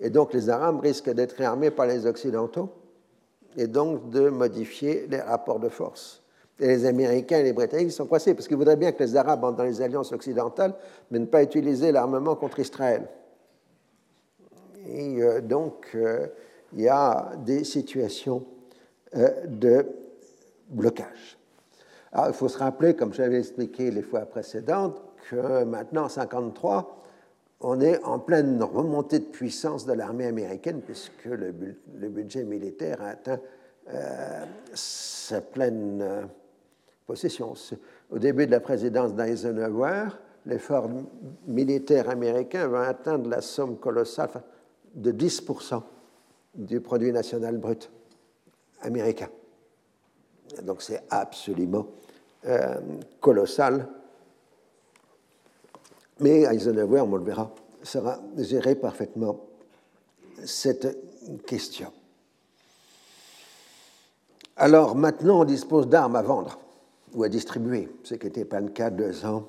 Et 0.01 0.11
donc 0.11 0.33
les 0.33 0.51
Arabes 0.51 0.81
risquent 0.81 1.11
d'être 1.11 1.37
réarmés 1.37 1.71
par 1.71 1.87
les 1.87 2.07
Occidentaux 2.07 2.71
et 3.57 3.67
donc 3.67 4.11
de 4.11 4.29
modifier 4.29 5.07
les 5.09 5.21
rapports 5.21 5.61
de 5.61 5.69
force. 5.69 6.23
Et 6.59 6.67
les 6.67 6.87
Américains 6.87 7.39
et 7.39 7.43
les 7.43 7.53
Britanniques 7.53 7.93
sont 7.93 8.07
coincés 8.07 8.35
parce 8.35 8.47
qu'ils 8.47 8.57
voudraient 8.57 8.77
bien 8.77 8.93
que 8.93 9.03
les 9.03 9.17
Arabes 9.17 9.43
entrent 9.45 9.59
dans 9.59 9.65
les 9.65 9.83
alliances 9.83 10.13
occidentales, 10.13 10.75
mais 11.11 11.19
ne 11.19 11.27
pas 11.27 11.43
utiliser 11.43 11.91
l'armement 11.91 12.37
contre 12.37 12.61
Israël. 12.61 13.09
Et 14.87 15.23
euh, 15.23 15.41
donc, 15.41 15.91
euh, 15.95 16.27
il 16.73 16.83
y 16.83 16.89
a 16.89 17.33
des 17.45 17.65
situations 17.65 18.45
euh, 19.17 19.47
de 19.47 19.87
blocage. 20.69 21.39
Alors, 22.15 22.29
il 22.29 22.35
faut 22.35 22.49
se 22.49 22.59
rappeler, 22.59 22.95
comme 22.95 23.13
j'avais 23.13 23.41
expliqué 23.41 23.91
les 23.91 24.03
fois 24.03 24.21
précédentes, 24.21 25.03
que 25.29 25.65
maintenant, 25.65 26.03
en 26.03 26.09
1953, 26.09 27.03
on 27.61 27.81
est 27.81 28.01
en 28.05 28.21
pleine 28.21 28.63
remontée 28.63 29.19
de 29.19 29.25
puissance 29.25 29.85
de 29.85 29.95
l'armée 29.95 30.27
américaine, 30.27 30.81
puisque 30.81 31.25
le, 31.25 31.51
budget 32.09 32.45
militaire 32.45 33.03
a 33.03 33.09
atteint 33.09 33.41
sa 34.75 35.41
pleine 35.41 36.29
possession. 37.05 37.55
Au 38.11 38.19
début 38.21 38.47
de 38.47 38.53
la 38.53 38.61
présidence 38.61 39.13
d'Eisenhower, 39.15 40.05
l'effort 40.47 40.89
militaire 41.49 42.11
américain 42.11 42.69
va 42.69 42.87
atteindre 42.87 43.29
la 43.29 43.41
somme 43.41 43.77
colossale, 43.77 44.31
de 44.95 45.11
10% 45.11 45.83
du 46.55 46.81
produit 46.81 47.11
national 47.11 47.59
brut 47.59 47.91
américain. 48.83 49.29
Donc 50.63 50.83
c'est 50.83 51.03
absolument 51.11 51.89
euh, 52.47 52.77
colossal. 53.21 53.89
Mais 56.21 56.43
Eisenhower, 56.43 57.01
on 57.01 57.17
le 57.17 57.25
verra, 57.25 57.51
sera 57.83 58.19
géré 58.37 58.75
parfaitement 58.75 59.41
cette 60.45 60.97
question. 61.47 61.93
Alors 64.57 64.95
maintenant, 64.95 65.41
on 65.41 65.45
dispose 65.45 65.89
d'armes 65.89 66.17
à 66.17 66.23
vendre 66.23 66.59
ou 67.15 67.25
à 67.25 67.29
distribuer, 67.29 67.89
ce 68.03 68.15
qui 68.15 68.27
n'était 68.27 68.45
pas 68.45 68.61
le 68.61 68.69
cas 68.69 68.91
deux 68.91 69.25
ans 69.25 69.49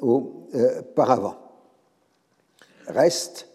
auparavant. 0.00 1.36
Reste 2.86 3.48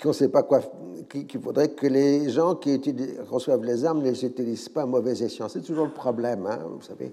qu'on 0.00 0.08
ne 0.08 0.14
sait 0.14 0.28
pas 0.28 0.42
quoi, 0.42 0.60
qu'il 1.08 1.40
faudrait 1.40 1.70
que 1.70 1.86
les 1.86 2.28
gens 2.30 2.56
qui 2.56 2.80
reçoivent 3.28 3.64
les 3.64 3.84
armes 3.84 4.00
ne 4.00 4.10
les 4.10 4.24
utilisent 4.24 4.68
pas 4.68 4.82
à 4.82 4.86
mauvais 4.86 5.22
escient. 5.22 5.48
C'est 5.48 5.60
toujours 5.60 5.86
le 5.86 5.92
problème, 5.92 6.46
hein, 6.46 6.58
vous 6.64 6.82
savez. 6.82 7.12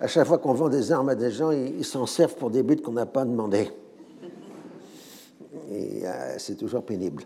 À 0.00 0.06
chaque 0.06 0.28
fois 0.28 0.38
qu'on 0.38 0.52
vend 0.52 0.68
des 0.68 0.92
armes 0.92 1.08
à 1.08 1.16
des 1.16 1.32
gens, 1.32 1.50
ils 1.50 1.84
s'en 1.84 2.06
servent 2.06 2.36
pour 2.36 2.50
des 2.50 2.62
buts 2.62 2.76
qu'on 2.76 2.92
n'a 2.92 3.06
pas 3.06 3.24
demandé. 3.24 3.68
Et 5.70 6.06
euh, 6.06 6.38
c'est 6.38 6.54
toujours 6.54 6.84
pénible. 6.84 7.24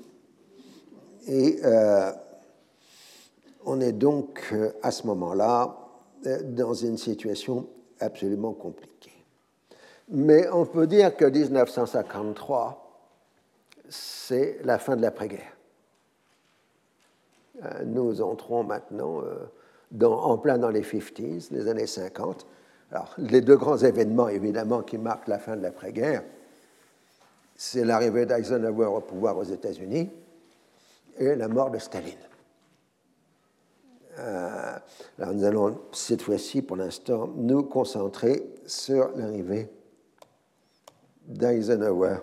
Et 1.26 1.60
euh, 1.64 2.10
on 3.66 3.80
est 3.80 3.92
donc 3.92 4.48
euh, 4.52 4.72
à 4.82 4.90
ce 4.90 5.06
moment-là 5.06 5.78
dans 6.44 6.72
une 6.72 6.96
situation 6.96 7.66
absolument 8.00 8.52
compliquée. 8.52 9.24
Mais 10.08 10.48
on 10.50 10.64
peut 10.64 10.86
dire 10.86 11.16
que 11.16 11.24
1953, 11.24 13.10
c'est 13.88 14.60
la 14.64 14.78
fin 14.78 14.96
de 14.96 15.02
l'après-guerre. 15.02 15.56
Nous 17.84 18.22
entrons 18.22 18.62
maintenant 18.62 19.22
en 20.00 20.38
plein 20.38 20.58
dans 20.58 20.70
les 20.70 20.82
50s, 20.82 21.52
les 21.52 21.66
années 21.66 21.88
50. 21.88 22.46
Alors, 22.92 23.14
les 23.16 23.40
deux 23.40 23.56
grands 23.56 23.78
événements, 23.78 24.28
évidemment, 24.28 24.82
qui 24.82 24.98
marquent 24.98 25.28
la 25.28 25.38
fin 25.38 25.56
de 25.56 25.62
l'après-guerre, 25.62 26.22
c'est 27.56 27.86
l'arrivée 27.86 28.26
d'Eisenhower 28.26 28.86
au 28.86 29.00
pouvoir 29.00 29.38
aux 29.38 29.44
États-Unis 29.44 30.10
et 31.16 31.34
la 31.34 31.48
mort 31.48 31.70
de 31.70 31.78
Staline. 31.78 32.18
Euh, 34.18 34.78
nous 35.18 35.44
allons 35.44 35.80
cette 35.92 36.20
fois-ci, 36.20 36.60
pour 36.60 36.76
l'instant, 36.76 37.30
nous 37.34 37.62
concentrer 37.62 38.52
sur 38.66 39.10
l'arrivée 39.16 39.70
d'Eisenhower 41.26 42.16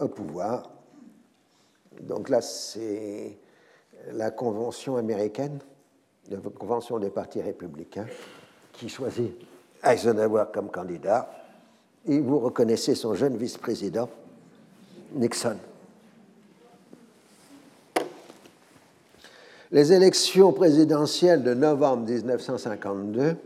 au 0.00 0.08
pouvoir. 0.08 0.72
Donc 2.00 2.30
là, 2.30 2.40
c'est 2.40 3.38
la 4.10 4.32
convention 4.32 4.96
américaine, 4.96 5.60
la 6.28 6.38
convention 6.38 6.98
des 6.98 7.10
partis 7.10 7.42
républicains, 7.42 8.06
qui 8.72 8.88
choisit 8.88 9.36
Eisenhower 9.82 10.44
comme 10.52 10.70
candidat. 10.70 11.28
Et 12.06 12.20
vous 12.20 12.38
reconnaissez 12.38 12.94
son 12.94 13.14
jeune 13.14 13.36
vice-président, 13.36 14.08
Nixon. 15.12 15.56
Les 19.70 19.92
élections 19.92 20.52
présidentielles 20.52 21.42
de 21.42 21.52
novembre 21.52 22.08
1952 22.08 23.36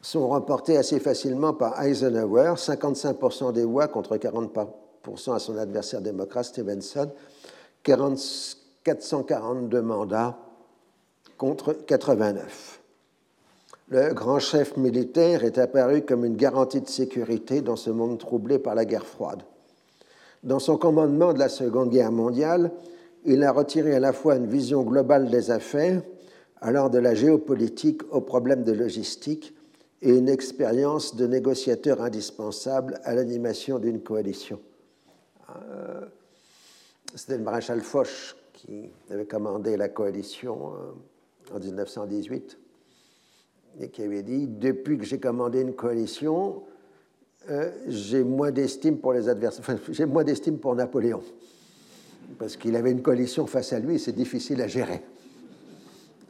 sont 0.00 0.28
remportées 0.28 0.78
assez 0.78 1.00
facilement 1.00 1.52
par 1.52 1.82
Eisenhower, 1.82 2.54
55% 2.56 3.52
des 3.52 3.64
voix 3.64 3.88
contre 3.88 4.16
40% 4.16 5.34
à 5.34 5.38
son 5.38 5.58
adversaire 5.58 6.00
démocrate 6.00 6.46
Stevenson, 6.46 7.10
442 7.82 9.82
mandats 9.82 10.38
contre 11.36 11.74
89. 11.74 12.80
Le 13.88 14.14
grand 14.14 14.38
chef 14.38 14.78
militaire 14.78 15.44
est 15.44 15.58
apparu 15.58 16.02
comme 16.02 16.24
une 16.24 16.36
garantie 16.36 16.80
de 16.80 16.88
sécurité 16.88 17.60
dans 17.60 17.76
ce 17.76 17.90
monde 17.90 18.18
troublé 18.18 18.58
par 18.58 18.74
la 18.74 18.86
guerre 18.86 19.04
froide. 19.06 19.42
Dans 20.42 20.58
son 20.58 20.78
commandement 20.78 21.34
de 21.34 21.38
la 21.38 21.50
Seconde 21.50 21.90
Guerre 21.90 22.10
mondiale, 22.10 22.70
il 23.26 23.44
a 23.44 23.52
retiré 23.52 23.94
à 23.94 24.00
la 24.00 24.14
fois 24.14 24.36
une 24.36 24.46
vision 24.46 24.82
globale 24.82 25.28
des 25.30 25.50
affaires, 25.50 26.00
allant 26.62 26.88
de 26.88 26.98
la 26.98 27.14
géopolitique 27.14 28.00
aux 28.10 28.22
problèmes 28.22 28.64
de 28.64 28.72
logistique, 28.72 29.54
et 30.00 30.10
une 30.10 30.28
expérience 30.30 31.14
de 31.16 31.26
négociateur 31.26 32.02
indispensable 32.02 33.00
à 33.04 33.14
l'animation 33.14 33.78
d'une 33.78 34.00
coalition. 34.00 34.60
Euh, 35.50 36.00
c'était 37.14 37.36
le 37.36 37.44
maréchal 37.44 37.80
Foch 37.80 38.34
qui 38.54 38.90
avait 39.10 39.26
commandé 39.26 39.76
la 39.76 39.88
coalition 39.88 40.72
euh, 40.72 41.56
en 41.56 41.60
1918 41.60 42.58
et 43.80 43.88
qui 43.88 44.02
avait 44.02 44.22
dit 44.22 44.46
Depuis 44.46 44.98
que 44.98 45.04
j'ai 45.04 45.18
commandé 45.18 45.60
une 45.60 45.74
coalition, 45.74 46.62
euh, 47.50 47.70
j'ai 47.88 48.24
moins 48.24 48.50
d'estime 48.50 48.98
pour 48.98 49.12
les 49.12 49.28
adversaires, 49.28 49.78
j'ai 49.90 50.06
moins 50.06 50.24
d'estime 50.24 50.58
pour 50.58 50.74
Napoléon, 50.74 51.22
parce 52.38 52.56
qu'il 52.56 52.76
avait 52.76 52.90
une 52.90 53.02
coalition 53.02 53.46
face 53.46 53.72
à 53.72 53.78
lui 53.78 53.96
et 53.96 53.98
c'est 53.98 54.12
difficile 54.12 54.62
à 54.62 54.68
gérer. 54.68 55.02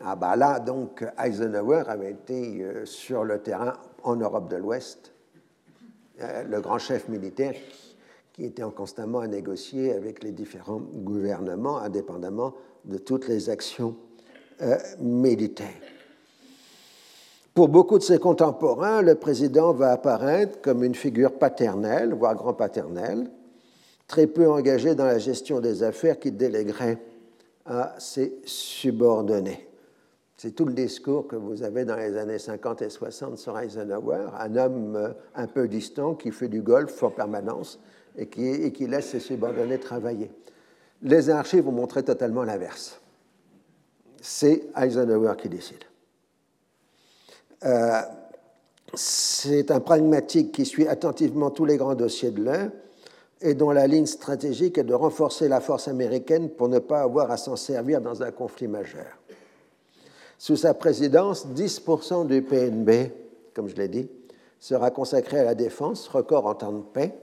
Ah 0.07 0.17
bah 0.17 0.37
là, 0.37 0.61
donc, 0.61 1.05
Eisenhower 1.19 1.85
avait 1.87 2.11
été 2.11 2.63
euh, 2.63 2.85
sur 2.85 3.25
le 3.25 3.39
terrain 3.39 3.75
en 4.03 4.17
Europe 4.17 4.51
de 4.51 4.57
l'Ouest, 4.57 5.13
euh, 6.21 6.43
le 6.45 6.61
grand 6.61 6.79
chef 6.79 7.09
militaire 7.09 7.55
qui 8.33 8.45
était 8.45 8.65
constamment 8.75 9.21
à 9.21 9.29
négocier 9.29 9.93
avec 9.93 10.25
les 10.25 10.33
différents 10.33 10.81
gouvernements, 10.81 11.79
indépendamment 11.79 12.53
de 12.85 12.99
toutes 12.99 13.29
les 13.29 13.49
actions 13.49 13.97
militaires. 14.99 15.94
Pour 17.55 17.69
beaucoup 17.69 17.99
de 17.99 18.03
ses 18.03 18.19
contemporains, 18.19 19.01
le 19.01 19.15
président 19.15 19.73
va 19.73 19.93
apparaître 19.93 20.61
comme 20.61 20.83
une 20.83 20.97
figure 20.97 21.39
paternelle, 21.39 22.13
voire 22.13 22.35
grand-paternelle, 22.35 23.31
très 24.09 24.27
peu 24.27 24.51
engagé 24.51 24.97
dans 24.97 25.07
la 25.07 25.21
gestion 25.21 25.61
des 25.61 25.85
affaires 25.85 26.19
qu'il 26.19 26.37
déléguerait 26.37 26.99
à 27.65 27.95
ses 27.99 28.41
subordonnés. 28.45 29.69
C'est 30.37 30.51
tout 30.51 30.65
le 30.65 30.73
discours 30.73 31.29
que 31.29 31.37
vous 31.37 31.63
avez 31.63 31.85
dans 31.85 31.95
les 31.97 32.17
années 32.17 32.41
50 32.41 32.83
et 32.83 32.91
60 32.91 33.39
sur 33.39 33.57
Eisenhower, 33.57 34.27
un 34.37 34.57
homme 34.57 34.97
euh, 34.97 35.09
un 35.37 35.47
peu 35.47 35.69
distant 35.69 36.15
qui 36.15 36.33
fait 36.33 36.49
du 36.49 36.61
golf 36.61 37.03
en 37.05 37.11
permanence 37.11 37.79
et 38.19 38.27
qui, 38.27 38.87
laisse 38.87 39.11
ses 39.11 39.21
subordonnés 39.21 39.79
travailler. 39.79 40.31
Les 41.03 41.31
archives 41.31 41.65
vont 41.65 41.73
montrer 41.73 42.03
totalement 42.03 42.43
l'inverse. 42.43 43.01
C'est 44.21 44.65
Eisenhower 44.77 45.35
qui 45.39 45.49
décide. 45.49 45.85
Euh, 47.65 48.03
c'est 48.95 49.71
un 49.71 49.81
pragmatique 49.81 50.53
qui 50.53 50.65
suit 50.67 50.87
attentivement 50.87 51.51
tous 51.51 51.65
les 51.65 51.77
grands 51.77 51.95
dossiers 51.95 52.31
de 52.31 52.45
l'un 52.45 52.71
et 53.41 53.55
dont 53.55 53.71
la 53.71 53.87
ligne 53.87 54.07
stratégique 54.07 54.79
est 54.79 54.85
de 54.85 54.95
renforcer 54.95 55.49
la 55.49 55.61
force 55.61 55.89
américaine 55.89 56.51
pour 56.51 56.69
ne 56.69 56.79
pas 56.79 57.01
avoir 57.01 57.31
à 57.31 57.37
s'en 57.37 57.57
servir 57.57 58.01
dans 58.01 58.23
un 58.23 58.31
conflit 58.31 58.69
majeur. 58.69 59.19
Sous 60.39 60.57
sa 60.57 60.75
présidence, 60.75 61.47
10% 61.49 62.27
du 62.27 62.43
PNB, 62.43 63.11
comme 63.55 63.69
je 63.69 63.77
l'ai 63.77 63.89
dit, 63.89 64.09
sera 64.61 64.91
consacré 64.91 65.39
à 65.41 65.45
la 65.45 65.55
défense, 65.55 66.09
record 66.09 66.47
en 66.47 66.55
temps 66.55 66.73
de 66.73 66.83
paix, 66.83 67.15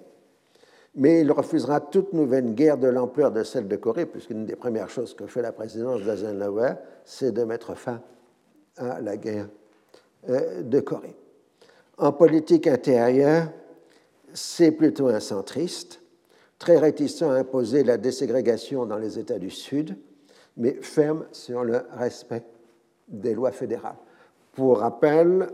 mais 0.95 1.21
il 1.21 1.31
refusera 1.31 1.79
toute 1.79 2.13
nouvelle 2.13 2.53
guerre 2.53 2.77
de 2.77 2.87
l'ampleur 2.87 3.31
de 3.31 3.43
celle 3.43 3.67
de 3.67 3.75
Corée, 3.77 4.05
puisqu'une 4.05 4.45
des 4.45 4.55
premières 4.55 4.89
choses 4.89 5.13
que 5.13 5.25
fait 5.25 5.41
la 5.41 5.51
présidence 5.51 6.01
d'Eisenhower, 6.01 6.73
c'est 7.05 7.31
de 7.31 7.43
mettre 7.43 7.75
fin 7.75 8.01
à 8.77 8.99
la 8.99 9.17
guerre 9.17 9.47
de 10.27 10.79
Corée. 10.79 11.15
En 11.97 12.11
politique 12.11 12.67
intérieure, 12.67 13.47
c'est 14.33 14.71
plutôt 14.71 15.07
un 15.07 15.19
centriste, 15.19 16.01
très 16.57 16.77
réticent 16.77 17.23
à 17.23 17.31
imposer 17.31 17.83
la 17.83 17.97
déségrégation 17.97 18.85
dans 18.85 18.97
les 18.97 19.19
États 19.19 19.39
du 19.39 19.49
Sud, 19.49 19.97
mais 20.57 20.73
ferme 20.81 21.25
sur 21.31 21.63
le 21.63 21.81
respect 21.91 22.43
des 23.07 23.33
lois 23.33 23.51
fédérales. 23.51 23.97
Pour 24.53 24.79
rappel, 24.79 25.47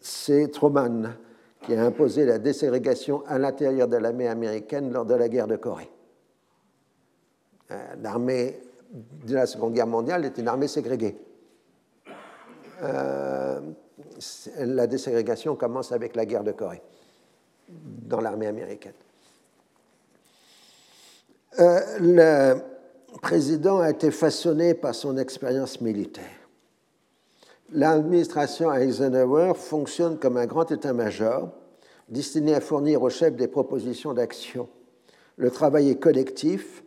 c'est 0.00 0.48
Truman 0.48 1.14
qui 1.62 1.74
a 1.74 1.84
imposé 1.84 2.26
la 2.26 2.38
déségrégation 2.38 3.22
à 3.26 3.38
l'intérieur 3.38 3.88
de 3.88 3.96
l'armée 3.96 4.28
américaine 4.28 4.92
lors 4.92 5.06
de 5.06 5.14
la 5.14 5.28
guerre 5.28 5.46
de 5.46 5.56
Corée. 5.56 5.90
Euh, 7.70 7.94
l'armée 8.02 8.60
de 9.26 9.34
la 9.34 9.46
Seconde 9.46 9.72
Guerre 9.72 9.86
mondiale 9.86 10.24
est 10.26 10.36
une 10.36 10.48
armée 10.48 10.68
ségrégée. 10.68 11.16
Euh, 12.82 13.60
la 14.58 14.86
déségrégation 14.86 15.56
commence 15.56 15.92
avec 15.92 16.16
la 16.16 16.26
guerre 16.26 16.44
de 16.44 16.52
Corée 16.52 16.82
dans 17.68 18.20
l'armée 18.20 18.46
américaine. 18.46 18.92
Euh, 21.60 21.80
le 22.00 22.60
président 23.20 23.80
a 23.80 23.90
été 23.90 24.10
façonné 24.10 24.74
par 24.74 24.94
son 24.94 25.16
expérience 25.16 25.80
militaire. 25.80 26.24
L'administration 27.72 28.72
Eisenhower 28.72 29.54
fonctionne 29.54 30.18
comme 30.18 30.36
un 30.36 30.46
grand 30.46 30.70
état-major 30.70 31.48
destiné 32.08 32.54
à 32.54 32.60
fournir 32.60 33.02
aux 33.02 33.10
chefs 33.10 33.36
des 33.36 33.48
propositions 33.48 34.12
d'action. 34.12 34.68
Le 35.36 35.50
travail 35.50 35.90
est 35.90 35.98
collectif, 35.98 36.84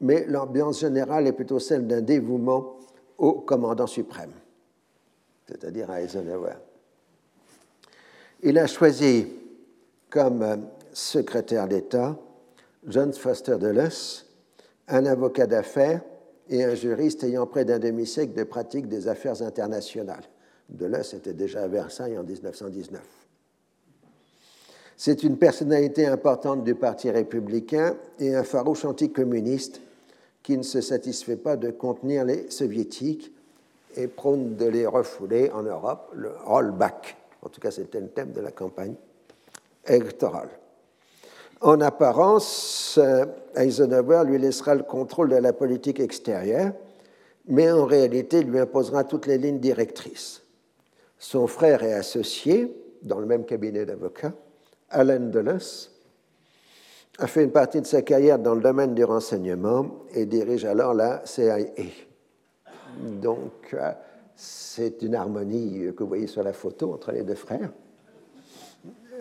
mais 0.00 0.26
l'ambiance 0.26 0.80
générale 0.80 1.26
est 1.26 1.32
plutôt 1.32 1.58
celle 1.58 1.86
d'un 1.86 2.02
dévouement 2.02 2.76
au 3.16 3.32
commandant 3.32 3.86
suprême 3.86 4.32
c'est-à-dire 5.50 5.90
à 5.90 6.00
Eisenhower. 6.00 6.54
Il 8.42 8.58
a 8.58 8.66
choisi 8.66 9.26
comme 10.08 10.68
secrétaire 10.92 11.68
d'État 11.68 12.16
John 12.86 13.12
Foster 13.12 13.56
Dulles, 13.58 13.90
un 14.88 15.06
avocat 15.06 15.46
d'affaires 15.46 16.00
et 16.48 16.64
un 16.64 16.74
juriste 16.74 17.24
ayant 17.24 17.46
près 17.46 17.64
d'un 17.64 17.78
demi-siècle 17.78 18.32
de 18.32 18.44
pratique 18.44 18.88
des 18.88 19.08
affaires 19.08 19.42
internationales. 19.42 20.24
De 20.68 20.86
là, 20.86 21.02
c'était 21.02 21.34
déjà 21.34 21.62
à 21.62 21.68
Versailles 21.68 22.16
en 22.16 22.22
1919. 22.22 23.02
C'est 24.96 25.22
une 25.22 25.36
personnalité 25.36 26.06
importante 26.06 26.64
du 26.64 26.74
Parti 26.74 27.10
républicain 27.10 27.96
et 28.18 28.34
un 28.34 28.44
farouche 28.44 28.84
anticommuniste 28.84 29.80
qui 30.42 30.56
ne 30.56 30.62
se 30.62 30.80
satisfait 30.80 31.36
pas 31.36 31.56
de 31.56 31.70
contenir 31.70 32.24
les 32.24 32.50
soviétiques 32.50 33.32
et 33.96 34.06
prône 34.06 34.56
de 34.56 34.66
les 34.66 34.86
refouler 34.86 35.50
en 35.52 35.62
Europe, 35.62 36.10
le 36.14 36.32
rollback. 36.44 37.16
En 37.42 37.48
tout 37.48 37.60
cas, 37.60 37.70
c'était 37.70 38.00
le 38.00 38.08
thème 38.08 38.32
de 38.32 38.40
la 38.40 38.50
campagne 38.50 38.94
électorale. 39.86 40.50
En 41.60 41.80
apparence, 41.80 42.98
euh, 43.02 43.26
Eisenhower 43.54 44.24
lui 44.24 44.38
laissera 44.38 44.74
le 44.74 44.82
contrôle 44.82 45.28
de 45.28 45.36
la 45.36 45.52
politique 45.52 46.00
extérieure, 46.00 46.72
mais 47.46 47.70
en 47.70 47.84
réalité, 47.84 48.38
il 48.38 48.46
lui 48.48 48.58
imposera 48.58 49.04
toutes 49.04 49.26
les 49.26 49.36
lignes 49.36 49.58
directrices. 49.58 50.42
Son 51.18 51.46
frère 51.46 51.82
et 51.82 51.92
associé, 51.92 52.74
dans 53.02 53.18
le 53.18 53.26
même 53.26 53.44
cabinet 53.44 53.84
d'avocats, 53.84 54.32
Alan 54.88 55.20
Dulles, 55.20 55.58
a 57.18 57.26
fait 57.26 57.44
une 57.44 57.52
partie 57.52 57.80
de 57.80 57.86
sa 57.86 58.00
carrière 58.02 58.38
dans 58.38 58.54
le 58.54 58.62
domaine 58.62 58.94
du 58.94 59.04
renseignement 59.04 59.86
et 60.14 60.24
dirige 60.24 60.64
alors 60.64 60.94
la 60.94 61.20
CIA. 61.26 61.58
Donc, 62.98 63.74
euh, 63.74 63.92
c'est 64.34 65.02
une 65.02 65.14
harmonie 65.14 65.92
que 65.94 66.02
vous 66.02 66.08
voyez 66.08 66.26
sur 66.26 66.42
la 66.42 66.52
photo 66.52 66.92
entre 66.92 67.12
les 67.12 67.22
deux 67.22 67.34
frères. 67.34 67.70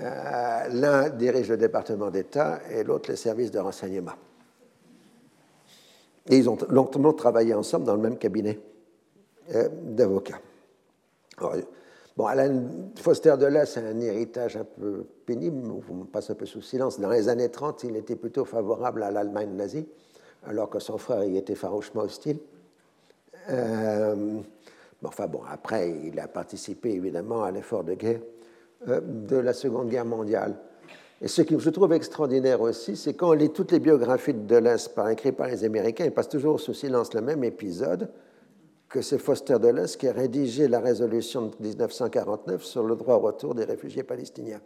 Euh, 0.01 0.67
l'un 0.69 1.09
dirige 1.09 1.49
le 1.49 1.57
département 1.57 2.09
d'État 2.09 2.59
et 2.71 2.83
l'autre 2.83 3.09
les 3.09 3.17
services 3.17 3.51
de 3.51 3.59
renseignement. 3.59 4.13
Et 6.29 6.37
ils 6.37 6.49
ont 6.49 6.57
longtemps 6.69 7.11
travaillé 7.13 7.53
ensemble 7.53 7.85
dans 7.85 7.95
le 7.95 8.01
même 8.01 8.17
cabinet 8.17 8.59
euh, 9.53 9.67
d'avocats. 9.83 10.39
Bon, 12.15 12.25
Alan 12.25 12.63
Foster 12.95 13.35
Dulles 13.37 13.57
a 13.57 13.79
un 13.79 13.99
héritage 13.99 14.57
un 14.57 14.65
peu 14.65 15.05
pénible, 15.25 15.69
on 15.89 16.05
passe 16.05 16.29
un 16.29 16.35
peu 16.35 16.45
sous 16.45 16.61
silence. 16.61 16.99
Dans 16.99 17.09
les 17.09 17.29
années 17.29 17.49
30, 17.49 17.83
il 17.85 17.95
était 17.95 18.15
plutôt 18.15 18.45
favorable 18.45 19.03
à 19.03 19.11
l'Allemagne 19.11 19.51
nazie, 19.55 19.87
alors 20.45 20.69
que 20.69 20.79
son 20.79 20.97
frère 20.97 21.23
y 21.23 21.37
était 21.37 21.55
farouchement 21.55 22.01
hostile. 22.01 22.39
Euh, 23.49 24.39
enfin 25.03 25.27
bon, 25.27 25.41
après, 25.49 25.91
il 26.05 26.19
a 26.19 26.27
participé 26.27 26.91
évidemment 26.91 27.43
à 27.43 27.51
l'effort 27.51 27.83
de 27.83 27.93
guerre 27.93 28.21
euh, 28.87 29.01
de 29.01 29.37
la 29.37 29.53
Seconde 29.53 29.89
Guerre 29.89 30.05
mondiale. 30.05 30.55
Et 31.21 31.27
ce 31.27 31.41
que 31.41 31.59
je 31.59 31.69
trouve 31.69 31.91
extraordinaire 31.93 32.61
aussi, 32.61 32.95
c'est 32.95 33.13
quand 33.13 33.29
on 33.29 33.33
lit 33.33 33.49
toutes 33.49 33.71
les 33.71 33.79
biographies 33.79 34.33
de 34.33 34.39
Dulles 34.39 34.77
par, 34.95 35.09
écrites 35.09 35.35
par 35.35 35.47
les 35.47 35.65
Américains, 35.65 36.05
ils 36.05 36.13
passent 36.13 36.29
toujours 36.29 36.59
sous 36.59 36.73
silence 36.73 37.13
le 37.13 37.21
même 37.21 37.43
épisode, 37.43 38.09
que 38.87 39.01
c'est 39.01 39.17
Foster 39.17 39.57
Dulles 39.59 39.85
qui 39.97 40.07
a 40.07 40.13
rédigé 40.13 40.67
la 40.67 40.79
résolution 40.79 41.47
de 41.47 41.55
1949 41.59 42.63
sur 42.63 42.83
le 42.83 42.95
droit 42.95 43.15
au 43.15 43.19
retour 43.19 43.53
des 43.53 43.65
réfugiés 43.65 44.03
palestiniens. 44.03 44.61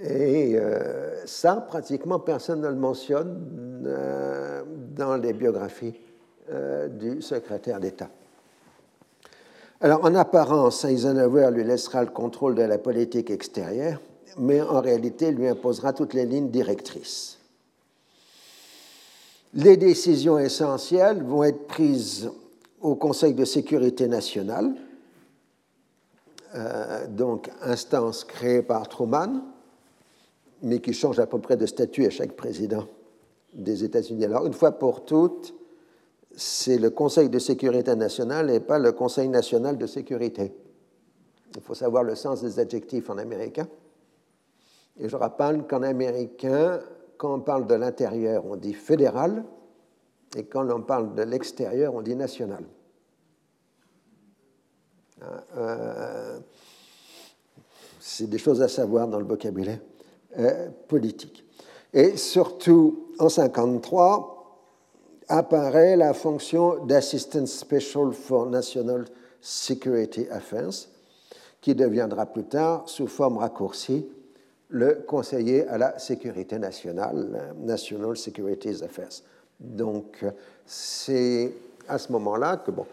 Et 0.00 0.56
euh, 0.56 1.26
ça, 1.26 1.56
pratiquement 1.56 2.20
personne 2.20 2.60
ne 2.60 2.68
le 2.68 2.76
mentionne 2.76 3.84
dans 4.98 5.16
les 5.16 5.32
biographies 5.32 5.94
du 6.98 7.22
secrétaire 7.22 7.78
d'État. 7.78 8.08
Alors, 9.80 10.04
en 10.04 10.14
apparence, 10.16 10.84
Eisenhower 10.84 11.50
lui 11.52 11.62
laissera 11.62 12.02
le 12.02 12.10
contrôle 12.10 12.56
de 12.56 12.62
la 12.62 12.78
politique 12.78 13.30
extérieure, 13.30 14.00
mais 14.36 14.60
en 14.60 14.80
réalité, 14.80 15.30
lui 15.30 15.46
imposera 15.46 15.92
toutes 15.92 16.14
les 16.14 16.26
lignes 16.26 16.50
directrices. 16.50 17.38
Les 19.54 19.76
décisions 19.76 20.38
essentielles 20.38 21.22
vont 21.22 21.44
être 21.44 21.66
prises 21.68 22.28
au 22.80 22.96
Conseil 22.96 23.34
de 23.34 23.44
sécurité 23.44 24.08
nationale, 24.08 24.74
euh, 26.54 27.06
donc 27.06 27.48
instance 27.62 28.24
créée 28.24 28.62
par 28.62 28.88
Truman, 28.88 29.42
mais 30.62 30.80
qui 30.80 30.92
change 30.92 31.20
à 31.20 31.26
peu 31.26 31.38
près 31.38 31.56
de 31.56 31.66
statut 31.66 32.04
à 32.04 32.10
chaque 32.10 32.32
président 32.32 32.88
des 33.52 33.84
États-Unis. 33.84 34.24
Alors, 34.24 34.46
une 34.46 34.52
fois 34.52 34.72
pour 34.72 35.04
toutes, 35.04 35.54
c'est 36.36 36.78
le 36.78 36.90
Conseil 36.90 37.28
de 37.28 37.38
sécurité 37.38 37.94
nationale 37.96 38.50
et 38.50 38.60
pas 38.60 38.78
le 38.78 38.92
Conseil 38.92 39.28
national 39.28 39.78
de 39.78 39.86
sécurité. 39.86 40.54
Il 41.54 41.62
faut 41.62 41.74
savoir 41.74 42.04
le 42.04 42.14
sens 42.14 42.42
des 42.42 42.58
adjectifs 42.58 43.10
en 43.10 43.18
américain. 43.18 43.66
Et 44.98 45.08
je 45.08 45.16
rappelle 45.16 45.66
qu'en 45.66 45.82
américain, 45.82 46.80
quand 47.16 47.34
on 47.34 47.40
parle 47.40 47.66
de 47.66 47.74
l'intérieur, 47.74 48.44
on 48.46 48.56
dit 48.56 48.74
fédéral, 48.74 49.44
et 50.36 50.44
quand 50.44 50.68
on 50.70 50.82
parle 50.82 51.14
de 51.14 51.22
l'extérieur, 51.22 51.94
on 51.94 52.02
dit 52.02 52.14
national. 52.14 52.64
Euh, 55.56 56.38
c'est 57.98 58.28
des 58.28 58.38
choses 58.38 58.62
à 58.62 58.68
savoir 58.68 59.08
dans 59.08 59.18
le 59.18 59.24
vocabulaire 59.24 59.80
euh, 60.38 60.68
politique. 60.86 61.44
Et 61.94 62.16
surtout, 62.16 63.08
en 63.18 63.26
1953, 63.26 64.34
apparaît 65.28 65.96
la 65.96 66.14
fonction 66.14 66.84
d'Assistant 66.84 67.46
Special 67.46 68.12
for 68.12 68.46
National 68.46 69.04
Security 69.40 70.26
Affairs, 70.30 70.88
qui 71.60 71.74
deviendra 71.74 72.26
plus 72.26 72.44
tard, 72.44 72.84
sous 72.86 73.06
forme 73.06 73.38
raccourcie, 73.38 74.06
le 74.68 75.02
conseiller 75.06 75.66
à 75.68 75.78
la 75.78 75.98
sécurité 75.98 76.58
nationale, 76.58 77.54
National 77.58 78.16
Security 78.16 78.82
Affairs. 78.82 79.22
Donc, 79.58 80.24
c'est 80.66 81.52
à 81.88 81.98
ce 81.98 82.12
moment-là 82.12 82.58
que, 82.58 82.70
bon, 82.70 82.86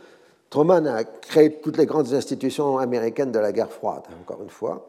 Truman 0.50 0.86
a 0.86 1.04
créé 1.04 1.60
toutes 1.62 1.78
les 1.78 1.86
grandes 1.86 2.14
institutions 2.14 2.78
américaines 2.78 3.32
de 3.32 3.40
la 3.40 3.52
guerre 3.52 3.72
froide, 3.72 4.04
encore 4.22 4.42
une 4.42 4.50
fois, 4.50 4.88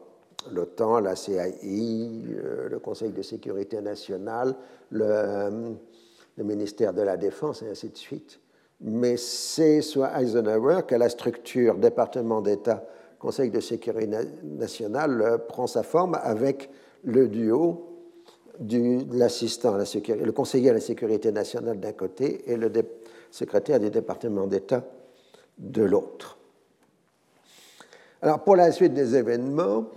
l'OTAN, 0.53 0.99
la 0.99 1.15
CII, 1.15 2.35
euh, 2.37 2.69
le 2.69 2.79
Conseil 2.79 3.11
de 3.11 3.21
sécurité 3.21 3.81
nationale, 3.81 4.55
le 4.91 5.75
le 6.37 6.43
ministère 6.43 6.93
de 6.93 7.01
la 7.01 7.17
Défense 7.17 7.61
et 7.63 7.69
ainsi 7.69 7.89
de 7.89 7.97
suite. 7.97 8.39
Mais 8.79 9.17
c'est 9.17 9.81
soit 9.81 10.21
Eisenhower 10.21 10.81
que 10.87 10.95
la 10.95 11.09
structure 11.09 11.75
département 11.75 12.41
d'État, 12.41 12.85
Conseil 13.19 13.49
de 13.49 13.59
sécurité 13.59 14.15
nationale 14.43 15.21
euh, 15.21 15.37
prend 15.39 15.65
sa 15.65 15.81
forme 15.81 16.19
avec 16.21 16.69
le 17.03 17.27
duo 17.27 17.95
de 18.59 19.05
l'assistant 19.17 19.73
à 19.73 19.79
la 19.79 19.85
sécurité, 19.85 20.23
le 20.23 20.31
conseiller 20.31 20.69
à 20.69 20.73
la 20.73 20.79
sécurité 20.79 21.31
nationale 21.31 21.79
d'un 21.79 21.93
côté 21.93 22.43
et 22.51 22.55
le 22.55 22.71
secrétaire 23.31 23.79
du 23.79 23.89
département 23.89 24.45
d'État 24.45 24.83
de 25.57 25.83
l'autre. 25.83 26.37
Alors 28.21 28.43
pour 28.43 28.55
la 28.55 28.71
suite 28.71 28.93
des 28.93 29.15
événements, 29.15 29.87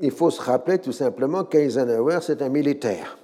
il 0.00 0.10
faut 0.10 0.30
se 0.30 0.40
rappeler 0.40 0.78
tout 0.78 0.92
simplement 0.92 1.44
qu'Eisenhower, 1.44 2.18
c'est 2.22 2.42
un 2.42 2.48
militaire 2.48 3.18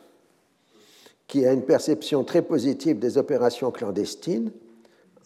qui 1.26 1.46
a 1.46 1.52
une 1.52 1.62
perception 1.62 2.24
très 2.24 2.42
positive 2.42 2.98
des 2.98 3.16
opérations 3.16 3.70
clandestines, 3.70 4.50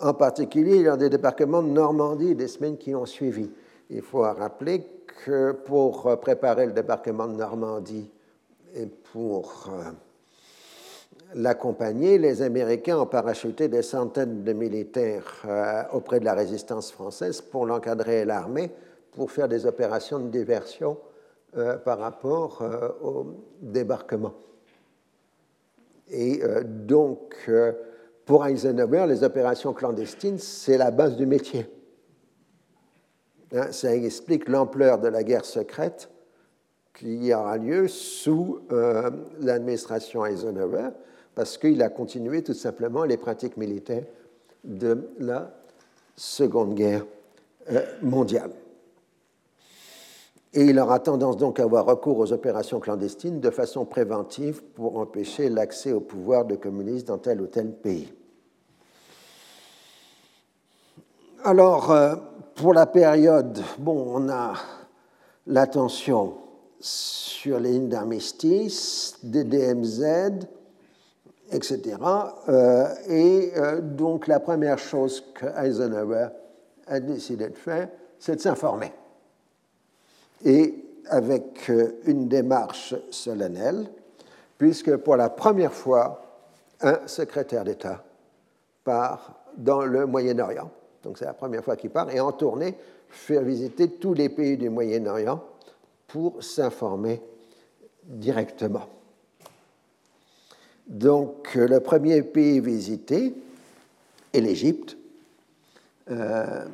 en 0.00 0.12
particulier 0.12 0.82
lors 0.82 0.98
des 0.98 1.08
débarquements 1.08 1.62
de 1.62 1.68
Normandie 1.68 2.34
des 2.34 2.48
semaines 2.48 2.76
qui 2.76 2.94
ont 2.94 3.06
suivi. 3.06 3.50
Il 3.88 4.02
faut 4.02 4.20
rappeler 4.20 4.86
que 5.24 5.52
pour 5.52 6.18
préparer 6.20 6.66
le 6.66 6.72
débarquement 6.72 7.26
de 7.26 7.36
Normandie 7.36 8.10
et 8.74 8.86
pour 9.12 9.70
euh, 9.72 9.90
l'accompagner, 11.34 12.18
les 12.18 12.42
Américains 12.42 12.98
ont 12.98 13.06
parachuté 13.06 13.68
des 13.68 13.82
centaines 13.82 14.42
de 14.44 14.52
militaires 14.52 15.42
euh, 15.46 15.82
auprès 15.92 16.20
de 16.20 16.24
la 16.24 16.34
résistance 16.34 16.90
française 16.90 17.40
pour 17.40 17.64
l'encadrer 17.64 18.20
et 18.20 18.24
l'armer, 18.24 18.70
pour 19.12 19.30
faire 19.30 19.48
des 19.48 19.64
opérations 19.64 20.18
de 20.18 20.28
diversion 20.28 20.98
euh, 20.98 21.13
par 21.84 21.98
rapport 21.98 22.62
au 23.02 23.26
débarquement. 23.60 24.34
Et 26.10 26.42
euh, 26.42 26.62
donc, 26.64 27.34
euh, 27.48 27.72
pour 28.26 28.46
Eisenhower, 28.46 29.06
les 29.08 29.24
opérations 29.24 29.72
clandestines, 29.72 30.38
c'est 30.38 30.78
la 30.78 30.90
base 30.90 31.16
du 31.16 31.26
métier. 31.26 31.66
Hein, 33.54 33.70
ça 33.70 33.94
explique 33.94 34.48
l'ampleur 34.48 34.98
de 34.98 35.08
la 35.08 35.22
guerre 35.22 35.44
secrète 35.44 36.10
qui 36.94 37.34
aura 37.34 37.56
lieu 37.56 37.88
sous 37.88 38.60
euh, 38.70 39.10
l'administration 39.40 40.24
Eisenhower, 40.24 40.90
parce 41.34 41.58
qu'il 41.58 41.82
a 41.82 41.88
continué 41.88 42.42
tout 42.42 42.54
simplement 42.54 43.04
les 43.04 43.16
pratiques 43.16 43.56
militaires 43.56 44.04
de 44.62 45.08
la 45.18 45.52
Seconde 46.16 46.74
Guerre 46.74 47.04
mondiale. 48.02 48.52
Et 50.56 50.66
il 50.66 50.78
aura 50.78 51.00
tendance 51.00 51.36
donc 51.36 51.58
à 51.58 51.64
avoir 51.64 51.84
recours 51.84 52.18
aux 52.18 52.32
opérations 52.32 52.78
clandestines 52.78 53.40
de 53.40 53.50
façon 53.50 53.84
préventive 53.84 54.62
pour 54.62 54.98
empêcher 54.98 55.48
l'accès 55.48 55.92
au 55.92 56.00
pouvoir 56.00 56.44
de 56.44 56.54
communistes 56.54 57.08
dans 57.08 57.18
tel 57.18 57.40
ou 57.40 57.46
tel 57.46 57.72
pays. 57.72 58.12
Alors, 61.42 61.90
euh, 61.90 62.14
pour 62.54 62.72
la 62.72 62.86
période, 62.86 63.60
bon, 63.78 64.04
on 64.14 64.28
a 64.30 64.54
l'attention 65.48 66.36
sur 66.78 67.58
les 67.58 67.72
lignes 67.72 67.88
d'armistice, 67.88 69.18
des 69.24 69.42
DMZ, 69.42 70.46
etc. 71.50 71.96
Euh, 72.48 72.86
et 73.08 73.52
euh, 73.56 73.80
donc 73.80 74.28
la 74.28 74.38
première 74.38 74.78
chose 74.78 75.20
que 75.34 75.46
Eisenhower 75.46 76.28
a 76.86 77.00
décidé 77.00 77.48
de 77.48 77.56
faire, 77.56 77.88
c'est 78.18 78.36
de 78.36 78.40
s'informer. 78.40 78.92
Et 80.44 80.74
avec 81.08 81.70
euh, 81.70 82.00
une 82.06 82.28
démarche 82.28 82.94
solennelle, 83.10 83.86
puisque 84.58 84.96
pour 84.96 85.16
la 85.16 85.30
première 85.30 85.72
fois, 85.72 86.22
un 86.80 87.06
secrétaire 87.06 87.64
d'État 87.64 88.04
part 88.82 89.34
dans 89.56 89.84
le 89.84 90.06
Moyen-Orient. 90.06 90.70
Donc 91.02 91.18
c'est 91.18 91.24
la 91.24 91.34
première 91.34 91.64
fois 91.64 91.76
qu'il 91.76 91.90
part, 91.90 92.10
et 92.10 92.20
en 92.20 92.32
tournée, 92.32 92.74
faire 93.08 93.42
visiter 93.42 93.88
tous 93.88 94.14
les 94.14 94.28
pays 94.28 94.56
du 94.56 94.70
Moyen-Orient 94.70 95.42
pour 96.08 96.42
s'informer 96.42 97.22
directement. 98.04 98.86
Donc 100.86 101.54
le 101.54 101.80
premier 101.80 102.22
pays 102.22 102.60
visité 102.60 103.34
est 104.32 104.40
l'Égypte. 104.40 104.96
Euh, 106.10 106.66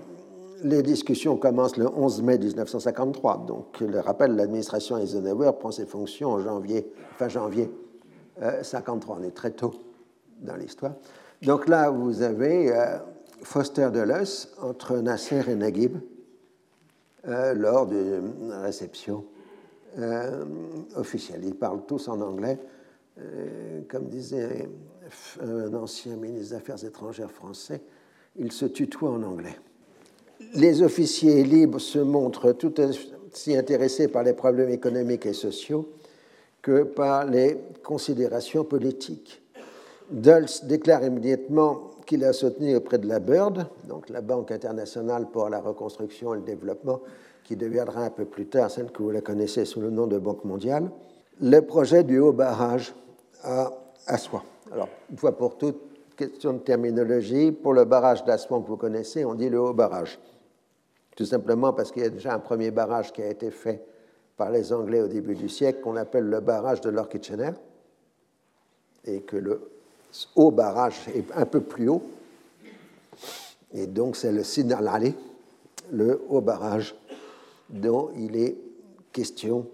les 0.63 0.83
discussions 0.83 1.37
commencent 1.37 1.77
le 1.77 1.89
11 1.89 2.23
mai 2.23 2.39
1953. 2.39 3.45
Donc 3.47 3.81
le 3.81 4.01
rappel, 4.01 4.37
l'administration 4.37 4.99
Eisenhower 4.99 5.53
prend 5.59 5.71
ses 5.71 5.87
fonctions 5.87 6.31
en 6.31 6.41
janvier, 6.41 6.91
fin 7.17 7.29
janvier 7.29 7.71
1953. 8.39 9.17
Euh, 9.17 9.21
On 9.21 9.23
est 9.25 9.31
très 9.35 9.51
tôt 9.51 9.75
dans 10.41 10.57
l'histoire. 10.57 10.93
Donc 11.43 11.69
là, 11.69 11.91
vous 11.91 12.23
avez 12.23 12.73
euh, 12.73 12.99
Foster 13.43 13.89
Dulles 13.93 14.25
entre 14.61 14.97
Nasser 14.99 15.43
et 15.49 15.55
Naguib 15.55 15.99
lors 17.55 17.87
d'une 17.87 18.51
réception 18.63 19.25
officielle. 20.97 21.45
Ils 21.45 21.55
parlent 21.55 21.85
tous 21.87 22.09
en 22.09 22.19
anglais. 22.23 22.59
Euh, 23.19 23.83
comme 23.89 24.09
disait 24.09 24.69
un 25.43 25.75
ancien 25.75 26.17
ministre 26.17 26.51
des 26.51 26.55
Affaires 26.55 26.85
étrangères 26.85 27.31
français, 27.31 27.83
il 28.37 28.53
se 28.53 28.67
tutoie 28.67 29.11
en 29.11 29.23
anglais. 29.23 29.57
Les 30.55 30.83
officiers 30.83 31.45
libres 31.45 31.81
se 31.81 31.99
montrent 31.99 32.53
tout 32.53 32.75
aussi 32.81 33.57
intéressés 33.57 34.09
par 34.09 34.23
les 34.23 34.33
problèmes 34.33 34.71
économiques 34.71 35.27
et 35.27 35.33
sociaux 35.33 35.89
que 36.63 36.83
par 36.83 37.27
les 37.27 37.59
considérations 37.83 38.65
politiques. 38.65 39.43
Dulles 40.11 40.47
déclare 40.65 41.05
immédiatement 41.05 41.91
qu'il 42.05 42.25
a 42.25 42.33
soutenu 42.33 42.75
auprès 42.75 42.99
de 42.99 43.07
la 43.07 43.21
BIRD, 43.21 43.67
donc 43.87 44.09
la 44.09 44.21
Banque 44.21 44.51
internationale 44.51 45.29
pour 45.31 45.49
la 45.49 45.61
reconstruction 45.61 46.35
et 46.35 46.39
le 46.39 46.43
développement, 46.43 47.01
qui 47.45 47.55
deviendra 47.55 48.05
un 48.05 48.11
peu 48.11 48.25
plus 48.25 48.47
tard 48.47 48.71
celle 48.71 48.91
que 48.91 49.03
vous 49.03 49.11
la 49.11 49.21
connaissez 49.21 49.65
sous 49.65 49.81
le 49.81 49.91
nom 49.91 50.07
de 50.07 50.19
Banque 50.19 50.45
mondiale, 50.45 50.91
le 51.41 51.61
projet 51.61 52.03
du 52.03 52.19
haut 52.19 52.33
barrage 52.33 52.93
à 53.43 53.73
Assouan. 54.07 54.43
Alors, 54.73 54.89
une 55.11 55.17
fois 55.17 55.37
pour 55.37 55.57
toutes, 55.57 55.81
question 56.21 56.53
de 56.53 56.59
terminologie. 56.59 57.51
Pour 57.51 57.73
le 57.73 57.87
barrage 57.87 58.25
d'Assouan 58.25 58.61
que 58.61 58.69
vous 58.69 58.77
connaissez, 58.77 59.25
on 59.25 59.35
dit 59.35 59.49
le 59.49 59.59
haut 59.59 59.73
barrage. 59.73 60.19
Tout 61.17 61.25
simplement 61.25 61.73
parce 61.73 61.91
qu'il 61.91 62.03
y 62.03 62.07
a 62.07 62.11
déjà 62.11 62.35
un 62.35 62.39
premier 62.39 62.71
barrage 62.71 63.11
qui 63.11 63.23
a 63.23 63.29
été 63.29 63.51
fait 63.51 63.83
par 64.37 64.51
les 64.51 64.71
Anglais 64.73 65.01
au 65.01 65.09
début 65.09 65.35
du 65.35 65.49
siècle, 65.49 65.81
qu'on 65.81 65.97
appelle 65.97 66.25
le 66.25 66.41
barrage 66.41 66.83
de 66.83 66.91
Lord 66.91 67.09
Kitchener, 67.09 67.53
et 69.07 69.23
que 69.23 69.37
le 69.37 69.71
haut 70.37 70.51
barrage 70.51 71.09
est 71.15 71.25
un 71.35 71.47
peu 71.47 71.61
plus 71.61 71.89
haut. 71.89 72.03
Et 73.73 73.87
donc, 73.87 74.17
c'est 74.17 74.33
le 74.33 74.45
Sinalali, 74.45 75.15
le 75.91 76.23
haut 76.29 76.43
barrage, 76.43 76.95
dont 77.71 78.11
il 78.17 78.37
est 78.37 78.57
question 79.13 79.67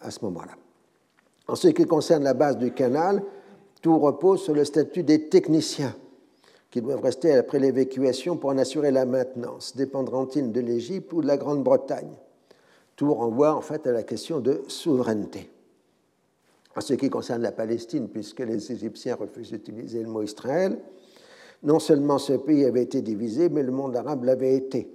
à 0.00 0.10
ce 0.10 0.22
moment-là. 0.26 0.52
En 1.48 1.54
ce 1.54 1.68
qui 1.68 1.86
concerne 1.86 2.24
la 2.24 2.34
base 2.34 2.58
du 2.58 2.72
canal, 2.72 3.22
tout 3.80 3.98
repose 3.98 4.42
sur 4.42 4.54
le 4.54 4.64
statut 4.64 5.02
des 5.02 5.28
techniciens 5.28 5.94
qui 6.70 6.80
doivent 6.80 7.02
rester 7.02 7.32
après 7.32 7.58
l'évacuation 7.58 8.36
pour 8.36 8.50
en 8.50 8.58
assurer 8.58 8.90
la 8.90 9.04
maintenance. 9.04 9.76
Dépendront-ils 9.76 10.52
de 10.52 10.60
l'Égypte 10.60 11.12
ou 11.12 11.22
de 11.22 11.26
la 11.26 11.36
Grande-Bretagne? 11.36 12.12
Tout 12.94 13.12
renvoie 13.12 13.54
en 13.54 13.60
fait 13.60 13.86
à 13.86 13.92
la 13.92 14.02
question 14.02 14.40
de 14.40 14.62
souveraineté. 14.68 15.50
En 16.76 16.80
ce 16.80 16.94
qui 16.94 17.10
concerne 17.10 17.42
la 17.42 17.52
Palestine, 17.52 18.08
puisque 18.08 18.40
les 18.40 18.70
Égyptiens 18.70 19.16
refusent 19.16 19.50
d'utiliser 19.50 20.02
le 20.02 20.08
mot 20.08 20.22
Israël, 20.22 20.78
non 21.62 21.80
seulement 21.80 22.18
ce 22.18 22.34
pays 22.34 22.64
avait 22.64 22.82
été 22.82 23.02
divisé, 23.02 23.48
mais 23.48 23.62
le 23.62 23.72
monde 23.72 23.96
arabe 23.96 24.24
l'avait 24.24 24.54
été 24.54 24.88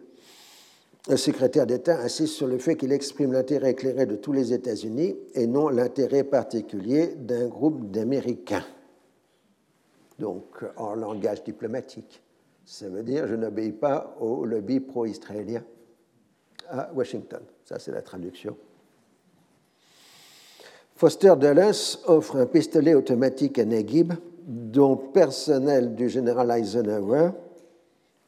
le 1.08 1.18
secrétaire 1.18 1.68
d'État 1.68 2.00
insiste 2.00 2.34
sur 2.34 2.48
le 2.48 2.58
fait 2.58 2.76
qu'il 2.76 2.92
exprime 2.92 3.32
l'intérêt 3.32 3.72
éclairé 3.72 4.08
de 4.08 4.16
tous 4.16 4.32
les 4.32 4.54
États-Unis 4.54 5.16
et 5.36 5.46
non 5.46 5.70
l'intérêt 5.70 6.24
particulier 6.24 7.14
d'un 7.16 7.48
groupe 7.48 7.92
d'Américains. 7.92 8.66
Donc, 10.20 10.64
en 10.78 10.96
langage 10.96 11.44
diplomatique, 11.44 12.22
ça 12.66 12.88
veut 12.90 13.04
dire 13.04 13.28
je 13.28 13.36
n'obéis 13.36 13.74
pas 13.74 14.16
au 14.20 14.46
lobby 14.46 14.80
pro-israélien 14.80 15.64
à 16.70 16.92
Washington. 16.94 17.42
Ça, 17.64 17.80
c'est 17.80 17.92
la 17.92 18.02
traduction. 18.02 18.56
Foster 20.96 21.34
Dulles 21.38 21.72
offre 22.08 22.38
un 22.38 22.46
pistolet 22.46 22.94
automatique 22.94 23.60
à 23.60 23.66
Naguib, 23.66 24.14
dont 24.46 24.96
personnel 24.96 25.96
du 25.96 26.08
général 26.08 26.52
Eisenhower 26.52 27.32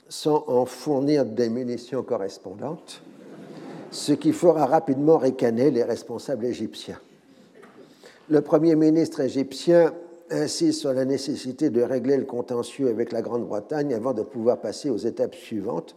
sans 0.09 0.43
en 0.47 0.65
fournir 0.65 1.25
des 1.25 1.49
munitions 1.49 2.03
correspondantes, 2.03 3.01
ce 3.91 4.13
qui 4.13 4.31
fera 4.31 4.65
rapidement 4.65 5.17
ricaner 5.17 5.71
les 5.71 5.83
responsables 5.83 6.45
égyptiens. 6.45 6.99
Le 8.29 8.41
Premier 8.41 8.75
ministre 8.75 9.21
égyptien 9.21 9.93
insiste 10.31 10.81
sur 10.81 10.93
la 10.93 11.05
nécessité 11.05 11.69
de 11.69 11.81
régler 11.81 12.17
le 12.17 12.25
contentieux 12.25 12.89
avec 12.89 13.11
la 13.11 13.21
Grande-Bretagne 13.21 13.93
avant 13.93 14.13
de 14.13 14.23
pouvoir 14.23 14.59
passer 14.59 14.89
aux 14.89 14.97
étapes 14.97 15.35
suivantes, 15.35 15.95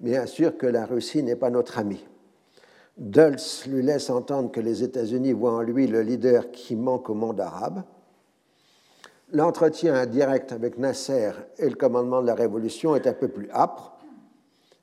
mais 0.00 0.16
assure 0.16 0.56
que 0.56 0.66
la 0.66 0.84
Russie 0.84 1.22
n'est 1.22 1.36
pas 1.36 1.50
notre 1.50 1.78
ami. 1.78 2.04
Dulles 2.98 3.36
lui 3.68 3.82
laisse 3.82 4.10
entendre 4.10 4.50
que 4.50 4.60
les 4.60 4.82
États-Unis 4.82 5.32
voient 5.32 5.54
en 5.54 5.62
lui 5.62 5.86
le 5.86 6.02
leader 6.02 6.50
qui 6.50 6.76
manque 6.76 7.08
au 7.08 7.14
monde 7.14 7.40
arabe 7.40 7.82
L'entretien 9.32 10.04
direct 10.04 10.52
avec 10.52 10.76
Nasser 10.76 11.32
et 11.56 11.66
le 11.66 11.74
commandement 11.74 12.20
de 12.20 12.26
la 12.26 12.34
Révolution 12.34 12.94
est 12.94 13.06
un 13.06 13.14
peu 13.14 13.28
plus 13.28 13.50
âpre. 13.50 13.96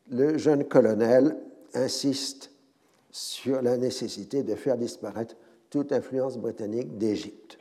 Le 0.10 0.40
jeune 0.40 0.64
colonel 0.64 1.38
insiste 1.76 2.52
sur 3.12 3.62
la 3.62 3.78
nécessité 3.78 4.42
de 4.42 4.56
faire 4.56 4.76
disparaître 4.76 5.36
toute 5.70 5.92
influence 5.92 6.40
britannique 6.40 6.98
d'Égypte. 6.98 7.60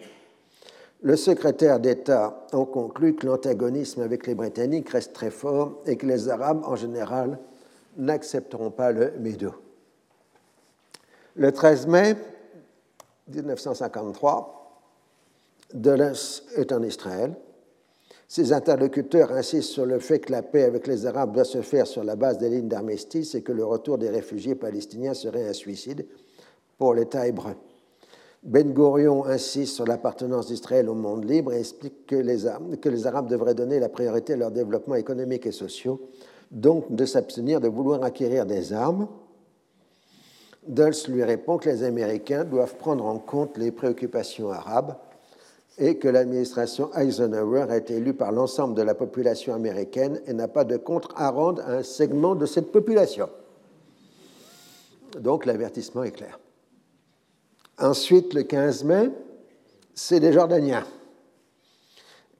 Le 1.02 1.14
secrétaire 1.14 1.78
d'État 1.78 2.46
en 2.52 2.64
conclut 2.64 3.14
que 3.14 3.26
l'antagonisme 3.26 4.02
avec 4.02 4.26
les 4.26 4.34
Britanniques 4.34 4.90
reste 4.90 5.12
très 5.12 5.30
fort 5.30 5.80
et 5.86 5.96
que 5.96 6.06
les 6.06 6.28
Arabes, 6.28 6.62
en 6.64 6.74
général, 6.74 7.38
n'accepteront 7.96 8.70
pas 8.70 8.90
le 8.90 9.12
Médo. 9.20 9.54
Le 11.36 11.52
13 11.52 11.86
mai 11.86 12.16
1953, 13.28 14.82
Dulles 15.74 16.14
est 16.56 16.72
en 16.72 16.82
Israël. 16.82 17.36
Ses 18.26 18.52
interlocuteurs 18.52 19.32
insistent 19.32 19.70
sur 19.70 19.86
le 19.86 20.00
fait 20.00 20.18
que 20.18 20.32
la 20.32 20.42
paix 20.42 20.64
avec 20.64 20.88
les 20.88 21.06
Arabes 21.06 21.32
doit 21.32 21.44
se 21.44 21.62
faire 21.62 21.86
sur 21.86 22.02
la 22.02 22.16
base 22.16 22.38
des 22.38 22.50
lignes 22.50 22.68
d'armistice 22.68 23.36
et 23.36 23.42
que 23.42 23.52
le 23.52 23.64
retour 23.64 23.98
des 23.98 24.10
réfugiés 24.10 24.56
palestiniens 24.56 25.14
serait 25.14 25.48
un 25.48 25.52
suicide 25.52 26.06
pour 26.76 26.92
l'État 26.92 27.26
hébreu. 27.26 27.54
Ben 28.44 28.72
Gurion 28.72 29.24
insiste 29.24 29.74
sur 29.74 29.84
l'appartenance 29.84 30.46
d'Israël 30.46 30.88
au 30.88 30.94
monde 30.94 31.28
libre 31.28 31.52
et 31.52 31.58
explique 31.58 32.06
que 32.06 32.14
les, 32.14 32.46
Arabes 33.06 33.28
devraient 33.28 33.54
donner 33.54 33.80
la 33.80 33.88
priorité 33.88 34.34
à 34.34 34.36
leur 34.36 34.52
développement 34.52 34.94
économique 34.94 35.46
et 35.46 35.52
social, 35.52 35.96
donc 36.52 36.94
de 36.94 37.04
s'abstenir 37.04 37.60
de 37.60 37.68
vouloir 37.68 38.04
acquérir 38.04 38.46
des 38.46 38.72
armes. 38.72 39.08
Dulles 40.68 40.94
lui 41.08 41.24
répond 41.24 41.58
que 41.58 41.68
les 41.68 41.82
Américains 41.82 42.44
doivent 42.44 42.76
prendre 42.76 43.04
en 43.06 43.18
compte 43.18 43.58
les 43.58 43.72
préoccupations 43.72 44.50
arabes 44.50 44.94
et 45.76 45.98
que 45.98 46.08
l'administration 46.08 46.94
Eisenhower 46.94 47.66
a 47.70 47.76
été 47.76 47.94
élue 47.94 48.14
par 48.14 48.30
l'ensemble 48.30 48.74
de 48.74 48.82
la 48.82 48.94
population 48.94 49.52
américaine 49.52 50.20
et 50.26 50.32
n'a 50.32 50.48
pas 50.48 50.64
de 50.64 50.76
compte 50.76 51.08
à 51.16 51.30
rendre 51.30 51.62
à 51.62 51.72
un 51.72 51.82
segment 51.82 52.36
de 52.36 52.46
cette 52.46 52.70
population. 52.70 53.28
Donc 55.18 55.44
l'avertissement 55.44 56.04
est 56.04 56.12
clair. 56.12 56.38
Ensuite, 57.78 58.34
le 58.34 58.42
15 58.42 58.84
mai, 58.84 59.10
c'est 59.94 60.20
les 60.20 60.32
Jordaniens 60.32 60.86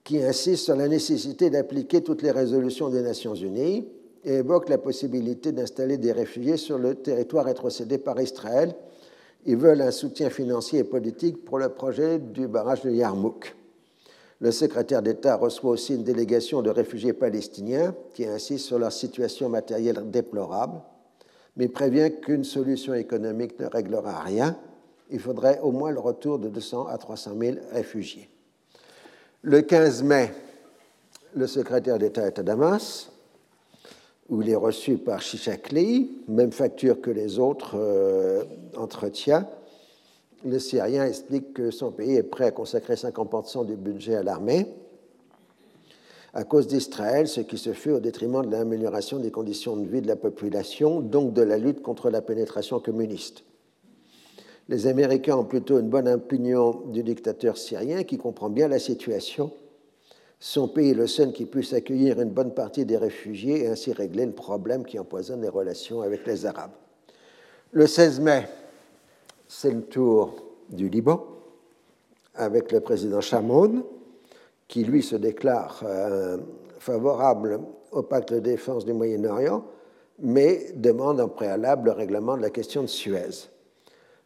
qui 0.05 0.23
insistent 0.23 0.65
sur 0.65 0.77
la 0.77 0.89
nécessité 0.89 1.51
d'appliquer 1.51 2.02
toutes 2.02 2.23
les 2.23 2.31
résolutions 2.31 2.89
des 2.89 3.02
Nations 3.02 3.35
Unies 3.35 3.86
et 4.24 4.36
évoquent 4.36 4.70
la 4.70 4.78
possibilité 4.78 5.52
d'installer 5.52 5.98
des 5.98 6.12
réfugiés 6.12 6.56
sur 6.56 6.78
le 6.78 6.94
territoire 6.94 7.44
rétrocédé 7.44 7.98
par 7.98 8.20
Israël 8.20 8.74
ils 9.47 9.56
veulent 9.56 9.81
un 9.81 9.90
soutien 9.90 10.31
financier 10.31 10.81
et 10.81 10.85
politique 10.85 11.44
pour 11.44 11.59
le 11.59 11.69
projet 11.69 12.19
du 12.19 12.48
barrage 12.48 12.82
de 12.82 12.90
Yarmouk. 12.90 13.55
Le 14.40 14.51
secrétaire 14.52 15.02
d'État 15.02 15.36
reçoit 15.36 15.70
aussi 15.70 15.94
une 15.94 16.05
délégation 16.05 16.62
de 16.62 16.70
réfugiés 16.70 17.12
palestiniens 17.12 17.94
qui 18.15 18.27
insiste 18.27 18.66
sur 18.66 18.78
leur 18.78 18.93
situation 18.93 19.48
matérielle 19.48 20.10
déplorable, 20.10 20.81
mais 21.56 21.69
prévient 21.69 22.10
qu'une 22.20 22.44
solution 22.44 22.94
économique 22.94 23.59
ne 23.59 23.66
réglera 23.66 24.20
rien. 24.20 24.56
Il 25.10 25.20
faudrait 25.20 25.60
au 25.60 25.72
moins 25.72 25.90
le 25.90 26.01
retour 26.01 26.39
de 26.39 26.48
200 26.48 26.86
à 26.86 26.98
300 26.98 27.32
000 27.39 27.56
réfugiés. 27.72 28.28
Le 29.43 29.62
15 29.62 30.02
mai, 30.02 30.32
le 31.35 31.47
secrétaire 31.47 31.98
d'État 31.98 32.26
est 32.26 32.39
à 32.39 32.43
Damas, 32.43 33.10
où 34.28 34.43
il 34.43 34.51
est 34.51 34.56
reçu 34.56 34.98
par 34.98 35.22
Chichakli, 35.22 36.22
même 36.28 36.52
facture 36.52 37.01
que 37.01 37.10
les 37.10 37.39
autres 37.39 37.76
euh, 37.76 38.44
entretiens. 38.76 39.47
Le 40.44 40.59
Syrien 40.59 41.06
explique 41.06 41.55
que 41.55 41.70
son 41.70 41.90
pays 41.90 42.16
est 42.16 42.22
prêt 42.22 42.44
à 42.44 42.51
consacrer 42.51 42.94
50% 42.94 43.66
du 43.66 43.76
budget 43.76 44.16
à 44.16 44.22
l'armée 44.22 44.66
à 46.35 46.44
cause 46.44 46.66
d'Israël, 46.66 47.26
ce 47.26 47.40
qui 47.40 47.59
se 47.59 47.72
fait 47.72 47.90
au 47.90 48.01
détriment 48.01 48.44
de 48.44 48.51
l'amélioration 48.51 49.18
des 49.18 49.30
conditions 49.30 49.76
de 49.76 49.89
vie 49.89 50.01
de 50.01 50.06
la 50.06 50.16
population, 50.16 51.01
donc 51.01 51.32
de 51.32 51.43
la 51.43 51.59
lutte 51.59 51.82
contre 51.82 52.10
la 52.10 52.20
pénétration 52.20 52.80
communiste. 52.80 53.44
Les 54.68 54.86
Américains 54.86 55.36
ont 55.36 55.44
plutôt 55.44 55.78
une 55.78 55.88
bonne 55.88 56.08
opinion 56.08 56.82
du 56.86 57.02
dictateur 57.02 57.56
syrien 57.56 58.04
qui 58.04 58.18
comprend 58.18 58.50
bien 58.50 58.68
la 58.68 58.78
situation. 58.78 59.50
Son 60.40 60.68
pays 60.68 60.90
est 60.90 60.94
le 60.94 61.06
seul 61.06 61.32
qui 61.32 61.46
puisse 61.46 61.72
accueillir 61.72 62.20
une 62.20 62.30
bonne 62.30 62.52
partie 62.52 62.84
des 62.84 62.98
réfugiés 62.98 63.64
et 63.64 63.68
ainsi 63.68 63.92
régler 63.92 64.26
le 64.26 64.32
problème 64.32 64.84
qui 64.84 64.98
empoisonne 64.98 65.40
les 65.40 65.48
relations 65.48 66.02
avec 66.02 66.26
les 66.26 66.44
Arabes. 66.44 66.72
Le 67.72 67.86
16 67.86 68.20
mai, 68.20 68.46
c'est 69.48 69.70
le 69.70 69.82
tour 69.82 70.36
du 70.68 70.90
Liban 70.90 71.24
avec 72.34 72.70
le 72.70 72.80
président 72.80 73.22
Chamoun 73.22 73.82
qui 74.68 74.84
lui 74.84 75.02
se 75.02 75.16
déclare 75.16 75.82
euh, 75.86 76.36
favorable 76.78 77.60
au 77.90 78.02
pacte 78.02 78.34
de 78.34 78.40
défense 78.40 78.84
du 78.84 78.92
Moyen-Orient, 78.92 79.64
mais 80.18 80.72
demande 80.74 81.20
en 81.20 81.28
préalable 81.28 81.86
le 81.86 81.92
règlement 81.92 82.36
de 82.36 82.42
la 82.42 82.50
question 82.50 82.82
de 82.82 82.86
Suez. 82.86 83.48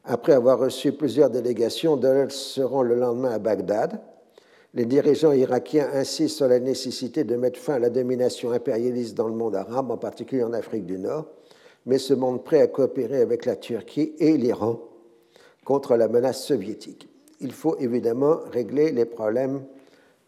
Après 0.04 0.32
avoir 0.32 0.58
reçu 0.58 0.92
plusieurs 0.92 1.30
délégations, 1.30 1.96
deux 1.96 2.28
seront 2.30 2.82
le 2.82 2.96
lendemain 2.96 3.30
à 3.30 3.38
Bagdad. 3.38 4.00
Les 4.74 4.84
dirigeants 4.84 5.32
irakiens 5.32 5.90
insistent 5.92 6.38
sur 6.38 6.48
la 6.48 6.58
nécessité 6.58 7.22
de 7.22 7.36
mettre 7.36 7.60
fin 7.60 7.74
à 7.74 7.78
la 7.78 7.90
domination 7.90 8.50
impérialiste 8.50 9.14
dans 9.14 9.28
le 9.28 9.34
monde 9.34 9.54
arabe, 9.54 9.90
en 9.90 9.98
particulier 9.98 10.42
en 10.42 10.54
Afrique 10.54 10.86
du 10.86 10.98
Nord, 10.98 11.26
mais 11.86 11.98
se 11.98 12.14
montrent 12.14 12.42
prêts 12.42 12.62
à 12.62 12.66
coopérer 12.66 13.20
avec 13.20 13.44
la 13.44 13.54
Turquie 13.54 14.14
et 14.18 14.36
l'Iran 14.36 14.80
contre 15.64 15.94
la 15.96 16.08
menace 16.08 16.44
soviétique. 16.44 17.08
Il 17.40 17.52
faut 17.52 17.76
évidemment 17.78 18.38
régler 18.50 18.90
les 18.90 19.04
problèmes 19.04 19.62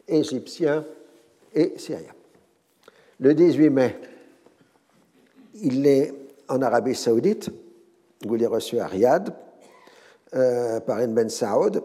égyptiens 0.06 0.84
et 1.54 1.72
syriens. 1.78 2.14
Le 3.18 3.34
18 3.34 3.70
mai, 3.70 3.96
il 5.54 5.86
est 5.86 6.12
en 6.48 6.62
Arabie 6.62 6.94
saoudite, 6.94 7.50
où 8.26 8.36
il 8.36 8.42
est 8.42 8.46
reçu 8.46 8.78
à 8.78 8.86
Riyad 8.86 9.34
euh, 10.34 10.80
par 10.80 11.00
Ibn 11.02 11.14
Ben 11.14 11.28
Saoud. 11.28 11.82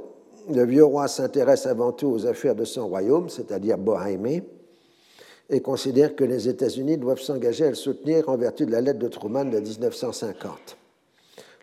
Le 0.49 0.65
vieux 0.65 0.83
roi 0.83 1.07
s'intéresse 1.07 1.65
avant 1.65 1.91
tout 1.91 2.07
aux 2.07 2.25
affaires 2.25 2.55
de 2.55 2.65
son 2.65 2.87
royaume, 2.87 3.29
c'est-à-dire 3.29 3.77
Bohémie, 3.77 4.41
et 5.49 5.61
considère 5.61 6.15
que 6.15 6.23
les 6.23 6.47
États-Unis 6.47 6.97
doivent 6.97 7.21
s'engager 7.21 7.65
à 7.65 7.69
le 7.69 7.75
soutenir 7.75 8.27
en 8.29 8.37
vertu 8.37 8.65
de 8.65 8.71
la 8.71 8.81
lettre 8.81 8.99
de 8.99 9.07
Truman 9.07 9.45
de 9.45 9.59
1950. 9.59 10.77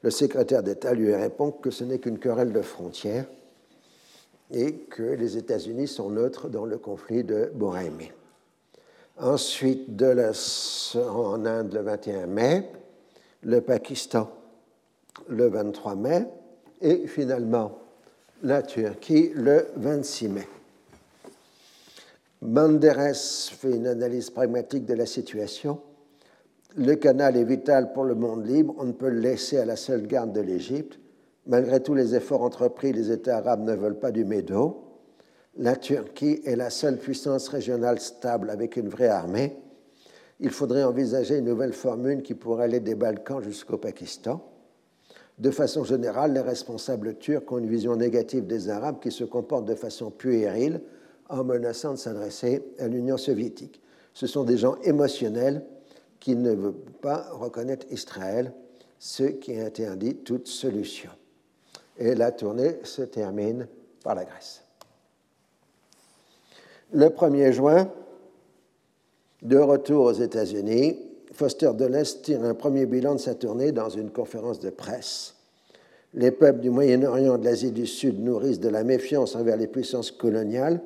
Le 0.03 0.11
secrétaire 0.11 0.63
d'État 0.63 0.95
lui 0.95 1.13
répond 1.15 1.51
que 1.51 1.71
ce 1.71 1.83
n'est 1.83 1.99
qu'une 1.99 2.19
querelle 2.19 2.53
de 2.53 2.63
frontières 2.63 3.27
et 4.53 4.75
que 4.75 5.03
les 5.03 5.37
États-Unis 5.37 5.89
sont 5.89 6.11
neutres 6.11 6.49
dans 6.49 6.65
le 6.65 6.79
conflit 6.79 7.25
de 7.25 7.51
Bohémie. 7.55 8.13
Ensuite, 9.19 10.01
en 10.95 11.45
Inde 11.45 11.73
le 11.73 11.81
21 11.81 12.27
mai, 12.27 12.71
le 13.43 13.61
Pakistan 13.61 14.31
le 15.29 15.49
23 15.49 15.95
mai 15.97 16.27
et 16.81 17.07
finalement 17.07 17.79
la 18.43 18.63
Turquie 18.63 19.31
le 19.35 19.67
26 19.77 20.29
mai. 20.29 20.49
Banderas 22.43 23.51
fait 23.57 23.73
une 23.73 23.87
analyse 23.87 24.31
pragmatique 24.31 24.85
de 24.85 24.95
la 24.95 25.07
situation. 25.07 25.81
Le 26.77 26.95
canal 26.95 27.37
est 27.37 27.45
vital 27.45 27.93
pour 27.93 28.05
le 28.05 28.15
monde 28.15 28.47
libre, 28.47 28.75
on 28.79 28.85
ne 28.85 28.93
peut 28.93 29.09
le 29.09 29.21
laisser 29.21 29.57
à 29.57 29.65
la 29.65 29.77
seule 29.77 30.07
garde 30.07 30.33
de 30.33 30.43
l'Égypte. 30.43 30.99
Malgré 31.47 31.83
tous 31.83 31.95
les 31.95 32.15
efforts 32.15 32.43
entrepris, 32.43 32.93
les 32.93 33.11
États 33.11 33.39
arabes 33.39 33.65
ne 33.65 33.75
veulent 33.75 33.99
pas 33.99 34.11
du 34.11 34.25
Médo. 34.25 34.83
La 35.57 35.77
Turquie 35.77 36.43
est 36.45 36.57
la 36.57 36.69
seule 36.69 36.99
puissance 36.99 37.49
régionale 37.49 37.99
stable 37.99 38.51
avec 38.51 38.77
une 38.77 38.89
vraie 38.89 39.09
armée. 39.09 39.57
Il 40.39 40.51
faudrait 40.51 40.85
envisager 40.85 41.39
une 41.39 41.47
nouvelle 41.47 41.73
formule 41.73 42.23
qui 42.23 42.35
pourrait 42.35 42.65
aller 42.65 42.81
des 42.81 42.95
Balkans 42.95 43.43
jusqu'au 43.43 43.79
Pakistan. 43.79 44.45
De 45.39 45.51
façon 45.51 45.85
générale, 45.85 46.33
les 46.33 46.41
responsables 46.41 47.17
turcs 47.17 47.51
ont 47.53 47.59
une 47.59 47.69
vision 47.69 47.97
négative 47.97 48.47
des 48.47 48.69
Arabes 48.69 49.01
qui 49.01 49.11
se 49.11 49.25
comportent 49.25 49.67
de 49.67 49.75
façon 49.75 50.11
puérile 50.11 50.81
en 51.29 51.45
menaçant 51.45 51.93
de 51.93 51.99
s'adresser 51.99 52.65
à 52.79 52.89
l'Union 52.89 53.19
soviétique. 53.19 53.83
Ce 54.15 54.27
sont 54.27 54.45
des 54.45 54.57
gens 54.57 54.77
émotionnels 54.83 55.65
qui 56.21 56.37
ne 56.37 56.55
veulent 56.55 56.75
pas 57.03 57.29
reconnaître 57.33 57.87
Israël, 57.91 58.53
ce 58.99 59.25
qui 59.25 59.59
interdit 59.59 60.17
toute 60.17 60.49
solution 60.49 61.11
et 61.99 62.15
la 62.15 62.33
tournée 62.33 62.79
se 62.85 63.03
termine 63.03 63.67
par 64.03 64.15
la 64.15 64.25
Grèce. 64.25 64.63
Le 66.93 67.07
1er 67.09 67.53
juin, 67.53 67.91
de 69.43 69.59
retour 69.59 70.05
aux 70.05 70.13
États-Unis, 70.13 70.99
Foster 71.37 71.73
Dulles 71.77 72.23
tire 72.23 72.43
un 72.45 72.55
premier 72.55 72.87
bilan 72.87 73.17
de 73.17 73.21
sa 73.21 73.35
tournée 73.35 73.71
dans 73.71 73.91
une 73.91 74.11
conférence 74.11 74.59
de 74.59 74.71
presse. 74.71 75.35
Les 76.15 76.31
peuples 76.31 76.61
du 76.61 76.71
Moyen-Orient 76.71 77.37
et 77.37 77.39
de 77.39 77.45
l'Asie 77.45 77.73
du 77.73 77.87
Sud 77.87 78.25
nourrissent 78.25 78.59
de 78.59 78.71
la 78.71 78.85
méfiance 78.85 79.37
envers 79.37 79.59
les 79.59 79.67
puissances 79.67 80.11
coloniales 80.11 80.81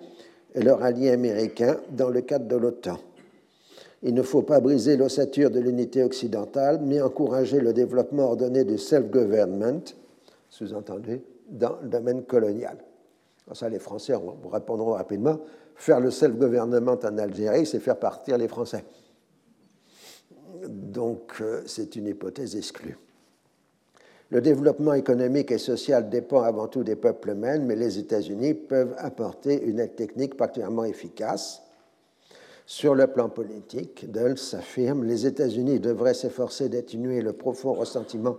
et 0.56 0.62
leurs 0.62 0.82
alliés 0.82 1.10
américains 1.10 1.76
dans 1.90 2.08
le 2.08 2.22
cadre 2.22 2.46
de 2.46 2.56
l'OTAN. 2.56 2.98
Il 4.02 4.12
ne 4.12 4.22
faut 4.22 4.42
pas 4.42 4.58
briser 4.58 4.96
l'ossature 4.96 5.52
de 5.52 5.60
l'unité 5.60 6.02
occidentale, 6.02 6.80
mais 6.82 7.00
encourager 7.00 7.60
le 7.60 7.72
développement 7.72 8.24
ordonné 8.24 8.64
du 8.64 8.76
self-government 8.76 9.82
sous-entendu, 10.48 11.20
dans 11.48 11.76
le 11.80 11.88
domaine 11.88 12.24
colonial. 12.24 12.76
ça, 13.52 13.68
les 13.68 13.78
Français 13.78 14.14
vous 14.14 14.48
répondront 14.48 14.94
rapidement. 14.94 15.38
Faire 15.76 16.00
le 16.00 16.10
self-gouvernement 16.10 16.98
en 17.04 17.18
Algérie, 17.18 17.66
c'est 17.66 17.78
faire 17.78 17.98
partir 17.98 18.36
les 18.36 18.48
Français. 18.48 18.84
Donc, 20.68 21.34
euh, 21.40 21.62
c'est 21.66 21.96
une 21.96 22.06
hypothèse 22.06 22.56
exclue. 22.56 22.98
Le 24.30 24.40
développement 24.40 24.94
économique 24.94 25.50
et 25.50 25.58
social 25.58 26.08
dépend 26.08 26.42
avant 26.42 26.68
tout 26.68 26.84
des 26.84 26.94
peuples 26.94 27.34
mêmes, 27.34 27.66
mais 27.66 27.74
les 27.74 27.98
États-Unis 27.98 28.54
peuvent 28.54 28.94
apporter 28.98 29.60
une 29.64 29.80
aide 29.80 29.96
technique 29.96 30.36
particulièrement 30.36 30.84
efficace. 30.84 31.62
Sur 32.64 32.94
le 32.94 33.08
plan 33.08 33.28
politique, 33.28 34.08
Dulles 34.12 34.36
affirme 34.52 35.02
les 35.02 35.26
États-Unis 35.26 35.80
devraient 35.80 36.14
s'efforcer 36.14 36.68
d'atténuer 36.68 37.20
le 37.20 37.32
profond 37.32 37.72
ressentiment 37.72 38.38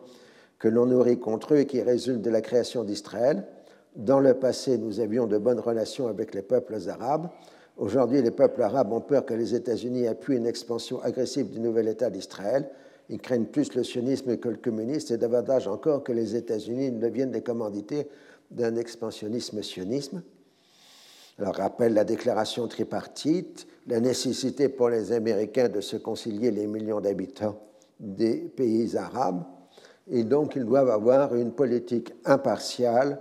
que 0.58 0.70
l'on 0.70 0.86
nourrit 0.86 1.20
contre 1.20 1.56
eux 1.56 1.58
et 1.58 1.66
qui 1.66 1.82
résulte 1.82 2.22
de 2.22 2.30
la 2.30 2.40
création 2.40 2.86
d'Israël. 2.86 3.46
Dans 3.98 4.22
le 4.22 4.36
passé, 4.36 4.78
nous 4.78 5.02
avions 5.02 5.28
de 5.28 5.38
bonnes 5.38 5.60
relations 5.60 6.08
avec 6.08 6.34
les 6.34 6.44
peuples 6.44 6.78
arabes. 6.88 7.28
Aujourd'hui, 7.82 8.22
les 8.22 8.30
peuples 8.30 8.62
arabes 8.62 8.94
ont 8.94 9.02
peur 9.02 9.26
que 9.26 9.34
les 9.34 9.56
États-Unis 9.56 10.06
appuient 10.06 10.38
une 10.38 10.46
expansion 10.46 11.02
agressive 11.02 11.50
du 11.50 11.60
nouvel 11.60 11.88
État 11.88 12.12
d'Israël. 12.12 12.70
Ils 13.10 13.20
craignent 13.20 13.48
plus 13.48 13.74
le 13.74 13.84
sionisme 13.84 14.38
que 14.38 14.50
le 14.50 14.58
communisme 14.58 15.16
et 15.16 15.18
davantage 15.18 15.68
encore 15.68 16.04
que 16.04 16.12
les 16.12 16.36
États-Unis 16.36 16.92
ne 16.92 17.00
deviennent 17.00 17.32
des 17.32 17.42
commandités 17.42 18.08
d'un 18.52 18.76
expansionnisme 18.76 19.64
sionisme. 19.64 20.22
Alors, 21.40 21.56
rappelle 21.56 21.96
la 21.96 22.04
déclaration 22.04 22.68
tripartite, 22.68 23.66
la 23.88 24.00
nécessité 24.00 24.70
pour 24.70 24.90
les 24.90 25.12
Américains 25.12 25.68
de 25.68 25.82
se 25.82 25.98
concilier 25.98 26.52
les 26.52 26.68
millions 26.68 27.02
d'habitants 27.02 27.58
des 28.00 28.36
pays 28.36 28.96
arabes, 28.96 29.44
et 30.08 30.24
donc 30.24 30.56
ils 30.56 30.66
doivent 30.66 30.92
avoir 30.92 31.34
une 31.34 31.52
politique 31.52 32.14
impartiale 32.26 33.20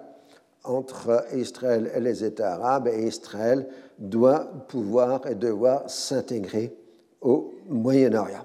entre 0.64 1.26
Israël 1.34 1.90
et 1.94 2.00
les 2.00 2.24
États 2.24 2.54
arabes, 2.54 2.88
et 2.88 3.06
Israël 3.06 3.68
doit 3.98 4.46
pouvoir 4.68 5.26
et 5.26 5.34
devoir 5.34 5.88
s'intégrer 5.88 6.74
au 7.20 7.54
Moyen-Orient. 7.68 8.44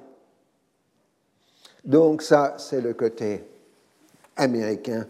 Donc 1.83 2.21
ça, 2.21 2.55
c'est 2.57 2.81
le 2.81 2.93
côté 2.93 3.43
américain 4.35 5.05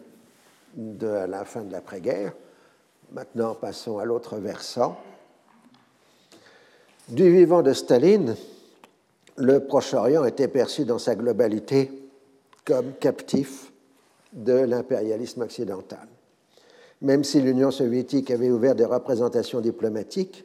de 0.76 1.08
la 1.08 1.46
fin 1.46 1.62
de 1.62 1.72
l'après-guerre. 1.72 2.34
Maintenant, 3.12 3.56
passons 3.56 3.98
à 3.98 4.06
l'autre 4.06 4.38
versant. 4.38 4.98
Du 7.08 7.32
vivant 7.32 7.62
de 7.62 7.72
Staline, 7.72 8.36
le 9.38 9.60
Proche-Orient 9.60 10.26
était 10.26 10.48
perçu 10.48 10.86
dans 10.86 11.00
sa 11.00 11.16
globalité 11.16 11.92
comme 12.66 12.94
captif 12.94 13.72
de 14.34 14.54
l'impérialisme 14.54 15.42
occidental. 15.42 16.08
Même 17.06 17.24
si 17.24 17.40
l'Union 17.40 17.70
soviétique 17.70 18.32
avait 18.32 18.50
ouvert 18.50 18.74
des 18.74 18.84
représentations 18.84 19.62
diplomatiques, 19.62 20.44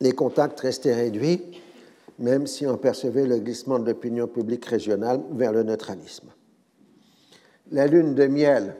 les 0.00 0.12
contacts 0.12 0.60
restaient 0.60 0.94
réduits, 0.94 1.60
même 2.20 2.46
si 2.46 2.64
on 2.64 2.76
percevait 2.76 3.26
le 3.26 3.40
glissement 3.40 3.80
de 3.80 3.86
l'opinion 3.86 4.28
publique 4.28 4.66
régionale 4.66 5.20
vers 5.32 5.50
le 5.50 5.64
neutralisme. 5.64 6.28
La 7.72 7.88
lune 7.88 8.14
de 8.14 8.28
miel 8.28 8.76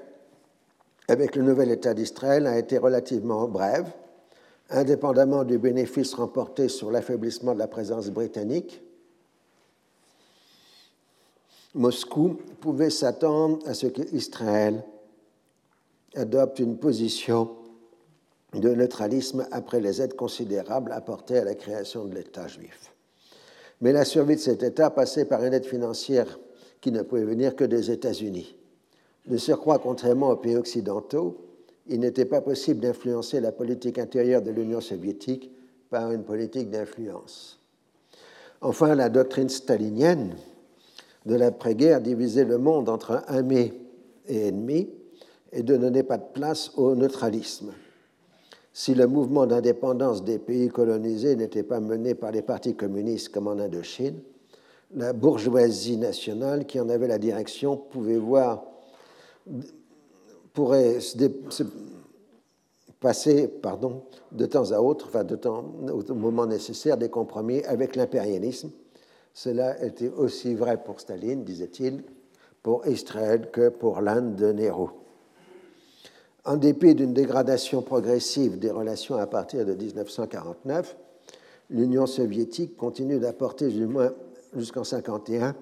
avec 1.09 1.35
le 1.35 1.43
nouvel 1.43 1.73
État 1.73 1.95
d'Israël 1.95 2.47
a 2.47 2.57
été 2.57 2.79
relativement 2.79 3.49
brève, 3.49 3.91
indépendamment 4.71 5.43
du 5.43 5.59
bénéfice 5.59 6.15
remporté 6.15 6.69
sur 6.69 6.93
l'affaiblissement 6.93 7.55
de 7.55 7.59
la 7.59 7.67
présence 7.67 8.09
britannique. 8.09 8.85
Moscou 11.75 12.39
pouvait 12.61 12.91
s'attendre 12.91 13.59
à 13.67 13.75
ce 13.75 13.89
qu'Israël 13.89 14.85
adopte 16.15 16.59
une 16.59 16.79
position 16.79 17.51
de 18.53 18.71
neutralisme 18.71 19.47
après 19.51 19.81
les 19.81 20.01
aides 20.01 20.15
considérables 20.15 20.93
apportées 20.93 21.39
à 21.39 21.45
la 21.45 21.55
création 21.55 22.05
de 22.05 22.15
l'État 22.15 22.47
juif. 22.47 22.93
Mais 23.81 23.93
la 23.93 24.05
survie 24.05 24.37
de 24.37 24.41
cet 24.41 24.63
État 24.63 24.91
passait 24.91 25.25
par 25.25 25.45
une 25.45 25.53
aide 25.53 25.67
financière 25.67 26.39
qui 26.81 26.93
ne 26.93 27.03
pouvait 27.03 27.25
venir 27.25 27.57
que 27.57 27.65
des 27.65 27.91
États-Unis. 27.91 28.57
De 29.27 29.37
surcroît, 29.37 29.79
contrairement 29.79 30.31
aux 30.31 30.37
pays 30.37 30.57
occidentaux, 30.57 31.37
il 31.87 32.01
n'était 32.01 32.25
pas 32.25 32.41
possible 32.41 32.81
d'influencer 32.81 33.41
la 33.41 33.53
politique 33.53 33.99
intérieure 33.99 34.43
de 34.43 34.51
l'Union 34.51 34.81
soviétique 34.81 35.51
par 35.91 36.13
une 36.13 36.25
politique 36.25 36.71
d'influence. 36.71 37.61
Enfin, 38.61 38.95
la 38.95 39.09
doctrine 39.09 39.49
stalinienne 39.49 40.37
de 41.27 41.35
l'après-guerre 41.35 42.01
divisait 42.01 42.45
le 42.45 42.59
monde 42.59 42.89
entre 42.89 43.23
amis 43.27 43.73
et 44.27 44.49
ennemis 44.49 44.91
et 45.55 45.63
ne 45.63 45.77
donnait 45.77 46.03
pas 46.03 46.19
de 46.19 46.27
place 46.33 46.73
au 46.77 46.95
neutralisme. 46.95 47.73
Si 48.73 48.93
le 48.95 49.07
mouvement 49.07 49.47
d'indépendance 49.47 50.25
des 50.25 50.39
pays 50.39 50.69
colonisés 50.69 51.37
n'était 51.37 51.63
pas 51.63 51.79
mené 51.79 52.15
par 52.15 52.33
les 52.33 52.43
partis 52.43 52.75
communistes 52.75 53.29
comme 53.29 53.47
en 53.47 53.53
Indochine, 53.53 54.19
la 54.97 55.13
bourgeoisie 55.13 55.97
nationale 55.97 56.67
qui 56.67 56.81
en 56.81 56.89
avait 56.89 57.07
la 57.07 57.19
direction 57.19 57.77
pouvait 57.77 58.19
voir 58.19 58.65
pourrait 60.53 61.01
se, 61.01 61.63
passer 62.99 63.49
pardon, 63.49 64.03
de 64.33 64.47
temps 64.47 64.73
à 64.73 64.81
autre, 64.81 65.07
enfin 65.09 65.25
de 65.25 65.37
temps, 65.37 65.65
au 65.93 66.15
moment 66.15 66.47
nécessaire, 66.47 66.97
des 66.97 67.11
compromis 67.11 67.63
avec 67.65 67.95
l'impérialisme. 67.95 68.71
Cela 69.33 69.83
était 69.85 70.09
aussi 70.09 70.55
vrai 70.55 70.83
pour 70.83 71.01
Staline, 71.01 71.45
disait-il, 71.45 72.03
pour 72.63 72.87
Israël 72.87 73.51
que 73.53 73.69
pour 73.69 74.01
l'Inde 74.01 74.37
de 74.37 74.53
Nero. 74.53 75.04
En 76.45 76.57
dépit 76.57 76.95
d'une 76.95 77.15
dégradation 77.15 77.81
progressive 77.83 78.59
des 78.59 78.71
relations 78.71 79.17
à 79.17 79.27
partir 79.27 79.65
de 79.65 79.75
1949, 79.75 80.97
l'Union 81.71 82.07
soviétique 82.07 82.77
continue 82.77 83.19
d'apporter 83.19 83.69
du 83.69 83.87
moins 83.87 84.13
jusqu'en 84.55 84.83
1951 84.83 85.55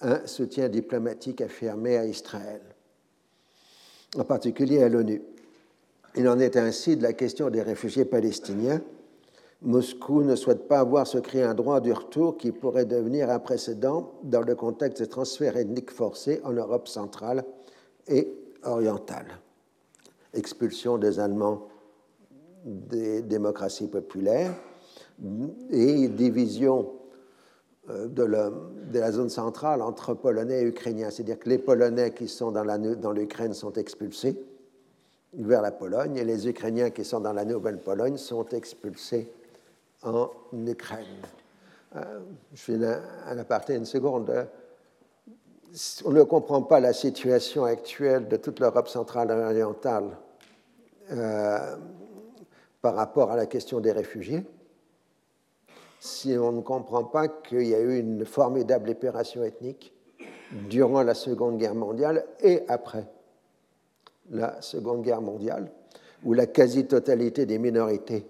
un 0.00 0.26
soutien 0.26 0.68
diplomatique 0.68 1.40
affirmé 1.40 1.96
à 1.96 2.04
Israël 2.04 2.60
en 4.16 4.24
particulier 4.24 4.82
à 4.82 4.88
l'ONU. 4.88 5.22
Il 6.16 6.28
en 6.28 6.38
est 6.38 6.56
ainsi 6.56 6.96
de 6.96 7.02
la 7.02 7.12
question 7.12 7.50
des 7.50 7.62
réfugiés 7.62 8.04
palestiniens. 8.04 8.80
Moscou 9.62 10.22
ne 10.22 10.36
souhaite 10.36 10.68
pas 10.68 10.82
voir 10.84 11.06
se 11.06 11.18
créer 11.18 11.42
un 11.42 11.54
droit 11.54 11.80
du 11.80 11.92
retour 11.92 12.36
qui 12.36 12.52
pourrait 12.52 12.86
devenir 12.86 13.28
un 13.28 13.38
précédent 13.38 14.12
dans 14.22 14.40
le 14.40 14.54
contexte 14.54 15.02
des 15.02 15.08
transferts 15.08 15.56
ethniques 15.56 15.90
forcés 15.90 16.40
en 16.44 16.52
Europe 16.52 16.88
centrale 16.88 17.44
et 18.06 18.32
orientale. 18.62 19.26
Expulsion 20.34 20.98
des 20.98 21.20
Allemands 21.20 21.68
des 22.64 23.22
démocraties 23.22 23.86
populaires 23.88 24.54
et 25.70 26.08
division 26.08 26.92
euh, 27.90 28.06
de 28.08 28.22
la, 28.22 29.12
zone 29.12 29.30
centrale 29.30 29.82
entre 29.82 30.14
Polonais 30.14 30.62
et 30.62 30.64
Ukrainiens. 30.64 31.10
C'est-à-dire 31.10 31.38
que 31.38 31.48
les 31.48 31.58
Polonais 31.58 32.12
qui 32.12 32.28
sont 32.28 32.52
dans 32.52 33.12
l'Ukraine 33.12 33.54
sont 33.54 33.72
expulsés 33.72 34.36
vers 35.34 35.62
la 35.62 35.70
Pologne 35.70 36.16
et 36.16 36.24
les 36.24 36.48
Ukrainiens 36.48 36.90
qui 36.90 37.04
sont 37.04 37.20
dans 37.20 37.32
la 37.32 37.44
Nouvelle-Pologne 37.44 38.16
sont 38.16 38.46
expulsés 38.48 39.32
en 40.02 40.30
Ukraine. 40.66 41.06
Euh, 41.96 42.20
je 42.52 42.60
fais 42.60 42.84
un, 42.84 43.00
un, 43.26 43.38
aparté 43.38 43.74
une 43.74 43.86
seconde. 43.86 44.30
On 46.04 46.10
ne 46.10 46.22
comprend 46.22 46.62
pas 46.62 46.80
la 46.80 46.92
situation 46.92 47.64
actuelle 47.64 48.28
de 48.28 48.36
toute 48.36 48.60
l'Europe 48.60 48.88
centrale 48.88 49.30
et 49.30 49.34
orientale 49.34 50.16
euh, 51.12 51.76
par 52.80 52.94
rapport 52.94 53.30
à 53.30 53.36
la 53.36 53.46
question 53.46 53.80
des 53.80 53.92
réfugiés 53.92 54.44
si 56.00 56.36
on 56.38 56.52
ne 56.52 56.60
comprend 56.60 57.04
pas 57.04 57.28
qu'il 57.28 57.66
y 57.66 57.74
a 57.74 57.80
eu 57.80 57.98
une 57.98 58.24
formidable 58.24 58.90
épuration 58.90 59.42
ethnique 59.42 59.92
durant 60.68 61.02
la 61.02 61.14
Seconde 61.14 61.58
Guerre 61.58 61.74
mondiale 61.74 62.24
et 62.40 62.62
après 62.68 63.06
la 64.30 64.60
Seconde 64.62 65.02
Guerre 65.02 65.20
mondiale, 65.20 65.70
où 66.24 66.32
la 66.32 66.46
quasi-totalité 66.46 67.46
des 67.46 67.58
minorités 67.58 68.26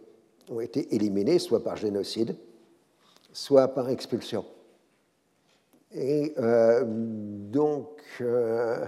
ont 0.50 0.60
été 0.60 0.94
éliminées, 0.94 1.38
soit 1.38 1.62
par 1.62 1.76
génocide, 1.76 2.36
soit 3.32 3.68
par 3.68 3.90
expulsion. 3.90 4.44
Et 5.94 6.34
euh, 6.38 6.84
donc, 6.86 8.02
euh, 8.20 8.86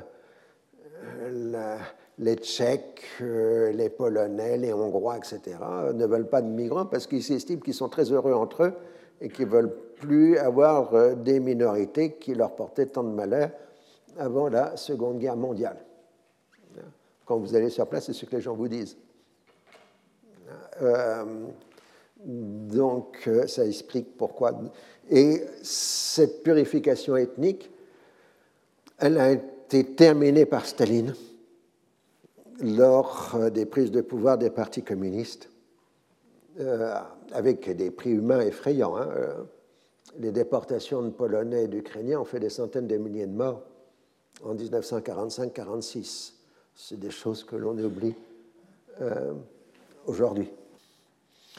les 2.18 2.34
Tchèques, 2.36 3.02
euh, 3.22 3.72
les 3.72 3.88
Polonais, 3.88 4.58
les 4.58 4.72
Hongrois, 4.72 5.16
etc., 5.16 5.56
ne 5.94 6.06
veulent 6.06 6.28
pas 6.28 6.42
de 6.42 6.48
migrants 6.48 6.86
parce 6.86 7.06
qu'ils 7.06 7.22
s'estiment 7.22 7.60
qu'ils 7.60 7.74
sont 7.74 7.88
très 7.88 8.12
heureux 8.12 8.34
entre 8.34 8.64
eux 8.64 8.72
et 9.22 9.28
qu'ils 9.30 9.46
ne 9.46 9.50
veulent 9.50 9.74
plus 9.96 10.36
avoir 10.36 11.16
des 11.16 11.40
minorités 11.40 12.14
qui 12.14 12.34
leur 12.34 12.54
portaient 12.54 12.86
tant 12.86 13.02
de 13.02 13.10
malheur 13.10 13.50
avant 14.18 14.48
la 14.48 14.76
Seconde 14.76 15.18
Guerre 15.18 15.36
mondiale. 15.36 15.76
Quand 17.24 17.38
vous 17.38 17.54
allez 17.54 17.70
sur 17.70 17.86
place, 17.86 18.06
c'est 18.06 18.12
ce 18.12 18.24
que 18.24 18.36
les 18.36 18.42
gens 18.42 18.54
vous 18.54 18.68
disent. 18.68 18.96
Donc, 22.24 23.28
ça 23.46 23.64
explique 23.66 24.16
pourquoi. 24.16 24.52
Et 25.10 25.42
cette 25.62 26.44
purification 26.44 27.16
ethnique, 27.16 27.68
elle 28.98 29.18
a 29.18 29.32
été 29.32 29.84
terminée 29.84 30.46
par 30.46 30.64
Staline 30.64 31.14
lors 32.62 33.34
euh, 33.34 33.50
des 33.50 33.66
prises 33.66 33.90
de 33.90 34.02
pouvoir 34.02 34.38
des 34.38 34.50
partis 34.50 34.84
communistes, 34.84 35.50
euh, 36.60 36.94
avec 37.32 37.68
des 37.76 37.90
prix 37.90 38.10
humains 38.10 38.40
effrayants. 38.40 38.96
Hein, 38.96 39.08
euh, 39.16 39.34
les 40.18 40.30
déportations 40.30 41.02
de 41.02 41.10
Polonais 41.10 41.64
et 41.64 41.68
d'Ukrainiens 41.68 42.20
ont 42.20 42.24
fait 42.24 42.40
des 42.40 42.50
centaines 42.50 42.86
de 42.86 42.96
milliers 42.96 43.26
de 43.26 43.32
morts 43.32 43.62
en 44.44 44.54
1945-46. 44.54 46.34
C'est 46.74 47.00
des 47.00 47.10
choses 47.10 47.44
que 47.44 47.56
l'on 47.56 47.76
oublie 47.78 48.14
aujourd'hui. 50.06 50.50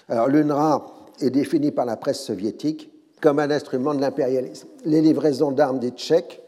Alors 0.07 0.28
l'UNRWA 0.28 0.94
est 1.22 1.30
définie 1.30 1.72
par 1.72 1.86
la 1.86 1.98
presse 1.98 2.23
soviétique 2.23 2.91
comme 3.22 3.39
un 3.39 3.52
instrument 3.52 3.93
de 3.93 4.02
l'impérialisme. 4.02 4.68
Les 4.85 5.02
livraisons 5.02 5.52
d'armes 5.52 5.80
des 5.80 5.91
Tchèques 5.91 6.41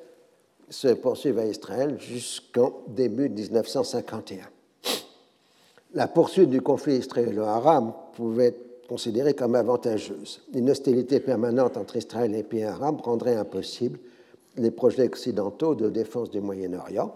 se 0.69 0.87
poursuivent 0.89 1.39
à 1.39 1.45
Israël 1.45 1.97
jusqu'en 1.99 2.73
début 2.87 3.29
1951. 3.29 4.49
La 5.93 6.07
poursuite 6.07 6.49
du 6.49 6.61
conflit 6.61 6.95
israélo-arabe 6.95 7.93
pouvait 8.15 8.47
être 8.47 8.87
considérée 8.87 9.35
comme 9.35 9.55
avantageuse. 9.55 10.41
Une 10.53 10.71
hostilité 10.71 11.19
permanente 11.19 11.77
entre 11.77 11.97
Israël 11.97 12.33
et 12.33 12.37
les 12.37 12.43
pays 12.43 12.63
arabes 12.63 13.01
rendrait 13.01 13.35
impossible 13.35 13.99
les 14.57 14.71
projets 14.71 15.05
occidentaux 15.05 15.75
de 15.75 15.89
défense 15.89 16.31
du 16.31 16.41
Moyen-Orient. 16.41 17.13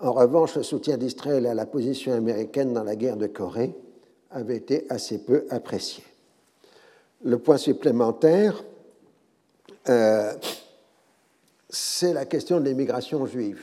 En 0.00 0.12
revanche, 0.12 0.56
le 0.56 0.62
soutien 0.62 0.96
d'Israël 0.96 1.46
à 1.46 1.54
la 1.54 1.66
position 1.66 2.12
américaine 2.12 2.72
dans 2.72 2.84
la 2.84 2.94
guerre 2.94 3.16
de 3.16 3.26
Corée 3.26 3.74
avait 4.30 4.56
été 4.56 4.86
assez 4.90 5.18
peu 5.18 5.44
apprécié. 5.50 6.04
Le 7.24 7.38
point 7.38 7.56
supplémentaire, 7.56 8.62
euh, 9.88 10.32
c'est 11.68 12.12
la 12.12 12.26
question 12.26 12.60
de 12.60 12.64
l'immigration 12.68 13.26
juive, 13.26 13.60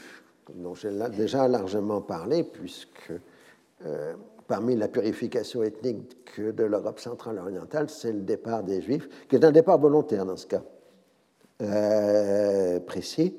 dont 0.53 0.75
j'ai 0.75 0.91
déjà 1.15 1.47
largement 1.47 2.01
parlé, 2.01 2.43
puisque 2.43 3.13
euh, 3.85 4.13
parmi 4.47 4.75
la 4.75 4.89
purification 4.89 5.63
ethnique 5.63 6.41
de 6.41 6.63
l'Europe 6.65 6.99
centrale 6.99 7.39
orientale, 7.39 7.89
c'est 7.89 8.11
le 8.11 8.21
départ 8.21 8.63
des 8.63 8.81
Juifs, 8.81 9.07
qui 9.29 9.37
est 9.37 9.45
un 9.45 9.51
départ 9.51 9.79
volontaire 9.79 10.25
dans 10.25 10.37
ce 10.37 10.47
cas 10.47 10.63
euh, 11.61 12.81
précis. 12.81 13.37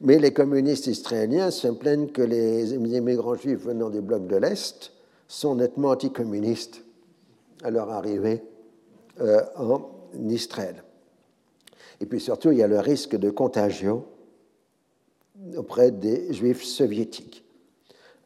Mais 0.00 0.18
les 0.18 0.32
communistes 0.32 0.86
israéliens 0.86 1.50
se 1.50 1.68
plaignent 1.68 2.08
que 2.08 2.22
les 2.22 2.72
immigrants 2.72 3.34
juifs 3.34 3.60
venant 3.60 3.90
du 3.90 4.00
bloc 4.00 4.26
de 4.26 4.36
l'Est 4.36 4.92
sont 5.28 5.56
nettement 5.56 5.90
anticommunistes 5.90 6.82
à 7.62 7.70
leur 7.70 7.90
arrivée 7.90 8.42
en 9.20 9.90
Israël. 10.28 10.82
Et 12.00 12.06
puis 12.06 12.20
surtout, 12.20 12.50
il 12.50 12.58
y 12.58 12.62
a 12.62 12.66
le 12.66 12.80
risque 12.80 13.16
de 13.16 13.30
contagion 13.30 14.04
auprès 15.56 15.90
des 15.90 16.32
juifs 16.32 16.62
soviétiques. 16.62 17.44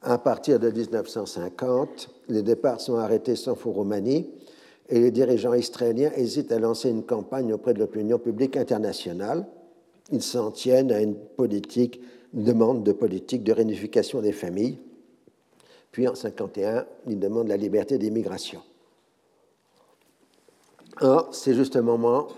À 0.02 0.18
partir 0.18 0.60
de 0.60 0.70
1950, 0.70 2.10
les 2.28 2.42
départs 2.42 2.80
sont 2.80 2.96
arrêtés 2.96 3.36
sans 3.36 3.54
Roumanie 3.54 4.30
et 4.88 5.00
les 5.00 5.10
dirigeants 5.10 5.54
israéliens 5.54 6.12
hésitent 6.14 6.52
à 6.52 6.58
lancer 6.58 6.88
une 6.88 7.02
campagne 7.02 7.52
auprès 7.52 7.74
de 7.74 7.80
l'opinion 7.80 8.18
publique 8.18 8.56
internationale. 8.56 9.46
Ils 10.10 10.22
s'en 10.22 10.50
tiennent 10.50 10.92
à 10.92 11.00
une 11.00 11.16
politique, 11.16 12.00
une 12.32 12.44
demande 12.44 12.84
de 12.84 12.92
politique 12.92 13.42
de 13.42 13.52
réunification 13.52 14.20
des 14.22 14.32
familles 14.32 14.78
Puis 15.92 16.06
en 16.06 16.12
1951, 16.12 16.86
il 17.08 17.18
demande 17.18 17.48
la 17.48 17.56
liberté 17.56 17.98
d'immigration. 17.98 18.62
Or, 21.00 21.28
c'est 21.32 21.54
justement 21.54 21.92
le 21.92 21.98
moment 21.98 22.28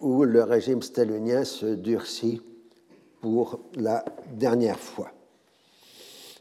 où 0.00 0.24
le 0.24 0.42
régime 0.42 0.82
stalinien 0.82 1.44
se 1.44 1.66
durcit 1.66 2.42
pour 3.20 3.60
la 3.76 4.04
dernière 4.32 4.78
fois. 4.78 5.12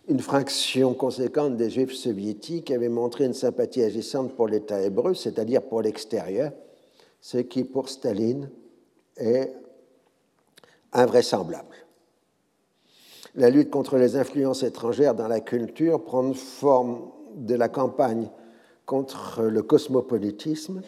Une 0.08 0.20
fraction 0.20 0.96
conséquente 0.96 1.58
des 1.58 1.70
juifs 1.70 1.94
soviétiques 1.94 2.72
avait 2.72 2.90
montré 2.90 3.26
une 3.26 3.36
sympathie 3.36 3.84
agissante 3.84 4.36
pour 4.36 4.48
l'État 4.48 4.82
hébreu, 4.82 5.14
c'est-à-dire 5.14 5.62
pour 5.62 5.84
l'extérieur, 5.84 6.52
ce 7.22 7.38
qui 7.38 7.64
pour 7.64 7.88
Staline 7.88 8.50
est 9.18 9.54
invraisemblable. 10.92 11.76
La 13.36 13.52
lutte 13.52 13.70
contre 13.70 13.98
les 13.98 14.16
influences 14.16 14.64
étrangères 14.64 15.14
dans 15.14 15.28
la 15.28 15.40
culture 15.40 16.04
prend 16.04 16.34
forme 16.34 17.12
de 17.36 17.56
la 17.56 17.70
campagne 17.70 18.30
contre 18.88 19.44
le 19.44 19.62
cosmopolitisme, 19.62 20.82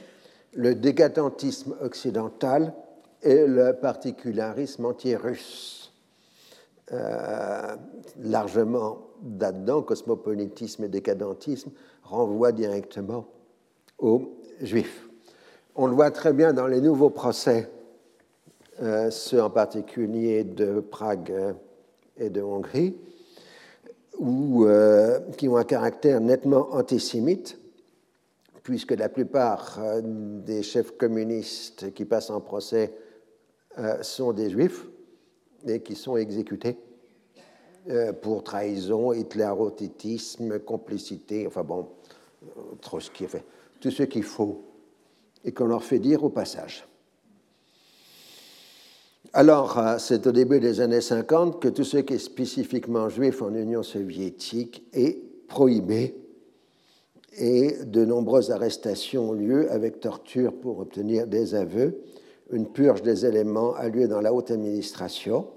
le 0.56 0.76
décadentisme 0.76 1.76
occidental 1.82 2.74
et 3.22 3.48
le 3.48 3.74
particularisme 3.74 4.86
anti-russe. 4.86 5.92
Euh, 6.92 7.76
largement 8.20 9.00
là-dedans, 9.40 9.82
cosmopolitisme 9.82 10.84
et 10.84 10.90
décadentisme 10.90 11.72
renvoient 12.04 12.52
directement 12.52 13.26
aux 13.98 14.38
juifs. 14.62 15.08
On 15.76 15.88
le 15.88 15.94
voit 15.94 16.12
très 16.12 16.34
bien 16.34 16.54
dans 16.54 16.68
les 16.68 16.82
nouveaux 16.82 17.10
procès, 17.10 17.70
euh, 18.82 19.10
ceux 19.10 19.42
en 19.42 19.50
particulier 19.50 20.44
de 20.44 20.82
Prague 20.82 21.56
et 22.18 22.30
de 22.30 22.42
Hongrie, 22.42 22.96
euh, 24.22 25.20
qui 25.38 25.48
ont 25.48 25.58
un 25.58 25.64
caractère 25.64 26.20
nettement 26.20 26.74
antisémite, 26.74 27.58
puisque 28.64 28.92
la 28.92 29.10
plupart 29.10 29.80
euh, 29.80 30.02
des 30.04 30.64
chefs 30.64 30.98
communistes 30.98 31.94
qui 31.94 32.06
passent 32.06 32.30
en 32.30 32.42
procès 32.42 32.94
sont 34.04 34.34
des 34.34 34.52
juifs 34.52 34.86
et 35.66 35.82
qui 35.82 35.96
sont 35.96 36.16
exécutés 36.16 36.78
pour 38.22 38.44
trahison, 38.44 39.14
hitlérotitisme, 39.14 40.60
complicité, 40.60 41.48
enfin 41.48 41.64
bon, 41.64 41.88
tout 42.80 43.00
ce 43.90 44.04
qu'il 44.04 44.24
faut 44.24 44.64
et 45.44 45.52
qu'on 45.52 45.66
leur 45.66 45.84
fait 45.84 45.98
dire 45.98 46.24
au 46.24 46.30
passage. 46.30 46.86
Alors, 49.36 49.80
euh, 49.80 49.98
c'est 49.98 50.28
au 50.28 50.32
début 50.32 50.60
des 50.60 50.80
années 50.80 51.02
50 51.02 51.60
que 51.60 51.68
tout 51.68 51.84
ce 51.84 51.98
qui 51.98 52.14
est 52.14 52.20
spécifiquement 52.20 53.10
juif 53.10 53.42
en 53.42 53.54
Union 53.54 53.82
soviétique 53.82 54.86
est 54.94 55.18
prohibé 55.48 56.16
et 57.38 57.78
de 57.86 58.06
nombreuses 58.06 58.52
arrestations 58.52 59.30
ont 59.30 59.34
lieu 59.34 59.72
avec 59.72 60.00
torture 60.00 60.54
pour 60.54 60.80
obtenir 60.80 61.28
des 61.28 61.56
aveux. 61.56 62.02
Une 62.52 62.68
purge 62.68 63.02
des 63.02 63.26
éléments 63.26 63.74
a 63.74 63.88
lieu 63.88 64.08
dans 64.08 64.22
la 64.22 64.34
haute 64.34 64.52
administration. 64.52 65.48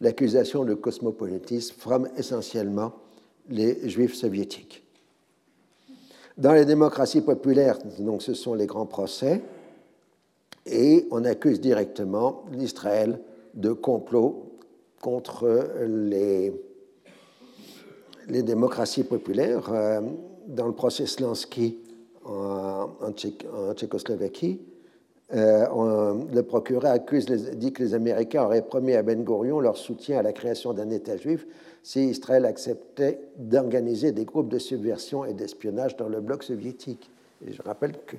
L'accusation 0.00 0.64
de 0.64 0.74
cosmopolitisme 0.74 1.74
frappe 1.78 2.08
essentiellement 2.16 2.92
les 3.48 3.88
juifs 3.88 4.14
soviétiques. 4.14 4.84
Dans 6.38 6.52
les 6.52 6.64
démocraties 6.64 7.20
populaires, 7.20 7.78
donc 7.98 8.22
ce 8.22 8.34
sont 8.34 8.54
les 8.54 8.66
grands 8.66 8.86
procès, 8.86 9.42
et 10.64 11.06
on 11.10 11.24
accuse 11.24 11.60
directement 11.60 12.44
l'Israël 12.52 13.20
de 13.54 13.72
complot 13.72 14.44
contre 15.00 15.66
les, 15.86 16.52
les 18.28 18.42
démocraties 18.42 19.04
populaires. 19.04 19.70
Dans 20.50 20.66
le 20.66 20.72
procès 20.72 21.06
Slansky 21.06 21.78
en, 22.24 23.12
Tchécoslovaquie, 23.14 24.60
euh, 25.32 26.14
le 26.32 26.42
procureur 26.42 26.90
accuse 26.90 27.26
dit 27.26 27.72
que 27.72 27.84
les 27.84 27.94
Américains 27.94 28.42
auraient 28.42 28.62
promis 28.62 28.94
à 28.94 29.02
Ben 29.02 29.22
Gurion 29.22 29.60
leur 29.60 29.76
soutien 29.76 30.18
à 30.18 30.22
la 30.22 30.32
création 30.32 30.72
d'un 30.72 30.90
État 30.90 31.16
juif 31.16 31.46
si 31.84 32.06
Israël 32.06 32.44
acceptait 32.46 33.20
d'organiser 33.36 34.10
des 34.10 34.24
groupes 34.24 34.48
de 34.48 34.58
subversion 34.58 35.24
et 35.24 35.34
d'espionnage 35.34 35.96
dans 35.96 36.08
le 36.08 36.20
bloc 36.20 36.42
soviétique. 36.42 37.08
Et 37.46 37.52
je 37.52 37.62
rappelle 37.62 37.92
qu'il 38.08 38.18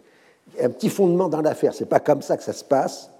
y 0.57 0.61
a 0.61 0.67
un 0.67 0.69
petit 0.69 0.89
fondement 0.89 1.27
dans 1.27 1.41
l'affaire. 1.41 1.73
Ce 1.73 1.83
n'est 1.83 1.89
pas 1.89 1.99
comme 1.99 2.21
ça 2.21 2.37
que 2.37 2.43
ça 2.43 2.53
se 2.53 2.63
passe, 2.63 3.11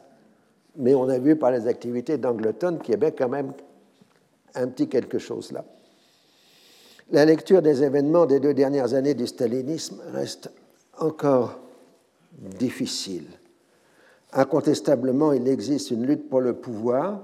mais 0.78 0.96
on 0.96 1.10
a 1.10 1.20
vu 1.20 1.36
par 1.36 1.52
les 1.52 1.68
activités 1.68 2.18
d'Angleton 2.18 2.78
qu'il 2.82 2.94
y 2.94 2.96
avait 2.96 3.12
quand 3.12 3.30
même 3.30 3.52
un 4.56 4.68
petit 4.68 4.88
quelque 4.88 5.20
chose 5.20 5.52
là. 5.52 5.66
La 7.12 7.26
lecture 7.26 7.62
des 7.62 7.84
événements 7.84 8.26
des 8.26 8.40
deux 8.40 8.54
dernières 8.54 8.94
années 8.94 9.14
du 9.14 9.28
stalinisme 9.28 10.02
reste 10.14 10.50
encore 10.98 11.60
difficile. 12.40 13.28
Incontestablement, 14.32 15.34
il 15.34 15.48
existe 15.50 15.92
une 15.92 16.06
lutte 16.06 16.30
pour 16.30 16.40
le 16.40 16.54
pouvoir 16.54 17.20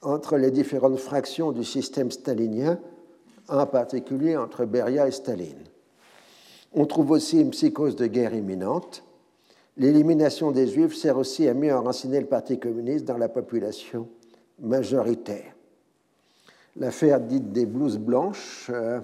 entre 0.00 0.38
les 0.38 0.50
différentes 0.50 0.98
fractions 0.98 1.52
du 1.52 1.64
système 1.64 2.10
stalinien, 2.10 2.78
en 3.48 3.66
particulier 3.66 4.38
entre 4.38 4.64
Beria 4.64 5.06
et 5.06 5.12
Staline. 5.12 5.64
On 6.72 6.86
trouve 6.86 7.10
aussi 7.10 7.40
une 7.40 7.50
psychose 7.50 7.96
de 7.96 8.06
guerre 8.06 8.34
imminente. 8.34 9.04
L'élimination 9.76 10.50
des 10.50 10.66
Juifs 10.66 10.96
sert 10.96 11.18
aussi 11.18 11.46
à 11.46 11.52
mieux 11.52 11.74
enraciner 11.74 12.20
le 12.20 12.26
Parti 12.26 12.58
communiste 12.58 13.04
dans 13.04 13.18
la 13.18 13.28
population 13.28 14.08
majoritaire. 14.60 15.53
L'affaire 16.76 17.20
dite 17.20 17.52
des 17.52 17.66
blouses 17.66 17.98
blanches, 17.98 18.70
euh, 18.70 19.00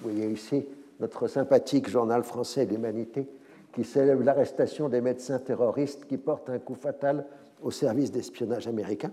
vous 0.00 0.10
voyez 0.10 0.30
ici 0.30 0.64
notre 0.98 1.28
sympathique 1.28 1.88
journal 1.88 2.22
français 2.22 2.64
L'Humanité, 2.64 3.28
qui 3.72 3.84
célèbre 3.84 4.24
l'arrestation 4.24 4.88
des 4.88 5.02
médecins 5.02 5.38
terroristes 5.38 6.06
qui 6.06 6.16
portent 6.16 6.48
un 6.48 6.58
coup 6.58 6.74
fatal 6.74 7.26
au 7.62 7.70
service 7.70 8.10
d'espionnage 8.10 8.66
américain. 8.66 9.10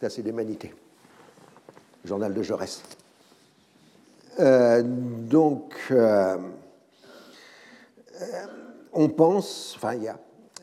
Ça, 0.00 0.10
c'est 0.10 0.22
l'Humanité, 0.22 0.72
journal 2.04 2.32
de 2.32 2.42
Jaurès. 2.42 2.82
Euh, 4.40 4.82
donc, 4.84 5.74
euh, 5.90 6.36
euh, 8.20 8.46
on 8.92 9.08
pense, 9.08 9.74
enfin, 9.76 9.94
il 9.94 10.02
y 10.02 10.08
a 10.08 10.18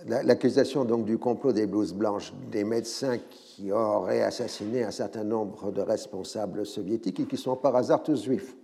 l'accusation 0.07 0.85
donc 0.85 1.05
du 1.05 1.17
complot 1.17 1.53
des 1.53 1.67
blouses 1.67 1.93
blanches, 1.93 2.33
des 2.51 2.63
médecins 2.63 3.17
qui 3.29 3.71
auraient 3.71 4.23
assassiné 4.23 4.83
un 4.83 4.91
certain 4.91 5.23
nombre 5.23 5.71
de 5.71 5.81
responsables 5.81 6.65
soviétiques 6.65 7.19
et 7.19 7.25
qui 7.25 7.37
sont 7.37 7.55
par 7.55 7.75
hasard 7.75 8.03
tous 8.03 8.23
juifs. 8.23 8.55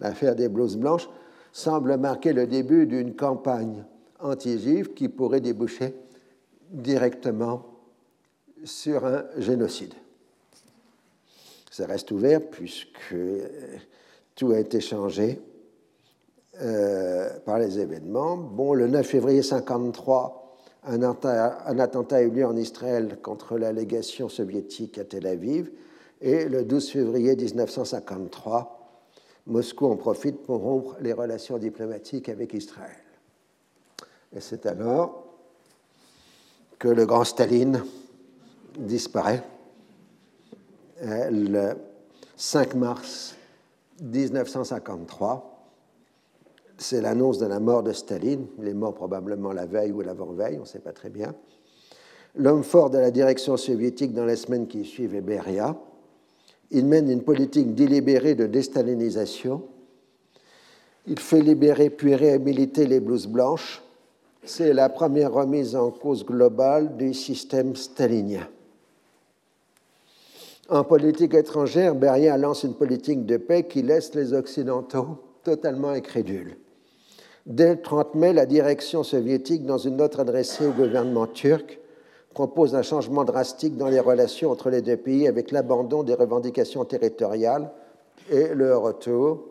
L'affaire 0.00 0.34
des 0.34 0.48
blouses 0.48 0.76
blanches 0.76 1.08
semble 1.52 1.96
marquer 1.96 2.32
le 2.32 2.46
début 2.46 2.86
d'une 2.86 3.14
campagne 3.14 3.84
anti-juive 4.20 4.92
qui 4.94 5.08
pourrait 5.08 5.40
déboucher 5.40 5.94
directement 6.70 7.66
sur 8.64 9.04
un 9.06 9.24
génocide. 9.38 9.94
Ça 11.70 11.86
reste 11.86 12.10
ouvert 12.10 12.40
puisque 12.40 13.14
tout 14.34 14.50
a 14.52 14.58
été 14.58 14.80
changé 14.80 15.40
par 17.44 17.58
les 17.58 17.78
événements. 17.78 18.36
Bon, 18.36 18.74
le 18.74 18.86
9 18.86 19.06
février 19.06 19.40
1953, 19.40 20.56
un 20.86 21.02
attentat, 21.02 21.58
un 21.66 21.78
attentat 21.78 22.16
a 22.16 22.22
eu 22.22 22.30
lieu 22.30 22.46
en 22.46 22.56
Israël 22.56 23.18
contre 23.22 23.58
la 23.58 23.72
légation 23.72 24.28
soviétique 24.28 24.98
à 24.98 25.04
Tel 25.04 25.26
Aviv. 25.26 25.70
Et 26.20 26.48
le 26.48 26.64
12 26.64 26.90
février 26.90 27.36
1953, 27.36 28.84
Moscou 29.46 29.86
en 29.86 29.96
profite 29.96 30.42
pour 30.42 30.60
rompre 30.60 30.96
les 31.00 31.12
relations 31.12 31.58
diplomatiques 31.58 32.28
avec 32.28 32.54
Israël. 32.54 32.96
Et 34.34 34.40
c'est 34.40 34.66
alors 34.66 35.24
que 36.78 36.88
le 36.88 37.06
grand 37.06 37.24
Staline 37.24 37.84
disparaît 38.78 39.42
euh, 41.02 41.30
le 41.30 41.74
5 42.36 42.74
mars 42.74 43.36
1953. 44.02 45.53
C'est 46.76 47.00
l'annonce 47.00 47.38
de 47.38 47.46
la 47.46 47.60
mort 47.60 47.82
de 47.82 47.92
Staline. 47.92 48.46
Il 48.58 48.68
est 48.68 48.74
mort 48.74 48.94
probablement 48.94 49.52
la 49.52 49.66
veille 49.66 49.92
ou 49.92 50.00
l'avant-veille, 50.00 50.56
on 50.58 50.62
ne 50.62 50.66
sait 50.66 50.80
pas 50.80 50.92
très 50.92 51.10
bien. 51.10 51.34
L'homme 52.36 52.64
fort 52.64 52.90
de 52.90 52.98
la 52.98 53.12
direction 53.12 53.56
soviétique 53.56 54.12
dans 54.12 54.24
les 54.24 54.36
semaines 54.36 54.66
qui 54.66 54.84
suivent 54.84 55.14
est 55.14 55.20
Beria. 55.20 55.76
Il 56.72 56.86
mène 56.86 57.08
une 57.08 57.22
politique 57.22 57.74
délibérée 57.74 58.34
de 58.34 58.46
déstalinisation. 58.46 59.62
Il 61.06 61.20
fait 61.20 61.42
libérer 61.42 61.90
puis 61.90 62.14
réhabiliter 62.14 62.86
les 62.86 62.98
blouses 62.98 63.28
blanches. 63.28 63.82
C'est 64.42 64.72
la 64.72 64.88
première 64.88 65.32
remise 65.32 65.76
en 65.76 65.90
cause 65.90 66.24
globale 66.24 66.96
du 66.96 67.14
système 67.14 67.76
stalinien. 67.76 68.48
En 70.68 70.82
politique 70.82 71.34
étrangère, 71.34 71.94
Beria 71.94 72.36
lance 72.36 72.64
une 72.64 72.74
politique 72.74 73.26
de 73.26 73.36
paix 73.36 73.68
qui 73.68 73.82
laisse 73.82 74.14
les 74.14 74.32
Occidentaux 74.32 75.18
totalement 75.44 75.90
incrédules. 75.90 76.56
Dès 77.46 77.74
le 77.74 77.82
30 77.82 78.14
mai, 78.14 78.32
la 78.32 78.46
direction 78.46 79.02
soviétique, 79.02 79.66
dans 79.66 79.76
une 79.76 79.96
note 79.96 80.18
adressée 80.18 80.66
au 80.66 80.70
gouvernement 80.70 81.26
turc, 81.26 81.78
propose 82.32 82.74
un 82.74 82.82
changement 82.82 83.24
drastique 83.24 83.76
dans 83.76 83.88
les 83.88 84.00
relations 84.00 84.50
entre 84.50 84.70
les 84.70 84.80
deux 84.80 84.96
pays 84.96 85.28
avec 85.28 85.50
l'abandon 85.50 86.02
des 86.02 86.14
revendications 86.14 86.84
territoriales 86.84 87.70
et 88.30 88.48
le 88.54 88.76
retour 88.76 89.44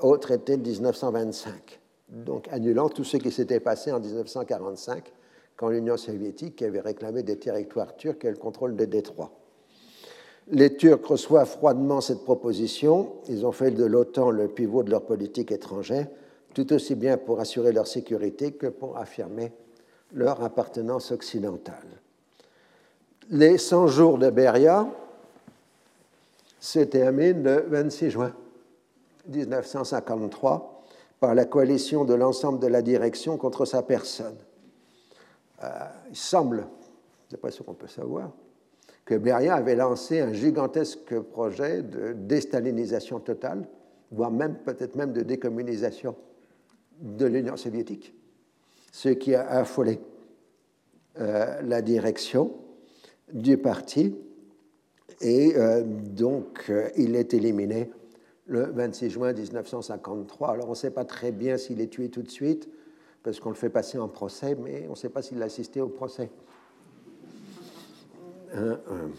au 0.00 0.16
traité 0.18 0.56
de 0.56 0.68
1925, 0.68 1.80
donc 2.08 2.48
annulant 2.50 2.88
tout 2.88 3.04
ce 3.04 3.16
qui 3.16 3.30
s'était 3.30 3.60
passé 3.60 3.92
en 3.92 4.00
1945 4.00 5.12
quand 5.56 5.68
l'Union 5.68 5.96
soviétique 5.96 6.60
avait 6.62 6.80
réclamé 6.80 7.22
des 7.22 7.38
territoires 7.38 7.94
turcs 7.96 8.24
et 8.24 8.30
le 8.30 8.36
contrôle 8.36 8.74
des 8.74 8.88
détroits. 8.88 9.30
Les 10.48 10.76
Turcs 10.76 11.06
reçoivent 11.06 11.48
froidement 11.48 12.00
cette 12.00 12.24
proposition. 12.24 13.12
Ils 13.28 13.46
ont 13.46 13.52
fait 13.52 13.70
de 13.70 13.84
l'OTAN 13.84 14.30
le 14.30 14.48
pivot 14.48 14.82
de 14.82 14.90
leur 14.90 15.02
politique 15.02 15.52
étrangère, 15.52 16.08
tout 16.54 16.72
aussi 16.72 16.94
bien 16.94 17.16
pour 17.16 17.40
assurer 17.40 17.72
leur 17.72 17.86
sécurité 17.86 18.52
que 18.52 18.66
pour 18.66 18.98
affirmer 18.98 19.52
leur 20.12 20.42
appartenance 20.42 21.10
occidentale. 21.10 21.86
Les 23.30 23.58
100 23.58 23.86
jours 23.86 24.18
de 24.18 24.30
Beria 24.30 24.88
se 26.60 26.80
terminent 26.80 27.42
le 27.42 27.64
26 27.68 28.10
juin 28.10 28.34
1953 29.28 30.82
par 31.20 31.34
la 31.34 31.44
coalition 31.44 32.04
de 32.04 32.14
l'ensemble 32.14 32.58
de 32.58 32.66
la 32.66 32.82
direction 32.82 33.36
contre 33.36 33.64
sa 33.64 33.82
personne. 33.82 34.36
Euh, 35.62 35.68
il 36.10 36.16
semble, 36.16 36.66
sais 37.30 37.36
pas 37.36 37.50
si 37.50 37.62
on 37.66 37.74
peut 37.74 37.86
savoir, 37.86 38.30
que 39.04 39.14
Beria 39.14 39.54
avait 39.54 39.76
lancé 39.76 40.20
un 40.20 40.32
gigantesque 40.32 41.18
projet 41.20 41.82
de 41.82 42.12
déstalinisation 42.12 43.20
totale, 43.20 43.66
voire 44.10 44.30
même 44.30 44.56
peut-être 44.56 44.96
même 44.96 45.12
de 45.12 45.22
décommunisation 45.22 46.14
de 47.02 47.26
l'Union 47.26 47.56
soviétique, 47.56 48.14
ce 48.92 49.10
qui 49.10 49.34
a 49.34 49.46
affolé 49.48 50.00
euh, 51.18 51.60
la 51.62 51.82
direction 51.82 52.54
du 53.32 53.58
parti 53.58 54.14
et 55.20 55.56
euh, 55.56 55.82
donc 55.84 56.66
euh, 56.70 56.88
il 56.96 57.16
est 57.16 57.34
éliminé 57.34 57.90
le 58.46 58.64
26 58.66 59.10
juin 59.10 59.32
1953. 59.32 60.50
Alors 60.50 60.68
on 60.68 60.70
ne 60.70 60.76
sait 60.76 60.90
pas 60.90 61.04
très 61.04 61.32
bien 61.32 61.58
s'il 61.58 61.80
est 61.80 61.88
tué 61.88 62.08
tout 62.08 62.22
de 62.22 62.30
suite 62.30 62.68
parce 63.22 63.40
qu'on 63.40 63.50
le 63.50 63.56
fait 63.56 63.70
passer 63.70 63.98
en 63.98 64.08
procès, 64.08 64.54
mais 64.54 64.86
on 64.88 64.92
ne 64.92 64.96
sait 64.96 65.10
pas 65.10 65.22
s'il 65.22 65.42
a 65.42 65.46
assisté 65.46 65.80
au 65.80 65.88
procès. 65.88 66.30
Hein, 68.54 68.78
hein. 68.90 69.10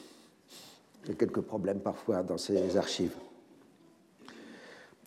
Il 1.04 1.10
y 1.10 1.12
a 1.12 1.16
quelques 1.16 1.42
problèmes 1.42 1.80
parfois 1.80 2.24
dans 2.24 2.38
ces 2.38 2.78
archives. 2.78 3.16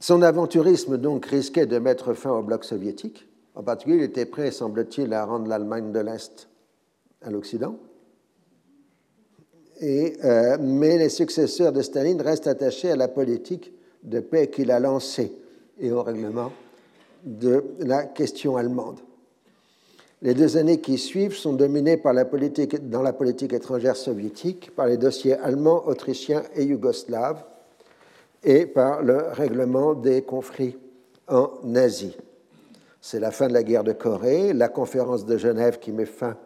Son 0.00 0.22
aventurisme 0.22 0.98
donc 0.98 1.26
risquait 1.26 1.66
de 1.66 1.78
mettre 1.78 2.12
fin 2.12 2.30
au 2.30 2.42
bloc 2.42 2.64
soviétique. 2.64 3.26
En 3.54 3.62
particulier, 3.62 3.96
il 3.96 4.02
était 4.02 4.26
prêt, 4.26 4.50
semble-t-il, 4.50 5.12
à 5.14 5.24
rendre 5.24 5.48
l'Allemagne 5.48 5.90
de 5.92 6.00
l'Est 6.00 6.48
à 7.22 7.30
l'Occident. 7.30 7.78
Euh, 9.82 10.56
mais 10.60 10.98
les 10.98 11.08
successeurs 11.08 11.72
de 11.72 11.82
Staline 11.82 12.20
restent 12.20 12.46
attachés 12.46 12.90
à 12.90 12.96
la 12.96 13.08
politique 13.08 13.72
de 14.02 14.20
paix 14.20 14.48
qu'il 14.48 14.70
a 14.70 14.80
lancée 14.80 15.32
et 15.78 15.90
au 15.90 16.02
règlement 16.02 16.52
de 17.24 17.64
la 17.80 18.04
question 18.04 18.56
allemande. 18.56 19.00
Les 20.22 20.32
deux 20.32 20.56
années 20.56 20.80
qui 20.80 20.96
suivent 20.96 21.36
sont 21.36 21.52
dominées 21.52 22.00
dans 22.82 23.02
la 23.02 23.12
politique 23.12 23.52
étrangère 23.52 23.96
soviétique 23.96 24.74
par 24.74 24.86
les 24.86 24.96
dossiers 24.96 25.34
allemands, 25.34 25.86
autrichiens 25.86 26.42
et 26.54 26.64
yougoslaves 26.64 27.44
et 28.42 28.66
par 28.66 29.02
le 29.02 29.16
règlement 29.32 29.94
des 29.94 30.22
conflits 30.22 30.76
en 31.28 31.50
Asie. 31.74 32.16
C'est 33.00 33.20
la 33.20 33.30
fin 33.30 33.48
de 33.48 33.52
la 33.52 33.62
guerre 33.62 33.84
de 33.84 33.92
Corée, 33.92 34.52
la 34.52 34.68
conférence 34.68 35.24
de 35.24 35.36
Genève 35.36 35.78
qui 35.78 35.92
met 35.92 36.06
fin 36.06 36.36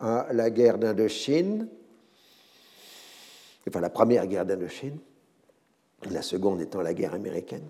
à 0.00 0.26
la 0.32 0.50
guerre 0.50 0.78
d'Indochine, 0.78 1.68
enfin 3.68 3.80
la 3.80 3.90
première 3.90 4.26
guerre 4.26 4.44
d'Indochine, 4.44 4.98
la 6.10 6.22
seconde 6.22 6.60
étant 6.60 6.82
la 6.82 6.94
guerre 6.94 7.14
américaine. 7.14 7.68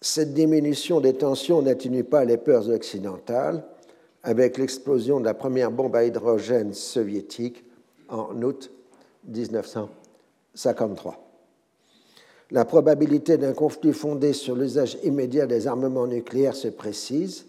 Cette 0.00 0.34
diminution 0.34 1.00
des 1.00 1.14
tensions 1.14 1.62
n'atténue 1.62 2.04
pas 2.04 2.24
les 2.24 2.36
peurs 2.36 2.68
occidentales 2.68 3.64
avec 4.22 4.58
l'explosion 4.58 5.20
de 5.20 5.24
la 5.24 5.34
première 5.34 5.70
bombe 5.70 5.96
à 5.96 6.04
hydrogène 6.04 6.74
soviétique 6.74 7.64
en 8.08 8.42
août 8.42 8.70
1953. 9.26 11.25
La 12.52 12.64
probabilité 12.64 13.38
d'un 13.38 13.52
conflit 13.52 13.92
fondé 13.92 14.32
sur 14.32 14.54
l'usage 14.54 14.98
immédiat 15.02 15.46
des 15.46 15.66
armements 15.66 16.06
nucléaires 16.06 16.54
se 16.54 16.68
précise 16.68 17.46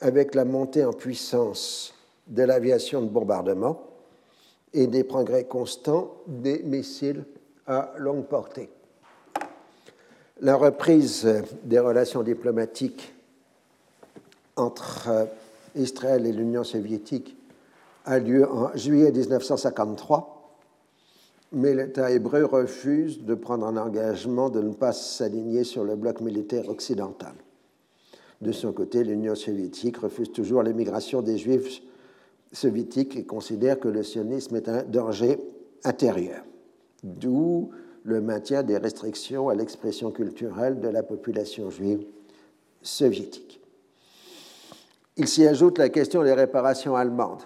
avec 0.00 0.34
la 0.34 0.44
montée 0.44 0.84
en 0.84 0.92
puissance 0.92 1.94
de 2.26 2.42
l'aviation 2.42 3.00
de 3.00 3.08
bombardement 3.08 3.80
et 4.74 4.86
des 4.86 5.04
progrès 5.04 5.44
constants 5.44 6.16
des 6.26 6.62
missiles 6.62 7.24
à 7.66 7.92
longue 7.98 8.26
portée. 8.26 8.68
La 10.40 10.56
reprise 10.56 11.26
des 11.62 11.78
relations 11.78 12.22
diplomatiques 12.22 13.14
entre 14.56 15.08
euh, 15.08 15.24
Israël 15.76 16.26
et 16.26 16.32
l'Union 16.32 16.64
soviétique 16.64 17.36
a 18.04 18.18
lieu 18.18 18.48
en 18.48 18.76
juillet 18.76 19.10
1953, 19.10 20.33
mais 21.54 21.74
l'État 21.74 22.10
hébreu 22.10 22.44
refuse 22.44 23.22
de 23.22 23.34
prendre 23.34 23.66
un 23.66 23.76
engagement 23.76 24.50
de 24.50 24.60
ne 24.60 24.72
pas 24.72 24.92
s'aligner 24.92 25.64
sur 25.64 25.84
le 25.84 25.96
bloc 25.96 26.20
militaire 26.20 26.68
occidental. 26.68 27.34
De 28.40 28.52
son 28.52 28.72
côté, 28.72 29.04
l'Union 29.04 29.34
soviétique 29.34 29.98
refuse 29.98 30.32
toujours 30.32 30.62
l'émigration 30.62 31.22
des 31.22 31.38
Juifs 31.38 31.80
soviétiques 32.52 33.16
et 33.16 33.24
considère 33.24 33.78
que 33.78 33.88
le 33.88 34.02
sionisme 34.02 34.56
est 34.56 34.68
un 34.68 34.82
danger 34.82 35.38
intérieur, 35.84 36.44
d'où 37.02 37.70
le 38.02 38.20
maintien 38.20 38.62
des 38.62 38.76
restrictions 38.76 39.48
à 39.48 39.54
l'expression 39.54 40.10
culturelle 40.10 40.80
de 40.80 40.88
la 40.88 41.02
population 41.02 41.70
juive 41.70 42.04
soviétique. 42.82 43.60
Il 45.16 45.28
s'y 45.28 45.46
ajoute 45.46 45.78
la 45.78 45.88
question 45.88 46.22
des 46.22 46.32
réparations 46.32 46.96
allemandes. 46.96 47.42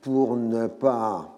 Pour 0.00 0.36
ne 0.36 0.66
pas 0.66 1.35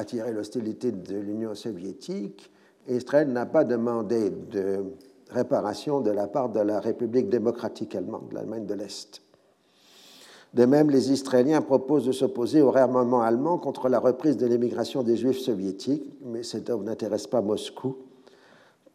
attirer 0.00 0.32
l'hostilité 0.32 0.90
de 0.92 1.16
l'Union 1.16 1.54
soviétique, 1.54 2.50
Israël 2.88 3.28
n'a 3.28 3.46
pas 3.46 3.64
demandé 3.64 4.30
de 4.30 4.84
réparation 5.30 6.00
de 6.00 6.10
la 6.10 6.26
part 6.26 6.48
de 6.48 6.60
la 6.60 6.80
République 6.80 7.28
démocratique 7.28 7.94
allemande, 7.94 8.32
l'Allemagne 8.32 8.66
de 8.66 8.74
l'Est. 8.74 9.22
De 10.52 10.64
même, 10.64 10.90
les 10.90 11.12
Israéliens 11.12 11.62
proposent 11.62 12.06
de 12.06 12.12
s'opposer 12.12 12.60
au 12.60 12.72
réarmement 12.72 13.22
allemand 13.22 13.58
contre 13.58 13.88
la 13.88 14.00
reprise 14.00 14.36
de 14.36 14.46
l'émigration 14.46 15.04
des 15.04 15.16
Juifs 15.16 15.38
soviétiques, 15.38 16.12
mais 16.24 16.42
cet 16.42 16.70
offre 16.70 16.82
n'intéresse 16.82 17.28
pas 17.28 17.40
Moscou 17.40 17.96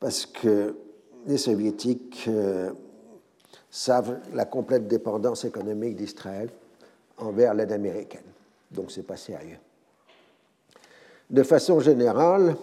parce 0.01 0.25
que 0.25 0.75
les 1.25 1.37
Soviétiques 1.37 2.25
euh, 2.27 2.71
savent 3.71 4.19
la 4.33 4.45
complète 4.45 4.87
dépendance 4.87 5.45
économique 5.45 5.95
d'Israël 5.95 6.49
envers 7.17 7.53
l'aide 7.53 7.71
américaine. 7.71 8.21
Donc 8.71 8.91
ce 8.91 8.99
n'est 8.99 9.05
pas 9.05 9.17
sérieux. 9.17 9.57
De 11.29 11.41
façon 11.41 11.79
générale, 11.79 12.55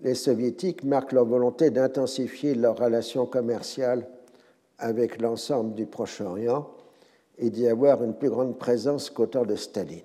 les 0.00 0.14
Soviétiques 0.14 0.84
marquent 0.84 1.12
leur 1.12 1.24
volonté 1.24 1.70
d'intensifier 1.70 2.54
leurs 2.54 2.76
relations 2.76 3.24
commerciales 3.24 4.06
avec 4.78 5.20
l'ensemble 5.22 5.74
du 5.74 5.86
Proche-Orient 5.86 6.68
et 7.38 7.48
d'y 7.48 7.66
avoir 7.66 8.02
une 8.02 8.14
plus 8.14 8.28
grande 8.28 8.58
présence 8.58 9.08
qu'au 9.08 9.26
temps 9.26 9.46
de 9.46 9.56
Staline. 9.56 10.02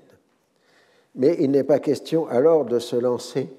Mais 1.16 1.36
il 1.40 1.52
n'est 1.52 1.64
pas 1.64 1.80
question 1.80 2.28
alors 2.28 2.64
de 2.64 2.80
se 2.80 2.96
lancer 2.96 3.50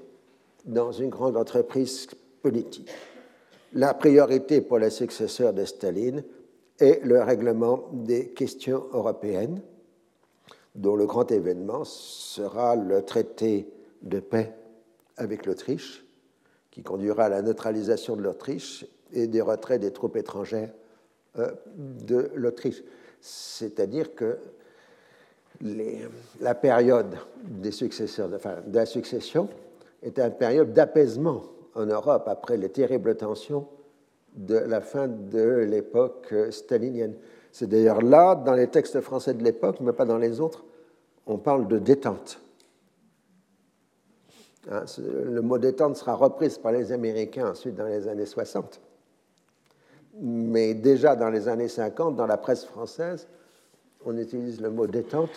dans 0.64 0.92
une 0.92 1.10
grande 1.10 1.36
entreprise 1.36 2.06
politique. 2.40 2.90
La 3.74 3.92
priorité 3.92 4.62
pour 4.62 4.78
les 4.78 4.90
successeurs 4.90 5.52
de 5.52 5.64
Staline 5.64 6.22
est 6.78 7.04
le 7.04 7.20
règlement 7.20 7.84
des 7.92 8.28
questions 8.28 8.84
européennes, 8.92 9.60
dont 10.74 10.96
le 10.96 11.06
grand 11.06 11.30
événement 11.30 11.84
sera 11.84 12.76
le 12.76 13.02
traité 13.02 13.68
de 14.02 14.20
paix 14.20 14.54
avec 15.16 15.46
l'Autriche, 15.46 16.04
qui 16.70 16.82
conduira 16.82 17.24
à 17.24 17.28
la 17.28 17.42
neutralisation 17.42 18.16
de 18.16 18.22
l'Autriche 18.22 18.86
et 19.12 19.26
des 19.26 19.40
retraits 19.40 19.80
des 19.80 19.92
troupes 19.92 20.16
étrangères 20.16 20.70
euh, 21.38 21.52
de 21.76 22.30
l'Autriche. 22.34 22.82
C'est-à-dire 23.20 24.14
que 24.14 24.38
la 26.40 26.54
période 26.54 27.16
de 27.42 27.70
la 28.72 28.86
succession 28.86 29.48
est 30.02 30.18
une 30.18 30.34
période 30.34 30.72
d'apaisement 30.72 31.42
en 31.74 31.86
Europe 31.86 32.28
après 32.28 32.56
les 32.56 32.68
terribles 32.68 33.16
tensions 33.16 33.66
de 34.36 34.56
la 34.56 34.80
fin 34.80 35.08
de 35.08 35.66
l'époque 35.68 36.32
stalinienne. 36.50 37.14
C'est 37.50 37.66
d'ailleurs 37.66 38.02
là, 38.02 38.36
dans 38.36 38.54
les 38.54 38.68
textes 38.68 39.00
français 39.00 39.34
de 39.34 39.42
l'époque, 39.42 39.80
mais 39.80 39.92
pas 39.92 40.04
dans 40.04 40.18
les 40.18 40.40
autres, 40.40 40.64
on 41.26 41.38
parle 41.38 41.66
de 41.66 41.78
détente. 41.78 42.40
Hein, 44.70 44.84
le 44.98 45.40
mot 45.40 45.58
détente 45.58 45.96
sera 45.96 46.14
repris 46.14 46.50
par 46.62 46.72
les 46.72 46.92
Américains 46.92 47.50
ensuite 47.50 47.74
dans 47.74 47.86
les 47.86 48.08
années 48.08 48.26
60 48.26 48.80
mais 50.20 50.74
déjà 50.74 51.16
dans 51.16 51.30
les 51.30 51.48
années 51.48 51.68
50, 51.68 52.16
dans 52.16 52.26
la 52.26 52.36
presse 52.36 52.64
française, 52.64 53.28
on 54.04 54.16
utilise 54.16 54.60
le 54.60 54.70
mot 54.70 54.86
détente 54.86 55.30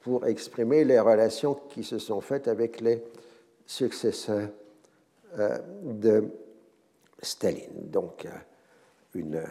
pour 0.00 0.26
exprimer 0.26 0.84
les 0.84 0.98
relations 0.98 1.54
qui 1.54 1.84
se 1.84 1.98
sont 1.98 2.20
faites 2.20 2.48
avec 2.48 2.80
les 2.80 3.02
successeurs 3.66 4.48
euh, 5.38 5.58
de 5.82 6.24
Staline. 7.20 7.90
Donc, 7.90 8.26
une, 9.14 9.42